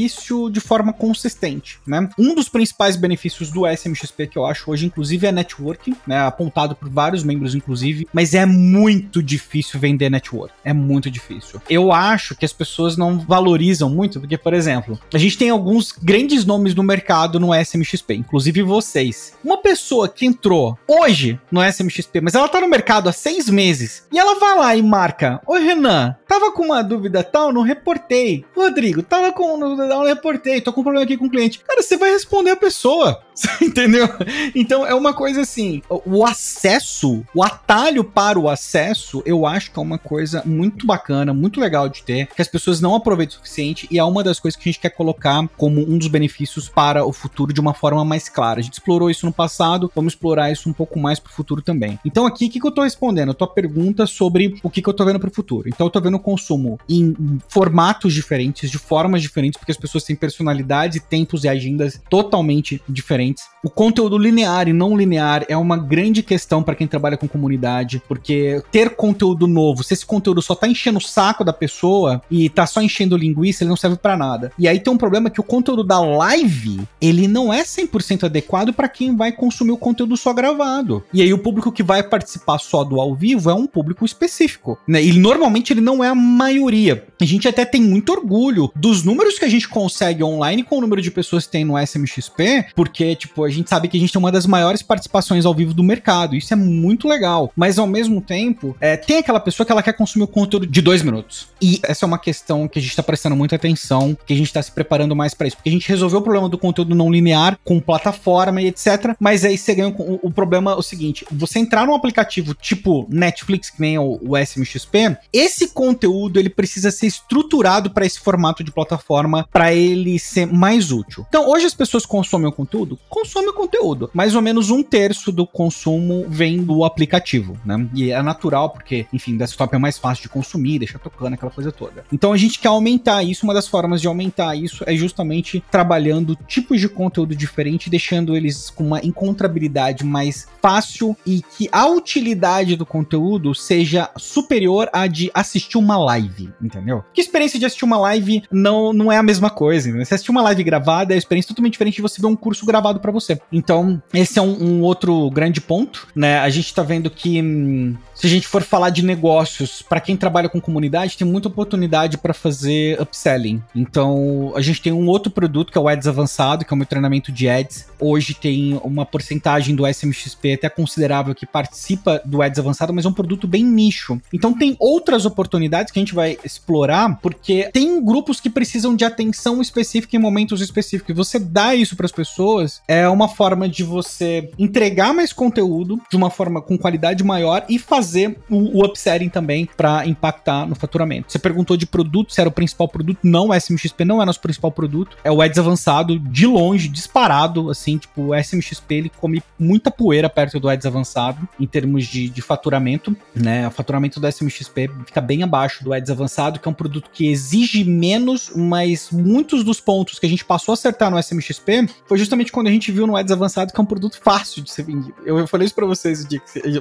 de 0.53 0.61
forma 0.61 0.93
consistente, 0.93 1.79
né? 1.87 2.09
Um 2.19 2.35
dos 2.35 2.49
principais 2.49 2.97
benefícios 2.97 3.51
do 3.51 3.67
SMXP 3.67 4.27
que 4.27 4.39
eu 4.39 4.47
acho 4.47 4.71
hoje, 4.71 4.87
inclusive, 4.87 5.27
é 5.27 5.33
networking, 5.33 5.95
né? 6.07 6.19
Apontado 6.21 6.75
por 6.75 6.89
vários 6.89 7.23
membros, 7.23 7.55
inclusive, 7.55 8.09
mas 8.13 8.35
é 8.35 8.47
muito 8.47 9.23
difícil 9.23 9.79
vender 9.81 10.11
network. 10.11 10.53
É 10.65 10.73
muito 10.73 11.11
difícil. 11.11 11.61
Eu 11.69 11.93
acho 11.93 12.35
que 12.35 12.45
as 12.45 12.53
pessoas 12.53 12.97
não 12.97 13.19
valorizam 13.19 13.91
muito, 13.91 14.21
porque, 14.21 14.39
por 14.39 14.55
exemplo, 14.55 14.99
a 15.13 15.19
gente 15.19 15.37
tem 15.37 15.51
alguns 15.51 15.93
grandes 15.93 16.45
nomes 16.45 16.75
no 16.75 16.83
mercado 16.83 17.41
no 17.41 17.55
SMXP, 17.55 18.15
inclusive 18.15 18.63
vocês. 18.63 19.35
Uma 19.45 19.59
pessoa 19.59 20.09
que 20.09 20.27
entrou 20.27 20.79
hoje 20.87 21.39
no 21.51 21.63
SMXP, 21.63 22.21
mas 22.21 22.35
ela 22.35 22.49
tá 22.49 22.61
no 22.61 22.69
mercado 22.69 23.09
há 23.09 23.13
seis 23.13 23.49
meses, 23.49 24.07
e 24.13 24.19
ela 24.19 24.39
vai 24.39 24.59
lá 24.59 24.77
e 24.77 24.83
marca: 24.83 25.41
Oi, 25.47 25.61
Renan, 25.61 26.17
tava 26.31 26.53
com 26.53 26.67
uma 26.67 26.81
dúvida 26.81 27.25
tal, 27.25 27.53
não 27.53 27.63
reportei. 27.63 28.45
Rodrigo, 28.57 29.03
tava 29.03 29.33
com 29.33 29.53
uma 29.53 29.67
dúvida 29.67 29.89
tal, 29.89 29.99
não 29.99 30.07
reportei, 30.07 30.61
tô 30.61 30.73
com 30.73 30.81
um 30.81 30.85
problema 30.85 31.05
aqui 31.05 31.17
com 31.17 31.27
o 31.27 31.31
cliente. 31.31 31.59
Cara, 31.59 31.83
você 31.83 31.97
vai 31.97 32.13
responder 32.13 32.51
a 32.51 32.57
pessoa. 32.57 33.21
Entendeu? 33.61 34.09
Então 34.55 34.87
é 34.87 34.95
uma 34.95 35.13
coisa 35.13 35.41
assim, 35.41 35.83
o 35.89 36.25
acesso, 36.25 37.25
o 37.35 37.43
atalho 37.43 38.05
para 38.05 38.39
o 38.39 38.49
acesso, 38.49 39.23
eu 39.25 39.47
acho 39.47 39.73
que 39.73 39.79
é 39.79 39.83
uma 39.83 39.99
coisa 39.99 40.43
muito 40.45 40.87
bacana, 40.87 41.33
muito 41.33 41.61
legal 41.61 41.89
de 41.89 42.03
ter, 42.03 42.27
que 42.27 42.43
as 42.43 42.49
pessoas 42.49 42.81
não 42.81 42.95
aproveitam 42.95 43.37
o 43.37 43.39
suficiente 43.39 43.89
e 43.91 43.99
é 43.99 44.05
uma 44.05 44.23
das 44.23 44.39
coisas 44.39 44.57
que 44.57 44.69
a 44.69 44.73
gente 44.73 44.81
quer 44.81 44.91
colocar 44.91 45.49
como 45.57 45.81
um 45.81 45.99
dos 45.99 46.09
benefícios 46.09 46.69
para 46.69 47.05
o 47.05 47.13
futuro 47.13 47.53
de 47.53 47.61
uma 47.61 47.75
forma 47.75 48.05
mais 48.05 48.29
clara. 48.29 48.61
A 48.61 48.63
gente 48.63 48.75
explorou 48.75 49.11
isso 49.11 49.27
no 49.27 49.33
passado, 49.33 49.91
vamos 49.95 50.13
explorar 50.13 50.53
isso 50.53 50.69
um 50.69 50.73
pouco 50.73 50.99
mais 50.99 51.19
para 51.19 51.31
o 51.31 51.35
futuro 51.35 51.63
também. 51.63 51.99
Então 52.05 52.27
aqui, 52.27 52.47
o 52.47 52.51
que, 52.51 52.61
que 52.61 52.67
eu 52.67 52.73
tô 52.73 52.83
respondendo? 52.83 53.31
A 53.31 53.35
tua 53.35 53.49
pergunta 53.49 54.07
sobre 54.07 54.61
o 54.63 54.71
que, 54.71 54.83
que 54.83 54.89
eu 54.89 54.95
tô 54.95 55.05
vendo 55.05 55.19
para 55.19 55.31
o 55.31 55.35
futuro. 55.35 55.69
Então 55.69 55.87
eu 55.87 55.91
tô 55.91 56.01
vendo 56.01 56.20
consumo 56.21 56.79
em 56.89 57.39
formatos 57.49 58.15
diferentes, 58.15 58.71
de 58.71 58.79
formas 58.79 59.23
diferentes, 59.23 59.59
porque 59.59 59.73
as 59.73 59.79
pessoas 59.79 60.05
têm 60.05 60.15
personalidades, 60.15 61.03
tempos 61.03 61.45
e 61.45 61.49
agendas 61.49 62.01
totalmente 62.09 62.83
diferentes. 62.89 63.45
O 63.63 63.69
conteúdo 63.69 64.17
linear 64.17 64.69
e 64.69 64.73
não 64.73 64.97
linear 64.97 65.45
é 65.47 65.55
uma 65.55 65.77
grande 65.77 66.23
questão 66.23 66.63
para 66.63 66.75
quem 66.75 66.87
trabalha 66.87 67.19
com 67.19 67.29
comunidade, 67.29 68.03
porque 68.09 68.63
ter 68.73 68.97
conteúdo 68.97 69.47
novo, 69.47 69.85
se 69.85 69.93
esse 69.93 70.07
conteúdo 70.07 70.41
só 70.41 70.55
tá 70.55 70.67
enchendo 70.67 70.97
o 70.97 71.03
saco 71.03 71.45
da 71.45 71.53
pessoa 71.53 72.23
e 72.31 72.49
tá 72.49 72.67
só 72.67 72.81
enchendo 72.81 73.19
linguiça, 73.19 73.63
ele 73.63 73.69
não 73.69 73.77
serve 73.77 73.99
para 73.99 74.17
nada. 74.17 74.51
E 74.59 74.67
aí 74.67 74.81
tem 74.81 74.91
um 74.91 74.97
problema 74.97 75.29
que 75.29 75.41
o 75.41 75.45
conteúdo 75.45 75.85
da 75.85 76.01
live, 76.01 76.81
ele 77.03 77.29
não 77.29 77.53
é 77.53 77.63
100% 77.63 78.25
adequado 78.25 78.73
para 78.73 78.89
quem 78.89 79.15
vai 79.15 79.31
consumir 79.31 79.73
o 79.73 79.77
conteúdo 79.77 80.17
só 80.17 80.33
gravado. 80.33 81.05
E 81.13 81.21
aí 81.21 81.33
o 81.35 81.39
público 81.39 81.71
que 81.71 81.83
vai 81.83 82.03
participar 82.03 82.59
só 82.59 82.83
do 82.83 82.99
ao 82.99 83.15
vivo 83.15 83.51
é 83.51 83.55
um 83.55 83.67
público 83.67 84.07
específico, 84.07 84.79
né? 84.89 85.05
E 85.05 85.13
normalmente 85.13 85.71
ele 85.71 85.83
não 85.83 86.03
é 86.03 86.09
a 86.09 86.15
maioria. 86.15 87.07
A 87.21 87.27
gente 87.27 87.47
até 87.47 87.67
tem 87.67 87.83
muito 87.83 88.11
orgulho 88.11 88.73
dos 88.75 89.05
números 89.05 89.39
que 89.39 89.45
a 89.45 89.51
gente 89.51 89.69
consegue 89.69 90.25
online 90.25 90.63
com 90.63 90.79
o 90.79 90.81
número 90.81 91.03
de 91.03 91.11
pessoas 91.11 91.45
que 91.45 91.53
tem 91.53 91.65
no 91.67 91.79
SMXP, 91.79 92.69
porque 92.75 93.15
tipo, 93.15 93.50
a 93.51 93.53
gente 93.55 93.69
sabe 93.69 93.89
que 93.89 93.97
a 93.97 94.01
gente 94.01 94.13
tem 94.13 94.19
uma 94.19 94.33
das 94.33 94.47
maiores 94.47 94.83
participações 94.83 95.45
ao 95.45 95.55
vivo 95.55 95.75
do 95.75 95.83
mercado. 95.83 96.37
Isso 96.37 96.53
é 96.53 96.57
muito 96.57 97.09
legal. 97.09 97.53
Mas 97.57 97.79
ao 97.79 97.87
mesmo 97.87 98.21
tempo, 98.21 98.77
é, 98.81 98.97
tem 98.97 99.19
aquela 99.19 99.41
pessoa 99.41 99.67
que 99.67 99.73
ela 99.73 99.83
quer 99.83 99.93
consumir 99.93 100.25
o 100.25 100.29
conteúdo 100.29 100.67
de 100.67 100.81
dois 100.81 101.03
minutos. 101.03 101.49
E 101.61 101.81
essa 101.83 102.05
é 102.05 102.07
uma 102.07 102.19
questão 102.19 102.67
que 102.69 102.79
a 102.79 102.83
gente 102.83 102.97
tá 102.97 103.03
prestando 103.03 103.37
muita 103.37 103.57
atenção, 103.57 104.17
que 104.27 104.33
a 104.33 104.37
gente 104.37 104.53
tá 104.53 104.63
se 104.63 104.73
preparando 104.73 105.15
mais 105.15 105.35
para 105.35 105.47
isso. 105.47 105.57
Porque 105.57 105.69
a 105.69 105.73
gente 105.73 105.89
resolveu 105.89 106.21
o 106.21 106.23
problema 106.23 106.49
do 106.49 106.59
conteúdo 106.59 106.95
não 106.95 107.11
linear 107.11 107.59
com 107.65 107.81
plataforma 107.81 108.63
e 108.63 108.67
etc. 108.69 109.15
Mas 109.19 109.45
aí 109.45 109.59
você 109.59 109.75
ganha 109.75 109.89
o, 109.89 110.21
o 110.23 110.31
problema 110.31 110.77
o 110.77 110.83
seguinte: 110.83 111.27
você 111.31 111.59
entrar 111.59 111.87
num 111.87 111.95
aplicativo 111.95 112.55
tipo 112.55 113.07
Netflix, 113.11 113.71
que 113.71 113.81
nem 113.81 113.99
o, 113.99 114.19
o 114.23 114.37
SMXP, 114.37 115.17
esse 115.33 115.69
conteúdo 115.69 116.39
ele 116.39 116.49
precisa 116.51 116.91
ser 116.91 117.07
estruturado 117.07 117.91
para 117.91 118.07
esse 118.07 118.21
formato 118.21 118.63
de 118.63 118.71
plataforma 118.71 119.47
para 119.53 119.73
ele 119.73 120.19
ser 120.19 120.47
mais 120.47 120.93
útil. 120.93 121.27
Então, 121.29 121.49
hoje 121.49 121.67
as 121.67 121.75
pessoas 121.75 122.07
consomem 122.07 122.49
o 122.49 122.53
conteúdo 122.53 122.99
consome 123.41 123.53
conteúdo. 123.53 124.11
Mais 124.13 124.35
ou 124.35 124.43
menos 124.43 124.71
um 124.71 124.83
terço 124.83 125.33
do 125.33 125.47
consumo 125.47 126.27
vem 126.29 126.63
do 126.63 126.85
aplicativo, 126.85 127.59
né? 127.65 127.89
E 127.95 128.11
é 128.11 128.23
natural, 128.23 128.71
porque, 128.71 129.07
enfim, 129.13 129.37
desktop 129.37 129.75
é 129.75 129.79
mais 129.79 129.99
fácil 129.99 130.23
de 130.23 130.29
consumir, 130.29 130.79
deixa 130.79 130.99
tocando 130.99 131.35
aquela 131.35 131.51
coisa 131.51 131.73
toda. 131.73 132.05
Então 132.13 132.33
a 132.33 132.37
gente 132.37 132.59
quer 132.59 132.69
aumentar 132.69 133.23
isso. 133.23 133.45
Uma 133.45 133.55
das 133.55 133.67
formas 133.67 134.01
de 134.01 134.07
aumentar 134.07 134.55
isso 134.55 134.85
é 134.87 134.95
justamente 134.95 135.63
trabalhando 135.71 136.37
tipos 136.47 136.81
de 136.81 136.89
conteúdo 136.89 137.35
diferente, 137.35 137.91
deixando 137.91 138.37
eles 138.37 138.71
com 138.71 138.85
uma 138.85 139.01
encontrabilidade 139.05 140.05
mais 140.05 140.47
fácil 140.61 141.17
e 141.27 141.43
que 141.43 141.69
a 141.73 141.87
utilidade 141.87 142.77
do 142.77 142.85
conteúdo 142.85 143.55
seja 143.55 144.11
superior 144.17 144.89
à 144.93 145.07
de 145.07 145.31
assistir 145.33 145.79
uma 145.79 145.99
live, 145.99 146.51
entendeu? 146.61 147.05
Que 147.13 147.21
experiência 147.21 147.59
de 147.59 147.67
assistir 147.67 147.85
uma 147.85 147.99
live 147.99 148.43
não, 148.51 148.93
não 148.93 149.11
é 149.11 149.17
a 149.17 149.23
mesma 149.23 149.51
coisa, 149.51 149.91
né? 149.93 150.05
Você 150.05 150.15
assistir 150.15 150.31
uma 150.31 150.43
live 150.43 150.63
gravada 150.63 151.13
é 151.13 151.17
uma 151.17 151.19
experiência 151.19 151.49
totalmente 151.49 151.73
diferente 151.73 151.97
de 151.97 152.03
você 152.03 152.21
ver 152.21 152.27
um 152.27 152.37
curso 152.37 152.67
gravado 152.67 153.01
para 153.01 153.13
você. 153.13 153.30
Então, 153.53 154.03
esse 154.13 154.39
é 154.39 154.43
um, 154.43 154.63
um, 154.63 154.83
outro 154.83 155.31
grande 155.31 155.61
ponto, 155.61 156.09
né? 156.15 156.39
A 156.39 156.49
gente 156.51 156.73
tá 156.73 156.83
vendo 156.83 157.11
que 157.11 157.41
hum, 157.43 157.97
se 158.15 158.27
a 158.27 158.31
gente 158.31 158.47
for 158.47 158.63
falar 158.63 158.91
de 158.91 159.03
negócios, 159.03 159.83
para 159.83 160.01
quem 160.01 160.17
trabalha 160.17 160.49
com 160.49 160.61
comunidade, 160.61 161.17
tem 161.17 161.27
muita 161.27 161.49
oportunidade 161.49 162.19
para 162.19 162.35
fazer 162.35 163.01
upselling. 163.01 163.63
Então, 163.75 164.53
a 164.55 164.61
gente 164.61 164.83
tem 164.83 164.93
um 164.93 165.07
outro 165.07 165.31
produto 165.31 165.73
que 165.73 165.79
é 165.79 165.81
o 165.81 165.89
Ads 165.89 166.07
Avançado, 166.07 166.65
que 166.65 166.73
é 166.73 166.75
o 166.75 166.77
meu 166.77 166.87
treinamento 166.87 167.33
de 167.33 167.49
Ads. 167.49 167.87
Hoje 167.99 168.35
tem 168.35 168.79
uma 168.85 169.07
porcentagem 169.07 169.75
do 169.75 169.87
SMXP 169.87 170.55
até 170.55 170.69
considerável 170.69 171.35
que 171.35 171.47
participa 171.47 172.21
do 172.25 172.43
Ads 172.43 172.59
Avançado, 172.59 172.93
mas 172.93 173.05
é 173.05 173.09
um 173.09 173.13
produto 173.13 173.47
bem 173.47 173.65
nicho. 173.65 174.21
Então, 174.33 174.53
tem 174.53 174.77
outras 174.79 175.25
oportunidades 175.25 175.93
que 175.93 175.99
a 175.99 176.03
gente 176.03 176.15
vai 176.15 176.39
explorar, 176.45 177.19
porque 177.23 177.71
tem 177.73 178.05
grupos 178.05 178.41
que 178.41 178.51
precisam 178.51 178.95
de 178.95 179.05
atenção 179.05 179.63
específica 179.63 180.17
em 180.17 180.21
momentos 180.21 180.61
específicos. 180.61 181.17
Você 181.17 181.39
dá 181.39 181.75
isso 181.75 181.97
para 181.97 182.07
as 182.07 182.13
pessoas 182.13 182.83
é 182.87 183.09
uma 183.09 183.20
forma 183.29 183.69
de 183.69 183.83
você 183.83 184.51
entregar 184.59 185.13
mais 185.13 185.33
conteúdo 185.33 186.01
de 186.11 186.17
uma 186.17 186.31
forma 186.31 186.61
com 186.61 186.77
qualidade 186.77 187.23
maior 187.25 187.65
e 187.69 187.79
fazer 187.79 188.01
fazer 188.01 188.37
o, 188.49 188.81
o 188.81 188.85
upselling 188.85 189.29
também 189.29 189.69
para 189.77 190.07
impactar 190.07 190.67
no 190.67 190.75
faturamento. 190.75 191.31
Você 191.31 191.39
perguntou 191.39 191.77
de 191.77 191.87
produto, 191.87 192.33
se 192.33 192.41
era 192.41 192.49
o 192.49 192.53
principal 192.53 192.89
produto. 192.89 193.19
Não, 193.23 193.49
o 193.49 193.55
SMXP 193.55 194.05
não 194.05 194.21
é 194.21 194.25
nosso 194.25 194.41
principal 194.41 194.73
produto. 194.73 195.17
É 195.23 195.31
o 195.31 195.41
Ads 195.41 195.59
avançado, 195.59 196.19
de 196.19 196.47
longe, 196.47 196.89
disparado, 196.89 197.71
assim, 197.71 197.99
tipo, 197.99 198.29
o 198.29 198.35
SMXP 198.35 198.95
ele 198.95 199.13
come 199.21 199.43
muita 199.59 199.91
poeira 199.91 200.29
perto 200.29 200.59
do 200.59 200.69
Ads 200.69 200.87
avançado 200.87 201.49
em 201.59 201.67
termos 201.67 202.07
de, 202.07 202.29
de 202.29 202.43
faturamento, 202.43 203.17
né? 203.35 203.69
O 203.69 203.71
faturamento 203.71 204.19
do 204.19 204.27
SMXP 204.27 204.91
fica 205.07 205.21
bem 205.21 205.43
abaixo 205.43 205.85
do 205.85 205.93
Ads 205.93 206.11
avançado, 206.11 206.59
que 206.59 206.69
é 206.69 206.71
um 206.71 206.75
produto 206.75 207.11
que 207.13 207.29
exige 207.29 207.85
menos, 207.85 208.51
mas 208.55 209.11
muitos 209.13 209.63
dos 209.63 209.81
pontos 209.81 210.19
que 210.19 210.27
a 210.27 210.29
gente 210.29 210.45
passou 210.45 210.73
a 210.73 210.75
acertar 210.75 211.11
no 211.11 211.19
SMXP 211.19 211.89
foi 212.07 212.19
justamente 212.19 212.51
quando 212.51 212.67
a 212.67 212.71
gente 212.71 212.91
viu 212.91 213.07
no 213.11 213.17
Ads 213.17 213.33
avançado 213.33 213.73
que 213.73 213.81
é 213.81 213.83
um 213.83 213.87
produto 213.87 214.19
fácil 214.23 214.63
de 214.63 214.71
ser 214.71 214.85
vendido. 214.85 215.15
Eu, 215.25 215.39
eu 215.39 215.47
falei 215.47 215.67
isso 215.67 215.75
para 215.75 215.87
vocês 215.87 216.27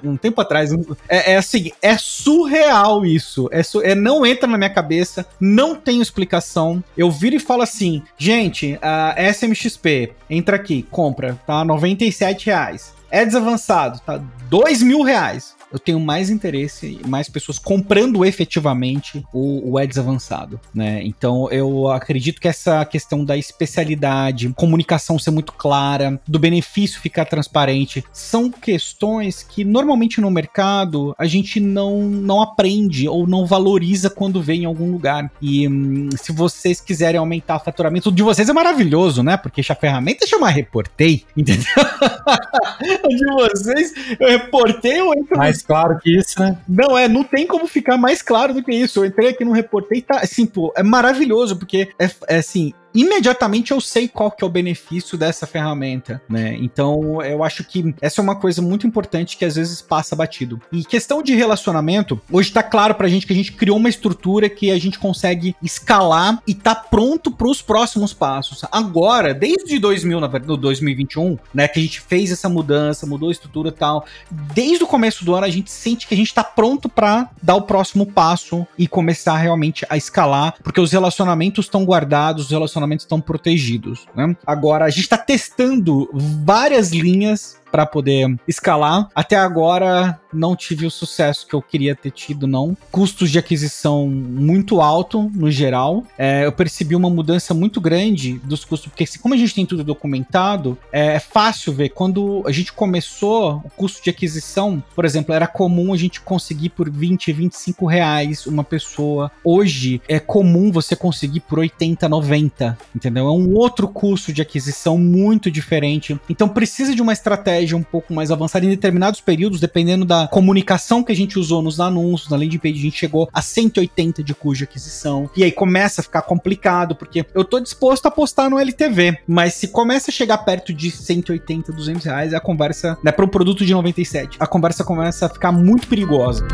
um 0.04 0.16
tempo 0.16 0.40
atrás, 0.40 0.72
é, 1.08 1.34
é, 1.34 1.38
assim, 1.38 1.72
é 1.82 1.98
surreal 1.98 3.06
isso. 3.06 3.50
É, 3.52 3.64
su 3.64 3.82
é, 3.82 3.96
não 3.96 4.26
entra 4.26 4.48
na 4.48 4.58
minha 4.58 4.70
cabeça, 4.70 5.26
não 5.40 5.76
tem 5.76 6.02
explicação. 6.02 6.84
Eu 6.98 7.10
viro 7.10 7.36
e 7.36 7.40
falo 7.40 7.64
assim, 7.64 8.04
gente, 8.18 8.78
a 8.82 9.16
SMXP, 9.32 10.14
entra 10.30 10.56
aqui, 10.56 10.84
compra, 10.84 11.40
tá? 11.46 11.66
97 11.66 12.46
reais. 12.46 12.94
É 13.12 13.26
desavançado, 13.26 14.00
tá? 14.06 14.22
2 14.50 14.84
mil 14.84 15.02
reais. 15.02 15.56
Eu 15.72 15.80
tenho 15.80 16.00
mais 16.00 16.30
interesse, 16.30 17.00
mais 17.08 17.30
pessoas 17.30 17.60
comprando 17.60 18.26
efetivamente 18.26 19.24
o, 19.34 19.72
o 19.72 19.78
Ads 19.78 19.98
avançado, 19.98 20.60
né? 20.74 21.02
Então 21.04 21.50
eu 21.52 21.88
acredito 21.90 22.42
que 22.42 22.48
essa 22.48 22.84
questão 22.86 23.24
da 23.24 23.38
especialidade, 23.38 24.52
comunicação 24.56 25.20
ser 25.20 25.32
muito 25.32 25.54
clara, 25.54 26.20
do 26.28 26.40
benefício 26.40 27.00
ficar 27.00 27.26
transparente, 27.26 28.04
são 28.12 28.50
questões 28.50 29.44
que 29.44 29.64
normalmente 29.64 30.22
no 30.22 30.32
mercado 30.32 31.16
a 31.18 31.26
gente 31.26 31.60
não, 31.60 32.02
não 32.02 32.42
aprende 32.42 33.08
ou 33.08 33.28
não 33.28 33.46
valoriza 33.46 34.10
quando 34.10 34.42
vê 34.42 34.54
em 34.54 34.66
algum 34.66 34.92
lugar. 34.92 35.32
E 35.42 35.68
hum, 35.68 36.10
se 36.16 36.32
vocês 36.32 36.82
quiserem 36.82 37.20
aumentar 37.20 37.58
o 37.58 37.60
faturamento 37.60 38.12
de 38.12 38.24
vocês 38.24 38.50
é 38.50 38.54
maravilhoso, 38.54 39.24
né? 39.24 39.38
Porque 39.38 39.62
a 39.62 39.76
ferramenta 39.76 40.26
chama 40.26 40.50
Reportei, 40.50 41.24
entendeu? 41.36 41.66
de 43.10 43.26
vocês, 43.34 43.94
eu 44.20 44.28
reportei 44.28 45.02
ou 45.02 45.14
entro 45.14 45.38
Mais 45.60 45.62
claro 45.62 46.00
que 46.00 46.18
isso, 46.18 46.40
né? 46.40 46.58
Não, 46.68 46.98
é, 46.98 47.08
não 47.08 47.24
tem 47.24 47.46
como 47.46 47.68
ficar 47.68 47.98
mais 47.98 48.22
claro 48.22 48.54
do 48.54 48.64
que 48.64 48.74
isso. 48.74 49.00
Eu 49.00 49.06
entrei 49.06 49.30
aqui 49.30 49.44
no 49.44 49.52
Reportei, 49.52 50.02
tá, 50.02 50.20
assim, 50.20 50.46
pô, 50.46 50.74
é 50.76 50.84
maravilhoso, 50.84 51.58
porque 51.58 51.90
é, 52.00 52.10
é 52.28 52.38
assim, 52.38 52.74
imediatamente 52.94 53.72
eu 53.72 53.82
sei 53.82 54.08
qual 54.08 54.32
que 54.32 54.44
é 54.44 54.48
o 54.48 54.50
benefício 54.50 55.18
dessa 55.18 55.46
ferramenta, 55.46 56.22
né? 56.30 56.56
Então, 56.60 57.22
eu 57.22 57.44
acho 57.44 57.64
que 57.64 57.94
essa 58.02 58.22
é 58.22 58.24
uma 58.24 58.36
coisa 58.36 58.62
muito 58.62 58.88
importante 58.88 59.38
que 59.38 59.46
às 59.46 59.56
vezes 59.56 59.82
passa 59.82 60.16
batido. 60.16 60.62
E 60.72 60.84
questão 60.84 61.22
de 61.22 61.36
relacionamento, 61.36 62.20
hoje 62.32 62.52
tá 62.52 62.64
claro 62.64 62.96
pra 62.96 63.08
gente 63.08 63.26
que 63.26 63.34
a 63.34 63.36
gente 63.36 63.54
criou 63.54 63.78
uma 63.78 63.90
estrutura 63.90 64.50
que 64.50 64.72
a 64.72 64.80
gente 64.80 65.00
consegue 65.00 65.56
escalar 65.62 66.42
e 66.48 66.54
tá 66.54 66.76
pronto 66.76 67.32
para 67.32 67.48
os 67.48 67.62
próximos 67.62 68.14
passos. 68.14 68.64
Agora, 68.72 69.34
desde 69.34 69.78
2000, 69.80 70.20
no 70.20 70.58
2021, 70.58 71.38
né, 71.54 71.68
que 71.68 71.80
a 71.80 71.84
gente 71.84 72.02
fez 72.02 72.32
essa 72.32 72.50
mudança, 72.50 73.06
mudou 73.06 73.30
a 73.30 73.32
estrutura 73.32 73.70
e 73.70 73.74
tal, 73.74 74.06
desde 74.54 74.84
o 74.84 74.88
começo 74.88 75.24
do 75.24 75.36
ano 75.36 75.46
a 75.46 75.50
gente 75.50 75.72
sente 75.72 76.08
que 76.08 76.14
a 76.14 76.18
gente 76.18 76.34
tá 76.34 76.44
pronto 76.44 76.90
para 76.90 77.30
dar 77.42 77.56
o 77.56 77.62
próximo 77.64 78.06
passo 78.06 78.66
e 78.78 78.88
começar 78.88 79.38
realmente 79.38 79.86
a 79.90 79.98
escalar, 79.98 80.56
porque 80.64 80.82
os 80.82 80.92
relacionamentos 80.92 81.66
estão 81.66 81.84
guardados, 81.84 82.46
os 82.46 82.52
relacionamentos 82.52 82.79
relacionamentos 82.80 83.04
estão 83.06 83.20
protegidos. 83.20 84.08
Né? 84.16 84.36
Agora, 84.46 84.86
a 84.86 84.90
gente 84.90 85.04
está 85.04 85.18
testando 85.18 86.10
várias 86.14 86.92
linhas 86.92 87.59
para 87.72 87.86
poder 87.86 88.36
escalar. 88.48 89.08
Até 89.14 89.36
agora 89.36 90.20
não 90.34 90.56
tive 90.56 90.86
o 90.86 90.92
sucesso 90.92 91.48
que 91.48 91.54
eu 91.54 91.62
queria 91.62 91.96
ter 91.96 92.12
tido, 92.12 92.48
não. 92.48 92.78
Custos 92.92 93.32
de 93.32 93.40
aquisição 93.40 94.08
muito 94.08 94.82
alto 94.82 95.30
no 95.34 95.50
geral. 95.50 96.04
É, 96.18 96.46
eu 96.46 96.52
percebi 96.52 96.96
uma 96.96 97.10
mudança 97.10 97.54
muito 97.54 97.82
grande 97.82 98.40
dos 98.44 98.64
custos, 98.64 98.90
porque 98.90 99.06
como 99.20 99.34
a 99.34 99.38
gente 99.38 99.56
tem 99.56 99.66
tudo 99.66 99.84
documentado, 99.84 100.78
é, 100.92 101.16
é 101.16 101.20
fácil 101.20 101.74
ver. 101.74 101.90
Quando 101.90 102.44
a 102.46 102.52
gente 102.52 102.72
começou, 102.74 103.62
o 103.66 103.70
custo 103.70 104.04
de 104.04 104.10
aquisição, 104.10 104.84
por 104.96 105.06
exemplo, 105.06 105.34
era 105.34 105.48
comum 105.48 105.94
a 105.94 105.98
gente 105.98 106.22
conseguir 106.22 106.70
por 106.70 106.90
20, 106.90 107.32
25 107.32 107.86
reais 107.86 108.46
uma 108.46 108.64
pessoa. 108.64 109.32
Hoje 109.44 110.02
é 110.08 110.20
comum 110.20 110.72
você 110.72 110.96
conseguir 110.96 111.42
por 111.42 111.60
80, 111.60 112.08
90, 112.08 112.78
entendeu? 112.96 113.26
É 113.28 113.32
um 113.32 113.56
outro 113.56 113.88
custo 113.88 114.32
de 114.32 114.42
aquisição 114.42 114.98
muito 114.98 115.50
diferente. 115.50 116.20
Então 116.30 116.48
precisa 116.48 116.94
de 116.94 117.02
uma 117.02 117.14
estratégia 117.14 117.59
estratégia 117.60 117.78
um 117.78 117.84
pouco 117.84 118.14
mais 118.14 118.32
avançada 118.32 118.66
em 118.66 118.70
determinados 118.70 119.22
períodos, 119.22 119.60
dependendo 119.60 120.06
da 120.06 120.28
comunicação 120.28 121.04
que 121.04 121.12
a 121.12 121.16
gente 121.16 121.38
usou 121.38 121.62
nos 121.62 121.80
anúncios, 121.80 122.30
na 122.30 122.38
landing 122.38 122.58
page, 122.58 122.80
a 122.80 122.82
gente 122.82 122.98
chegou 122.98 123.30
a 123.34 123.42
180 123.42 124.24
de 124.24 124.34
cuja 124.34 124.64
aquisição. 124.64 125.30
E 125.36 125.44
aí 125.44 125.52
começa 125.52 126.02
a 126.02 126.04
ficar 126.04 126.22
complicado, 126.22 126.96
porque 126.96 127.26
eu 127.34 127.44
tô 127.44 127.60
disposto 127.60 128.06
a 128.06 128.10
apostar 128.10 128.50
no 128.50 128.60
LTV, 128.60 129.20
mas 129.28 129.54
se 129.54 129.68
começa 129.68 130.12
a 130.12 130.14
chegar 130.14 130.38
perto 130.40 130.74
de 130.74 130.90
180, 130.92 131.72
200 131.72 132.06
reais, 132.06 132.34
a 132.34 132.40
conversa, 132.40 132.98
né, 133.04 133.12
para 133.12 133.26
um 133.26 133.30
produto 133.30 133.66
de 133.66 133.74
97, 133.74 134.38
a 134.40 134.48
conversa 134.48 134.84
começa 134.84 135.26
a 135.26 135.30
ficar 135.30 135.52
muito 135.52 135.88
perigosa. 135.88 136.46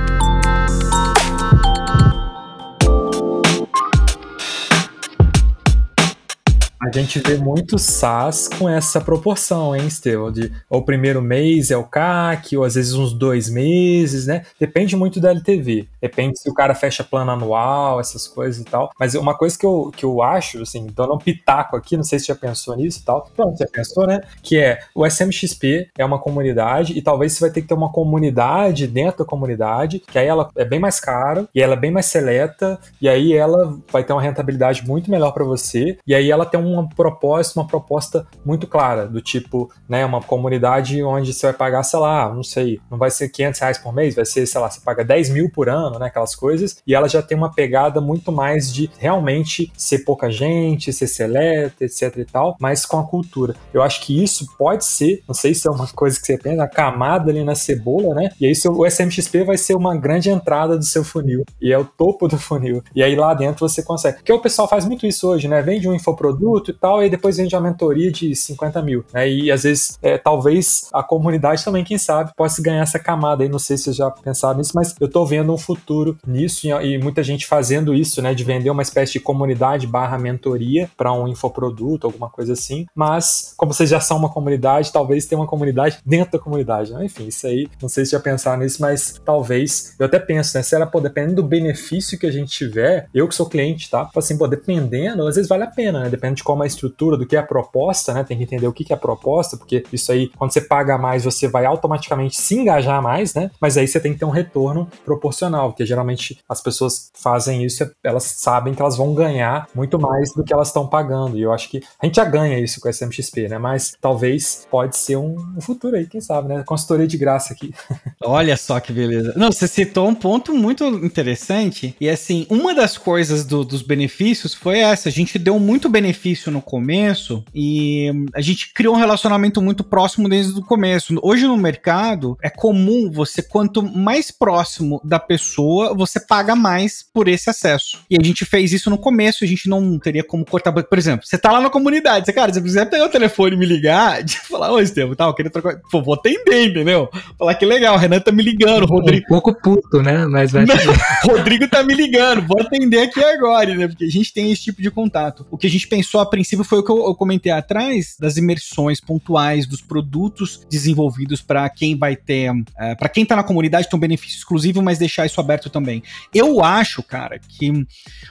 A 6.86 6.92
gente 6.92 7.18
vê 7.18 7.36
muito 7.36 7.80
SaaS 7.80 8.48
com 8.48 8.70
essa 8.70 9.02
proporção, 9.02 9.76
hein, 9.76 9.88
Estevão? 9.88 10.32
De 10.32 10.52
o 10.70 10.84
primeiro 10.84 11.20
mês 11.20 11.72
é 11.72 11.78
o 11.78 11.84
CAC, 11.84 12.56
ou 12.56 12.64
às 12.64 12.76
vezes 12.76 12.94
uns 12.94 13.12
dois 13.12 13.50
meses, 13.50 14.28
né? 14.28 14.46
Depende 14.60 14.96
muito 14.96 15.20
da 15.20 15.32
LTV. 15.32 15.88
Depende 16.00 16.40
se 16.40 16.48
o 16.48 16.54
cara 16.54 16.76
fecha 16.76 17.04
plano 17.04 17.32
anual, 17.32 18.00
essas 18.00 18.28
coisas 18.28 18.62
e 18.62 18.66
tal. 18.66 18.92
Mas 19.00 19.16
uma 19.16 19.34
coisa 19.36 19.58
que 19.58 19.66
eu, 19.66 19.92
que 19.98 20.06
eu 20.06 20.22
acho, 20.22 20.62
assim, 20.62 20.86
dando 20.96 21.16
um 21.16 21.18
pitaco 21.18 21.76
aqui, 21.76 21.98
não 21.98 22.04
sei 22.04 22.20
se 22.20 22.28
já 22.28 22.36
pensou 22.36 22.76
nisso 22.76 23.00
e 23.02 23.04
tal. 23.04 23.28
Pronto, 23.36 23.58
já 23.58 23.66
pensou, 23.66 24.06
né? 24.06 24.22
Que 24.44 24.60
é 24.60 24.80
o 24.94 25.08
SMXP 25.08 25.90
é 25.98 26.06
uma 26.06 26.20
comunidade 26.20 26.96
e 26.96 27.02
talvez 27.02 27.34
você 27.34 27.40
vai 27.40 27.50
ter 27.50 27.64
que 27.64 27.68
ter 27.68 27.74
uma 27.74 27.92
comunidade 27.92 28.86
dentro 28.86 29.20
da 29.20 29.26
comunidade, 29.26 30.04
que 30.06 30.20
aí 30.20 30.28
ela 30.28 30.52
é 30.56 30.64
bem 30.64 30.80
mais 30.80 31.00
cara 31.00 31.48
e 31.56 31.64
ela 31.64 31.74
é 31.74 31.78
bem 31.78 31.90
mais 31.90 32.06
seleta, 32.06 32.80
e 33.02 33.10
aí 33.10 33.34
ela 33.34 33.76
vai 33.92 34.04
ter 34.04 34.14
uma 34.14 34.22
rentabilidade 34.22 34.86
muito 34.86 35.10
melhor 35.10 35.32
para 35.32 35.44
você, 35.44 35.98
e 36.06 36.14
aí 36.14 36.30
ela 36.30 36.46
tem 36.46 36.60
um 36.60 36.75
um 36.82 36.88
propósito, 36.88 37.58
uma 37.60 37.68
proposta 37.68 38.28
muito 38.46 38.68
clara, 38.68 39.08
do 39.08 39.22
tipo, 39.22 39.70
né, 39.88 40.06
uma 40.06 40.22
comunidade 40.22 41.02
onde 41.04 41.34
você 41.34 41.48
vai 41.48 41.54
pagar, 41.54 41.84
sei 41.84 42.00
lá, 42.00 42.34
não 42.34 42.44
sei, 42.44 42.80
não 42.90 42.98
vai 42.98 43.12
ser 43.12 43.30
500 43.30 43.60
reais 43.60 43.78
por 43.78 43.94
mês, 43.94 44.16
vai 44.16 44.26
ser, 44.26 44.46
sei 44.46 44.62
lá, 44.62 44.70
você 44.70 44.80
paga 44.82 45.04
10 45.04 45.30
mil 45.30 45.50
por 45.50 45.70
ano, 45.70 46.00
né, 46.00 46.08
aquelas 46.08 46.36
coisas, 46.36 46.78
e 46.86 46.94
ela 46.94 47.08
já 47.08 47.22
tem 47.22 47.38
uma 47.38 47.52
pegada 47.52 48.00
muito 48.02 48.32
mais 48.32 48.74
de 48.74 48.90
realmente 48.98 49.72
ser 49.78 50.00
pouca 50.00 50.30
gente, 50.30 50.94
ser 50.94 51.08
seleta, 51.08 51.84
etc 51.84 52.18
e 52.18 52.26
tal, 52.26 52.56
mas 52.60 52.86
com 52.86 53.00
a 53.00 53.04
cultura. 53.04 53.56
Eu 53.74 53.82
acho 53.82 54.02
que 54.02 54.24
isso 54.24 54.48
pode 54.58 54.86
ser, 54.86 55.24
não 55.28 55.36
sei 55.36 55.54
se 55.54 55.68
é 55.68 55.72
uma 55.72 55.88
coisa 55.88 56.20
que 56.20 56.26
você 56.26 56.38
pensa, 56.38 56.64
a 56.64 56.68
camada 56.68 57.32
ali 57.32 57.44
na 57.44 57.56
cebola, 57.56 58.14
né, 58.16 58.30
e 58.40 58.46
aí 58.46 58.54
o 58.68 58.86
SMXP 58.86 59.44
vai 59.44 59.58
ser 59.58 59.76
uma 59.76 59.96
grande 59.96 60.30
entrada 60.30 60.78
do 60.78 60.84
seu 60.84 61.04
funil, 61.04 61.44
e 61.62 61.72
é 61.72 61.78
o 61.78 61.86
topo 61.86 62.28
do 62.28 62.38
funil, 62.38 62.84
e 62.96 63.04
aí 63.04 63.16
lá 63.16 63.34
dentro 63.34 63.68
você 63.68 63.84
consegue, 63.84 64.18
porque 64.18 64.34
o 64.34 64.42
pessoal 64.42 64.68
faz 64.68 64.86
muito 64.86 65.06
isso 65.06 65.28
hoje, 65.28 65.48
né, 65.48 65.62
vende 65.62 65.88
um 65.88 65.94
infoproduto, 65.94 66.65
produto 66.66 66.72
e 66.72 66.74
tal, 66.74 67.04
e 67.04 67.10
depois 67.10 67.38
vende 67.38 67.56
uma 67.56 67.62
mentoria 67.62 68.12
de 68.12 68.36
50 68.36 68.82
mil, 68.82 69.06
né? 69.14 69.30
E 69.30 69.52
às 69.52 69.64
vezes, 69.64 69.98
é, 70.02 70.18
talvez 70.18 70.90
a 70.94 71.04
comunidade 71.04 71.64
também, 71.64 71.84
quem 71.84 71.98
sabe, 71.98 72.32
possa 72.36 72.62
ganhar 72.62 72.82
essa 72.82 72.98
camada 72.98 73.44
aí. 73.44 73.50
Não 73.50 73.60
sei 73.60 73.78
se 73.78 73.86
vocês 73.86 73.96
já 73.96 74.10
pensaram 74.10 74.58
nisso, 74.58 74.72
mas 74.74 74.96
eu 75.00 75.08
tô 75.08 75.26
vendo 75.26 75.54
um 75.54 75.58
futuro 75.58 76.18
nisso 76.26 76.68
e, 76.68 76.70
e 76.70 76.98
muita 76.98 77.24
gente 77.24 77.46
fazendo 77.46 77.94
isso, 77.94 78.22
né? 78.22 78.34
De 78.34 78.44
vender 78.44 78.70
uma 78.70 78.82
espécie 78.82 79.14
de 79.14 79.20
comunidade 79.20 79.86
barra 79.86 80.18
mentoria 80.18 80.90
para 80.98 81.14
um 81.14 81.28
infoproduto, 81.28 82.08
alguma 82.08 82.30
coisa 82.30 82.54
assim. 82.54 82.86
Mas, 82.96 83.54
como 83.58 83.74
vocês 83.74 83.90
já 83.90 84.00
são 84.00 84.18
uma 84.18 84.30
comunidade, 84.30 84.92
talvez 84.92 85.26
tenha 85.26 85.40
uma 85.40 85.48
comunidade 85.48 86.00
dentro 86.06 86.34
da 86.34 86.40
comunidade, 86.40 86.94
né? 86.94 87.06
Enfim, 87.06 87.28
isso 87.28 87.46
aí, 87.46 87.68
não 87.82 87.90
sei 87.90 88.06
se 88.06 88.12
já 88.12 88.20
pensaram 88.20 88.64
nisso, 88.64 88.82
mas 88.82 89.20
talvez, 89.24 89.96
eu 90.00 90.06
até 90.06 90.20
penso, 90.20 90.58
né? 90.58 90.64
Se 90.64 90.76
ela, 90.76 90.86
pô, 90.86 91.00
dependendo 91.00 91.36
do 91.36 91.44
benefício 91.44 92.18
que 92.18 92.26
a 92.26 92.32
gente 92.32 92.50
tiver, 92.50 93.08
eu 93.14 93.28
que 93.28 93.36
sou 93.36 93.48
cliente, 93.48 93.90
tá? 93.90 94.10
Assim, 94.16 94.38
pô, 94.38 94.48
dependendo, 94.48 95.28
às 95.28 95.36
vezes 95.36 95.50
vale 95.50 95.64
a 95.64 95.68
pena, 95.68 96.02
né? 96.02 96.10
Depende 96.10 96.36
de 96.36 96.44
como 96.44 96.55
a 96.64 96.68
estrutura 96.68 97.18
do 97.18 97.26
que 97.26 97.36
é 97.36 97.40
a 97.40 97.44
proposta, 97.44 98.14
né? 98.14 98.24
Tem 98.24 98.38
que 98.38 98.44
entender 98.44 98.68
o 98.68 98.74
que 98.74 98.92
é 98.92 98.96
a 98.96 99.00
proposta, 99.00 99.58
porque 99.58 99.84
isso 99.92 100.12
aí, 100.12 100.30
quando 100.38 100.52
você 100.52 100.62
paga 100.62 100.98
mais, 100.98 101.24
você 101.24 101.48
vai 101.48 101.66
automaticamente 101.66 102.40
se 102.40 102.56
engajar 102.56 103.02
mais, 103.02 103.34
né? 103.34 103.52
Mas 103.60 103.78
aí 103.78 103.88
você 103.88 104.00
tem 104.00 104.14
que 104.14 104.20
ter 104.20 104.26
um 104.26 104.30
retorno 104.30 104.90
proporcional, 105.04 105.70
porque 105.70 105.86
geralmente 105.86 106.40
as 106.48 106.62
pessoas 106.62 107.12
fazem 107.14 107.64
isso, 107.64 107.90
elas 108.04 108.24
sabem 108.24 108.74
que 108.74 108.82
elas 108.82 108.98
vão 108.98 109.14
ganhar 109.14 109.68
muito 109.74 110.00
mais 110.00 110.34
do 110.34 110.44
que 110.44 110.54
elas 110.54 110.68
estão 110.68 110.88
pagando. 110.88 111.38
E 111.38 111.42
eu 111.42 111.52
acho 111.52 111.70
que 111.70 111.82
a 112.02 112.06
gente 112.06 112.16
já 112.16 112.26
ganha 112.26 112.60
isso 112.60 112.80
com 112.80 112.88
a 112.88 112.92
SMXP, 112.92 113.48
né? 113.48 113.58
Mas 113.58 113.96
talvez 114.00 114.68
pode 114.70 114.98
ser 114.98 115.18
um, 115.18 115.36
um 115.58 115.62
futuro 115.62 115.96
aí, 115.96 116.06
quem 116.06 116.22
sabe, 116.22 116.50
né? 116.50 116.64
Consultoria 116.66 117.08
de 117.08 117.18
graça 117.18 117.54
aqui. 117.54 117.74
Olha 118.24 118.58
só 118.58 118.80
que 118.80 118.92
beleza. 118.92 119.34
Não, 119.36 119.52
você 119.52 119.68
citou 119.68 120.08
um 120.08 120.16
ponto 120.16 120.54
muito 120.54 120.86
interessante. 120.86 121.96
E 122.00 122.10
assim, 122.10 122.46
uma 122.50 122.74
das 122.74 122.98
coisas 122.98 123.46
do, 123.46 123.64
dos 123.64 123.82
benefícios 123.82 124.54
foi 124.54 124.80
essa. 124.80 125.10
A 125.10 125.12
gente 125.12 125.38
deu 125.38 125.60
muito 125.60 125.90
benefício 125.90 126.45
no 126.52 126.62
começo 126.62 127.44
e 127.54 128.12
a 128.34 128.42
gente 128.42 128.74
criou 128.74 128.96
um 128.96 129.00
relacionamento 129.00 129.62
muito 129.62 129.84
próximo 129.84 130.30
desde 130.30 130.58
o 130.58 130.64
começo. 130.64 131.18
Hoje 131.22 131.48
no 131.48 131.58
mercado 131.58 132.38
é 132.42 132.50
comum 132.50 133.10
você, 133.12 133.42
quanto 133.42 133.82
mais 133.82 134.32
próximo 134.32 135.02
da 135.04 135.20
pessoa, 135.20 135.94
você 135.94 136.20
paga 136.20 136.56
mais 136.56 137.04
por 137.14 137.28
esse 137.28 137.50
acesso. 137.50 138.00
E 138.10 138.18
a 138.20 138.24
gente 138.24 138.46
fez 138.46 138.72
isso 138.74 138.90
no 138.90 138.98
começo, 138.98 139.44
a 139.44 139.48
gente 139.48 139.70
não 139.70 139.98
teria 140.00 140.24
como 140.24 140.46
cortar. 140.46 140.72
Por 140.72 140.98
exemplo, 140.98 141.26
você 141.26 141.38
tá 141.38 141.52
lá 141.52 141.62
na 141.62 141.70
comunidade, 141.70 142.26
você, 142.26 142.34
cara, 142.34 142.54
se 142.54 142.60
você 142.60 142.66
quiser 142.66 142.90
pegar 142.90 143.06
o 143.06 143.10
telefone 143.10 143.56
e 143.56 143.60
me 143.60 143.66
ligar, 143.66 144.22
de 144.24 144.38
falar, 144.40 144.72
ô 144.72 144.80
Estevam, 144.80 145.16
tal, 145.16 145.30
eu 145.30 145.34
queria 145.34 145.52
trocar. 145.52 145.80
Pô, 145.92 146.02
vou 146.02 146.14
atender, 146.14 146.68
entendeu? 146.68 147.10
Falar 147.38 147.56
que 147.56 147.66
legal, 147.66 147.96
o 147.96 147.98
Renan 147.98 148.20
tá 148.20 148.32
me 148.32 148.44
ligando, 148.44 148.84
o 148.84 148.88
Rodrigo. 148.88 149.26
Um 149.26 149.30
pouco 149.30 149.54
puto, 149.54 150.02
né? 150.02 150.26
Mas 150.26 150.52
vai. 150.52 150.66
Não, 150.66 150.76
Rodrigo 151.26 151.68
tá 151.68 151.84
me 151.84 151.94
ligando, 151.94 152.46
vou 152.46 152.62
atender 152.62 153.02
aqui 153.02 153.24
agora, 153.24 153.74
né? 153.76 153.88
Porque 153.88 154.06
a 154.06 154.12
gente 154.12 154.34
tem 154.34 154.52
esse 154.52 154.64
tipo 154.64 154.82
de 154.82 154.92
contato. 154.92 155.46
O 155.50 155.58
que 155.58 155.68
a 155.68 155.70
gente 155.70 155.88
pensou 155.88 156.20
a 156.26 156.30
princípio 156.30 156.66
foi 156.66 156.80
o 156.80 156.84
que 156.84 156.92
eu, 156.92 156.98
eu 157.06 157.16
comentei 157.16 157.52
atrás 157.52 158.16
das 158.20 158.38
imersões 158.38 159.00
pontuais 159.00 159.66
dos 159.66 159.82
produtos 159.82 160.66
desenvolvidos 160.70 161.42
para 161.42 161.70
quem 161.70 161.98
vai 161.98 162.16
ter, 162.16 162.52
uh, 162.52 162.64
é, 162.78 162.96
para 162.96 163.10
quem 163.10 163.26
tá 163.26 163.36
na 163.36 163.44
comunidade 163.44 163.90
ter 163.90 163.96
um 163.96 164.00
benefício 164.00 164.38
exclusivo, 164.38 164.82
mas 164.82 164.98
deixar 164.98 165.26
isso 165.26 165.40
aberto 165.40 165.70
também. 165.70 166.04
Eu 166.34 166.64
acho, 166.64 167.02
cara, 167.04 167.40
que 167.40 167.86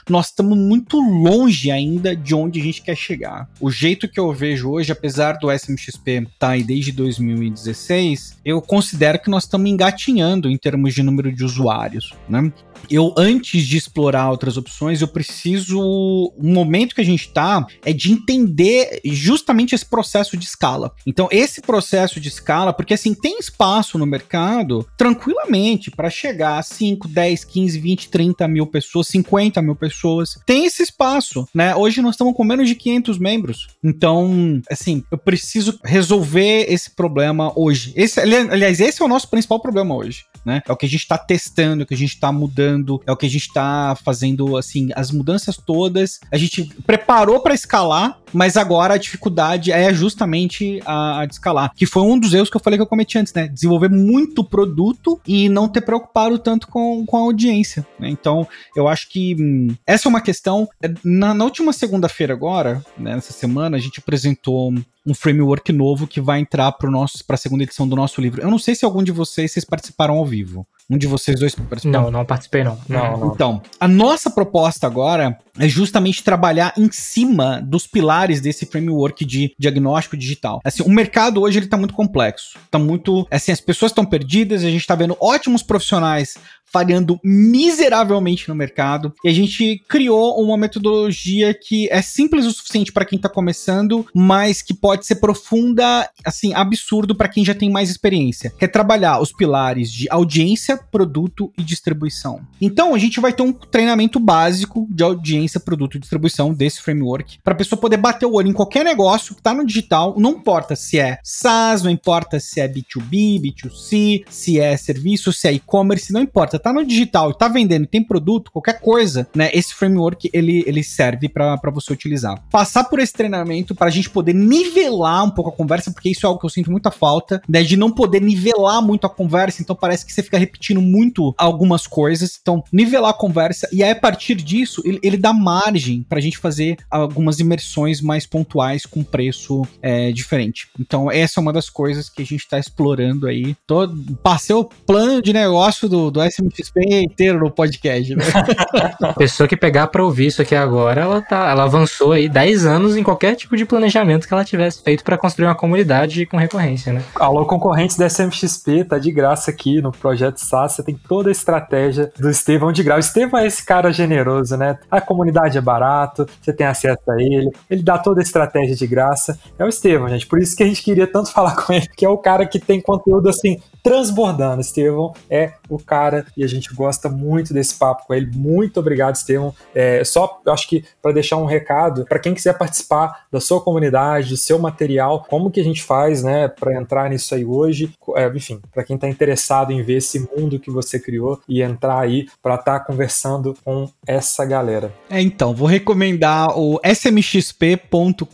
nós 0.09 0.27
estamos 0.27 0.59
muito 0.59 0.99
longe 0.99 1.71
ainda 1.71 2.15
de 2.15 2.35
onde 2.35 2.61
a 2.61 2.63
gente 2.63 2.83
quer 2.83 2.97
chegar. 2.97 3.49
O 3.61 3.71
jeito 3.71 4.09
que 4.09 4.21
eu 4.21 4.33
vejo 4.33 4.71
hoje, 4.71 4.93
apesar 4.93 5.39
do 5.39 5.51
SMXP 5.51 6.11
estar 6.11 6.31
tá 6.39 6.49
aí 6.51 6.63
desde 6.63 6.93
2016, 6.93 8.39
eu 8.45 8.61
considero 8.61 9.19
que 9.19 9.31
nós 9.31 9.45
estamos 9.45 9.71
engatinhando 9.71 10.51
em 10.51 10.57
termos 10.57 10.95
de 10.95 11.03
número 11.03 11.33
de 11.33 11.45
usuários, 11.45 12.15
né? 12.29 12.53
Eu, 12.91 13.15
antes 13.17 13.63
de 13.67 13.77
explorar 13.77 14.31
outras 14.31 14.57
opções, 14.57 15.01
eu 15.01 15.09
preciso. 15.09 15.81
O 15.81 16.33
momento 16.43 16.95
que 16.95 17.01
a 17.01 17.05
gente 17.05 17.27
está 17.27 17.67
é 17.85 17.93
de 17.93 18.13
entender 18.13 19.01
justamente 19.05 19.75
esse 19.75 19.85
processo 19.85 20.37
de 20.37 20.45
escala. 20.45 20.93
Então, 21.07 21.29
esse 21.31 21.61
processo 21.61 22.21
de 22.21 22.29
escala, 22.29 22.73
porque 22.73 22.95
assim, 22.95 23.15
tem 23.15 23.39
espaço 23.39 23.99
no 23.99 24.07
mercado 24.07 24.87
tranquilamente 24.97 25.91
para 25.91 26.11
chegar 26.11 26.59
a 26.59 26.63
5, 26.63 27.09
10, 27.09 27.45
15, 27.45 27.79
20, 27.79 28.09
30 28.09 28.49
mil 28.49 28.67
pessoas, 28.67 29.09
50 29.09 29.63
mil 29.63 29.77
pessoas. 29.77 30.39
Tem 30.47 30.65
esse 30.65 30.83
espaço, 30.83 31.47
né? 31.55 31.75
Hoje 31.75 32.03
nós 32.03 32.15
estamos 32.15 32.35
com 32.35 32.45
menos 32.45 32.69
de 32.69 32.75
500 32.75 33.19
membros. 33.19 33.67
Então, 33.83 34.61
assim, 34.71 35.03
eu 35.11 35.19
preciso 35.19 35.79
resolver 35.85 36.67
esse 36.69 36.91
problema 36.91 37.53
hoje. 37.57 37.93
Esse, 37.97 38.21
aliás, 38.21 38.81
esse 38.81 39.03
é 39.03 39.05
o 39.05 39.09
nosso 39.09 39.29
principal 39.29 39.61
problema 39.61 39.95
hoje, 39.95 40.25
né? 40.45 40.63
É 40.67 40.73
o 40.73 40.77
que 40.77 40.87
a 40.87 40.89
gente 40.89 41.03
está 41.03 41.19
testando, 41.19 41.83
é 41.83 41.85
o 41.85 41.87
que 41.87 41.95
a 41.95 41.99
gente 41.99 42.15
está 42.15 42.33
mudando 42.33 42.74
mudando, 42.75 43.01
é 43.07 43.13
o 43.13 43.17
que 43.17 43.27
a 43.27 43.31
gente 43.31 43.53
tá 43.53 43.97
fazendo, 44.05 44.57
assim, 44.57 44.91
as 44.95 45.11
mudanças 45.11 45.57
todas. 45.57 46.21
A 46.31 46.37
gente 46.37 46.65
preparou 46.87 47.41
para 47.41 47.55
escalar, 47.55 48.19
mas 48.33 48.57
agora 48.57 48.95
a 48.95 48.99
dificuldade 48.99 49.71
é 49.73 49.93
justamente 49.93 50.81
a, 50.85 51.21
a, 51.21 51.25
escalar, 51.25 51.73
que 51.75 51.87
foi 51.87 52.03
um 52.03 52.19
dos 52.19 52.35
erros 52.35 52.51
que 52.51 52.57
eu 52.57 52.61
falei 52.61 52.79
que 52.79 52.83
eu 52.83 52.87
cometi 52.87 53.19
antes, 53.19 53.33
né? 53.33 53.49
Desenvolver 53.49 53.89
muito 53.89 54.45
produto 54.45 55.21
e 55.27 55.49
não 55.49 55.69
ter 55.69 55.83
preocupado 55.83 56.39
tanto 56.39 56.69
com, 56.69 57.05
com 57.07 57.17
a 57.17 57.21
audiência, 57.21 57.87
né? 57.99 58.09
Então, 58.09 58.47
eu 58.77 58.89
acho 58.89 59.09
que 59.09 59.37
hum, 59.39 59.75
essa 59.87 60.09
é 60.09 60.11
uma 60.11 60.21
questão. 60.21 60.69
Na, 61.03 61.33
na 61.33 61.45
última 61.45 61.73
segunda-feira 61.73 62.35
agora, 62.35 62.85
né, 62.99 63.15
nessa 63.15 63.33
semana, 63.33 63.77
a 63.77 63.81
gente 63.81 64.01
apresentou 64.01 64.73
um 65.07 65.15
framework 65.15 65.71
novo 65.71 66.07
que 66.07 66.21
vai 66.21 66.41
entrar 66.41 66.73
para 66.73 66.89
a 67.29 67.37
segunda 67.37 67.63
edição 67.63 67.87
do 67.87 67.95
nosso 67.95 68.21
livro. 68.21 68.41
Eu 68.41 68.51
não 68.51 68.59
sei 68.59 68.75
se 68.75 68.85
algum 68.85 69.03
de 69.03 69.13
vocês, 69.13 69.53
vocês 69.53 69.65
participaram 69.65 70.15
ao 70.15 70.25
vivo. 70.25 70.67
Um 70.91 70.99
de 70.99 71.07
vocês 71.07 71.41
dois 71.41 71.55
participaram? 71.55 72.05
Não, 72.05 72.11
não 72.11 72.25
participei 72.25 72.63
não. 72.63 72.79
não, 72.89 73.19
não. 73.19 73.33
Então, 73.33 73.63
a 73.81 73.89
nossa 73.89 74.31
proposta 74.31 74.87
agora 74.87 75.39
é 75.59 75.69
justamente 75.69 76.23
trabalhar 76.23 76.73
em 76.77 76.91
cima 76.91 77.61
dos 77.61 77.87
pilares 77.87 78.41
desse 78.41 78.67
framework 78.67 79.25
de 79.25 79.55
diagnóstico 79.59 80.17
digital. 80.17 80.61
Assim, 80.65 80.83
o 80.83 80.89
mercado 80.89 81.41
hoje 81.41 81.59
ele 81.59 81.67
tá 81.67 81.77
muito 81.77 81.95
complexo. 81.95 82.59
Tá 82.71 82.79
muito, 82.79 83.27
assim, 83.31 83.53
as 83.53 83.61
pessoas 83.61 83.91
estão 83.91 84.05
perdidas, 84.05 84.65
a 84.65 84.71
gente 84.71 84.87
tá 84.87 84.95
vendo 84.95 85.17
ótimos 85.21 85.63
profissionais 85.63 86.35
falhando 86.75 87.21
miseravelmente 87.23 88.49
no 88.49 88.55
mercado. 88.57 89.15
E 89.25 89.29
a 89.29 89.33
gente 89.33 89.81
criou 89.89 90.43
uma 90.43 90.57
metodologia 90.57 91.55
que 91.55 91.89
é 91.89 92.03
simples 92.03 92.47
o 92.47 92.53
suficiente 92.53 92.93
para 92.93 93.05
quem 93.05 93.17
está 93.17 93.29
começando, 93.29 94.05
mas 94.13 94.61
que 94.61 94.75
pode 94.75 95.07
ser 95.07 95.17
profunda, 95.17 96.11
assim, 96.25 96.53
absurdo 96.53 97.15
para 97.15 97.29
quem 97.29 97.45
já 97.45 97.55
tem 97.55 97.71
mais 97.71 97.91
experiência. 97.91 98.53
Que 98.59 98.65
é 98.65 98.69
trabalhar 98.69 99.21
os 99.21 99.31
pilares 99.31 99.93
de 99.93 100.11
audiência, 100.11 100.77
produto 100.77 101.53
e 101.57 101.63
distribuição. 101.63 102.41
Então 102.61 102.93
a 102.93 102.99
gente 102.99 103.21
vai 103.21 103.33
ter 103.33 103.45
um 103.45 103.53
treinamento 103.53 104.19
básico 104.19 104.89
de 104.91 105.05
audiência, 105.05 105.44
produto 105.61 105.97
e 105.97 106.01
distribuição 106.01 106.53
desse 106.53 106.83
framework 106.83 107.39
para 107.43 107.55
a 107.55 107.57
pessoa 107.57 107.81
poder 107.81 107.97
bater 107.97 108.27
o 108.27 108.35
olho 108.35 108.49
em 108.49 108.53
qualquer 108.53 108.85
negócio 108.85 109.35
que 109.35 109.41
está 109.41 109.55
no 109.55 109.67
digital, 109.67 110.15
não 110.19 110.33
importa 110.33 110.75
se 110.75 110.99
é 110.99 111.19
SaaS, 111.23 111.83
não 111.83 111.91
importa 111.91 112.41
se 112.41 112.61
é 112.61 112.69
B2B, 112.69 113.41
B2C, 113.41 114.25
se 114.29 114.59
é 114.59 114.77
serviço, 114.77 115.33
se 115.33 115.49
é 115.49 115.53
e-commerce, 115.53 116.13
não 116.13 116.21
importa 116.21 116.59
tá 116.59 116.73
no 116.73 116.85
digital 116.85 117.31
e 117.31 117.35
tá 117.35 117.47
vendendo, 117.47 117.87
tem 117.87 118.03
produto, 118.03 118.51
qualquer 118.51 118.81
coisa, 118.81 119.29
né? 119.35 119.51
Esse 119.53 119.75
framework 119.75 120.31
ele, 120.33 120.65
ele 120.67 120.83
serve 120.83 121.29
para 121.29 121.71
você 121.71 121.93
utilizar. 121.93 122.43
Passar 122.51 122.85
por 122.85 122.99
esse 122.99 123.13
treinamento 123.13 123.75
para 123.75 123.89
a 123.89 123.91
gente 123.91 124.09
poder 124.09 124.33
nivelar 124.33 125.25
um 125.25 125.31
pouco 125.31 125.51
a 125.51 125.53
conversa, 125.53 125.91
porque 125.91 126.09
isso 126.09 126.25
é 126.25 126.27
algo 126.27 126.41
que 126.41 126.47
eu 126.47 126.51
sinto 126.51 126.71
muita 126.71 126.91
falta, 126.91 127.43
né? 127.47 127.63
De 127.63 127.77
não 127.77 127.91
poder 127.91 128.23
nivelar 128.23 128.81
muito 128.81 129.07
a 129.07 129.11
conversa, 129.11 129.61
então 129.61 129.77
parece 129.77 130.07
que 130.07 130.13
você 130.13 130.23
fica 130.23 130.39
repetindo 130.39 130.81
muito 130.81 131.35
algumas 131.37 131.87
coisas. 131.87 132.39
Então, 132.41 132.65
nivelar 132.73 133.11
a 133.11 133.15
conversa 133.15 133.69
e 133.71 133.83
aí 133.83 133.91
a 133.91 133.97
partir 133.97 134.37
disso 134.37 134.81
ele, 134.87 134.99
ele 135.03 135.17
dá 135.19 135.34
margem 135.35 136.05
para 136.09 136.19
a 136.19 136.23
gente 136.23 136.39
fazer 136.39 136.77
algumas 136.91 137.41
imersões 137.41 138.01
mais 138.01 138.27
pontuais 138.27 138.87
com 138.87 139.03
preço 139.03 139.63
é, 139.83 140.13
diferente. 140.13 140.69
Então, 140.79 141.11
essa 141.11 141.39
é 141.39 141.43
uma 141.43 141.53
das 141.53 141.69
coisas 141.69 142.09
que 142.09 142.23
a 142.23 142.25
gente 142.25 142.41
está 142.41 142.59
explorando 142.59 143.27
aí. 143.27 143.57
Tô, 143.67 143.89
passei 144.23 144.55
o 144.55 144.65
plano 144.65 145.21
de 145.21 145.33
negócio 145.33 145.89
do, 145.89 146.11
do 146.11 146.21
SM 146.23 146.49
XP 146.55 146.81
inteiro 147.03 147.39
no 147.39 147.51
podcast, 147.51 148.15
né? 148.15 148.25
A 149.03 149.13
pessoa 149.13 149.49
que 149.49 149.57
pegar 149.57 149.89
pra 149.89 150.05
ouvir 150.05 150.27
isso 150.27 150.43
aqui 150.43 150.55
agora, 150.55 151.03
ela 151.03 151.23
tá, 151.23 151.51
ela 151.51 151.65
avançou 151.65 152.13
aí 152.13 152.29
10 152.29 152.67
anos 152.67 152.97
em 152.97 153.03
qualquer 153.03 153.35
tipo 153.35 153.57
de 153.57 153.65
planejamento 153.65 154.27
que 154.27 154.35
ela 154.35 154.45
tivesse 154.45 154.83
feito 154.83 155.05
para 155.05 155.19
construir 155.19 155.47
uma 155.47 155.55
comunidade 155.55 156.27
com 156.27 156.37
recorrência, 156.37 156.93
né? 156.93 157.03
Alô, 157.15 157.45
concorrentes 157.45 157.97
da 157.97 158.07
SMXP, 158.07 158.85
tá 158.85 158.99
de 158.99 159.11
graça 159.11 159.51
aqui 159.51 159.81
no 159.81 159.93
projeto 159.93 160.39
SAS, 160.39 160.73
você 160.73 160.83
tem 160.83 160.95
toda 161.09 161.29
a 161.29 161.33
estratégia 161.33 162.13
do 162.19 162.31
Estevão 162.31 162.73
de 162.73 162.83
grau. 162.83 162.97
O 162.97 163.01
Estevão 163.01 163.41
é 163.41 163.47
esse 163.47 163.65
cara 163.65 163.93
generoso, 163.93 164.57
né? 164.57 164.79
A 164.91 165.01
comunidade 165.01 165.24
é 165.31 165.61
barato, 165.61 166.27
você 166.41 166.53
tem 166.53 166.67
acesso 166.67 167.11
a 167.11 167.21
ele, 167.21 167.51
ele 167.69 167.83
dá 167.83 167.99
toda 167.99 168.21
a 168.21 168.23
estratégia 168.23 168.75
de 168.75 168.87
graça. 168.87 169.39
É 169.59 169.65
o 169.65 169.69
Estevão, 169.69 170.09
gente, 170.09 170.27
por 170.27 170.41
isso 170.41 170.57
que 170.57 170.63
a 170.63 170.67
gente 170.67 170.83
queria 170.83 171.07
tanto 171.07 171.31
falar 171.33 171.57
com 171.57 171.73
ele, 171.73 171.89
que 171.97 172.05
é 172.05 172.09
o 172.09 172.19
cara 172.19 172.47
que 172.47 172.59
tem 172.59 172.81
conteúdo 172.81 173.29
assim 173.29 173.61
transbordando. 173.83 174.61
Estevão 174.61 175.13
é 175.29 175.53
o 175.69 175.79
cara 175.79 176.27
e 176.37 176.45
a 176.45 176.47
gente 176.47 176.73
gosta 176.75 177.09
muito 177.09 177.53
desse 177.53 177.75
papo 177.75 178.07
com 178.07 178.15
ele. 178.15 178.31
Muito 178.35 178.81
obrigado, 178.81 179.15
Estevão. 179.15 179.55
É, 179.75 180.03
só 180.05 180.41
acho 180.47 180.69
que 180.69 180.85
para 181.03 181.13
deixar 181.13 181.37
um 181.37 181.45
recado 181.45 182.05
para 182.05 182.19
quem 182.19 182.35
quiser 182.35 182.57
participar 182.57 183.27
da 183.31 183.41
sua 183.41 183.61
comunidade, 183.61 184.31
do 184.31 184.37
seu 184.37 184.59
material, 184.59 185.27
como 185.29 185.51
que 185.51 185.61
a 185.61 185.65
gente 185.65 185.83
faz, 185.83 186.23
né, 186.23 186.49
para 186.49 186.75
entrar 186.75 187.11
nisso 187.11 187.35
aí 187.35 187.45
hoje? 187.45 187.93
É, 188.17 188.29
enfim, 188.35 188.61
para 188.73 188.85
quem 188.85 188.97
está 188.97 189.09
interessado 189.09 189.73
em 189.73 189.83
ver 189.83 189.99
esse 189.99 190.21
mundo 190.35 190.59
que 190.59 190.71
você 190.71 190.99
criou 190.99 191.41
e 191.49 191.63
entrar 191.63 192.01
aí 192.01 192.27
para 192.43 192.55
estar 192.57 192.79
tá 192.79 192.85
conversando 192.85 193.55
com 193.65 193.89
essa 194.07 194.45
galera. 194.45 194.93
É, 195.09 195.21
então, 195.21 195.55
vou 195.55 195.69
recomendar 195.69 196.59
o 196.59 196.81
smxp.com.br. 196.85 198.25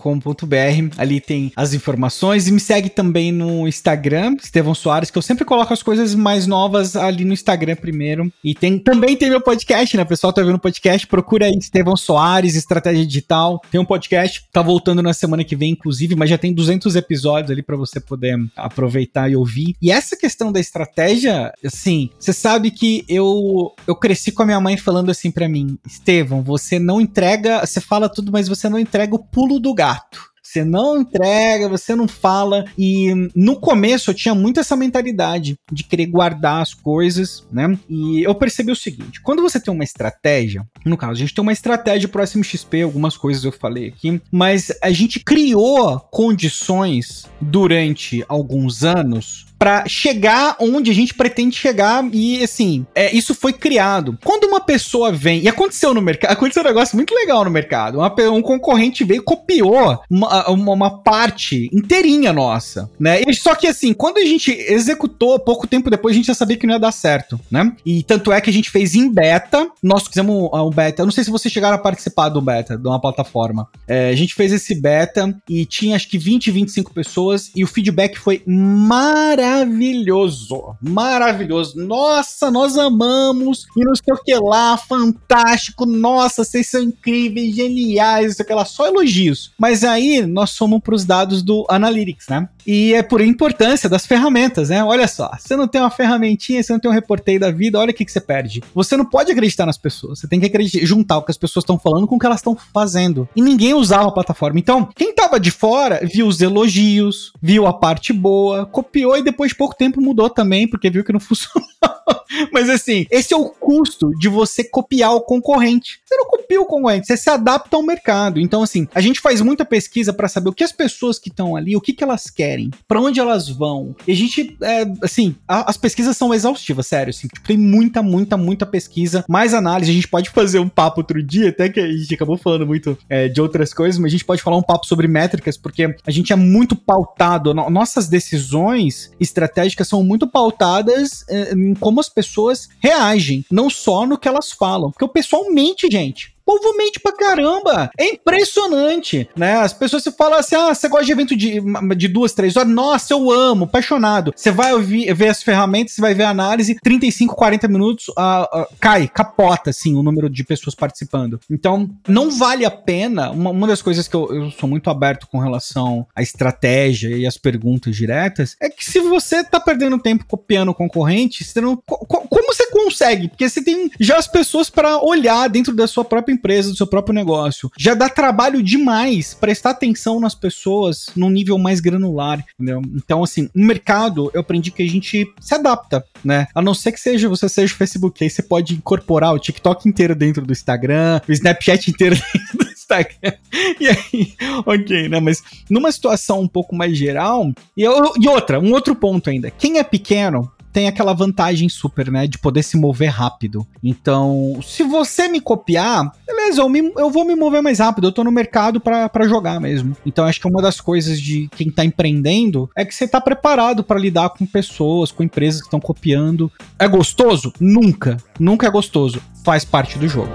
Ali 0.96 1.20
tem 1.20 1.52
as 1.56 1.74
informações 1.74 2.48
e 2.48 2.52
me 2.52 2.60
segue 2.60 2.88
também 2.88 3.32
no 3.32 3.66
Instagram, 3.66 4.36
Estevão 4.42 4.74
Soares, 4.74 5.10
que 5.10 5.18
eu 5.18 5.22
sempre 5.22 5.44
coloco 5.44 5.72
as 5.72 5.82
coisas 5.82 6.14
mais 6.14 6.46
novas 6.46 6.96
ali 6.96 7.19
no 7.24 7.32
Instagram 7.32 7.76
primeiro. 7.76 8.32
E 8.42 8.54
tem 8.54 8.78
também 8.78 9.16
tem 9.16 9.30
meu 9.30 9.40
podcast, 9.40 9.96
né? 9.96 10.04
Pessoal 10.04 10.32
tá 10.32 10.42
vendo 10.42 10.56
o 10.56 10.60
podcast, 10.60 11.06
procura 11.06 11.46
aí 11.46 11.52
Estevão 11.52 11.96
Soares, 11.96 12.54
Estratégia 12.54 13.06
Digital. 13.06 13.60
Tem 13.70 13.80
um 13.80 13.84
podcast, 13.84 14.46
tá 14.52 14.62
voltando 14.62 15.02
na 15.02 15.12
semana 15.12 15.44
que 15.44 15.56
vem, 15.56 15.72
inclusive, 15.72 16.14
mas 16.16 16.30
já 16.30 16.38
tem 16.38 16.52
200 16.52 16.96
episódios 16.96 17.50
ali 17.50 17.62
para 17.62 17.76
você 17.76 18.00
poder 18.00 18.38
aproveitar 18.56 19.30
e 19.30 19.36
ouvir. 19.36 19.76
E 19.80 19.90
essa 19.90 20.16
questão 20.16 20.52
da 20.52 20.60
estratégia, 20.60 21.52
assim, 21.64 22.10
você 22.18 22.32
sabe 22.32 22.70
que 22.70 23.04
eu 23.08 23.72
eu 23.86 23.94
cresci 23.94 24.32
com 24.32 24.42
a 24.42 24.46
minha 24.46 24.60
mãe 24.60 24.76
falando 24.76 25.10
assim 25.10 25.30
para 25.30 25.48
mim, 25.48 25.78
Estevão, 25.86 26.42
você 26.42 26.78
não 26.78 27.00
entrega, 27.00 27.64
você 27.64 27.80
fala 27.80 28.08
tudo, 28.08 28.32
mas 28.32 28.48
você 28.48 28.68
não 28.68 28.78
entrega 28.78 29.14
o 29.14 29.18
pulo 29.18 29.58
do 29.58 29.74
gato. 29.74 30.29
Você 30.50 30.64
não 30.64 31.00
entrega, 31.00 31.68
você 31.68 31.94
não 31.94 32.08
fala. 32.08 32.64
E 32.76 33.14
no 33.36 33.54
começo 33.54 34.10
eu 34.10 34.14
tinha 34.14 34.34
muito 34.34 34.58
essa 34.58 34.74
mentalidade 34.74 35.54
de 35.70 35.84
querer 35.84 36.06
guardar 36.06 36.60
as 36.60 36.74
coisas, 36.74 37.46
né? 37.52 37.78
E 37.88 38.24
eu 38.24 38.34
percebi 38.34 38.72
o 38.72 38.76
seguinte: 38.76 39.20
quando 39.22 39.42
você 39.42 39.60
tem 39.60 39.72
uma 39.72 39.84
estratégia, 39.84 40.66
no 40.84 40.96
caso, 40.96 41.12
a 41.12 41.16
gente 41.16 41.34
tem 41.34 41.42
uma 41.42 41.52
estratégia 41.52 42.08
pro 42.08 42.24
SMXP, 42.24 42.82
algumas 42.82 43.16
coisas 43.16 43.44
eu 43.44 43.52
falei 43.52 43.88
aqui, 43.88 44.20
mas 44.32 44.72
a 44.82 44.90
gente 44.90 45.20
criou 45.20 46.00
condições 46.10 47.26
durante 47.40 48.24
alguns 48.28 48.82
anos 48.82 49.49
para 49.60 49.86
chegar 49.86 50.56
onde 50.58 50.90
a 50.90 50.94
gente 50.94 51.12
pretende 51.12 51.54
chegar 51.54 52.02
e 52.14 52.42
assim, 52.42 52.86
é, 52.94 53.14
isso 53.14 53.34
foi 53.34 53.52
criado. 53.52 54.18
Quando 54.24 54.44
uma 54.44 54.60
pessoa 54.62 55.12
vem, 55.12 55.42
e 55.42 55.48
aconteceu 55.48 55.92
no 55.92 56.00
mercado, 56.00 56.32
aconteceu 56.32 56.62
um 56.62 56.66
negócio 56.66 56.96
muito 56.96 57.14
legal 57.14 57.44
no 57.44 57.50
mercado. 57.50 57.98
Uma, 57.98 58.10
um 58.30 58.40
concorrente 58.40 59.04
veio 59.04 59.20
e 59.20 59.22
copiou 59.22 60.00
uma, 60.08 60.48
uma, 60.48 60.72
uma, 60.72 61.02
parte 61.02 61.68
inteirinha 61.74 62.32
nossa, 62.32 62.90
né? 62.98 63.20
E, 63.20 63.34
só 63.34 63.54
que 63.54 63.66
assim, 63.66 63.92
quando 63.92 64.16
a 64.16 64.24
gente 64.24 64.50
executou, 64.50 65.38
pouco 65.38 65.66
tempo 65.66 65.90
depois 65.90 66.14
a 66.14 66.16
gente 66.16 66.28
já 66.28 66.34
sabia 66.34 66.56
que 66.56 66.66
não 66.66 66.74
ia 66.74 66.80
dar 66.80 66.92
certo, 66.92 67.38
né? 67.50 67.70
E 67.84 68.02
tanto 68.02 68.32
é 68.32 68.40
que 68.40 68.48
a 68.48 68.52
gente 68.52 68.70
fez 68.70 68.94
em 68.94 69.12
beta, 69.12 69.68
nós 69.82 70.06
fizemos 70.06 70.48
um 70.54 70.70
beta, 70.70 71.02
eu 71.02 71.06
não 71.06 71.12
sei 71.12 71.22
se 71.22 71.30
vocês 71.30 71.52
chegaram 71.52 71.76
a 71.76 71.78
participar 71.78 72.30
do 72.30 72.40
beta, 72.40 72.78
de 72.78 72.88
uma 72.88 73.00
plataforma. 73.00 73.68
É, 73.86 74.08
a 74.08 74.16
gente 74.16 74.34
fez 74.34 74.54
esse 74.54 74.74
beta 74.74 75.36
e 75.46 75.66
tinha 75.66 75.96
acho 75.96 76.08
que 76.08 76.16
20, 76.16 76.50
25 76.50 76.94
pessoas 76.94 77.50
e 77.54 77.62
o 77.62 77.66
feedback 77.66 78.18
foi 78.18 78.42
maravilhoso 78.46 79.49
maravilhoso. 79.50 80.76
Maravilhoso. 80.80 81.78
Nossa, 81.84 82.50
nós 82.50 82.78
amamos. 82.78 83.66
E 83.76 83.84
não 83.84 83.94
sei 83.94 84.14
o 84.14 84.22
que 84.22 84.34
lá, 84.34 84.76
fantástico. 84.76 85.84
Nossa, 85.84 86.44
vocês 86.44 86.68
são 86.68 86.82
incríveis, 86.82 87.54
geniais, 87.54 88.28
não 88.28 88.34
sei 88.34 88.44
o 88.44 88.46
que 88.46 88.54
lá. 88.54 88.64
Só 88.64 88.86
elogios. 88.86 89.52
Mas 89.58 89.84
aí 89.84 90.26
nós 90.26 90.50
somos 90.50 90.80
para 90.80 90.94
os 90.94 91.04
dados 91.04 91.42
do 91.42 91.66
Analytics, 91.68 92.28
né? 92.28 92.48
E 92.66 92.94
é 92.94 93.02
por 93.02 93.20
importância 93.20 93.88
das 93.88 94.06
ferramentas, 94.06 94.68
né? 94.68 94.82
Olha 94.84 95.08
só, 95.08 95.30
você 95.38 95.56
não 95.56 95.68
tem 95.68 95.80
uma 95.80 95.90
ferramentinha, 95.90 96.62
você 96.62 96.72
não 96.72 96.80
tem 96.80 96.90
um 96.90 96.94
reporteio 96.94 97.40
da 97.40 97.50
vida, 97.50 97.78
olha 97.78 97.90
o 97.90 97.94
que, 97.94 98.04
que 98.04 98.12
você 98.12 98.20
perde. 98.20 98.62
Você 98.74 98.96
não 98.96 99.04
pode 99.04 99.32
acreditar 99.32 99.66
nas 99.66 99.78
pessoas, 99.78 100.20
você 100.20 100.28
tem 100.28 100.40
que 100.40 100.46
acreditar, 100.46 100.84
juntar 100.84 101.18
o 101.18 101.22
que 101.22 101.30
as 101.30 101.38
pessoas 101.38 101.62
estão 101.62 101.78
falando 101.78 102.06
com 102.06 102.16
o 102.16 102.18
que 102.18 102.26
elas 102.26 102.40
estão 102.40 102.56
fazendo. 102.72 103.28
E 103.34 103.42
ninguém 103.42 103.74
usava 103.74 104.08
a 104.08 104.12
plataforma. 104.12 104.58
Então, 104.58 104.88
quem 104.94 105.14
tava 105.14 105.38
de 105.38 105.50
fora 105.50 106.00
viu 106.02 106.26
os 106.26 106.40
elogios, 106.40 107.32
viu 107.40 107.66
a 107.66 107.72
parte 107.72 108.12
boa, 108.12 108.66
copiou 108.66 109.16
e 109.16 109.22
depois 109.22 109.50
de 109.50 109.56
pouco 109.56 109.76
tempo 109.76 110.00
mudou 110.00 110.28
também, 110.30 110.68
porque 110.68 110.90
viu 110.90 111.04
que 111.04 111.12
não 111.12 111.20
funcionou. 111.20 111.68
Mas 112.52 112.68
assim, 112.68 113.06
esse 113.10 113.34
é 113.34 113.36
o 113.36 113.48
custo 113.48 114.10
de 114.18 114.28
você 114.28 114.64
copiar 114.64 115.14
o 115.14 115.20
concorrente. 115.20 116.00
Você 116.04 116.16
não 116.16 116.26
copia 116.26 116.60
o 116.60 116.66
concorrente, 116.66 117.06
você 117.06 117.16
se 117.16 117.30
adapta 117.30 117.76
ao 117.76 117.82
mercado. 117.82 118.40
Então, 118.40 118.62
assim, 118.62 118.86
a 118.94 119.00
gente 119.00 119.20
faz 119.20 119.40
muita 119.40 119.64
pesquisa 119.64 120.12
para 120.12 120.28
saber 120.28 120.48
o 120.48 120.52
que 120.52 120.64
as 120.64 120.72
pessoas 120.72 121.18
que 121.18 121.28
estão 121.28 121.56
ali, 121.56 121.76
o 121.76 121.80
que, 121.80 121.92
que 121.92 122.04
elas 122.04 122.30
querem, 122.30 122.70
para 122.86 123.00
onde 123.00 123.20
elas 123.20 123.48
vão. 123.48 123.94
E 124.06 124.12
a 124.12 124.16
gente, 124.16 124.56
é, 124.62 124.86
assim, 125.02 125.34
a, 125.46 125.70
as 125.70 125.76
pesquisas 125.76 126.16
são 126.16 126.32
exaustivas, 126.34 126.86
sério. 126.86 127.10
Assim, 127.10 127.28
tipo, 127.28 127.46
tem 127.46 127.56
muita, 127.56 128.02
muita, 128.02 128.36
muita 128.36 128.66
pesquisa, 128.66 129.24
mais 129.28 129.54
análise. 129.54 129.90
A 129.90 129.94
gente 129.94 130.08
pode 130.08 130.30
fazer 130.30 130.58
um 130.58 130.68
papo 130.68 131.00
outro 131.00 131.22
dia, 131.22 131.50
até 131.50 131.68
que 131.68 131.80
a 131.80 131.92
gente 131.92 132.14
acabou 132.14 132.36
falando 132.36 132.66
muito 132.66 132.96
é, 133.08 133.28
de 133.28 133.40
outras 133.40 133.72
coisas, 133.72 133.98
mas 133.98 134.10
a 134.10 134.12
gente 134.12 134.24
pode 134.24 134.42
falar 134.42 134.56
um 134.56 134.62
papo 134.62 134.86
sobre 134.86 135.06
métricas, 135.06 135.56
porque 135.56 135.94
a 136.06 136.10
gente 136.10 136.32
é 136.32 136.36
muito 136.36 136.74
pautado. 136.74 137.54
No, 137.54 137.70
nossas 137.70 138.08
decisões 138.08 139.10
estratégicas 139.20 139.88
são 139.88 140.02
muito 140.02 140.26
pautadas 140.26 141.24
é, 141.28 141.52
em 141.52 141.74
como 141.74 141.99
as 142.00 142.08
pessoas 142.08 142.68
reagem, 142.80 143.44
não 143.50 143.70
só 143.70 144.06
no 144.06 144.18
que 144.18 144.28
elas 144.28 144.50
falam. 144.50 144.90
Porque 144.90 145.04
o 145.04 145.08
pessoal 145.08 145.50
mente, 145.50 145.88
gente 145.90 146.34
povo 146.58 146.76
mente 146.76 146.98
pra 146.98 147.12
caramba. 147.12 147.90
É 147.96 148.08
impressionante, 148.08 149.28
né? 149.36 149.54
As 149.54 149.72
pessoas 149.72 150.02
se 150.02 150.10
falam 150.12 150.38
assim: 150.38 150.56
ah, 150.56 150.74
você 150.74 150.88
gosta 150.88 151.06
de 151.06 151.12
evento 151.12 151.36
de, 151.36 151.60
de 151.96 152.08
duas, 152.08 152.32
três 152.32 152.56
horas? 152.56 152.70
Nossa, 152.72 153.12
eu 153.12 153.30
amo, 153.30 153.64
apaixonado. 153.64 154.32
Você 154.34 154.50
vai 154.50 154.72
ouvir, 154.72 155.12
ver 155.14 155.28
as 155.28 155.42
ferramentas, 155.42 155.94
você 155.94 156.00
vai 156.00 156.14
ver 156.14 156.24
a 156.24 156.30
análise, 156.30 156.76
35, 156.82 157.34
40 157.36 157.68
minutos, 157.68 158.08
uh, 158.08 158.62
uh, 158.62 158.66
cai, 158.80 159.06
capota, 159.06 159.70
assim, 159.70 159.94
o 159.94 160.02
número 160.02 160.28
de 160.28 160.42
pessoas 160.42 160.74
participando. 160.74 161.38
Então, 161.48 161.88
não 162.08 162.30
vale 162.30 162.64
a 162.64 162.70
pena. 162.70 163.30
Uma, 163.30 163.50
uma 163.50 163.66
das 163.66 163.82
coisas 163.82 164.08
que 164.08 164.16
eu, 164.16 164.34
eu 164.34 164.50
sou 164.50 164.68
muito 164.68 164.90
aberto 164.90 165.28
com 165.28 165.38
relação 165.38 166.06
à 166.14 166.22
estratégia 166.22 167.16
e 167.16 167.26
às 167.26 167.36
perguntas 167.36 167.94
diretas 167.94 168.56
é 168.60 168.68
que 168.68 168.84
se 168.84 169.00
você 169.00 169.44
tá 169.44 169.60
perdendo 169.60 169.98
tempo 169.98 170.24
copiando 170.26 170.74
concorrente, 170.74 171.44
você 171.44 171.60
não. 171.60 171.76
Co 171.76 171.98
como 172.06 172.54
você 172.54 172.66
consegue? 172.70 173.28
Porque 173.28 173.48
você 173.48 173.62
tem 173.62 173.90
já 173.98 174.16
as 174.16 174.26
pessoas 174.26 174.70
para 174.70 174.98
olhar 175.02 175.48
dentro 175.48 175.74
da 175.74 175.86
sua 175.86 176.04
própria 176.04 176.32
empresa, 176.40 176.70
do 176.70 176.76
seu 176.76 176.86
próprio 176.86 177.14
negócio. 177.14 177.70
Já 177.78 177.94
dá 177.94 178.08
trabalho 178.08 178.62
demais 178.62 179.34
prestar 179.34 179.70
atenção 179.70 180.18
nas 180.18 180.34
pessoas 180.34 181.06
num 181.14 181.30
nível 181.30 181.58
mais 181.58 181.80
granular, 181.80 182.44
entendeu? 182.54 182.80
Então, 182.96 183.22
assim, 183.22 183.48
no 183.54 183.66
mercado, 183.66 184.30
eu 184.32 184.40
aprendi 184.40 184.70
que 184.70 184.82
a 184.82 184.88
gente 184.88 185.30
se 185.38 185.54
adapta, 185.54 186.04
né? 186.24 186.46
A 186.54 186.62
não 186.62 186.74
ser 186.74 186.92
que 186.92 187.00
seja 187.00 187.28
você 187.28 187.48
seja 187.48 187.74
o 187.74 187.76
Facebook, 187.76 188.24
aí 188.24 188.30
você 188.30 188.42
pode 188.42 188.74
incorporar 188.74 189.34
o 189.34 189.38
TikTok 189.38 189.88
inteiro 189.88 190.14
dentro 190.14 190.44
do 190.44 190.52
Instagram, 190.52 191.20
o 191.28 191.32
Snapchat 191.32 191.90
inteiro 191.90 192.16
dentro 192.32 192.58
do 192.58 192.70
Instagram. 192.70 193.32
E 193.78 193.88
aí, 193.88 194.34
ok, 194.64 195.08
né? 195.08 195.20
Mas 195.20 195.42
numa 195.68 195.92
situação 195.92 196.40
um 196.40 196.48
pouco 196.48 196.74
mais 196.74 196.96
geral, 196.96 197.52
e, 197.76 197.82
e 197.82 198.28
outra, 198.28 198.58
um 198.58 198.72
outro 198.72 198.94
ponto 198.94 199.28
ainda. 199.28 199.50
Quem 199.50 199.78
é 199.78 199.84
pequeno 199.84 200.50
tem 200.72 200.88
aquela 200.88 201.12
vantagem 201.12 201.68
super, 201.68 202.10
né? 202.10 202.26
De 202.26 202.38
poder 202.38 202.62
se 202.62 202.76
mover 202.76 203.10
rápido. 203.10 203.66
Então, 203.82 204.58
se 204.62 204.82
você 204.82 205.28
me 205.28 205.40
copiar, 205.40 206.12
beleza, 206.26 206.60
eu, 206.60 206.68
me, 206.68 206.92
eu 206.96 207.10
vou 207.10 207.24
me 207.24 207.34
mover 207.34 207.62
mais 207.62 207.78
rápido. 207.78 208.06
Eu 208.06 208.12
tô 208.12 208.24
no 208.24 208.32
mercado 208.32 208.80
para 208.80 209.28
jogar 209.28 209.60
mesmo. 209.60 209.96
Então, 210.04 210.24
acho 210.24 210.40
que 210.40 210.48
uma 210.48 210.62
das 210.62 210.80
coisas 210.80 211.20
de 211.20 211.48
quem 211.56 211.70
tá 211.70 211.84
empreendendo 211.84 212.70
é 212.76 212.84
que 212.84 212.94
você 212.94 213.06
tá 213.06 213.20
preparado 213.20 213.82
para 213.82 213.98
lidar 213.98 214.30
com 214.30 214.46
pessoas, 214.46 215.12
com 215.12 215.22
empresas 215.22 215.60
que 215.60 215.66
estão 215.66 215.80
copiando. 215.80 216.50
É 216.78 216.86
gostoso? 216.86 217.52
Nunca. 217.60 218.16
Nunca 218.38 218.66
é 218.66 218.70
gostoso. 218.70 219.20
Faz 219.44 219.64
parte 219.64 219.98
do 219.98 220.08
jogo. 220.08 220.30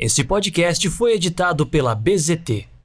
Esse 0.00 0.24
podcast 0.24 0.90
foi 0.90 1.14
editado 1.14 1.64
pela 1.66 1.94
BZT 1.94 2.73